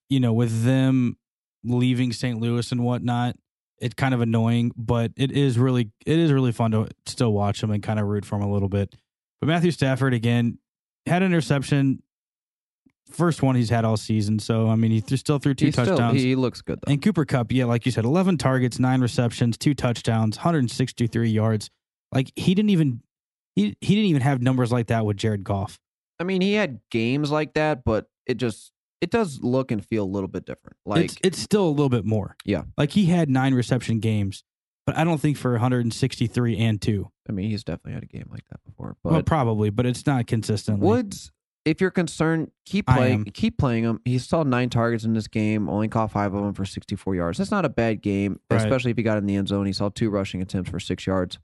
you 0.10 0.20
know, 0.20 0.34
with 0.34 0.64
them 0.64 1.18
leaving 1.64 2.12
St. 2.12 2.40
Louis 2.40 2.72
and 2.72 2.84
whatnot, 2.84 3.36
it's 3.80 3.94
kind 3.94 4.14
of 4.16 4.22
annoying, 4.22 4.72
but 4.76 5.12
it 5.16 5.32
is 5.32 5.60
really 5.60 5.92
it 6.06 6.18
is 6.18 6.32
really 6.32 6.52
fun 6.52 6.72
to 6.72 6.88
still 7.06 7.32
watch 7.34 7.62
them 7.62 7.70
and 7.72 7.84
kind 7.84 8.00
of 8.00 8.08
root 8.08 8.26
for 8.26 8.40
them 8.40 8.48
a 8.48 8.52
little 8.52 8.70
bit. 8.70 8.96
But 9.40 9.48
Matthew 9.48 9.72
Stafford 9.72 10.14
again 10.16 10.58
had 11.06 11.22
an 11.22 11.28
interception. 11.28 12.02
First 13.12 13.42
one 13.42 13.56
he's 13.56 13.70
had 13.70 13.86
all 13.86 13.96
season, 13.96 14.40
so 14.40 14.68
I 14.68 14.76
mean 14.76 14.92
he 14.92 15.00
th- 15.00 15.20
still 15.20 15.38
threw 15.40 15.54
two 15.54 15.72
still- 15.72 15.86
touchdowns. 15.86 16.22
he 16.22 16.36
looks 16.36 16.62
good 16.62 16.80
though. 16.86 16.92
And 16.92 17.02
Cooper 17.02 17.24
Kupp, 17.24 17.52
yeah, 17.54 17.66
like 17.66 17.86
you 17.86 17.92
said, 17.92 18.04
11 18.04 18.38
targets, 18.38 18.80
nine 18.80 19.00
receptions, 19.00 19.58
two 19.58 19.74
touchdowns, 19.74 20.38
163 20.38 21.30
yards. 21.30 21.70
Like 22.12 22.32
he 22.36 22.54
didn't 22.54 22.72
even 22.72 23.02
he 23.58 23.76
he 23.82 23.96
didn't 23.96 24.10
even 24.10 24.22
have 24.22 24.42
numbers 24.42 24.72
like 24.72 24.88
that 24.88 25.06
with 25.06 25.18
Jared 25.18 25.44
Goff. 25.44 25.80
I 26.20 26.24
mean, 26.24 26.42
he 26.42 26.54
had 26.54 26.80
games 26.92 27.32
like 27.32 27.54
that, 27.56 27.84
but 27.84 28.08
it 28.28 28.36
just 28.38 28.72
it 29.02 29.10
does 29.12 29.40
look 29.42 29.72
and 29.72 29.86
feel 29.86 30.04
a 30.04 30.06
little 30.06 30.28
bit 30.28 30.46
different. 30.46 30.78
Like 30.86 31.06
it's 31.06 31.16
it's 31.24 31.40
still 31.40 31.68
a 31.68 31.70
little 31.70 31.90
bit 31.90 32.06
more. 32.06 32.36
Yeah. 32.46 32.64
Like 32.78 32.92
he 32.92 33.06
had 33.06 33.30
nine 33.30 33.54
reception 33.54 34.00
games, 34.00 34.44
but 34.86 34.96
I 34.98 35.04
don't 35.04 35.20
think 35.20 35.38
for 35.38 35.52
163 35.52 36.58
and 36.58 36.82
two. 36.82 37.10
I 37.28 37.32
mean, 37.32 37.50
he's 37.50 37.64
definitely 37.64 37.94
had 37.94 38.04
a 38.04 38.08
game 38.08 38.28
like 38.32 38.46
that 38.52 38.64
before. 38.64 38.96
But 39.04 39.12
well, 39.14 39.24
probably, 39.24 39.70
but 39.70 39.86
it's 39.86 40.06
not 40.06 40.28
consistently. 40.28 40.88
Woods, 40.88 41.32
if 41.66 41.82
you're 41.82 41.92
concerned, 41.92 42.52
keep 42.66 42.88
playing. 42.88 43.26
Keep 43.26 43.58
playing 43.58 43.84
him. 43.84 44.00
He 44.06 44.18
saw 44.18 44.44
nine 44.44 44.70
targets 44.70 45.04
in 45.04 45.14
this 45.14 45.28
game, 45.28 45.68
only 45.68 45.88
caught 45.90 46.12
five 46.12 46.34
of 46.34 46.42
them 46.42 46.54
for 46.54 46.64
64 46.66 47.16
yards. 47.16 47.38
That's 47.38 47.52
not 47.52 47.66
a 47.66 47.70
bad 47.70 48.02
game, 48.02 48.40
Right. 48.50 48.62
especially 48.62 48.92
if 48.92 48.98
he 48.98 49.04
got 49.04 49.18
in 49.18 49.26
the 49.26 49.36
end 49.36 49.50
zone. 49.50 49.66
He 49.66 49.74
saw 49.74 49.90
two 49.90 50.10
rushing 50.10 50.42
attempts 50.42 50.70
for 50.70 50.80
six 50.80 51.06
yards. 51.06 51.38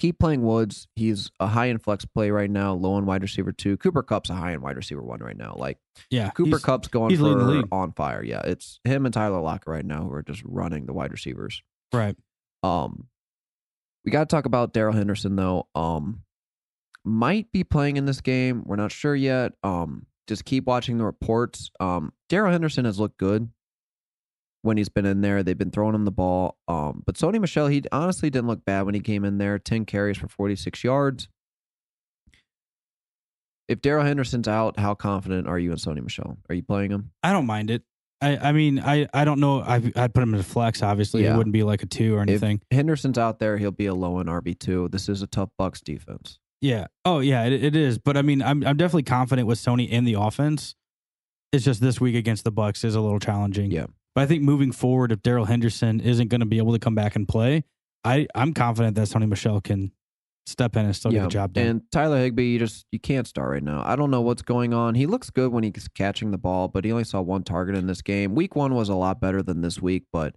Keep 0.00 0.18
playing 0.18 0.42
Woods. 0.42 0.88
He's 0.96 1.30
a 1.38 1.46
high 1.46 1.66
in 1.66 1.78
flex 1.78 2.04
play 2.04 2.30
right 2.30 2.50
now, 2.50 2.74
low 2.74 2.98
in 2.98 3.06
wide 3.06 3.22
receiver 3.22 3.52
two. 3.52 3.76
Cooper 3.76 4.02
Kupp's 4.02 4.28
a 4.28 4.34
high 4.34 4.52
in 4.52 4.60
wide 4.60 4.76
receiver 4.76 5.02
one 5.02 5.20
right 5.20 5.36
now. 5.36 5.54
Like 5.56 5.78
Yeah, 6.10 6.30
Cooper 6.30 6.58
Kupp's 6.58 6.88
going 6.88 7.10
he's 7.10 7.20
for 7.20 7.62
on 7.70 7.92
fire. 7.92 8.22
Yeah, 8.22 8.40
it's 8.44 8.80
him 8.84 9.06
and 9.06 9.14
Tyler 9.14 9.40
Lockett 9.40 9.68
right 9.68 9.84
now 9.84 10.02
who 10.02 10.12
are 10.12 10.22
just 10.22 10.42
running 10.44 10.86
the 10.86 10.92
wide 10.92 11.12
receivers. 11.12 11.62
Right. 11.92 12.16
Um, 12.62 13.06
we 14.04 14.10
got 14.10 14.28
to 14.28 14.34
talk 14.34 14.46
about 14.46 14.72
Darrell 14.72 14.94
Henderson 14.94 15.36
though. 15.36 15.68
Um, 15.74 16.22
might 17.04 17.52
be 17.52 17.62
playing 17.64 17.96
in 17.96 18.06
this 18.06 18.20
game. 18.20 18.64
We're 18.66 18.76
not 18.76 18.92
sure 18.92 19.14
yet. 19.14 19.52
Um, 19.62 20.06
just 20.26 20.44
keep 20.44 20.64
watching 20.64 20.98
the 20.98 21.04
reports. 21.04 21.70
Um, 21.78 22.12
Darrell 22.28 22.50
Henderson 22.50 22.84
has 22.84 22.98
looked 22.98 23.18
good 23.18 23.48
when 24.64 24.76
he's 24.76 24.88
been 24.88 25.06
in 25.06 25.20
there. 25.20 25.42
They've 25.42 25.56
been 25.56 25.70
throwing 25.70 25.94
him 25.94 26.04
the 26.04 26.10
ball. 26.10 26.56
Um, 26.68 27.02
but 27.06 27.14
Sony 27.16 27.40
Michel, 27.40 27.68
he 27.68 27.82
honestly 27.92 28.30
didn't 28.30 28.48
look 28.48 28.64
bad 28.64 28.82
when 28.82 28.94
he 28.94 29.00
came 29.00 29.24
in 29.24 29.38
there. 29.38 29.58
Ten 29.58 29.84
carries 29.84 30.16
for 30.18 30.28
forty 30.28 30.56
six 30.56 30.82
yards. 30.82 31.28
If 33.68 33.80
Darrell 33.80 34.04
Henderson's 34.04 34.46
out, 34.48 34.78
how 34.78 34.94
confident 34.94 35.48
are 35.48 35.58
you 35.58 35.70
in 35.72 35.78
Sony 35.78 36.02
Michel? 36.02 36.36
Are 36.48 36.54
you 36.54 36.62
playing 36.62 36.90
him? 36.90 37.12
I 37.22 37.32
don't 37.32 37.46
mind 37.46 37.70
it. 37.70 37.82
I, 38.20 38.36
I 38.36 38.52
mean, 38.52 38.78
I, 38.78 39.06
I 39.12 39.24
don't 39.24 39.40
know. 39.40 39.60
I, 39.60 39.76
I'd 39.96 40.12
put 40.14 40.22
him 40.22 40.34
in 40.34 40.40
a 40.40 40.44
flex. 40.44 40.82
Obviously, 40.82 41.24
Yeah. 41.24 41.34
it 41.34 41.36
wouldn't 41.38 41.52
be 41.52 41.62
like 41.62 41.82
a 41.82 41.86
two 41.86 42.14
or 42.14 42.20
anything. 42.20 42.60
Henderson's 42.70 43.18
out 43.18 43.38
there, 43.38 43.56
he'll 43.58 43.70
be 43.70 43.86
a 43.86 43.94
low 43.94 44.18
in 44.20 44.26
RB 44.26 44.58
two. 44.58 44.88
This 44.88 45.08
is 45.08 45.22
a 45.22 45.26
tough 45.26 45.48
Bucks 45.58 45.80
defense. 45.80 46.38
yeah. 46.60 46.86
Oh, 47.06 47.20
yeah. 47.20 47.44
It, 47.44 47.52
it 47.64 47.76
is. 47.76 47.98
But 47.98 48.16
I 48.16 48.22
mean, 48.22 48.42
I'm 48.42 48.64
I'm 48.66 48.76
definitely 48.76 49.02
confident 49.04 49.46
with 49.48 49.58
Sony 49.58 49.88
in 49.88 50.04
the 50.04 50.14
offense. 50.14 50.74
It's 51.52 51.64
just 51.64 51.80
this 51.80 52.00
week 52.00 52.16
against 52.16 52.44
the 52.44 52.50
Bucks 52.50 52.82
is 52.84 52.94
a 52.94 53.00
little 53.00 53.20
challenging. 53.20 53.70
Yeah. 53.70 53.86
But 54.14 54.22
I 54.22 54.26
think 54.26 54.42
moving 54.42 54.70
forward, 54.72 55.10
if 55.12 55.22
Darrell 55.22 55.44
Henderson 55.46 56.00
isn't 56.00 56.28
going 56.28 56.40
to 56.40 56.46
be 56.46 56.58
able 56.58 56.72
to 56.72 56.78
come 56.78 56.94
back 56.94 57.16
and 57.16 57.26
play, 57.26 57.64
I 58.04 58.26
I'm 58.34 58.54
confident 58.54 58.94
that 58.96 59.08
Sony 59.08 59.28
Michel 59.28 59.60
can 59.60 59.92
step 60.46 60.76
in 60.76 60.84
and 60.84 60.94
still 60.94 61.10
get 61.10 61.22
the 61.22 61.28
job 61.28 61.52
done. 61.54 61.66
And 61.66 61.82
Tyler 61.90 62.18
Higbee, 62.18 62.44
you 62.52 62.58
just 62.58 62.86
you 62.92 63.00
can't 63.00 63.26
start 63.26 63.50
right 63.50 63.62
now. 63.62 63.82
I 63.84 63.96
don't 63.96 64.10
know 64.10 64.20
what's 64.20 64.42
going 64.42 64.72
on. 64.74 64.94
He 64.94 65.06
looks 65.06 65.30
good 65.30 65.52
when 65.52 65.64
he's 65.64 65.88
catching 65.94 66.30
the 66.30 66.38
ball, 66.38 66.68
but 66.68 66.84
he 66.84 66.92
only 66.92 67.04
saw 67.04 67.20
one 67.22 67.42
target 67.42 67.74
in 67.76 67.86
this 67.86 68.02
game. 68.02 68.34
Week 68.34 68.54
one 68.54 68.74
was 68.74 68.88
a 68.88 68.94
lot 68.94 69.20
better 69.20 69.42
than 69.42 69.62
this 69.62 69.80
week, 69.80 70.04
but 70.12 70.34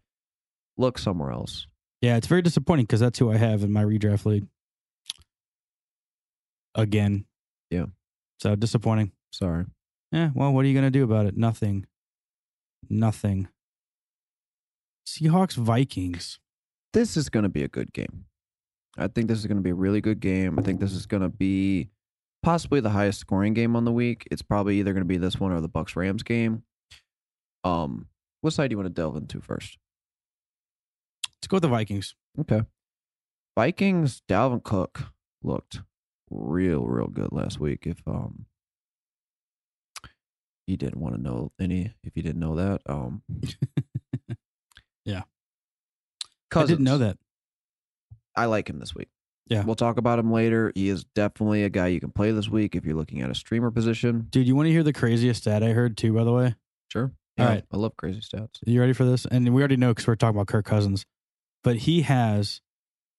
look 0.78 0.98
somewhere 0.98 1.32
else. 1.32 1.68
yeah, 2.02 2.16
it's 2.18 2.28
very 2.28 2.42
disappointing 2.42 2.86
because 2.86 3.00
that's 3.00 3.20
who 3.20 3.32
I 3.32 3.38
have 3.38 3.64
in 3.64 3.72
my 3.74 3.84
redraft 3.84 4.26
league. 4.26 4.48
Again. 6.76 7.26
Yeah. 7.70 7.86
So 8.40 8.56
disappointing. 8.56 9.12
Sorry. 9.32 9.66
Yeah, 10.12 10.30
well, 10.34 10.54
what 10.54 10.64
are 10.64 10.68
you 10.68 10.74
going 10.74 10.86
to 10.86 10.92
do 10.92 11.04
about 11.04 11.26
it? 11.26 11.36
Nothing. 11.36 11.86
Nothing. 12.90 13.50
Seahawks 15.08 15.56
Vikings. 15.56 16.38
This 16.92 17.16
is 17.16 17.30
going 17.30 17.44
to 17.44 17.50
be 17.50 17.64
a 17.64 17.70
good 17.70 17.94
game. 17.94 18.26
I 18.98 19.08
think 19.08 19.30
this 19.30 19.40
is 19.40 19.46
going 19.46 19.56
to 19.56 19.64
be 19.64 19.70
a 19.70 19.76
really 19.76 20.02
good 20.02 20.20
game. 20.20 20.60
I 20.60 20.62
think 20.62 20.82
this 20.82 20.92
is 20.92 21.06
going 21.06 21.24
to 21.24 21.30
be 21.30 21.92
possibly 22.44 22.82
the 22.82 22.90
highest 22.90 23.22
scoring 23.22 23.54
game 23.54 23.78
on 23.78 23.86
the 23.86 23.92
week. 23.92 24.28
It's 24.30 24.42
probably 24.42 24.80
either 24.80 24.92
going 24.92 25.04
to 25.04 25.08
be 25.08 25.16
this 25.16 25.40
one 25.40 25.54
or 25.54 25.62
the 25.62 25.70
Bucks 25.70 25.96
Rams 25.96 26.24
game. 26.24 26.64
Um, 27.64 28.08
what 28.42 28.52
side 28.52 28.68
do 28.68 28.74
you 28.74 28.78
want 28.78 28.94
to 28.94 29.02
delve 29.02 29.16
into 29.16 29.40
first? 29.40 29.78
Let's 31.38 31.48
go 31.48 31.56
with 31.56 31.64
the 31.64 31.70
Vikings. 31.70 32.14
Okay. 32.42 32.64
Vikings, 33.58 34.22
Dalvin 34.28 34.62
Cook 34.62 35.14
looked 35.42 35.80
real, 36.30 36.86
real 36.86 37.08
good 37.08 37.32
last 37.32 37.62
week. 37.62 37.88
If 37.88 38.02
um 38.06 38.46
you 40.66 40.76
didn't 40.76 41.00
want 41.00 41.16
to 41.16 41.22
know 41.22 41.54
any 41.62 41.94
if 42.04 42.12
you 42.16 42.24
didn't 42.24 42.42
know 42.42 42.58
that. 42.58 42.82
Um. 42.88 43.22
Cousins, 46.62 46.70
I 46.72 46.74
didn't 46.74 46.86
know 46.86 46.98
that. 47.00 47.18
I 48.36 48.46
like 48.46 48.70
him 48.70 48.80
this 48.80 48.94
week. 48.94 49.10
Yeah. 49.48 49.64
We'll 49.64 49.76
talk 49.76 49.98
about 49.98 50.20
him 50.20 50.32
later. 50.32 50.72
He 50.76 50.90
is 50.90 51.06
definitely 51.16 51.64
a 51.64 51.70
guy 51.70 51.88
you 51.88 52.00
can 52.00 52.12
play 52.12 52.32
this 52.32 52.50
week 52.50 52.76
if 52.76 52.86
you're 52.86 52.96
looking 52.98 53.22
at 53.22 53.30
a 53.30 53.36
streamer 53.36 53.72
position. 53.72 54.28
Dude, 54.30 54.48
you 54.48 54.56
want 54.56 54.68
to 54.68 54.72
hear 54.72 54.84
the 54.84 54.94
craziest 54.94 55.42
stat 55.44 55.64
I 55.64 55.70
heard 55.70 55.98
too, 55.98 56.14
by 56.14 56.24
the 56.24 56.34
way? 56.34 56.56
Sure. 56.92 57.12
All 57.40 57.46
Yeah, 57.46 57.50
right. 57.50 57.64
I 57.72 57.78
love 57.78 57.96
crazy 57.98 58.20
stats. 58.20 58.58
You 58.66 58.80
ready 58.80 58.94
for 58.94 59.06
this? 59.06 59.26
And 59.26 59.54
we 59.54 59.62
already 59.62 59.78
know 59.78 59.92
because 59.92 60.06
we're 60.06 60.16
talking 60.16 60.36
about 60.36 60.48
Kirk 60.48 60.66
Cousins, 60.66 61.06
but 61.64 61.78
he 61.78 62.02
has 62.02 62.62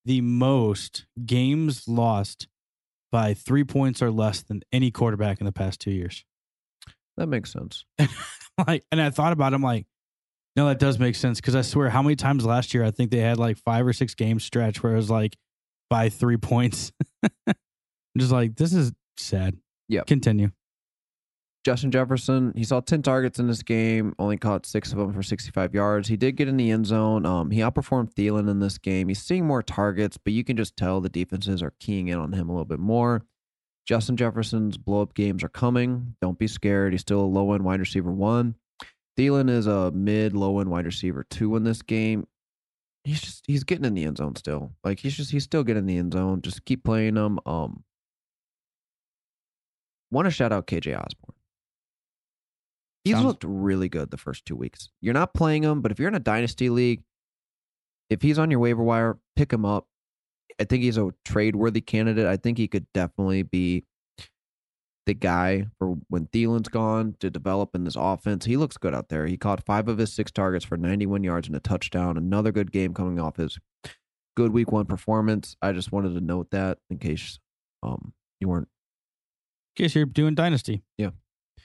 the 0.05 0.21
most 0.21 1.07
games 1.25 1.89
lost 1.89 2.47
by 3.11 3.33
three 3.33 3.65
points 3.65 4.03
or 4.03 4.11
less 4.11 4.43
than 4.43 4.61
any 4.71 4.91
quarterback 4.91 5.41
in 5.41 5.47
the 5.47 5.53
past 5.53 5.81
two 5.81 5.91
years. 5.91 6.25
That 7.17 7.27
makes 7.29 7.53
sense. 7.53 7.85
like, 8.67 8.85
and 8.93 9.01
I 9.01 9.11
thought 9.11 9.33
about 9.33 9.53
him 9.55 9.63
like, 9.63 9.87
no, 10.59 10.67
that 10.67 10.81
does 10.81 10.99
make 10.99 11.15
sense 11.15 11.41
because 11.41 11.55
I 11.55 11.63
swear, 11.63 11.89
how 11.89 12.03
many 12.03 12.17
times 12.17 12.45
last 12.45 12.75
year 12.75 12.83
I 12.83 12.91
think 12.91 13.13
they 13.13 13.21
had 13.21 13.39
like 13.39 13.59
five 13.59 13.87
or 13.87 13.93
six 13.93 14.17
game 14.17 14.41
stretch 14.41 14.83
where 14.83 14.93
it 14.93 14.97
was 14.97 15.09
like 15.09 15.37
by 15.89 16.09
three 16.09 16.37
points. 16.37 16.91
I'm 17.47 17.55
just 18.19 18.33
like, 18.33 18.57
this 18.57 18.73
is 18.73 18.91
sad. 19.17 19.57
Yeah. 19.89 20.03
Continue. 20.03 20.51
Justin 21.65 21.93
Jefferson, 21.93 22.53
he 22.57 22.65
saw 22.65 22.81
10 22.81 23.03
targets 23.03 23.39
in 23.39 23.47
this 23.47 23.63
game, 23.63 24.17
only 24.19 24.37
caught 24.37 24.67
six 24.67 24.91
of 24.91 24.99
them 24.99 25.13
for 25.13 25.23
65 25.23 25.75
yards. 25.75 26.09
He 26.09 26.17
did 26.17 26.35
get 26.35 26.49
in 26.49 26.57
the 26.57 26.73
end 26.73 26.87
zone. 26.87 27.25
Um, 27.25 27.53
he 27.53 27.61
outperformed 27.61 28.13
Thielen 28.15 28.51
in 28.51 28.59
this 28.59 28.79
game. 28.79 29.07
He's 29.07 29.23
seeing 29.23 29.47
more 29.47 29.63
targets, 29.63 30.19
but 30.19 30.33
you 30.33 30.43
can 30.43 30.57
just 30.57 30.77
tell 30.77 31.01
the 31.01 31.09
defenses 31.09 31.63
are 31.63 31.75
keying 31.79 32.09
in 32.09 32.19
on 32.19 32.33
him 32.33 32.49
a 32.49 32.53
little 32.53 32.65
bit 32.65 32.81
more. 32.81 33.23
Justin 33.87 34.17
Jefferson's 34.17 34.77
blow 34.77 35.03
up 35.03 35.15
games 35.15 35.45
are 35.45 35.49
coming. 35.49 36.17
Don't 36.21 36.37
be 36.37 36.49
scared. 36.49 36.95
He's 36.95 37.03
still 37.03 37.21
a 37.21 37.23
low 37.23 37.53
end 37.53 37.65
wide 37.65 37.79
receiver 37.79 38.11
one. 38.11 38.57
Thielen 39.19 39.51
is 39.51 39.67
a 39.67 39.91
mid 39.91 40.35
low 40.35 40.61
end 40.61 40.71
wide 40.71 40.87
receiver 40.87 41.27
two 41.29 41.57
in 41.57 41.65
this 41.65 41.83
game. 41.83 42.27
He's 43.05 43.21
just 43.21 43.45
he's 43.47 43.65
getting 43.65 43.85
in 43.85 43.95
the 43.95 44.05
end 44.05 44.19
zone 44.19 44.37
still. 44.37 44.73
Like 44.85 45.01
he's 45.01 45.17
just 45.17 45.31
he's 45.33 45.45
still 45.45 45.65
getting 45.65 45.81
in 45.83 45.87
the 45.87 45.97
end 45.99 46.13
zone. 46.13 46.41
Just 46.41 46.65
keep 46.65 46.85
playing 46.85 47.17
him. 47.17 47.39
Um, 47.45 47.83
want 50.11 50.27
to 50.27 50.31
shout 50.31 50.53
out 50.53 50.67
KJ 50.67 50.95
Osborne. 50.97 51.35
He's 53.05 53.15
Sounds- 53.15 53.25
looked 53.27 53.45
really 53.45 53.89
good 53.89 54.11
the 54.11 54.17
first 54.17 54.45
two 54.45 54.57
weeks. 54.57 54.91
You're 55.01 55.15
not 55.15 55.35
playing 55.35 55.65
him, 55.65 55.81
but 55.81 55.91
if 55.91 55.99
you're 55.99 56.09
in 56.09 56.15
a 56.15 56.21
dynasty 56.21 56.69
league, 56.71 57.03
if 58.11 58.23
he's 58.23 58.39
on 58.39 58.51
your 58.51 58.61
waiver 58.61 58.83
wire, 58.83 59.19
pick 59.37 59.53
him 59.53 59.65
up. 59.65 59.87
I 60.61 60.65
think 60.65 60.83
he's 60.83 60.99
a 60.99 61.11
trade 61.25 61.57
worthy 61.57 61.81
candidate. 61.81 62.27
I 62.27 62.37
think 62.37 62.59
he 62.59 62.69
could 62.69 62.87
definitely 62.93 63.43
be 63.43 63.85
the 65.09 65.15
guy 65.15 65.65
for 65.79 65.97
when 66.09 66.27
Thielen's 66.27 66.69
gone 66.69 67.17
to 67.19 67.31
develop 67.31 67.75
in 67.75 67.85
this 67.85 67.97
offense. 67.97 68.45
He 68.45 68.59
looks 68.59 68.77
good 68.77 68.95
out 68.95 69.09
there. 69.09 69.27
He 69.27 69.39
caught 69.39 69.65
five 69.65 69.89
of 69.89 69.97
his 69.97 70.13
six 70.13 70.31
targets 70.31 70.67
for 70.67 70.77
91 70.77 71.25
yards 71.25 71.49
and 71.49 71.57
a 71.57 71.61
touchdown. 71.61 72.19
Another 72.19 72.53
good 72.53 72.71
game 72.71 72.93
coming 72.93 73.19
off 73.19 73.39
his 73.39 73.59
good 74.37 74.53
week 74.53 74.71
one 74.71 74.85
performance. 74.85 75.57
I 75.63 75.73
just 75.73 75.93
wanted 75.93 76.13
to 76.13 76.21
note 76.21 76.51
that 76.51 76.79
in 76.91 76.99
case 76.99 77.39
um, 77.83 78.13
you 78.39 78.49
weren't 78.49 78.69
In 79.79 79.85
case 79.85 79.95
you're 79.95 80.05
doing 80.05 80.35
Dynasty. 80.35 80.83
Yeah. 80.99 81.11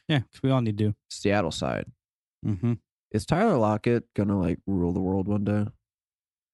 Yeah, 0.07 0.19
because 0.19 0.41
we 0.41 0.49
all 0.49 0.61
need 0.61 0.77
to. 0.77 0.95
Seattle 1.09 1.51
side. 1.51 1.91
Mm-hmm. 2.45 2.73
Is 3.11 3.25
Tyler 3.25 3.57
Lockett 3.57 4.05
gonna 4.15 4.39
like 4.39 4.59
rule 4.65 4.93
the 4.93 5.01
world 5.01 5.27
one 5.27 5.43
day? 5.43 5.65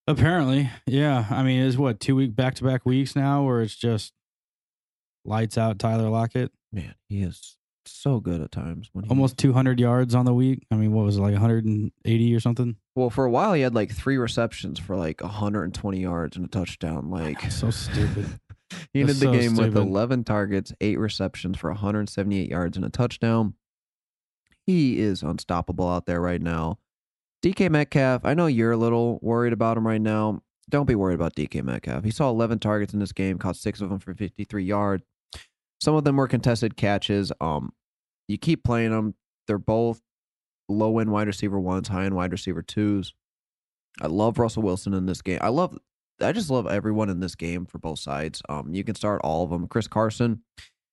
Apparently, 0.08 0.72
yeah. 0.88 1.28
I 1.30 1.44
mean, 1.44 1.62
it's 1.62 1.78
what 1.78 2.00
two 2.00 2.16
week 2.16 2.36
back 2.36 2.56
to 2.56 2.64
back 2.64 2.84
weeks 2.84 3.16
now, 3.16 3.44
where 3.44 3.62
it's 3.62 3.76
just 3.76 4.14
lights 5.26 5.58
out. 5.58 5.80
Tyler 5.80 6.10
Lockett, 6.10 6.52
Man, 6.72 6.94
he 7.08 7.22
is 7.22 7.58
so 7.86 8.20
good 8.20 8.42
at 8.42 8.52
times. 8.52 8.90
When 8.94 9.06
he, 9.06 9.10
almost 9.10 9.38
200 9.38 9.80
yards 9.80 10.14
on 10.14 10.26
the 10.26 10.34
week. 10.34 10.66
I 10.72 10.76
mean, 10.76 10.92
what 10.94 11.06
was 11.06 11.18
it 11.18 11.22
like 11.22 11.34
180 11.34 12.36
or 12.36 12.40
something? 12.40 12.76
well 12.96 13.10
for 13.10 13.24
a 13.24 13.32
while 13.32 13.54
he 13.54 13.62
had 13.62 13.74
like 13.74 13.92
three 13.92 14.18
receptions 14.18 14.78
for 14.78 14.98
like 14.98 15.22
120 15.22 16.00
yards 16.00 16.36
and 16.36 16.46
a 16.46 16.50
touchdown. 16.50 17.10
Like 17.10 17.52
So 17.52 17.72
stupid. 17.72 18.26
he 18.94 19.02
That's 19.04 19.12
ended 19.12 19.16
the 19.16 19.20
so 19.20 19.32
game 19.32 19.56
with 19.56 19.78
11 19.78 20.26
targets, 20.26 20.74
eight 20.82 21.00
receptions 21.00 21.58
for 21.58 21.70
178 21.72 22.50
yards 22.50 22.78
and 22.78 22.86
a 22.86 22.90
touchdown. 22.90 23.54
He 24.66 25.00
is 25.00 25.24
unstoppable 25.24 25.90
out 25.90 26.06
there 26.06 26.22
right 26.22 26.42
now. 26.42 26.78
DK 27.42 27.70
Metcalf, 27.72 28.26
I 28.26 28.34
know 28.34 28.48
you're 28.48 28.74
a 28.74 28.78
little 28.78 29.18
worried 29.22 29.54
about 29.54 29.78
him 29.78 29.88
right 29.88 30.02
now. 30.02 30.42
Don't 30.70 30.86
be 30.86 30.96
worried 30.96 31.16
about 31.16 31.36
DK 31.36 31.64
Metcalf. 31.64 32.04
He 32.04 32.12
saw 32.12 32.30
11 32.30 32.60
targets 32.60 32.94
in 32.94 33.00
this 33.00 33.12
game, 33.12 33.38
caught 33.38 33.56
six 33.56 33.82
of 33.82 33.90
them 33.90 34.00
for 34.00 34.14
53 34.14 34.64
yards. 34.64 35.04
Some 35.82 35.96
of 35.96 36.04
them 36.04 36.18
were 36.18 36.28
contested 36.28 36.78
catches. 36.78 37.32
Um, 37.42 37.74
you 38.28 38.38
keep 38.38 38.64
playing 38.64 38.92
them. 38.92 39.16
They're 39.48 39.58
both 39.58 40.02
low 40.68 41.00
end 41.00 41.12
wide 41.12 41.28
receiver 41.28 41.60
ones, 41.60 41.88
high 41.88 42.06
end 42.06 42.16
wide 42.16 42.32
receiver 42.32 42.62
twos. 42.62 43.14
I 44.02 44.08
love 44.08 44.38
Russell 44.38 44.64
Wilson 44.64 44.94
in 44.94 45.06
this 45.06 45.22
game. 45.22 45.40
I 45.42 45.50
love 45.50 45.78
I 46.22 46.32
just 46.32 46.50
love 46.50 46.68
everyone 46.68 47.10
in 47.10 47.22
this 47.22 47.36
game 47.36 47.66
for 47.66 47.80
both 47.80 48.00
sides. 48.00 48.42
Um, 48.50 48.74
you 48.74 48.84
can 48.84 48.96
start 48.96 49.22
all 49.24 49.44
of 49.44 49.50
them. 49.50 49.68
Chris 49.68 49.88
Carson 49.88 50.44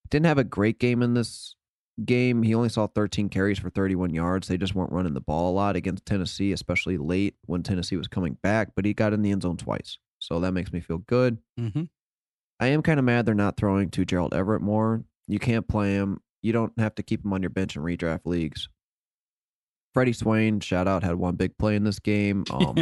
didn't 0.08 0.26
have 0.26 0.38
a 0.38 0.44
great 0.44 0.78
game 0.78 1.02
in 1.02 1.14
this 1.14 1.56
game. 2.04 2.42
He 2.42 2.54
only 2.54 2.68
saw 2.68 2.86
13 2.86 3.28
carries 3.28 3.58
for 3.58 3.70
31 3.70 4.12
yards. 4.14 4.48
They 4.48 4.56
just 4.58 4.74
weren't 4.74 4.92
running 4.92 5.14
the 5.14 5.20
ball 5.20 5.50
a 5.50 5.54
lot 5.54 5.76
against 5.76 6.04
Tennessee, 6.06 6.52
especially 6.52 6.98
late 6.98 7.34
when 7.46 7.62
Tennessee 7.62 7.96
was 7.96 8.08
coming 8.08 8.36
back. 8.42 8.70
But 8.74 8.84
he 8.84 8.94
got 8.94 9.12
in 9.12 9.22
the 9.22 9.30
end 9.30 9.42
zone 9.42 9.56
twice, 9.56 9.98
so 10.18 10.40
that 10.40 10.52
makes 10.52 10.72
me 10.72 10.80
feel 10.80 10.98
good. 10.98 11.38
Mm-hmm. 11.58 11.84
I 12.60 12.68
am 12.68 12.82
kind 12.82 12.98
of 12.98 13.04
mad 13.04 13.26
they're 13.26 13.34
not 13.34 13.56
throwing 13.56 13.90
to 13.90 14.04
Gerald 14.04 14.34
Everett 14.34 14.62
more. 14.62 15.04
You 15.26 15.38
can't 15.38 15.66
play 15.68 15.94
him. 15.94 16.20
You 16.42 16.52
don't 16.52 16.72
have 16.78 16.94
to 16.96 17.02
keep 17.02 17.24
him 17.24 17.32
on 17.32 17.42
your 17.42 17.50
bench 17.50 17.76
in 17.76 17.82
redraft 17.82 18.20
leagues. 18.24 18.68
Freddie 19.92 20.12
Swain, 20.12 20.60
shout 20.60 20.86
out, 20.86 21.02
had 21.02 21.14
one 21.16 21.36
big 21.36 21.56
play 21.58 21.74
in 21.74 21.84
this 21.84 21.98
game. 21.98 22.44
Um, 22.50 22.76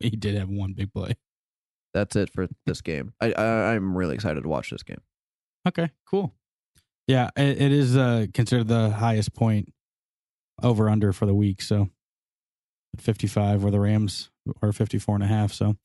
he 0.00 0.10
did 0.10 0.34
have 0.36 0.48
one 0.48 0.74
big 0.74 0.92
play. 0.92 1.14
that's 1.94 2.16
it 2.16 2.30
for 2.30 2.48
this 2.66 2.80
game. 2.80 3.12
I, 3.20 3.32
I 3.32 3.74
I'm 3.74 3.96
really 3.96 4.14
excited 4.14 4.42
to 4.42 4.48
watch 4.48 4.70
this 4.70 4.82
game. 4.82 5.00
Okay, 5.66 5.90
cool. 6.08 6.34
Yeah, 7.08 7.30
it, 7.36 7.60
it 7.60 7.72
is 7.72 7.96
uh, 7.96 8.26
considered 8.32 8.68
the 8.68 8.90
highest 8.90 9.34
point 9.34 9.72
over 10.62 10.88
under 10.88 11.12
for 11.12 11.26
the 11.26 11.34
week. 11.34 11.60
So 11.62 11.88
55 12.98 13.62
where 13.62 13.72
the 13.72 13.80
Rams 13.80 14.30
are 14.62 14.72
54 14.72 15.16
and 15.16 15.24
a 15.24 15.26
half. 15.26 15.52
So 15.52 15.76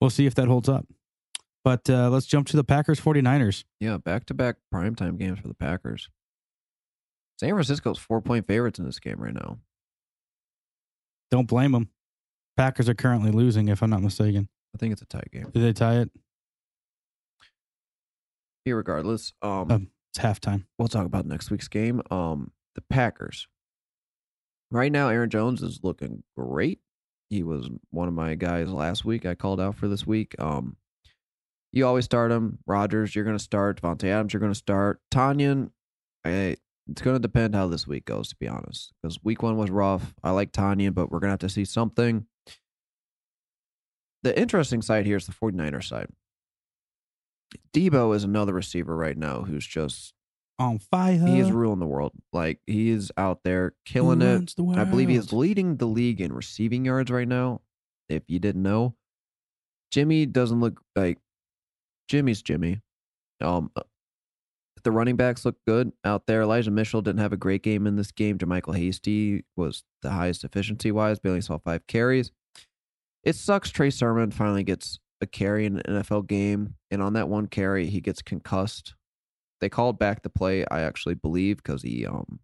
we'll 0.00 0.10
see 0.10 0.26
if 0.26 0.34
that 0.34 0.48
holds 0.48 0.68
up. 0.68 0.86
But 1.64 1.88
uh, 1.90 2.08
let's 2.10 2.26
jump 2.26 2.46
to 2.48 2.56
the 2.56 2.64
Packers 2.64 3.00
49ers. 3.00 3.64
Yeah, 3.80 3.98
back 3.98 4.26
to 4.26 4.34
back 4.34 4.56
primetime 4.72 5.18
games 5.18 5.38
for 5.40 5.48
the 5.48 5.54
Packers. 5.54 6.08
San 7.40 7.50
Francisco's 7.50 7.98
four 7.98 8.20
point 8.20 8.46
favorites 8.46 8.78
in 8.78 8.84
this 8.84 8.98
game 8.98 9.16
right 9.18 9.34
now. 9.34 9.58
Don't 11.30 11.46
blame 11.46 11.72
them. 11.72 11.90
Packers 12.56 12.88
are 12.88 12.94
currently 12.94 13.30
losing, 13.30 13.68
if 13.68 13.82
I'm 13.82 13.90
not 13.90 14.02
mistaken. 14.02 14.48
I 14.74 14.78
think 14.78 14.92
it's 14.92 15.02
a 15.02 15.06
tight 15.06 15.30
game. 15.32 15.50
Did 15.52 15.62
they 15.62 15.72
tie 15.72 15.96
it? 15.98 16.10
Irregardless, 18.66 19.32
um, 19.42 19.70
Um, 19.70 19.90
It's 20.10 20.24
halftime. 20.24 20.64
we'll 20.78 20.88
talk 20.88 21.06
about 21.06 21.26
next 21.26 21.50
week's 21.50 21.68
game. 21.68 22.02
Um, 22.10 22.52
the 22.74 22.82
Packers. 22.88 23.46
Right 24.70 24.92
now, 24.92 25.08
Aaron 25.08 25.30
Jones 25.30 25.62
is 25.62 25.80
looking 25.82 26.22
great. 26.36 26.80
He 27.30 27.42
was 27.42 27.68
one 27.90 28.08
of 28.08 28.14
my 28.14 28.34
guys 28.34 28.68
last 28.68 29.04
week. 29.04 29.26
I 29.26 29.34
called 29.34 29.60
out 29.60 29.76
for 29.76 29.88
this 29.88 30.06
week. 30.06 30.34
Um, 30.38 30.76
you 31.72 31.86
always 31.86 32.06
start 32.06 32.32
him. 32.32 32.58
Rodgers, 32.66 33.14
you're 33.14 33.24
going 33.24 33.36
to 33.36 33.42
start. 33.42 33.82
Davante 33.82 34.04
Adams, 34.04 34.32
you're 34.32 34.40
going 34.40 34.52
to 34.52 34.58
start. 34.58 35.00
Tonyan, 35.10 35.70
I, 36.24 36.56
it's 36.88 37.02
going 37.02 37.16
to 37.16 37.20
depend 37.20 37.54
how 37.54 37.68
this 37.68 37.86
week 37.86 38.06
goes, 38.06 38.28
to 38.30 38.36
be 38.36 38.48
honest. 38.48 38.92
Because 39.02 39.22
week 39.22 39.42
one 39.42 39.56
was 39.56 39.70
rough. 39.70 40.14
I 40.22 40.30
like 40.30 40.52
Tonyan, 40.52 40.94
but 40.94 41.10
we're 41.10 41.20
going 41.20 41.28
to 41.28 41.32
have 41.32 41.38
to 41.40 41.48
see 41.50 41.66
something. 41.66 42.26
The 44.22 44.38
interesting 44.38 44.82
side 44.82 45.06
here 45.06 45.16
is 45.16 45.26
the 45.26 45.32
49er 45.32 45.84
side. 45.84 46.08
Deebo 47.74 48.14
is 48.14 48.24
another 48.24 48.52
receiver 48.52 48.96
right 48.96 49.16
now 49.16 49.42
who's 49.42 49.66
just 49.66 50.12
On 50.58 50.78
fire. 50.78 51.18
he 51.18 51.40
is 51.40 51.50
ruling 51.50 51.78
the 51.80 51.86
world. 51.86 52.12
Like 52.32 52.60
he 52.66 52.90
is 52.90 53.10
out 53.16 53.40
there 53.44 53.74
killing 53.84 54.22
it. 54.22 54.54
the 54.56 54.64
I 54.76 54.84
believe 54.84 55.08
he 55.08 55.16
is 55.16 55.32
leading 55.32 55.76
the 55.76 55.86
league 55.86 56.20
in 56.20 56.32
receiving 56.32 56.84
yards 56.84 57.10
right 57.10 57.28
now. 57.28 57.60
If 58.08 58.24
you 58.26 58.38
didn't 58.38 58.62
know, 58.62 58.94
Jimmy 59.90 60.26
doesn't 60.26 60.60
look 60.60 60.80
like 60.96 61.18
Jimmy's 62.08 62.42
Jimmy. 62.42 62.80
Um, 63.40 63.70
uh, 63.76 63.82
the 64.84 64.90
running 64.90 65.16
backs 65.16 65.44
look 65.44 65.56
good 65.66 65.92
out 66.04 66.26
there. 66.26 66.42
Elijah 66.42 66.70
Mitchell 66.70 67.02
didn't 67.02 67.20
have 67.20 67.32
a 67.32 67.36
great 67.36 67.62
game 67.62 67.86
in 67.86 67.96
this 67.96 68.10
game. 68.12 68.38
JaMycal 68.38 68.76
Hasty 68.76 69.44
was 69.56 69.84
the 70.02 70.10
highest 70.10 70.44
efficiency 70.44 70.90
wise. 70.90 71.18
Bailey 71.18 71.40
saw 71.40 71.58
five 71.58 71.86
carries. 71.86 72.30
It 73.24 73.34
sucks. 73.34 73.70
Trey 73.70 73.90
Sermon 73.90 74.30
finally 74.30 74.62
gets 74.62 75.00
a 75.20 75.26
carry 75.26 75.66
in 75.66 75.78
an 75.78 76.02
NFL 76.02 76.26
game, 76.26 76.74
and 76.90 77.02
on 77.02 77.14
that 77.14 77.28
one 77.28 77.46
carry, 77.46 77.86
he 77.86 78.00
gets 78.00 78.22
concussed. 78.22 78.94
They 79.60 79.68
called 79.68 79.98
back 79.98 80.22
the 80.22 80.30
play. 80.30 80.64
I 80.70 80.82
actually 80.82 81.14
believe 81.14 81.56
because 81.58 81.82
he 81.82 82.06
um 82.06 82.38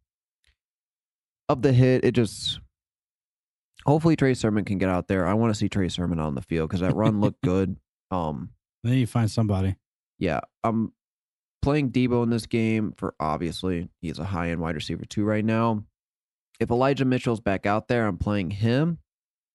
of 1.49 1.63
the 1.63 1.73
hit. 1.73 2.05
It 2.05 2.13
just 2.13 2.61
hopefully 3.87 4.17
Trey 4.17 4.35
Sermon 4.35 4.65
can 4.65 4.79
get 4.79 4.89
out 4.89 5.09
there. 5.09 5.27
I 5.27 5.35
want 5.35 5.53
to 5.53 5.59
see 5.59 5.69
Trey 5.69 5.89
Sermon 5.89 6.19
on 6.19 6.35
the 6.35 6.43
field 6.43 6.69
because 6.69 6.81
that 6.81 6.95
run 6.97 7.21
looked 7.21 7.43
good. 7.43 7.77
Um, 8.11 8.51
Then 8.85 8.93
you 8.95 9.07
find 9.09 9.29
somebody. 9.29 9.75
yeah, 10.21 10.41
I'm 10.63 10.93
playing 11.63 11.91
Deebo 11.91 12.23
in 12.23 12.31
this 12.31 12.47
game 12.47 12.93
for 12.97 13.15
obviously 13.19 13.89
he's 14.03 14.21
a 14.21 14.25
high 14.25 14.51
end 14.51 14.61
wide 14.61 14.77
receiver 14.77 15.05
too 15.05 15.25
right 15.25 15.45
now. 15.45 15.83
If 16.61 16.71
Elijah 16.71 17.05
Mitchell's 17.07 17.41
back 17.41 17.67
out 17.67 17.89
there, 17.89 18.07
I'm 18.07 18.19
playing 18.19 18.51
him. 18.51 18.99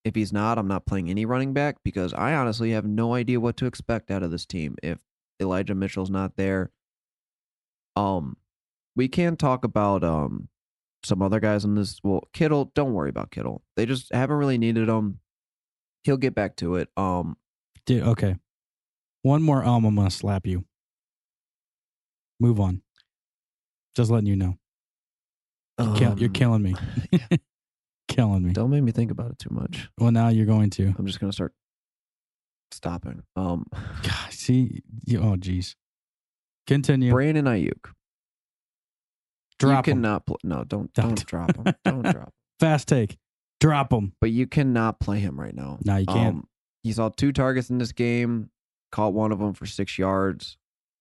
If 0.06 0.16
he's 0.16 0.32
not, 0.32 0.58
I'm 0.58 0.68
not 0.68 0.86
playing 0.86 1.10
any 1.10 1.26
running 1.26 1.54
back 1.54 1.78
because 1.84 2.14
I 2.14 2.34
honestly 2.34 2.72
have 2.72 2.86
no 2.86 3.14
idea 3.14 3.40
what 3.40 3.58
to 3.58 3.66
expect 3.66 4.12
out 4.12 4.24
of 4.24 4.32
this 4.32 4.46
team 4.46 4.76
if 4.82 5.00
Elijah 5.42 5.76
Mitchell's 5.76 6.10
not 6.10 6.38
there. 6.38 6.72
Um, 7.96 8.38
we 8.96 9.08
can 9.08 9.36
talk 9.36 9.66
about 9.66 10.04
um 10.04 10.48
some 11.04 11.22
other 11.22 11.40
guys 11.40 11.66
in 11.66 11.76
this. 11.76 12.00
Well, 12.04 12.28
Kittle, 12.34 12.72
don't 12.76 12.94
worry 12.94 13.10
about 13.10 13.32
Kittle. 13.32 13.62
They 13.76 13.86
just 13.86 14.14
haven't 14.14 14.38
really 14.38 14.58
needed 14.58 14.88
him. 14.88 15.20
He'll 16.04 16.18
get 16.18 16.36
back 16.36 16.56
to 16.58 16.76
it. 16.76 16.90
Um, 16.96 17.38
Dude, 17.86 18.04
okay. 18.04 18.36
One 19.22 19.42
more 19.42 19.64
um, 19.64 19.86
I'm 19.86 19.96
gonna 19.96 20.12
slap 20.12 20.48
you. 20.48 20.66
Move 22.40 22.60
on. 22.60 22.82
Just 23.96 24.10
letting 24.12 24.28
you 24.28 24.36
know. 24.36 24.56
Kill, 25.78 26.18
you're 26.20 26.28
um, 26.28 26.34
killing 26.34 26.62
me. 26.62 26.76
killing 28.10 28.44
me. 28.44 28.52
Don't 28.52 28.70
make 28.70 28.84
me 28.84 28.92
think 28.92 29.12
about 29.12 29.32
it 29.32 29.40
too 29.40 29.50
much. 29.52 29.88
Well, 29.98 30.12
now 30.12 30.28
you're 30.28 30.46
going 30.46 30.70
to. 30.72 30.94
I'm 30.98 31.06
just 31.06 31.22
gonna 31.22 31.32
start 31.32 31.54
stopping. 32.72 33.24
Um, 33.38 33.66
God, 34.04 34.14
see, 34.32 34.84
you, 35.06 35.20
oh, 35.20 35.36
jeez. 35.38 35.76
Continue. 36.68 37.12
Brandon 37.12 37.46
Aiyuk. 37.46 37.92
Drop 39.58 39.88
you 39.88 39.92
'em. 39.92 39.98
cannot 39.98 40.26
play. 40.26 40.38
No, 40.44 40.64
don't 40.64 40.94
Don't. 40.94 41.08
don't 41.16 41.26
drop 41.26 41.56
him. 41.56 41.74
Don't 41.86 42.02
drop. 42.04 42.16
him. 42.16 42.32
Fast 42.60 42.88
take. 42.88 43.18
Drop 43.60 43.90
them. 43.90 44.14
But 44.22 44.32
you 44.32 44.48
cannot 44.48 45.00
play 45.00 45.20
him 45.20 45.40
right 45.40 45.54
now. 45.56 45.80
No, 45.84 45.98
you 45.98 46.06
can't. 46.06 46.36
Um, 46.36 46.48
he 46.84 46.94
saw 46.94 47.10
two 47.10 47.32
targets 47.34 47.70
in 47.70 47.78
this 47.78 47.92
game. 47.92 48.50
Caught 48.92 49.14
one 49.14 49.32
of 49.32 49.40
them 49.40 49.54
for 49.54 49.66
six 49.66 49.98
yards. 49.98 50.58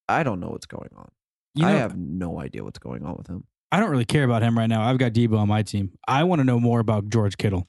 I 0.09 0.23
don't 0.23 0.41
know 0.41 0.49
what's 0.49 0.67
going 0.67 0.91
on. 0.97 1.09
You 1.55 1.63
know, 1.63 1.69
I 1.69 1.73
have 1.73 1.97
no 1.97 2.41
idea 2.41 2.65
what's 2.65 2.79
going 2.79 3.05
on 3.05 3.17
with 3.17 3.27
him. 3.29 3.45
I 3.71 3.81
don't 3.81 3.91
really 3.91 4.05
care 4.05 4.25
about 4.25 4.43
him 4.43 4.57
right 4.57 4.67
now. 4.67 4.83
I've 4.83 4.99
got 4.99 5.13
Deebo 5.13 5.39
on 5.39 5.49
my 5.49 5.63
team. 5.63 5.93
I 6.07 6.25
want 6.25 6.41
to 6.41 6.45
know 6.45 6.59
more 6.59 6.81
about 6.81 7.09
George 7.11 7.37
Kittle. 7.37 7.69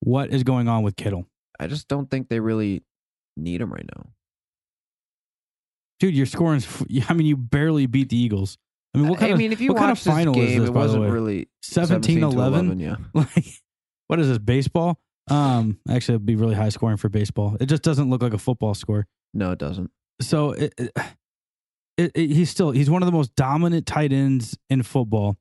What 0.00 0.30
is 0.30 0.42
going 0.44 0.68
on 0.68 0.82
with 0.82 0.96
Kittle? 0.96 1.26
I 1.58 1.66
just 1.66 1.88
don't 1.88 2.10
think 2.10 2.28
they 2.28 2.40
really 2.40 2.82
need 3.36 3.60
him 3.60 3.72
right 3.72 3.86
now. 3.96 4.10
Dude, 6.00 6.14
you're 6.14 6.26
scoring. 6.26 6.58
f- 6.58 6.82
I 7.08 7.12
mean, 7.14 7.26
you 7.26 7.36
barely 7.36 7.86
beat 7.86 8.08
the 8.08 8.16
Eagles. 8.16 8.58
I 8.94 8.98
mean, 8.98 9.08
what 9.08 9.18
kind 9.18 9.30
I 9.30 9.32
of 9.34 9.38
mean, 9.38 9.52
if 9.52 9.60
you 9.60 9.72
what 9.72 9.78
kind 9.78 9.90
of 9.90 9.98
final 9.98 10.38
is 10.38 10.46
game, 10.50 10.60
this, 10.60 10.68
it 10.68 10.72
by 10.72 10.80
the 10.80 10.86
wasn't 10.86 11.02
way? 11.04 11.10
really 11.10 11.48
17 11.62 12.20
to 12.20 12.26
11? 12.26 12.78
Yeah, 12.78 12.96
Like, 13.14 13.46
what 14.08 14.20
is 14.20 14.28
this, 14.28 14.38
baseball? 14.38 14.98
Um, 15.30 15.78
actually, 15.88 16.16
it'd 16.16 16.26
be 16.26 16.36
really 16.36 16.54
high 16.54 16.68
scoring 16.68 16.98
for 16.98 17.08
baseball. 17.08 17.56
It 17.60 17.66
just 17.66 17.82
doesn't 17.82 18.10
look 18.10 18.20
like 18.22 18.34
a 18.34 18.38
football 18.38 18.74
score. 18.74 19.06
no, 19.32 19.52
it 19.52 19.58
doesn't. 19.58 19.90
So 20.20 20.50
it, 20.52 20.74
it, 20.78 20.92
it, 21.96 22.12
it- 22.14 22.30
he's 22.30 22.50
still 22.50 22.70
he's 22.70 22.90
one 22.90 23.02
of 23.02 23.06
the 23.06 23.12
most 23.12 23.34
dominant 23.36 23.86
tight 23.86 24.12
ends 24.12 24.56
in 24.70 24.82
football. 24.82 25.36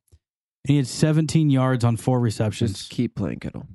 And 0.65 0.71
he 0.73 0.77
had 0.77 0.85
17 0.87 1.49
yards 1.49 1.83
on 1.83 1.97
four 1.97 2.19
receptions. 2.19 2.73
Just 2.73 2.91
keep 2.91 3.15
playing 3.15 3.39
Kittle. 3.39 3.65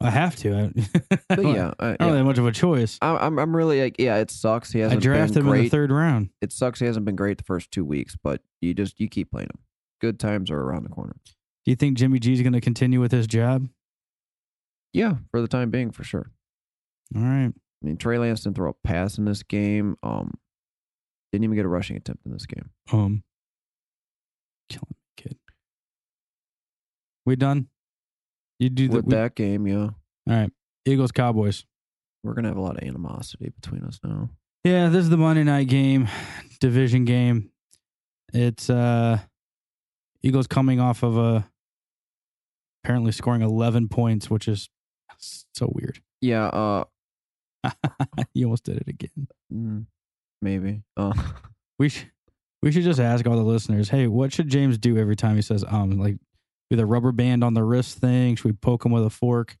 I 0.00 0.10
have 0.10 0.34
to. 0.36 0.72
I, 1.30 1.34
don't- 1.36 1.54
yeah, 1.54 1.72
I, 1.78 1.90
I 1.90 1.96
don't 1.96 2.08
yeah. 2.10 2.16
have 2.16 2.26
much 2.26 2.38
of 2.38 2.46
a 2.46 2.52
choice. 2.52 2.98
I'm, 3.00 3.16
I'm 3.18 3.38
I'm 3.38 3.56
really 3.56 3.80
like 3.82 3.96
yeah, 4.00 4.16
it 4.16 4.30
sucks. 4.30 4.72
He 4.72 4.80
hasn't 4.80 5.00
I 5.00 5.02
drafted 5.02 5.38
him 5.38 5.48
in 5.48 5.62
the 5.62 5.68
third 5.68 5.92
round. 5.92 6.30
It 6.40 6.50
sucks. 6.52 6.80
He 6.80 6.86
hasn't 6.86 7.04
been 7.04 7.14
great 7.14 7.38
the 7.38 7.44
first 7.44 7.70
two 7.70 7.84
weeks, 7.84 8.16
but 8.20 8.40
you 8.60 8.74
just 8.74 8.98
you 8.98 9.08
keep 9.08 9.30
playing 9.30 9.48
him. 9.50 9.60
Good 10.00 10.18
times 10.18 10.50
are 10.50 10.60
around 10.60 10.82
the 10.82 10.88
corner. 10.88 11.14
Do 11.64 11.70
you 11.70 11.76
think 11.76 11.96
Jimmy 11.96 12.18
G's 12.18 12.42
going 12.42 12.54
to 12.54 12.60
continue 12.60 13.00
with 13.00 13.12
his 13.12 13.28
job? 13.28 13.68
Yeah, 14.92 15.14
for 15.30 15.40
the 15.40 15.46
time 15.46 15.70
being, 15.70 15.92
for 15.92 16.02
sure. 16.02 16.30
All 17.14 17.22
right. 17.22 17.52
I 17.82 17.86
mean, 17.86 17.96
Trey 17.96 18.18
Lance 18.18 18.42
didn't 18.42 18.56
throw 18.56 18.70
a 18.70 18.86
pass 18.86 19.18
in 19.18 19.24
this 19.24 19.42
game. 19.42 19.96
Um, 20.02 20.34
didn't 21.32 21.44
even 21.44 21.56
get 21.56 21.64
a 21.64 21.68
rushing 21.68 21.96
attempt 21.96 22.24
in 22.26 22.32
this 22.32 22.46
game. 22.46 22.70
Um, 22.92 23.24
killing 24.68 24.94
kid. 25.16 25.36
We 27.26 27.36
done? 27.36 27.68
You 28.58 28.70
do 28.70 28.88
the 28.88 28.96
With 28.96 29.06
we- 29.06 29.14
that 29.14 29.34
game, 29.34 29.66
yeah, 29.66 29.84
All 29.84 29.92
right. 30.28 30.50
Eagles 30.84 31.12
Cowboys. 31.12 31.64
we're 32.24 32.34
gonna 32.34 32.48
have 32.48 32.56
a 32.56 32.60
lot 32.60 32.76
of 32.80 32.86
animosity 32.88 33.48
between 33.60 33.82
us 33.84 33.98
now. 34.04 34.30
Yeah, 34.64 34.88
this 34.88 35.04
is 35.04 35.10
the 35.10 35.16
Monday 35.16 35.42
night 35.44 35.66
game, 35.68 36.08
division 36.60 37.04
game. 37.04 37.50
It's 38.32 38.70
uh 38.70 39.18
Eagles 40.22 40.46
coming 40.46 40.78
off 40.80 41.02
of 41.02 41.16
a 41.16 41.48
apparently 42.84 43.10
scoring 43.12 43.42
11 43.42 43.88
points, 43.88 44.30
which 44.30 44.46
is 44.48 44.68
so 45.18 45.70
weird. 45.74 46.00
Yeah, 46.20 46.46
uh, 46.46 46.84
you 48.34 48.46
almost 48.46 48.64
did 48.64 48.78
it 48.78 48.88
again. 48.88 49.28
mm, 49.52 49.86
maybe. 50.40 50.82
Uh, 50.96 51.12
We 51.78 51.88
should 51.88 52.10
we 52.62 52.70
should 52.70 52.84
just 52.84 53.00
ask 53.00 53.26
all 53.26 53.34
the 53.36 53.42
listeners, 53.42 53.88
hey, 53.88 54.06
what 54.06 54.32
should 54.32 54.48
James 54.48 54.78
do 54.78 54.96
every 54.98 55.16
time 55.16 55.34
he 55.36 55.42
says 55.42 55.64
um 55.66 55.98
like 55.98 56.16
do 56.70 56.76
the 56.76 56.86
rubber 56.86 57.10
band 57.10 57.42
on 57.42 57.54
the 57.54 57.64
wrist 57.64 57.98
thing? 57.98 58.36
Should 58.36 58.44
we 58.44 58.52
poke 58.52 58.84
him 58.84 58.92
with 58.92 59.04
a 59.04 59.10
fork? 59.10 59.56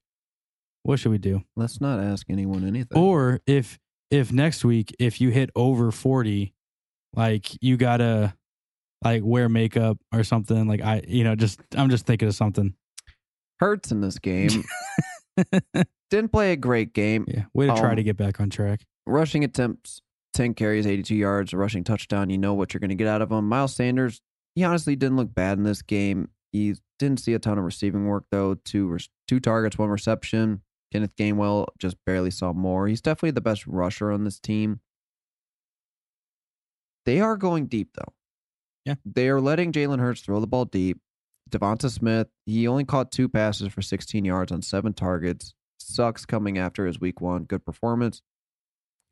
What 0.84 0.98
should 1.00 1.10
we 1.10 1.18
do? 1.18 1.42
Let's 1.56 1.80
not 1.80 1.98
ask 2.00 2.26
anyone 2.30 2.64
anything. 2.66 2.96
Or 2.96 3.40
if 3.46 3.78
if 4.10 4.30
next 4.32 4.64
week 4.64 4.94
if 5.00 5.20
you 5.20 5.30
hit 5.30 5.50
over 5.56 5.90
40, 5.90 6.54
like 7.14 7.60
you 7.62 7.76
gotta 7.76 8.34
like 9.02 9.22
wear 9.24 9.48
makeup 9.48 9.98
or 10.12 10.22
something. 10.22 10.68
Like 10.68 10.80
I, 10.82 11.02
you 11.08 11.24
know, 11.24 11.34
just 11.34 11.60
I'm 11.76 11.90
just 11.90 12.06
thinking 12.06 12.28
of 12.28 12.34
something. 12.36 12.74
Hurts 13.58 13.90
in 13.90 14.00
this 14.00 14.18
game. 14.18 14.48
Didn't 16.10 16.30
play 16.30 16.52
a 16.52 16.56
great 16.56 16.92
game. 16.92 17.24
Yeah, 17.28 17.44
way 17.54 17.66
to 17.66 17.74
try 17.74 17.90
Um, 17.90 17.96
to 17.96 18.02
get 18.02 18.16
back 18.16 18.40
on 18.40 18.50
track. 18.50 18.84
Rushing 19.06 19.44
attempts, 19.44 20.02
10 20.34 20.54
carries, 20.54 20.86
82 20.86 21.14
yards, 21.14 21.52
a 21.52 21.56
rushing 21.56 21.84
touchdown. 21.84 22.30
You 22.30 22.38
know 22.38 22.54
what 22.54 22.72
you're 22.74 22.80
going 22.80 22.90
to 22.90 22.94
get 22.94 23.08
out 23.08 23.22
of 23.22 23.32
him. 23.32 23.48
Miles 23.48 23.74
Sanders, 23.74 24.20
he 24.54 24.62
honestly 24.64 24.94
didn't 24.96 25.16
look 25.16 25.34
bad 25.34 25.58
in 25.58 25.64
this 25.64 25.82
game. 25.82 26.28
He 26.52 26.74
didn't 26.98 27.20
see 27.20 27.32
a 27.34 27.38
ton 27.38 27.58
of 27.58 27.64
receiving 27.64 28.06
work, 28.06 28.24
though. 28.30 28.54
Two, 28.54 28.98
two 29.26 29.40
targets, 29.40 29.78
one 29.78 29.88
reception. 29.88 30.60
Kenneth 30.92 31.16
Gainwell 31.16 31.66
just 31.78 31.96
barely 32.04 32.30
saw 32.30 32.52
more. 32.52 32.86
He's 32.86 33.00
definitely 33.00 33.30
the 33.30 33.40
best 33.40 33.66
rusher 33.66 34.12
on 34.12 34.24
this 34.24 34.38
team. 34.38 34.80
They 37.06 37.20
are 37.20 37.36
going 37.36 37.66
deep, 37.66 37.90
though. 37.94 38.12
Yeah. 38.84 38.96
They 39.04 39.28
are 39.28 39.40
letting 39.40 39.72
Jalen 39.72 40.00
Hurts 40.00 40.20
throw 40.20 40.40
the 40.40 40.46
ball 40.46 40.66
deep. 40.66 41.00
Devonta 41.50 41.90
Smith, 41.90 42.28
he 42.46 42.66
only 42.66 42.84
caught 42.84 43.12
two 43.12 43.28
passes 43.28 43.68
for 43.68 43.82
16 43.82 44.24
yards 44.24 44.52
on 44.52 44.62
seven 44.62 44.92
targets. 44.92 45.54
Sucks 45.78 46.24
coming 46.24 46.58
after 46.58 46.86
his 46.86 47.00
week 47.00 47.20
one. 47.20 47.44
Good 47.44 47.64
performance. 47.64 48.22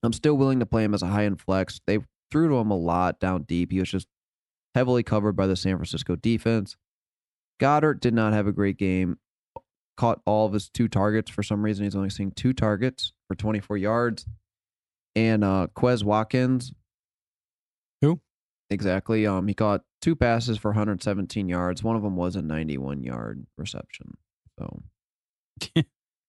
I'm 0.03 0.13
still 0.13 0.37
willing 0.37 0.61
to 0.61 0.67
play 0.67 0.85
him 0.85 0.95
as 0.95 1.03
a 1.03 1.09
high 1.09 1.25
end 1.25 1.41
flex. 1.41 1.81
They 1.87 1.99
threw 2.31 2.49
to 2.49 2.55
him 2.55 2.71
a 2.71 2.77
lot 2.77 3.21
down 3.21 3.43
deep. 3.43 3.73
He 3.73 3.81
was 3.81 3.91
just 3.91 4.07
heavily 4.75 5.03
covered 5.03 5.35
by 5.35 5.47
the 5.47 5.57
San 5.57 5.77
Francisco 5.77 6.17
defense. 6.17 6.77
Goedert 7.61 8.01
did 8.01 8.15
not 8.15 8.33
have 8.33 8.47
a 8.47 8.53
great 8.53 8.79
game. 8.79 9.19
Caught 9.97 10.23
all 10.25 10.47
of 10.47 10.55
his 10.55 10.71
two 10.71 10.89
targets 10.89 11.31
for 11.31 11.43
some 11.43 11.63
reason. 11.63 11.85
He's 11.85 11.97
only 11.97 12.09
seeing 12.09 12.31
two 12.31 12.55
targets 12.55 13.13
for 13.29 13.35
24 13.35 13.77
yards. 13.77 14.27
And 15.15 15.45
uh 15.45 15.67
Quez 15.77 16.05
Watkins. 16.05 16.73
Who? 18.01 18.21
Exactly. 18.71 19.27
Um, 19.27 19.49
he 19.49 19.55
caught 19.55 19.83
two 20.01 20.17
passes 20.17 20.59
for 20.59 20.71
117 20.71 21.49
yards. 21.49 21.83
One 21.83 21.97
of 21.97 22.03
them 22.03 22.17
was 22.17 22.37
a 22.37 22.43
91 22.43 23.03
yard 23.05 23.47
reception. 23.57 24.17
So 24.59 24.83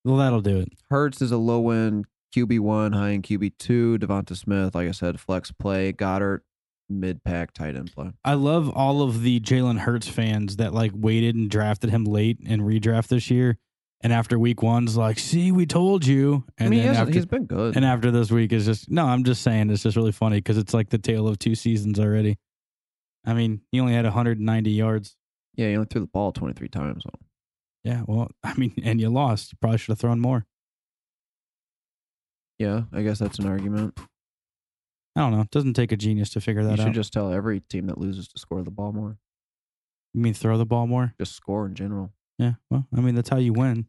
Well, 0.03 0.17
that'll 0.17 0.41
do 0.41 0.57
it. 0.57 0.69
Hurts 0.89 1.21
is 1.21 1.31
a 1.31 1.37
low 1.37 1.69
end 1.69 2.05
QB 2.35 2.59
one, 2.61 2.93
high 2.93 3.11
end 3.11 3.23
QB 3.23 3.53
two. 3.59 3.97
Devonta 3.99 4.35
Smith, 4.35 4.73
like 4.73 4.87
I 4.87 4.91
said, 4.91 5.19
flex 5.19 5.51
play. 5.51 5.91
Goedert, 5.93 6.41
mid 6.89 7.23
pack 7.23 7.53
tight 7.53 7.75
end 7.75 7.93
play. 7.93 8.11
I 8.25 8.33
love 8.33 8.69
all 8.69 9.01
of 9.03 9.21
the 9.21 9.39
Jalen 9.39 9.79
Hurts 9.79 10.07
fans 10.07 10.57
that 10.57 10.73
like 10.73 10.91
waited 10.95 11.35
and 11.35 11.49
drafted 11.49 11.91
him 11.91 12.05
late 12.05 12.39
and 12.45 12.61
redraft 12.61 13.07
this 13.07 13.29
year. 13.29 13.57
And 14.03 14.11
after 14.11 14.39
week 14.39 14.63
one's 14.63 14.97
like, 14.97 15.19
see, 15.19 15.51
we 15.51 15.67
told 15.67 16.07
you. 16.07 16.43
And 16.57 16.67
I 16.67 16.69
mean, 16.71 16.81
he 16.81 16.87
after, 16.87 17.13
he's 17.13 17.27
been 17.27 17.45
good. 17.45 17.75
and 17.75 17.85
after 17.85 18.09
this 18.09 18.31
week 18.31 18.51
is 18.51 18.65
just 18.65 18.89
no, 18.89 19.05
I'm 19.05 19.23
just 19.23 19.43
saying 19.43 19.69
it's 19.69 19.83
just 19.83 19.95
really 19.95 20.11
funny 20.11 20.37
because 20.37 20.57
it's 20.57 20.73
like 20.73 20.89
the 20.89 20.97
tale 20.97 21.27
of 21.27 21.37
two 21.37 21.53
seasons 21.53 21.99
already. 21.99 22.39
I 23.25 23.33
mean, 23.33 23.61
he 23.71 23.79
only 23.79 23.93
had 23.93 24.05
190 24.05 24.71
yards. 24.71 25.15
yeah, 25.55 25.67
he 25.67 25.75
only 25.75 25.87
threw 25.87 26.01
the 26.01 26.07
ball 26.07 26.31
23 26.31 26.67
times. 26.69 27.03
So. 27.03 27.09
Yeah, 27.83 28.03
well, 28.07 28.29
I 28.43 28.53
mean, 28.55 28.73
and 28.83 28.99
you 28.99 29.09
lost. 29.09 29.53
You 29.53 29.57
probably 29.61 29.77
should 29.77 29.91
have 29.91 29.99
thrown 29.99 30.19
more. 30.19 30.45
Yeah, 32.59 32.83
I 32.93 33.01
guess 33.01 33.19
that's 33.19 33.39
an 33.39 33.47
argument. 33.47 33.97
I 35.15 35.21
don't 35.21 35.31
know. 35.31 35.41
It 35.41 35.51
doesn't 35.51 35.73
take 35.73 35.91
a 35.91 35.97
genius 35.97 36.29
to 36.31 36.41
figure 36.41 36.63
that 36.63 36.73
out. 36.73 36.77
You 36.77 36.83
should 36.83 36.89
out. 36.89 36.95
just 36.95 37.13
tell 37.13 37.33
every 37.33 37.59
team 37.59 37.87
that 37.87 37.97
loses 37.97 38.27
to 38.29 38.39
score 38.39 38.63
the 38.63 38.71
ball 38.71 38.93
more. 38.93 39.17
you 40.13 40.21
mean 40.21 40.33
throw 40.33 40.57
the 40.57 40.65
ball 40.65 40.87
more? 40.87 41.13
Just 41.19 41.35
score 41.35 41.65
in 41.65 41.75
general. 41.75 42.13
Yeah. 42.37 42.53
Well, 42.69 42.87
I 42.95 43.01
mean, 43.01 43.15
that's 43.15 43.29
how 43.29 43.37
you 43.37 43.53
win. 43.53 43.87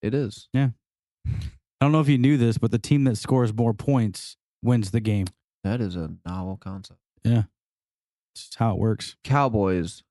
It 0.00 0.14
is. 0.14 0.48
Yeah. 0.52 0.70
I 1.26 1.32
don't 1.80 1.92
know 1.92 2.00
if 2.00 2.08
you 2.08 2.18
knew 2.18 2.36
this, 2.38 2.56
but 2.56 2.70
the 2.70 2.78
team 2.78 3.04
that 3.04 3.18
scores 3.18 3.52
more 3.52 3.74
points 3.74 4.36
wins 4.62 4.90
the 4.90 5.00
game. 5.00 5.26
That 5.64 5.80
is 5.80 5.96
a 5.96 6.10
novel 6.24 6.56
concept. 6.56 7.00
It's 8.34 8.54
how 8.56 8.72
it 8.72 8.78
works. 8.78 9.16
Cowboys, 9.24 10.02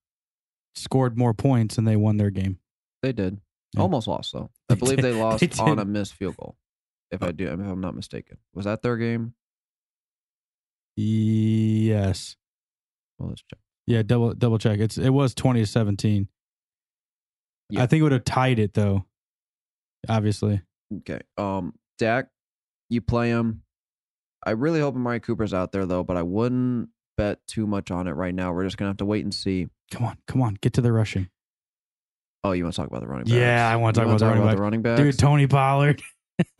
Scored 0.75 1.17
more 1.17 1.33
points 1.33 1.77
and 1.77 1.87
they 1.87 1.95
won 1.95 2.17
their 2.17 2.31
game. 2.31 2.57
they 3.03 3.11
did. 3.11 3.39
Yeah. 3.75 3.81
Almost 3.81 4.07
lost 4.07 4.33
though. 4.33 4.49
I 4.69 4.73
They 4.75 4.79
believe 4.79 4.97
did. 4.97 5.05
they 5.05 5.13
lost 5.21 5.39
They 5.41 5.49
on 5.63 5.77
a 5.79 5.85
missed 5.85 6.13
field 6.13 6.35
goal. 6.37 6.55
If 7.11 7.21
I 7.21 7.31
do, 7.31 7.45
if 7.47 7.53
I'm 7.59 7.81
not 7.81 7.95
mistaken, 7.95 8.37
was 8.55 8.65
that 8.65 8.81
their 8.81 8.97
game? 8.97 9.33
Yes. 10.95 12.35
Well, 13.17 13.29
let's 13.29 13.41
check. 13.43 13.59
Yeah, 13.85 14.01
double 14.03 14.33
double 14.33 14.57
check. 14.57 14.79
It's 14.79 14.97
it 14.97 15.09
was 15.09 15.33
20 15.35 15.61
to 15.61 15.65
17. 15.67 16.27
Yeah. 17.69 17.83
I 17.83 17.85
think 17.87 17.99
it 17.99 18.03
would 18.03 18.11
have 18.13 18.23
tied 18.25 18.59
it 18.59 18.73
though. 18.73 19.05
Obviously. 20.07 20.61
Okay. 20.99 21.19
Um, 21.37 21.73
Dak, 21.97 22.27
you 22.89 23.01
play 23.01 23.29
him. 23.29 23.63
I 24.45 24.51
really 24.51 24.79
hope 24.79 24.95
Amari 24.95 25.19
Cooper's 25.19 25.53
out 25.53 25.71
there 25.71 25.85
though, 25.85 26.03
but 26.03 26.17
I 26.17 26.21
wouldn't 26.23 26.89
bet 27.17 27.39
too 27.47 27.65
much 27.67 27.91
on 27.91 28.07
it 28.07 28.11
right 28.11 28.33
now. 28.33 28.53
We're 28.53 28.63
just 28.65 28.77
gonna 28.77 28.89
have 28.89 28.97
to 28.97 29.05
wait 29.05 29.23
and 29.23 29.33
see. 29.33 29.67
Come 29.91 30.05
on, 30.05 30.17
come 30.27 30.41
on, 30.41 30.57
get 30.61 30.73
to 30.73 30.81
the 30.81 30.91
rushing. 30.91 31.29
Oh, 32.43 32.51
you 32.51 32.63
want 32.63 32.75
to 32.75 32.81
talk 32.81 32.87
about 32.89 33.01
the 33.01 33.07
running 33.07 33.25
backs? 33.25 33.33
Yeah, 33.35 33.69
I 33.69 33.75
wanna 33.77 33.93
talk 33.93 34.05
about 34.05 34.19
the 34.19 34.25
running 34.25 34.43
back. 34.45 34.55
the 34.55 34.61
running 34.61 34.81
backs. 34.81 35.01
Dude, 35.01 35.19
Tony 35.19 35.47
Pollard. 35.47 36.01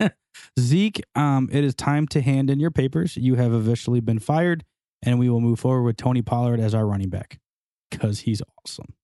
Zeke, 0.58 1.02
um, 1.14 1.48
it 1.52 1.62
is 1.64 1.74
time 1.74 2.06
to 2.08 2.20
hand 2.20 2.50
in 2.50 2.58
your 2.60 2.70
papers. 2.70 3.16
You 3.16 3.34
have 3.36 3.52
officially 3.52 4.00
been 4.00 4.18
fired, 4.18 4.64
and 5.02 5.18
we 5.18 5.28
will 5.28 5.40
move 5.40 5.58
forward 5.60 5.82
with 5.82 5.96
Tony 5.96 6.22
Pollard 6.22 6.58
as 6.60 6.74
our 6.74 6.86
running 6.86 7.10
back 7.10 7.38
because 7.90 8.20
he's 8.20 8.40
awesome. 8.64 8.94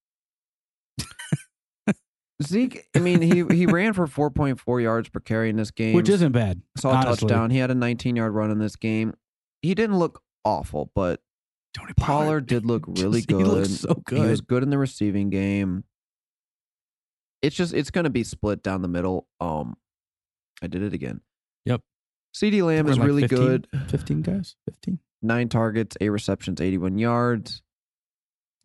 Zeke, 2.43 2.87
I 2.97 3.01
mean, 3.01 3.21
he 3.21 3.45
he 3.55 3.67
ran 3.71 3.93
for 3.93 4.07
4.4 4.07 4.83
yards 4.83 5.11
per 5.11 5.21
carry 5.21 5.51
in 5.51 5.57
this 5.57 5.71
game, 5.71 5.93
Which 5.95 6.09
isn't 6.09 6.33
bad. 6.33 6.63
saw 6.79 6.91
a 6.91 6.95
honestly. 6.95 7.29
touchdown. 7.29 7.51
He 7.51 7.59
had 7.59 7.71
a 7.71 7.75
19 7.75 8.17
yard 8.17 8.33
run 8.33 8.51
in 8.51 8.59
this 8.59 8.77
game. 8.77 9.13
He 9.61 9.75
didn't 9.75 9.99
look 9.99 10.23
awful, 10.43 10.91
but 10.95 11.21
Tony 11.75 11.93
Pollard 11.97 12.47
did 12.47 12.67
look 12.67 12.85
really 12.89 13.23
good. 13.23 13.39
He 13.39 13.45
looks 13.45 13.71
so 13.81 13.95
good. 14.05 14.19
He 14.19 14.27
was 14.27 14.41
good 14.41 14.63
in 14.63 14.71
the 14.71 14.79
receiving 14.79 15.31
game. 15.31 15.85
It's 17.43 17.57
just 17.57 17.73
it's 17.73 17.91
going 17.91 18.05
to 18.05 18.11
be 18.11 18.25
split 18.25 18.63
down 18.63 18.83
the 18.83 18.89
middle. 18.89 19.27
Um, 19.41 19.77
I 20.63 20.67
did 20.67 20.83
it 20.83 20.93
again. 20.93 21.21
Yep. 21.65 21.81
CeeDee 22.35 22.65
Lamb 22.65 22.89
is 22.89 22.99
like 22.99 23.07
really 23.07 23.23
15 23.23 23.39
good. 23.39 23.69
15 23.89 24.23
guys? 24.23 24.57
15? 24.67 24.99
Nine 25.23 25.49
targets, 25.49 25.97
eight 26.01 26.11
receptions, 26.11 26.61
81 26.61 26.99
yards. 26.99 27.63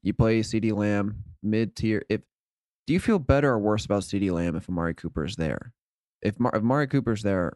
You 0.03 0.14
play 0.14 0.41
CeeDee 0.41 0.76
Lamb 0.76 1.23
mid 1.41 1.76
tier. 1.76 2.03
If 2.10 2.22
do 2.86 2.94
you 2.94 2.99
feel 2.99 3.18
better 3.19 3.49
or 3.52 3.60
worse 3.60 3.86
about 3.86 4.03
CeeDee 4.03 4.32
Lamb 4.32 4.56
if 4.56 4.69
Amari 4.69 4.94
Cooper 4.94 5.26
is 5.26 5.36
there? 5.36 5.73
If, 6.22 6.40
Mar- 6.40 6.52
if 6.53 6.61
Amari 6.61 6.88
Cooper's 6.88 7.23
there, 7.23 7.53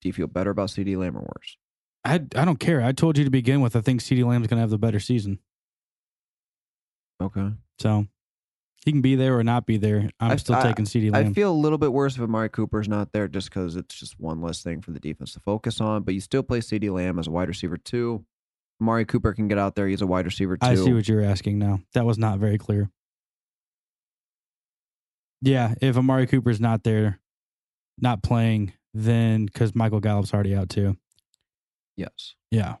do 0.00 0.08
you 0.08 0.12
feel 0.12 0.26
better 0.26 0.50
about 0.50 0.68
CeeDee 0.70 0.96
Lamb 0.96 1.16
or 1.16 1.20
worse? 1.20 1.58
I, 2.04 2.14
I 2.36 2.44
don't 2.44 2.60
care. 2.60 2.82
I 2.82 2.92
told 2.92 3.16
you 3.16 3.24
to 3.24 3.30
begin 3.30 3.60
with, 3.60 3.74
I 3.76 3.80
think 3.80 4.00
CeeDee 4.00 4.26
Lamb's 4.26 4.46
going 4.46 4.58
to 4.58 4.60
have 4.60 4.70
the 4.70 4.78
better 4.78 5.00
season. 5.00 5.38
Okay. 7.22 7.50
So 7.78 8.06
he 8.84 8.92
can 8.92 9.00
be 9.00 9.14
there 9.14 9.38
or 9.38 9.42
not 9.44 9.64
be 9.64 9.78
there. 9.78 10.10
I'm 10.20 10.32
I- 10.32 10.36
still 10.36 10.56
I- 10.56 10.62
taking 10.62 10.84
CeeDee 10.84 11.14
I 11.14 11.32
feel 11.32 11.50
a 11.50 11.54
little 11.54 11.78
bit 11.78 11.92
worse 11.92 12.16
if 12.16 12.22
Amari 12.22 12.50
Cooper's 12.50 12.88
not 12.88 13.12
there 13.12 13.28
just 13.28 13.48
because 13.48 13.76
it's 13.76 13.94
just 13.94 14.20
one 14.20 14.42
less 14.42 14.62
thing 14.62 14.82
for 14.82 14.90
the 14.90 15.00
defense 15.00 15.32
to 15.32 15.40
focus 15.40 15.80
on. 15.80 16.02
But 16.02 16.14
you 16.14 16.20
still 16.20 16.42
play 16.42 16.60
CeeDee 16.60 16.92
Lamb 16.92 17.18
as 17.18 17.26
a 17.26 17.30
wide 17.30 17.48
receiver 17.48 17.78
too. 17.78 18.24
Amari 18.80 19.06
Cooper 19.06 19.32
can 19.32 19.48
get 19.48 19.56
out 19.56 19.74
there. 19.74 19.88
He's 19.88 20.02
a 20.02 20.06
wide 20.06 20.26
receiver 20.26 20.56
too. 20.56 20.66
I 20.66 20.74
see 20.74 20.92
what 20.92 21.08
you're 21.08 21.22
asking 21.22 21.58
now. 21.58 21.80
That 21.94 22.04
was 22.04 22.18
not 22.18 22.38
very 22.38 22.58
clear. 22.58 22.90
Yeah, 25.40 25.74
if 25.80 25.96
Amari 25.96 26.26
Cooper's 26.26 26.60
not 26.60 26.84
there, 26.84 27.20
not 27.98 28.22
playing, 28.22 28.72
then 28.92 29.46
because 29.46 29.74
Michael 29.74 30.00
Gallup's 30.00 30.34
already 30.34 30.54
out 30.54 30.68
too. 30.68 30.96
Yes. 31.96 32.34
Yeah. 32.50 32.76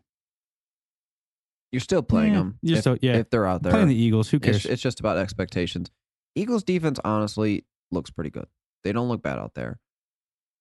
You're 1.72 1.80
still 1.80 2.02
playing 2.02 2.32
Yeah, 2.34 2.38
them. 2.38 2.58
you're 2.62 2.76
if, 2.76 2.80
still- 2.82 2.98
yeah. 3.02 3.16
if 3.16 3.30
they're 3.30 3.46
out 3.46 3.62
there. 3.62 3.72
Playing 3.72 3.88
the 3.88 3.96
Eagles, 3.96 4.30
who 4.30 4.38
cares? 4.38 4.56
it's, 4.56 4.64
it's 4.66 4.82
just 4.82 5.00
about 5.00 5.16
expectations. 5.18 5.90
Eagles 6.36 6.62
defense 6.64 6.98
honestly 7.04 7.64
looks 7.90 8.10
pretty 8.10 8.30
good. 8.30 8.46
They 8.84 8.92
don't 8.92 9.08
look 9.08 9.22
bad 9.22 9.38
out 9.38 9.54
there. 9.54 9.78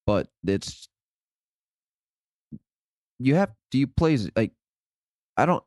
But 0.08 0.28
it's 0.46 0.88
you 3.20 3.36
have 3.36 3.52
do 3.72 3.78
you 3.78 3.88
play 3.88 4.18
like 4.36 4.52
I 5.38 5.46
don't 5.46 5.64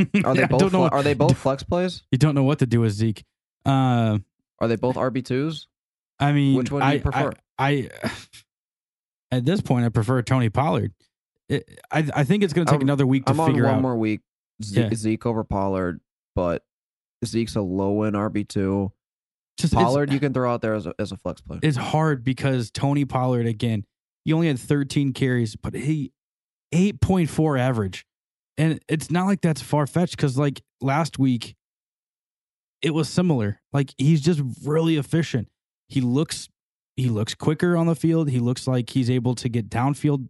are 0.24 0.34
they 0.34 0.44
I 0.44 0.46
both 0.46 0.60
don't 0.60 0.72
know 0.72 0.88
fle- 0.88 0.94
are 0.96 1.02
they 1.02 1.14
both 1.14 1.36
flex 1.42 1.62
plays? 1.62 2.02
you 2.10 2.18
don't 2.18 2.34
know 2.34 2.44
what 2.44 2.60
to 2.60 2.66
do 2.66 2.80
with 2.80 2.92
Zeke. 2.92 3.24
Uh, 3.66 4.18
Are 4.60 4.68
they 4.68 4.76
both 4.76 4.96
RB 4.96 5.24
twos? 5.24 5.66
I 6.18 6.32
mean, 6.32 6.56
Which 6.56 6.70
one 6.70 6.82
do 6.82 6.88
you 6.88 6.94
I- 6.94 6.98
prefer? 6.98 7.32
I, 7.58 7.90
I 8.02 8.10
at 9.36 9.44
this 9.44 9.60
point, 9.60 9.84
I 9.84 9.88
prefer 9.88 10.22
Tony 10.22 10.48
Pollard. 10.50 10.92
It, 11.48 11.80
I 11.90 12.08
I 12.14 12.24
think 12.24 12.42
it's 12.42 12.52
going 12.52 12.66
to 12.66 12.70
take 12.70 12.78
I'm- 12.80 12.86
another 12.86 13.06
week 13.06 13.26
to 13.26 13.32
I'm 13.32 13.40
on 13.40 13.52
one 13.52 13.64
out. 13.66 13.82
more 13.82 13.96
week. 13.96 14.20
Zeke, 14.62 14.90
Yeah. 14.90 14.94
Zeke 14.94 15.26
over 15.26 15.44
Pollard, 15.44 16.00
but 16.34 16.64
Zeke's 17.24 17.56
a 17.56 17.60
low 17.60 18.02
end 18.02 18.16
RB 18.16 18.46
two. 18.48 18.92
Just 19.58 19.74
Pollard 19.74 20.12
you 20.12 20.18
can 20.20 20.32
throw 20.32 20.52
out 20.52 20.62
there 20.62 20.74
as 20.74 20.86
a 20.86 20.94
as 20.98 21.12
a 21.12 21.16
flex 21.16 21.40
play. 21.40 21.58
it's 21.62 21.76
hard 21.76 22.24
because 22.24 22.70
Tony 22.70 23.04
Pollard 23.04 23.46
again, 23.46 23.84
he 24.24 24.32
only 24.32 24.46
had 24.48 24.58
13 24.58 25.12
carries, 25.12 25.54
but 25.56 25.74
he 25.74 26.12
8.4 26.74 27.58
average. 27.58 28.04
And 28.56 28.80
it's 28.88 29.10
not 29.10 29.26
like 29.26 29.40
that's 29.40 29.60
far 29.62 29.86
fetched 29.86 30.16
because 30.16 30.38
like 30.38 30.62
last 30.80 31.18
week, 31.18 31.54
it 32.82 32.90
was 32.94 33.08
similar. 33.08 33.60
Like 33.72 33.92
he's 33.98 34.20
just 34.20 34.40
really 34.64 34.96
efficient. 34.96 35.48
He 35.88 36.00
looks 36.00 36.48
he 36.96 37.08
looks 37.08 37.34
quicker 37.34 37.76
on 37.76 37.86
the 37.86 37.96
field. 37.96 38.30
He 38.30 38.38
looks 38.38 38.66
like 38.68 38.90
he's 38.90 39.10
able 39.10 39.34
to 39.36 39.48
get 39.48 39.68
downfield 39.68 40.28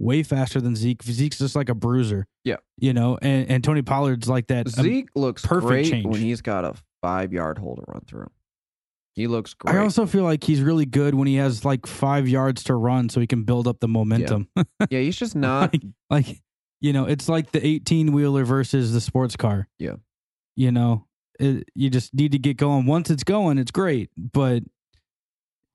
way 0.00 0.22
faster 0.24 0.60
than 0.60 0.74
Zeke. 0.74 1.02
Zeke's 1.04 1.38
just 1.38 1.54
like 1.54 1.68
a 1.68 1.74
bruiser. 1.74 2.26
Yeah. 2.44 2.56
You 2.78 2.92
know, 2.92 3.18
and, 3.20 3.48
and 3.50 3.62
Tony 3.62 3.82
Pollard's 3.82 4.28
like 4.28 4.48
that. 4.48 4.66
Zeke 4.68 5.10
looks 5.14 5.44
perfect 5.46 5.66
great 5.68 5.86
change. 5.90 6.06
when 6.06 6.20
he's 6.20 6.40
got 6.40 6.64
a 6.64 6.74
five 7.02 7.32
yard 7.32 7.58
hole 7.58 7.76
to 7.76 7.84
run 7.86 8.00
through. 8.06 8.30
He 9.14 9.26
looks 9.26 9.54
great. 9.54 9.74
I 9.76 9.78
also 9.80 10.06
feel 10.06 10.22
like 10.24 10.42
he's 10.42 10.62
really 10.62 10.86
good 10.86 11.14
when 11.14 11.26
he 11.28 11.34
has 11.36 11.64
like 11.64 11.86
five 11.86 12.28
yards 12.28 12.64
to 12.64 12.74
run 12.74 13.08
so 13.08 13.20
he 13.20 13.26
can 13.26 13.42
build 13.44 13.68
up 13.68 13.80
the 13.80 13.88
momentum. 13.88 14.48
yeah, 14.56 14.64
he's 15.00 15.16
just 15.16 15.36
not. 15.36 15.72
like, 15.74 15.82
like, 16.08 16.40
you 16.80 16.92
know, 16.94 17.04
it's 17.04 17.28
like 17.28 17.52
the 17.52 17.64
18 17.64 18.12
wheeler 18.12 18.44
versus 18.44 18.92
the 18.94 19.00
sports 19.00 19.36
car. 19.36 19.68
Yeah. 19.78 19.96
You 20.56 20.72
know, 20.72 21.06
it, 21.38 21.68
you 21.74 21.90
just 21.90 22.14
need 22.14 22.32
to 22.32 22.38
get 22.38 22.56
going. 22.56 22.86
Once 22.86 23.10
it's 23.10 23.24
going, 23.24 23.58
it's 23.58 23.70
great, 23.72 24.10
but 24.16 24.62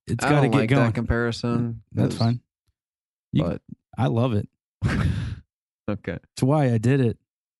it's 0.07 0.23
got 0.23 0.41
to 0.41 0.47
get 0.49 0.57
like 0.57 0.69
going. 0.69 0.83
that 0.85 0.95
comparison. 0.95 1.81
That's 1.91 2.15
fine. 2.15 2.39
You- 3.33 3.43
But 3.43 3.61
I 3.97 4.07
love 4.07 4.33
it. 4.33 4.47
okay, 5.89 6.17
It's 6.33 6.43
why 6.43 6.71
I 6.71 6.77
did 6.77 6.99
it. 7.01 7.17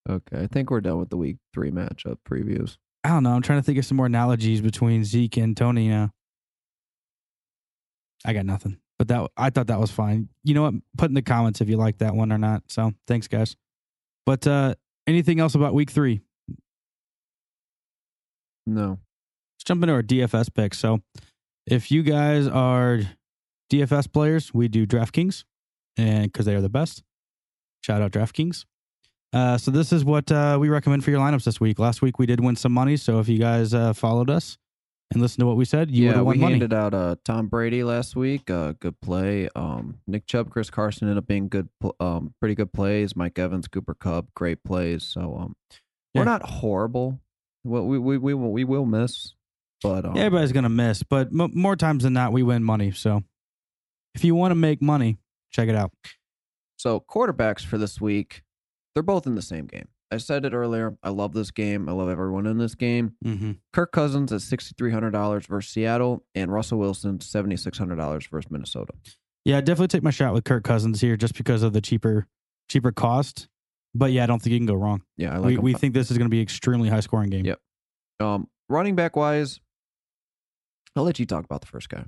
okay. 0.10 0.42
I 0.44 0.48
think 0.48 0.70
we're 0.70 0.82
done 0.82 1.00
with 1.00 1.10
the 1.10 1.18
week 1.18 1.38
three 1.54 1.72
matchup 1.72 2.18
previews. 2.30 2.78
I 3.04 3.10
don't 3.10 3.24
know. 3.24 3.32
I'm 3.34 3.42
trying 3.42 3.60
to 3.60 3.64
think 3.64 3.78
of 3.78 3.86
some 3.86 3.98
more 3.98 4.06
analogies 4.08 4.62
between 4.62 5.04
Zeke 5.04 5.38
and 5.38 5.56
Tony 5.56 5.88
now. 5.88 6.12
I 8.26 8.34
got 8.34 8.46
nothing. 8.46 8.78
But 8.98 9.10
that 9.10 9.30
I 9.38 9.50
thought 9.50 9.68
that 9.68 9.80
was 9.80 9.92
fine. 9.92 10.30
You 10.44 10.54
know 10.56 10.64
what? 10.64 10.74
Put 10.98 11.10
in 11.12 11.16
the 11.16 11.22
comments 11.22 11.62
if 11.62 11.70
you 11.70 11.78
like 11.78 12.00
that 12.00 12.16
one 12.16 12.32
or 12.32 12.38
not. 12.38 12.64
So 12.70 12.94
thanks, 13.08 13.28
guys. 13.28 13.56
But 14.26 14.48
uh 14.48 14.76
anything 15.06 15.40
else 15.40 15.54
about 15.54 15.74
week 15.74 15.92
three? 15.92 16.22
No, 18.66 18.98
Let's 19.56 19.64
jump 19.66 19.84
into 19.84 19.94
our 19.94 20.02
DFS 20.02 20.52
picks. 20.54 20.80
So 20.80 21.02
if 21.68 21.92
you 21.92 22.02
guys 22.02 22.48
are 22.48 23.02
DFS 23.72 24.12
players, 24.12 24.54
we 24.54 24.68
do 24.68 24.88
DraftKings 24.88 25.44
and 25.98 26.24
because 26.32 26.46
they 26.46 26.56
are 26.56 26.62
the 26.62 26.70
best. 26.70 27.04
Shout 27.82 28.02
out 28.02 28.12
DraftKings. 28.12 28.66
Uh, 29.34 29.58
so 29.58 29.70
this 29.72 29.92
is 29.92 30.06
what 30.06 30.32
uh, 30.32 30.58
we 30.60 30.70
recommend 30.70 31.04
for 31.04 31.12
your 31.12 31.20
lineups 31.20 31.44
this 31.44 31.60
week. 31.60 31.78
Last 31.78 32.02
week 32.02 32.18
we 32.20 32.26
did 32.26 32.40
win 32.40 32.56
some 32.56 32.72
money, 32.72 32.96
so 32.98 33.20
if 33.20 33.28
you 33.28 33.38
guys 33.38 33.74
uh, 33.74 33.92
followed 33.94 34.30
us 34.30 34.58
and 35.12 35.22
listened 35.22 35.42
to 35.42 35.46
what 35.46 35.58
we 35.58 35.66
said, 35.66 35.92
you 35.92 36.08
would 36.08 36.16
yeah, 36.16 36.22
we 36.22 36.38
money. 36.38 36.54
handed 36.54 36.74
out 36.74 36.94
uh, 36.94 37.16
Tom 37.26 37.48
Brady 37.48 37.84
last 37.84 38.16
week. 38.16 38.50
Uh, 38.50 38.74
good 38.80 39.00
play. 39.02 39.50
Um, 39.56 40.00
Nick 40.08 40.26
Chubb, 40.26 40.50
Chris 40.50 40.70
Carson 40.70 41.08
ended 41.08 41.18
up 41.22 41.28
being 41.28 41.50
good. 41.50 41.68
Um, 42.00 42.34
pretty 42.40 42.56
good 42.56 42.72
plays. 42.72 43.16
Mike 43.16 43.38
Evans, 43.38 43.68
Cooper 43.68 43.94
Kupp, 43.94 44.34
great 44.36 44.64
plays. 44.64 45.04
So 45.04 45.38
um, 45.38 45.56
Yeah. 46.14 46.22
we're 46.22 46.26
not 46.26 46.44
horrible. 46.44 47.20
Well, 47.66 47.84
we 47.86 47.98
we 48.00 48.18
we 48.18 48.34
will, 48.34 48.52
we 48.52 48.64
will 48.64 48.86
miss, 48.86 49.34
but 49.82 50.06
um, 50.06 50.16
everybody's 50.16 50.52
gonna 50.54 50.70
miss, 50.70 51.04
but 51.04 51.28
m- 51.28 51.52
more 51.54 51.76
times 51.76 52.04
than 52.04 52.14
not, 52.14 52.32
we 52.32 52.42
win 52.42 52.64
money. 52.64 52.92
So 52.92 53.24
if 54.14 54.24
you 54.24 54.34
want 54.36 54.52
to 54.52 54.56
make 54.56 54.82
money, 54.82 55.18
check 55.56 55.70
it 55.70 55.76
out. 55.76 55.92
So 56.78 57.00
quarterbacks 57.00 57.64
for 57.66 57.78
this 57.78 58.02
week, 58.02 58.44
they're 58.94 59.04
both 59.04 59.26
in 59.26 59.36
the 59.36 59.42
same 59.42 59.66
game. 59.66 59.88
I 60.12 60.18
said 60.18 60.46
it 60.46 60.54
earlier. 60.54 60.98
I 61.02 61.10
love 61.10 61.34
this 61.34 61.50
game. 61.52 61.90
I 61.90 61.92
love 61.94 62.10
everyone 62.10 62.46
in 62.46 62.58
this 62.58 62.76
game. 62.76 63.14
Mm-hmm. 63.26 63.54
Kirk 63.74 63.92
Cousins 63.92 64.32
at 64.32 64.42
sixty 64.42 64.74
three 64.78 64.92
hundred 64.92 65.12
dollars 65.12 65.46
versus 65.48 65.72
Seattle, 65.72 66.24
and 66.36 66.52
Russell 66.54 66.78
Wilson 66.78 67.20
seventy 67.22 67.58
six 67.58 67.78
hundred 67.78 67.96
dollars 67.96 68.28
versus 68.28 68.52
Minnesota. 68.52 68.94
Yeah, 69.46 69.58
I 69.58 69.62
definitely 69.62 69.88
take 69.88 70.04
my 70.04 70.12
shot 70.12 70.34
with 70.34 70.44
Kirk 70.44 70.64
Cousins 70.64 71.02
here, 71.02 71.18
just 71.18 71.36
because 71.36 71.64
of 71.64 71.74
the 71.74 71.82
cheaper, 71.82 72.28
cheaper 72.70 72.92
cost. 72.92 73.48
But 73.94 74.12
yeah, 74.12 74.24
I 74.24 74.26
don't 74.28 74.42
think 74.42 74.54
you 74.54 74.60
can 74.60 74.66
go 74.68 74.76
wrong. 74.76 75.02
Yeah, 75.18 75.34
I 75.34 75.38
like 75.38 75.48
we 75.48 75.56
him. 75.56 75.62
we 75.64 75.74
think 75.74 75.94
this 75.94 76.12
is 76.12 76.18
going 76.18 76.30
to 76.30 76.36
be 76.36 76.42
extremely 76.42 76.90
high 76.90 77.00
scoring 77.00 77.30
game. 77.30 77.46
Yep. 77.46 77.60
um 78.20 78.48
running 78.70 78.96
back 78.96 79.16
wise. 79.16 79.60
I'll 80.96 81.04
let 81.04 81.20
you 81.20 81.26
talk 81.26 81.46
about 81.46 81.62
the 81.62 81.68
first 81.68 81.90
guy. 81.90 82.06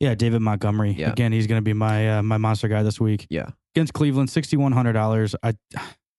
Yeah, 0.00 0.14
David 0.14 0.40
Montgomery. 0.42 0.92
Yeah. 0.92 1.10
Again, 1.10 1.32
he's 1.32 1.46
going 1.46 1.58
to 1.58 1.62
be 1.64 1.72
my 1.72 2.18
uh, 2.18 2.22
my 2.22 2.36
monster 2.36 2.68
guy 2.68 2.82
this 2.82 3.00
week 3.00 3.26
Yeah, 3.30 3.48
against 3.74 3.92
Cleveland. 3.94 4.30
Sixty 4.30 4.56
one 4.56 4.72
hundred 4.72 4.92
dollars. 4.92 5.34
I 5.42 5.54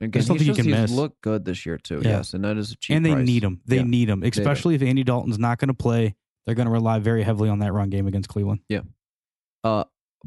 again, 0.02 0.12
don't 0.12 0.24
think 0.38 0.40
you 0.42 0.46
just, 0.48 0.58
can 0.58 0.66
he's 0.66 0.76
miss. 0.76 0.92
Look 0.92 1.16
good 1.22 1.46
this 1.46 1.66
year 1.66 1.78
too. 1.78 2.02
Yeah. 2.04 2.18
Yes, 2.18 2.34
and 2.34 2.44
that 2.44 2.58
is 2.58 2.72
a 2.74 2.78
cheap 2.78 2.98
and 2.98 3.06
they 3.06 3.14
price. 3.14 3.26
need 3.26 3.44
him. 3.44 3.62
They 3.66 3.78
Yeah. 3.78 3.84
need 3.84 4.10
him, 4.10 4.24
especially 4.24 4.76
if 4.76 4.82
Andy 4.82 5.04
Dalton's 5.04 5.40
not 5.40 5.60
going 5.60 5.70
to 5.70 5.74
play. 5.74 6.16
They're 6.46 6.56
going 6.56 6.66
to 6.68 6.72
rely 6.72 7.00
very 7.00 7.24
heavily 7.24 7.48
on 7.50 7.60
that 7.60 7.74
run 7.74 7.90
game 7.90 8.08
against 8.08 8.28
Cleveland. 8.30 8.62
Yeah. 8.70 8.82
Uh, 9.64 9.84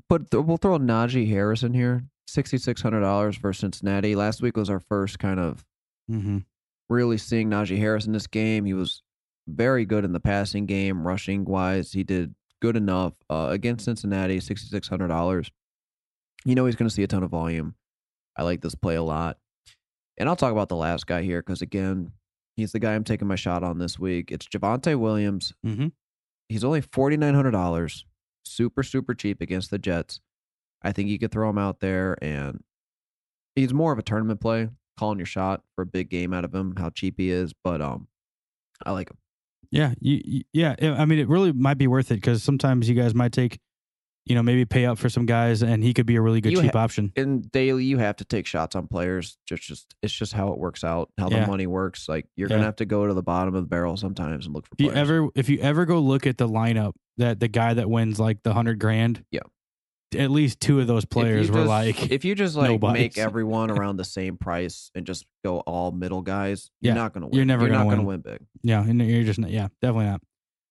but 0.08 0.30
th- 0.30 0.44
we'll 0.44 0.56
throw 0.56 0.78
Najee 0.78 1.28
Harris 1.28 1.62
in 1.62 1.74
here. 1.74 2.04
Sixty 2.28 2.56
six 2.58 2.80
hundred 2.80 3.00
dollars 3.00 3.36
for 3.36 3.52
Cincinnati. 3.52 4.14
Last 4.14 4.40
week 4.40 4.56
was 4.56 4.70
our 4.70 4.80
first 4.80 5.18
kind 5.18 5.38
of 5.40 5.64
Mm-hmm. 6.10 6.38
really 6.90 7.16
seeing 7.18 7.48
Najee 7.50 7.78
Harris 7.78 8.06
in 8.06 8.12
this 8.12 8.26
game. 8.26 8.64
He 8.64 8.74
was 8.74 9.02
very 9.48 9.84
good 9.84 10.04
in 10.04 10.12
the 10.12 10.20
passing 10.20 10.66
game, 10.66 11.06
rushing 11.06 11.44
wise. 11.44 11.92
He 11.92 12.02
did 12.02 12.34
good 12.62 12.76
enough 12.76 13.12
uh, 13.28 13.48
against 13.50 13.84
Cincinnati. 13.84 14.38
Sixty 14.38 14.68
six 14.68 14.88
hundred 14.88 15.08
dollars. 15.08 15.50
You 16.44 16.54
know 16.54 16.64
he's 16.64 16.76
going 16.76 16.88
to 16.88 16.94
see 16.94 17.02
a 17.02 17.08
ton 17.08 17.24
of 17.24 17.30
volume. 17.30 17.74
I 18.36 18.44
like 18.44 18.62
this 18.62 18.76
play 18.76 18.94
a 18.94 19.02
lot, 19.02 19.36
and 20.16 20.28
I'll 20.28 20.36
talk 20.36 20.52
about 20.52 20.68
the 20.68 20.76
last 20.76 21.06
guy 21.06 21.22
here 21.22 21.42
because 21.42 21.60
again, 21.60 22.12
he's 22.56 22.72
the 22.72 22.78
guy 22.78 22.94
I'm 22.94 23.04
taking 23.04 23.28
my 23.28 23.34
shot 23.34 23.64
on 23.64 23.78
this 23.78 23.98
week. 23.98 24.30
It's 24.30 24.46
Javonte 24.46 24.98
Williams. 24.98 25.52
Mm-hmm. 25.66 25.88
He's 26.48 26.64
only 26.64 26.80
forty 26.80 27.16
nine 27.16 27.34
hundred 27.34 27.50
dollars. 27.50 28.06
Super 28.44 28.84
super 28.84 29.12
cheap 29.12 29.40
against 29.40 29.70
the 29.70 29.78
Jets. 29.78 30.20
I 30.82 30.92
think 30.92 31.10
you 31.10 31.18
could 31.18 31.32
throw 31.32 31.50
him 31.50 31.58
out 31.58 31.80
there, 31.80 32.16
and 32.22 32.62
he's 33.56 33.74
more 33.74 33.92
of 33.92 33.98
a 33.98 34.02
tournament 34.02 34.40
play. 34.40 34.68
Calling 34.98 35.18
your 35.18 35.26
shot 35.26 35.62
for 35.74 35.82
a 35.82 35.86
big 35.86 36.10
game 36.10 36.32
out 36.32 36.44
of 36.44 36.54
him. 36.54 36.76
How 36.76 36.90
cheap 36.90 37.14
he 37.16 37.30
is, 37.30 37.52
but 37.64 37.80
um, 37.80 38.06
I 38.84 38.92
like 38.92 39.10
him. 39.10 39.16
Yeah, 39.72 39.94
you, 40.00 40.20
you- 40.24 40.42
yeah. 40.52 40.76
I 40.80 41.04
mean, 41.06 41.18
it 41.18 41.28
really 41.28 41.52
might 41.52 41.78
be 41.78 41.86
worth 41.88 42.10
it 42.12 42.16
because 42.16 42.42
sometimes 42.44 42.88
you 42.88 42.94
guys 42.94 43.14
might 43.14 43.32
take, 43.32 43.58
you 44.26 44.34
know, 44.36 44.42
maybe 44.42 44.64
pay 44.64 44.84
up 44.86 44.98
for 44.98 45.08
some 45.08 45.26
guys, 45.26 45.62
and 45.62 45.82
he 45.82 45.92
could 45.94 46.06
be 46.06 46.14
a 46.16 46.20
really 46.20 46.40
good 46.40 46.52
You 46.52 46.60
cheap 46.62 46.74
ha- 46.74 46.78
option. 46.80 47.10
In 47.16 47.40
daily, 47.40 47.84
you 47.84 47.98
have 47.98 48.16
to 48.16 48.24
take 48.24 48.46
shots 48.46 48.76
on 48.76 48.86
players. 48.86 49.36
Just 49.46 49.62
just 49.64 49.94
it's 50.02 50.12
just 50.12 50.32
how 50.34 50.52
it 50.52 50.58
works 50.58 50.84
out. 50.84 51.10
How 51.18 51.28
Yeah. 51.28 51.40
the 51.40 51.46
money 51.48 51.66
works. 51.66 52.08
Like 52.08 52.26
you're 52.36 52.48
Yeah. 52.48 52.56
gonna 52.56 52.66
have 52.66 52.76
to 52.76 52.84
go 52.84 53.06
to 53.08 53.14
the 53.14 53.22
bottom 53.22 53.54
of 53.56 53.62
the 53.64 53.68
barrel 53.68 53.96
sometimes 53.96 54.44
and 54.46 54.54
look 54.54 54.66
for 54.66 54.74
If 54.78 54.84
you 54.84 54.92
ever, 54.92 55.28
if 55.34 55.48
you 55.48 55.58
ever 55.60 55.86
go 55.86 55.98
look 55.98 56.26
at 56.26 56.36
the 56.38 56.48
lineup 56.48 56.92
that 57.16 57.40
the 57.40 57.48
guy 57.48 57.74
that 57.74 57.90
wins 57.90 58.20
like 58.20 58.42
the 58.44 58.52
hundred 58.52 58.78
grand, 58.78 59.24
Yeah. 59.32 59.40
At 60.14 60.30
least 60.30 60.60
two 60.60 60.80
of 60.80 60.86
those 60.86 61.04
players 61.04 61.50
were 61.50 61.58
just- 61.58 61.68
like, 61.68 62.10
if 62.10 62.24
you 62.24 62.34
just 62.34 62.56
like 62.56 62.70
nobodies. 62.70 63.00
make 63.00 63.18
everyone 63.18 63.70
around 63.78 63.96
the 63.96 64.04
same 64.04 64.36
price 64.36 64.90
and 64.94 65.06
just 65.06 65.24
go 65.44 65.60
all 65.60 65.90
middle 65.92 66.22
guys, 66.22 66.70
you're 66.80 66.94
not 66.94 67.12
gonna 67.12 67.26
win. 67.26 67.34
You're 67.36 67.44
never 67.44 67.62
you're 67.62 67.70
gonna 67.72 67.84
not 67.84 67.90
gonna 67.90 68.02
win. 68.06 68.22
win 68.24 68.32
big. 68.38 68.46
yeah, 68.62 68.82
and 68.82 69.00
you're 69.00 69.24
just, 69.24 69.38
not, 69.38 69.50
yeah, 69.50 69.68
definitely 69.80 70.06
not. 70.06 70.20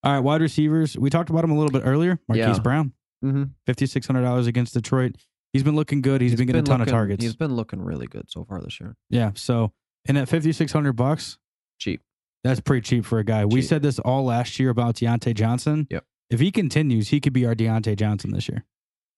All 0.03 0.11
right, 0.13 0.19
wide 0.19 0.41
receivers. 0.41 0.97
We 0.97 1.09
talked 1.09 1.30
about 1.30 1.43
him 1.43 1.51
a 1.51 1.55
little 1.57 1.72
bit 1.72 1.84
earlier. 1.85 2.19
Marquise 2.27 2.57
Yeah. 2.57 2.59
Brown, 2.59 2.93
Mm-hmm. 3.23 3.43
fifty 3.68 3.85
six 3.85 4.07
hundred 4.07 4.23
dollars 4.23 4.47
against 4.47 4.73
Detroit. 4.73 5.15
He's 5.53 5.63
been 5.63 5.76
looking 5.76 6.01
good. 6.01 6.22
he's 6.22 6.34
been 6.35 6.47
getting 6.47 6.61
a 6.61 6.63
ton 6.65 6.81
of 6.81 6.88
targets. 6.88 7.23
He's 7.23 7.35
been 7.35 7.55
looking 7.55 7.81
really 7.81 8.07
good 8.07 8.30
so 8.31 8.43
far 8.45 8.61
this 8.61 8.80
year. 8.80 8.95
Yeah. 9.09 9.31
So, 9.35 9.73
and 10.07 10.18
at 10.18 10.27
fifty 10.30 10.51
six 10.53 10.72
hundred 10.72 10.93
bucks, 10.93 11.38
Cheap. 11.77 12.01
That's 12.43 12.59
pretty 12.59 12.81
cheap 12.81 13.05
for 13.05 13.19
a 13.19 13.23
guy. 13.23 13.45
We 13.45 13.61
said 13.61 13.84
this 13.84 13.99
all 13.99 14.26
last 14.26 14.59
year 14.59 14.69
about 14.72 14.95
Diontae 14.95 15.35
Johnson. 15.35 15.85
Yep. 15.91 16.03
If 16.31 16.39
he 16.39 16.49
continues, 16.51 17.09
he 17.09 17.19
could 17.19 17.34
be 17.34 17.45
our 17.45 17.53
Diontae 17.53 17.95
Johnson 17.95 18.31
this 18.31 18.49
year. 18.49 18.65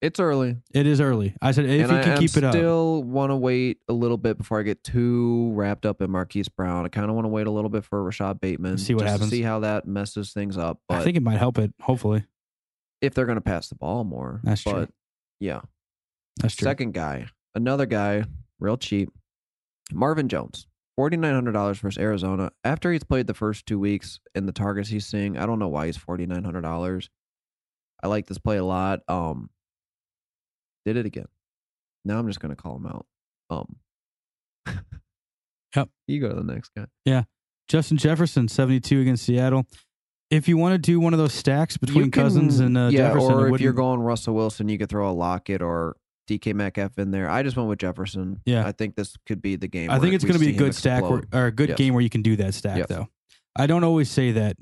It's 0.04 0.20
early. 0.20 0.58
It 0.74 0.86
is 0.86 1.00
early. 1.00 1.34
I 1.42 1.54
said 1.54 1.64
if 1.64 1.82
and 1.84 1.92
he 1.92 1.98
I 1.98 2.04
can 2.04 2.18
keep 2.18 2.36
it 2.36 2.44
up. 2.44 2.54
I 2.54 2.58
still 2.58 3.02
want 3.04 3.30
to 3.32 3.38
wait 3.38 3.78
a 3.88 3.94
little 3.94 4.18
bit 4.18 4.38
before 4.38 4.60
I 4.60 4.64
get 4.64 4.84
too 4.84 5.52
wrapped 5.54 5.86
up 5.86 6.02
in 6.02 6.12
Marquise 6.12 6.50
Brown. 6.50 6.86
I 6.86 6.90
kind 6.90 7.10
of 7.10 7.16
want 7.16 7.24
to 7.24 7.30
wait 7.30 7.48
a 7.48 7.52
little 7.52 7.70
bit 7.70 7.86
for 7.86 8.04
Rashod 8.04 8.42
Bateman. 8.42 8.78
See 8.78 8.94
what 8.94 9.06
happens. 9.08 9.30
see 9.30 9.44
how 9.44 9.62
that 9.62 9.88
messes 9.88 10.34
things 10.34 10.58
up. 10.58 10.82
But 10.90 10.98
I 10.98 11.04
think 11.06 11.16
it 11.16 11.24
might 11.24 11.38
help 11.38 11.58
it. 11.58 11.74
Hopefully, 11.80 12.26
if 13.02 13.14
they're 13.14 13.26
going 13.26 13.38
to 13.38 13.42
pass 13.42 13.70
the 13.70 13.76
ball 13.76 14.04
more, 14.04 14.42
That's 14.44 14.64
true. 14.64 14.90
yeah, 15.40 15.62
that's 16.42 16.56
true. 16.58 16.66
second 16.66 16.94
guy, 16.94 17.28
another 17.56 17.86
guy, 17.86 18.26
real 18.60 18.76
cheap, 18.76 19.10
Marvin 19.94 20.28
Jones. 20.28 20.68
Forty 20.98 21.16
nine 21.16 21.34
hundred 21.34 21.54
dollars 21.54 21.80
versus 21.80 21.98
Arizona. 21.98 22.52
After 22.66 22.92
he's 22.92 23.06
played 23.06 23.28
the 23.28 23.34
first 23.34 23.66
two 23.66 23.80
weeks 23.80 24.20
and 24.36 24.50
the 24.50 24.52
targets 24.52 24.90
he's 24.90 25.06
seeing, 25.06 25.38
I 25.38 25.46
don't 25.46 25.60
know 25.60 25.70
why 25.70 25.86
he's 25.86 25.96
forty 25.98 26.26
nine 26.26 26.44
hundred 26.44 26.62
dollars. 26.62 27.10
I 28.04 28.08
like 28.08 28.28
this 28.28 28.38
play 28.38 28.58
a 28.58 28.66
lot. 28.66 29.00
Um, 29.08 29.50
did 30.86 30.98
it 30.98 31.06
again. 31.06 31.28
Now 32.06 32.20
I'm 32.20 32.28
just 32.28 32.40
gonna 32.40 32.56
call 32.56 32.76
him 32.78 32.86
out. 32.88 33.06
Um, 33.50 33.76
Yep. 35.76 35.90
You 36.08 36.20
go 36.20 36.30
to 36.30 36.36
the 36.36 36.44
next 36.44 36.72
guy. 36.76 36.86
Yeah. 37.06 37.24
Justin 37.70 37.98
Jefferson, 37.98 38.48
seventy 38.48 38.80
two 38.80 39.02
against 39.02 39.26
Seattle. 39.26 39.66
If 40.30 40.48
you 40.48 40.58
want 40.58 40.74
to 40.74 40.78
do 40.80 41.00
one 41.00 41.14
of 41.14 41.20
those 41.20 41.34
stacks 41.34 41.78
between 41.78 42.10
can- 42.12 42.24
Cousins 42.24 42.60
and 42.60 42.78
uh, 42.78 42.90
yeah, 42.92 43.08
Jefferson, 43.10 43.34
or 43.34 43.54
if 43.56 43.62
you're 43.62 43.72
going 43.74 44.00
Russell 44.02 44.34
Wilson, 44.36 44.68
you 44.68 44.78
could 44.78 44.90
throw 44.90 45.10
a 45.10 45.14
Lockett 45.14 45.62
or 45.62 45.96
DK 46.30 46.54
Metcalf 46.56 46.98
in 46.98 47.12
there. 47.12 47.30
I 47.30 47.44
just 47.44 47.56
went 47.56 47.70
with 47.70 47.80
Jefferson. 47.80 48.42
Yeah. 48.46 48.66
I 48.66 48.72
think 48.72 48.96
this 48.96 49.16
could 49.28 49.42
be 49.42 49.56
the 49.56 49.68
game. 49.68 49.90
I 49.92 50.00
think 50.00 50.14
it's 50.16 50.24
going 50.24 50.34
to 50.40 50.40
be 50.46 50.52
a 50.54 50.58
good 50.58 50.74
stack 50.74 51.04
where, 51.04 51.24
or 51.34 51.46
a 51.48 51.52
good 51.52 51.70
Yes. 51.70 51.78
game 51.78 51.94
where 51.94 52.02
you 52.02 52.10
can 52.10 52.22
do 52.22 52.36
that 52.38 52.54
stack 52.54 52.78
Yes. 52.80 52.88
though. 52.90 53.08
I 53.56 53.68
don't 53.68 53.84
always 53.84 54.10
say 54.10 54.32
that, 54.32 54.58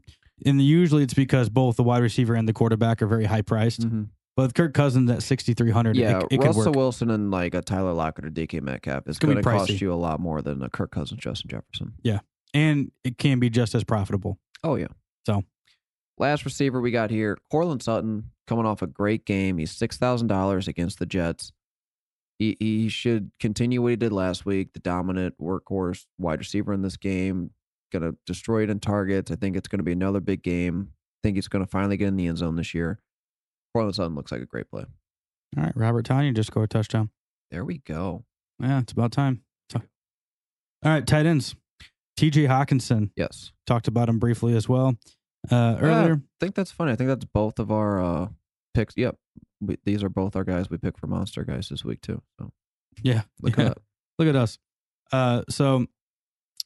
and 0.45 0.61
usually 0.61 1.03
it's 1.03 1.13
because 1.13 1.49
both 1.49 1.77
the 1.77 1.83
wide 1.83 2.01
receiver 2.03 2.33
and 2.35 2.47
the 2.47 2.53
quarterback 2.53 3.01
are 3.01 3.07
very 3.07 3.25
high 3.25 3.41
priced. 3.43 3.81
Mhm. 3.81 4.09
But 4.35 4.43
with 4.43 4.53
Kirk 4.53 4.73
Cousins 4.73 5.11
at 5.11 5.23
sixty 5.23 5.53
three 5.53 5.71
hundred, 5.71 5.97
Yeah, 5.97 6.19
it, 6.19 6.27
it 6.31 6.39
Russell 6.39 6.67
work. 6.67 6.75
Wilson 6.75 7.09
and 7.11 7.31
like 7.31 7.53
a 7.53 7.61
Tyler 7.61 7.93
Lockett 7.93 8.25
or 8.25 8.29
DK 8.29 8.61
Metcalf 8.61 9.07
is 9.07 9.19
going 9.19 9.35
to 9.35 9.43
cost 9.43 9.81
you 9.81 9.91
a 9.91 9.95
lot 9.95 10.19
more 10.19 10.41
than 10.41 10.63
a 10.63 10.69
Kirk 10.69 10.91
Cousins, 10.91 11.19
Justin 11.19 11.49
Jefferson. 11.49 11.93
Yeah, 12.01 12.19
and 12.53 12.91
it 13.03 13.17
can 13.17 13.39
be 13.39 13.49
just 13.49 13.75
as 13.75 13.83
profitable. 13.83 14.39
Oh 14.63 14.75
yeah. 14.75 14.87
So. 15.25 15.43
last 16.17 16.45
receiver 16.45 16.79
we 16.81 16.91
got 16.91 17.09
here, 17.11 17.37
Courtland 17.51 17.83
Sutton, 17.83 18.31
coming 18.47 18.65
off 18.65 18.81
a 18.81 18.87
great 18.87 19.25
game. 19.25 19.57
He's 19.57 19.71
six 19.71 19.97
thousand 19.97 20.27
dollars 20.27 20.67
against 20.67 20.99
the 20.99 21.05
Jets. 21.05 21.51
He 22.39 22.55
he 22.59 22.89
should 22.89 23.31
continue 23.39 23.81
what 23.81 23.89
he 23.89 23.95
did 23.97 24.13
last 24.13 24.45
week, 24.45 24.73
the 24.73 24.79
dominant 24.79 25.35
workhorse 25.39 26.05
wide 26.17 26.39
receiver 26.39 26.71
in 26.73 26.81
this 26.81 26.97
game. 26.97 27.51
Gonna 27.91 28.13
destroy 28.25 28.63
it 28.63 28.69
in 28.69 28.79
targets. 28.79 29.29
I 29.29 29.35
think 29.35 29.57
it's 29.57 29.67
gonna 29.67 29.83
be 29.83 29.91
another 29.91 30.21
big 30.21 30.41
game. 30.41 30.89
I 30.91 31.19
think 31.21 31.35
he's 31.35 31.49
gonna 31.49 31.67
finally 31.67 31.97
get 31.97 32.07
in 32.07 32.15
the 32.15 32.27
end 32.27 32.37
zone 32.37 32.55
this 32.55 32.73
year. 32.73 32.99
Courtland 33.73 33.95
Sutton 33.95 34.15
looks 34.15 34.31
like 34.31 34.41
a 34.41 34.45
great 34.45 34.69
play. 34.69 34.85
All 35.57 35.63
right, 35.63 35.73
Robert 35.75 36.05
Tonyan 36.05 36.35
just 36.35 36.47
scored 36.47 36.65
a 36.65 36.67
touchdown. 36.67 37.09
There 37.49 37.65
we 37.65 37.79
go. 37.79 38.23
Yeah, 38.61 38.79
it's 38.79 38.91
about 38.93 39.11
time. 39.11 39.43
All 40.83 40.91
right, 40.91 41.05
tight 41.05 41.27
ends. 41.27 41.55
TJ 42.17 42.47
Hockenson. 42.47 43.11
Yes. 43.15 43.51
Talked 43.67 43.87
about 43.87 44.09
him 44.09 44.17
briefly 44.17 44.55
as 44.55 44.67
well 44.67 44.95
uh, 45.49 45.77
earlier. 45.79 46.13
I 46.15 46.19
think 46.39 46.55
that's 46.55 46.71
funny. 46.71 46.91
I 46.91 46.95
think 46.95 47.07
that's 47.07 47.25
both 47.25 47.59
of 47.59 47.71
our 47.71 48.01
uh, 48.01 48.27
picks. 48.73 48.97
Yep. 48.97 49.15
We, 49.59 49.77
these 49.85 50.03
are 50.03 50.09
both 50.09 50.35
our 50.35 50.43
guys 50.43 50.69
we 50.69 50.77
picked 50.77 50.99
for 50.99 51.07
Monster 51.07 51.43
Guys 51.43 51.69
this 51.69 51.85
week, 51.85 52.01
too. 52.01 52.21
So 52.39 52.51
yeah. 53.03 53.21
look 53.41 53.57
yeah. 53.57 53.63
at 53.63 53.67
that. 53.75 53.77
Look 54.17 54.27
at 54.27 54.35
us. 54.35 54.57
Uh, 55.11 55.43
so, 55.49 55.85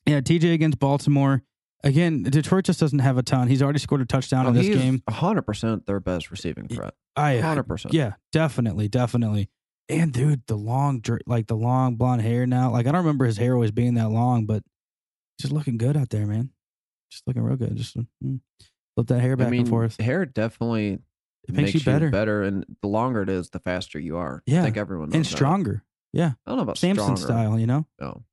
yeah, 0.06 0.22
TJ 0.22 0.54
against 0.54 0.80
Baltimore. 0.80 1.44
Again, 1.86 2.24
Detroit 2.24 2.66
just 2.66 2.80
doesn't 2.80 3.00
have 3.00 3.18
a 3.18 3.24
ton. 3.24 3.48
He's 3.48 3.62
already 3.62 3.78
scored 3.80 4.02
a 4.02 4.06
touchdown 4.06 4.48
Oh, 4.48 4.50
in 4.50 4.56
this 4.56 4.66
he's 4.66 4.76
game. 4.76 5.04
100% 5.08 5.86
their 5.86 6.00
best 6.00 6.32
receiving 6.32 6.68
threat. 6.68 6.96
I, 7.16 7.38
I 7.38 7.42
100%. 7.42 7.94
Yeah, 7.94 8.14
definitely, 8.32 8.88
definitely. 8.88 9.50
And 9.88 10.12
dude, 10.12 10.42
the 10.48 10.56
long, 10.56 11.04
like 11.28 11.46
the 11.46 11.56
long 11.56 11.96
blonde 11.96 12.24
hair 12.24 12.48
now. 12.48 12.72
Like 12.72 12.88
I 12.88 12.92
don't 12.92 13.02
remember 13.02 13.26
his 13.26 13.38
hair 13.38 13.54
always 13.54 13.70
being 13.70 13.94
that 13.94 14.10
long, 14.10 14.48
but 14.48 14.64
just 15.40 15.54
looking 15.54 15.78
good 15.78 15.96
out 15.96 16.10
there, 16.10 16.26
man. 16.26 16.50
Just 17.12 17.28
looking 17.28 17.44
real 17.44 17.56
good. 17.56 17.76
Just 17.76 17.96
mm, 17.96 18.40
flip 18.96 19.08
that 19.08 19.20
hair 19.20 19.38
back 19.38 19.48
I 19.48 19.52
mean, 19.52 19.60
and 19.62 19.70
forth. 19.70 20.02
hair 20.02 20.26
definitely 20.26 20.98
It 21.48 21.54
makes, 21.54 21.76
you 21.76 21.82
better 21.82 22.10
better. 22.10 22.42
And 22.42 22.66
the 22.82 22.88
longer 22.88 23.22
it 23.22 23.30
is, 23.30 23.52
the 23.52 23.60
faster 23.60 24.00
you 24.00 24.18
are. 24.18 24.42
Yeah. 24.48 24.62
I 24.62 24.64
think 24.64 24.78
everyone 24.78 25.10
knows 25.10 25.16
and 25.18 25.26
that. 25.26 25.30
stronger. 25.30 25.84
Yeah, 26.14 26.32
I 26.48 26.50
don't 26.50 26.58
know 26.58 26.64
about 26.64 26.80
Samson 26.80 27.16
stronger. 27.16 27.22
style. 27.22 27.60
You 27.60 27.68
know. 27.68 27.86
Oh. 28.02 28.24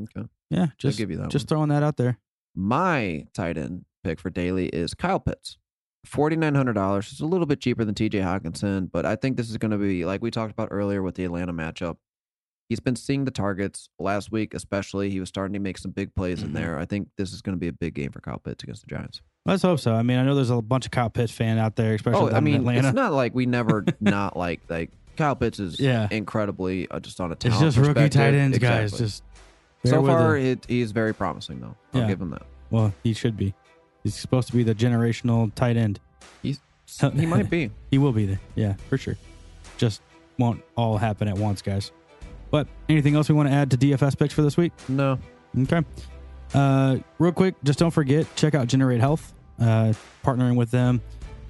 Okay. 0.00 0.28
Yeah, 0.50 0.66
just 0.78 0.98
give 0.98 1.10
you 1.10 1.16
that 1.16 1.30
just 1.30 1.44
one. 1.44 1.48
throwing 1.48 1.68
that 1.70 1.82
out 1.82 1.96
there. 1.96 2.18
My 2.54 3.26
tight 3.34 3.58
end 3.58 3.84
pick 4.04 4.20
for 4.20 4.30
daily 4.30 4.68
is 4.68 4.94
Kyle 4.94 5.20
Pitts. 5.20 5.58
Forty 6.06 6.36
nine 6.36 6.54
hundred 6.54 6.74
dollars. 6.74 7.10
It's 7.10 7.20
a 7.20 7.26
little 7.26 7.46
bit 7.46 7.60
cheaper 7.60 7.84
than 7.84 7.94
T.J. 7.94 8.18
Hockenson, 8.18 8.90
but 8.92 9.06
I 9.06 9.16
think 9.16 9.36
this 9.36 9.50
is 9.50 9.56
going 9.56 9.70
to 9.70 9.78
be 9.78 10.04
like 10.04 10.20
we 10.22 10.30
talked 10.30 10.52
about 10.52 10.68
earlier 10.70 11.02
with 11.02 11.14
the 11.14 11.24
Atlanta 11.24 11.52
matchup. 11.52 11.96
He's 12.68 12.80
been 12.80 12.96
seeing 12.96 13.24
the 13.24 13.30
targets 13.30 13.88
last 13.98 14.30
week, 14.30 14.54
especially. 14.54 15.10
He 15.10 15.20
was 15.20 15.28
starting 15.28 15.52
to 15.54 15.58
make 15.58 15.78
some 15.78 15.90
big 15.90 16.14
plays 16.14 16.40
Mhm. 16.40 16.44
in 16.44 16.52
there. 16.54 16.78
I 16.78 16.84
think 16.86 17.08
this 17.18 17.32
is 17.32 17.42
going 17.42 17.54
to 17.56 17.60
be 17.60 17.68
a 17.68 17.72
big 17.72 17.94
game 17.94 18.10
for 18.10 18.20
Kyle 18.20 18.38
Pitts 18.38 18.62
against 18.62 18.82
the 18.82 18.94
Giants. 18.94 19.20
Let's 19.46 19.62
hope 19.62 19.80
so. 19.80 19.94
I 19.94 20.02
mean, 20.02 20.18
I 20.18 20.24
know 20.24 20.34
there's 20.34 20.50
a 20.50 20.60
bunch 20.62 20.84
of 20.86 20.90
Kyle 20.90 21.10
Pitts 21.10 21.32
fan 21.32 21.58
out 21.58 21.76
there, 21.76 21.94
especially 21.94 22.32
Oh, 22.32 22.36
I 22.36 22.40
mean, 22.40 22.54
in 22.56 22.60
Atlanta. 22.62 22.88
it's 22.88 22.94
not 22.94 23.12
like 23.12 23.34
we 23.34 23.44
never 23.46 23.84
not 24.00 24.36
like 24.36 24.60
like 24.68 24.90
Kyle 25.16 25.36
Pitts 25.36 25.58
is 25.60 25.78
Yeah. 25.80 26.08
incredibly 26.10 26.88
uh, 26.90 27.00
just 27.00 27.20
on 27.20 27.30
a 27.30 27.34
It's 27.34 27.58
just 27.60 27.76
rookie 27.78 28.08
tight 28.08 28.34
ends, 28.34 28.58
guys. 28.58 28.96
Just 28.96 29.22
bear 29.84 29.92
so 29.92 30.06
far, 30.06 30.36
it. 30.36 30.44
it, 30.44 30.66
he's 30.68 30.92
very 30.92 31.14
promising 31.14 31.60
though. 31.60 31.76
I'll 31.94 32.00
Yeah. 32.02 32.08
give 32.08 32.20
him 32.20 32.30
that. 32.30 32.42
well, 32.70 32.92
he 33.02 33.12
should 33.12 33.36
be. 33.36 33.54
He's 34.02 34.14
supposed 34.14 34.48
to 34.48 34.56
be 34.56 34.62
the 34.62 34.74
generational 34.74 35.54
tight 35.54 35.76
end. 35.76 36.00
He's 36.42 36.60
he 37.14 37.26
might 37.26 37.48
be. 37.48 37.70
He 37.90 37.98
will 37.98 38.12
be 38.12 38.26
there. 38.26 38.40
Yeah, 38.56 38.74
for 38.88 38.98
sure. 38.98 39.16
Just 39.78 40.02
won't 40.38 40.62
all 40.76 40.96
happen 40.98 41.28
at 41.28 41.38
once, 41.38 41.62
guys. 41.62 41.92
But 42.50 42.66
anything 42.88 43.14
else 43.16 43.28
we 43.28 43.34
want 43.34 43.48
to 43.48 43.54
add 43.54 43.70
to 43.70 43.76
DFS 43.76 44.18
picks 44.18 44.34
for 44.34 44.42
this 44.42 44.56
week? 44.56 44.72
No, 44.88 45.18
Okay. 45.62 45.82
Uh, 46.52 46.98
real 47.18 47.32
quick, 47.32 47.54
just 47.64 47.78
don't 47.78 47.90
forget 47.90 48.26
check 48.36 48.54
out 48.54 48.66
Generate 48.68 49.00
Health, 49.00 49.32
uh, 49.60 49.92
partnering 50.24 50.54
with 50.56 50.70
them, 50.70 51.00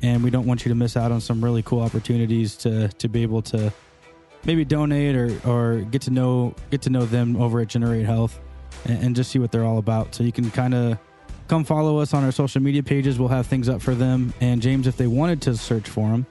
and 0.03 0.23
we 0.25 0.31
don't 0.31 0.47
want 0.47 0.65
you 0.65 0.71
to 0.71 0.75
miss 0.75 0.97
out 0.97 1.13
on 1.13 1.21
some 1.21 1.43
really 1.45 1.63
cool 1.63 1.81
opportunities 1.81 2.57
to 2.59 2.89
to 2.89 3.09
be 3.09 3.23
able 3.23 3.43
to 3.43 3.71
maybe 4.45 4.65
donate 4.65 5.17
or 5.17 5.41
or 5.49 5.81
get 5.83 6.03
to 6.03 6.11
know 6.11 6.55
get 6.71 6.83
to 6.83 6.91
know 6.91 7.05
them 7.05 7.37
over 7.37 7.61
at 7.61 7.69
Generate 7.69 8.07
Health, 8.07 8.41
and, 8.85 9.03
and 9.03 9.17
just 9.17 9.31
see 9.31 9.39
what 9.39 9.53
they're 9.53 9.65
all 9.65 9.79
about. 9.79 10.15
So 10.15 10.25
you 10.25 10.33
can 10.33 10.51
kind 10.51 10.75
of 10.75 10.99
come 11.49 11.65
follow 11.65 11.99
us 11.99 12.15
on 12.15 12.25
our 12.25 12.33
social 12.33 12.63
media 12.63 12.83
pages. 12.83 13.19
We'll 13.19 13.29
have 13.29 13.47
things 13.47 13.69
up 13.69 13.83
for 13.83 13.95
them. 13.95 14.33
And 14.41 14.63
James, 14.63 14.87
if 14.87 14.97
they 14.97 15.07
wanted 15.07 15.43
to 15.43 15.57
search 15.57 15.89
for 15.89 16.09
them 16.09 16.27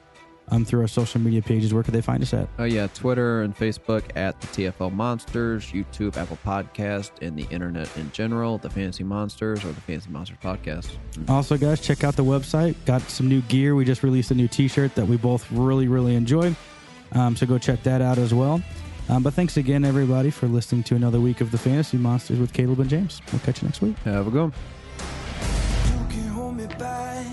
um, 0.48 0.64
through 0.64 0.82
our 0.82 0.88
social 0.88 1.20
media 1.20 1.40
pages, 1.40 1.72
where 1.72 1.82
could 1.82 1.94
they 1.94 2.00
find 2.00 2.22
us 2.22 2.34
at? 2.34 2.48
Oh 2.58 2.64
yeah, 2.64 2.86
Twitter 2.88 3.42
and 3.42 3.56
Facebook 3.56 4.04
at 4.16 4.40
the 4.40 4.46
TFL 4.48 4.92
Monsters, 4.92 5.66
YouTube, 5.72 6.16
Apple 6.16 6.38
Podcast, 6.44 7.10
and 7.22 7.38
the 7.38 7.46
internet 7.50 7.88
in 7.96 8.10
general, 8.12 8.58
the 8.58 8.70
Fantasy 8.70 9.04
Monsters 9.04 9.64
or 9.64 9.68
the 9.68 9.80
Fantasy 9.80 10.10
Monsters 10.10 10.38
Podcast. 10.42 10.96
Also, 11.28 11.56
guys, 11.56 11.80
check 11.80 12.04
out 12.04 12.16
the 12.16 12.24
website. 12.24 12.74
Got 12.84 13.02
some 13.02 13.28
new 13.28 13.40
gear. 13.42 13.74
We 13.74 13.84
just 13.84 14.02
released 14.02 14.30
a 14.30 14.34
new 14.34 14.48
T-shirt 14.48 14.94
that 14.96 15.06
we 15.06 15.16
both 15.16 15.50
really, 15.50 15.88
really 15.88 16.14
enjoy. 16.14 16.54
Um, 17.12 17.36
so 17.36 17.46
go 17.46 17.58
check 17.58 17.82
that 17.84 18.00
out 18.00 18.18
as 18.18 18.32
well. 18.34 18.62
Um, 19.08 19.22
but 19.22 19.34
thanks 19.34 19.56
again, 19.56 19.84
everybody, 19.84 20.30
for 20.30 20.46
listening 20.46 20.82
to 20.84 20.96
another 20.96 21.20
week 21.20 21.40
of 21.40 21.50
the 21.50 21.58
Fantasy 21.58 21.98
Monsters 21.98 22.38
with 22.38 22.52
Caleb 22.52 22.80
and 22.80 22.88
James. 22.88 23.20
We'll 23.30 23.40
catch 23.40 23.60
you 23.62 23.68
next 23.68 23.82
week. 23.82 23.98
Have 24.04 24.26
a 24.26 24.30
good 24.30 24.42
one. 24.42 24.52
You 25.90 26.06
can 26.08 26.28
hold 26.28 26.56
me 26.56 26.66
back. 26.66 27.26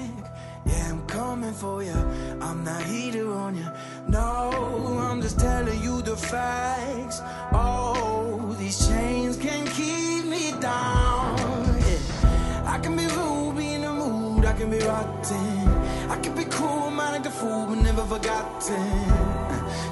Yeah, 0.65 0.89
I'm 0.89 1.07
coming 1.07 1.53
for 1.53 1.81
you. 1.81 1.93
I'm 2.41 2.63
not 2.63 2.83
heater 2.83 3.31
on 3.31 3.55
you. 3.55 3.67
No, 4.07 4.99
I'm 4.99 5.21
just 5.21 5.39
telling 5.39 5.81
you 5.81 6.01
the 6.01 6.17
facts. 6.17 7.21
Oh, 7.53 8.55
these 8.59 8.87
chains 8.87 9.37
can 9.37 9.65
keep 9.67 10.25
me 10.25 10.51
down. 10.59 11.37
Yeah. 11.79 12.65
I 12.65 12.79
can 12.83 12.97
be 12.97 13.05
rude, 13.07 13.57
in 13.59 13.81
the 13.81 13.93
mood. 13.93 14.45
I 14.45 14.53
can 14.53 14.69
be 14.69 14.79
rotten. 14.79 15.67
I 16.09 16.19
can 16.21 16.35
be 16.35 16.43
cruel, 16.43 16.91
man, 16.91 17.13
like 17.13 17.23
the 17.23 17.29
fool, 17.31 17.65
but 17.67 17.75
never 17.75 18.03
forgotten. 18.03 19.40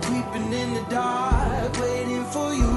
Creeping 0.10 0.52
in 0.54 0.74
the 0.74 0.82
dark, 0.90 1.78
waiting 1.80 2.26
for 2.26 2.52
you. 2.52 2.69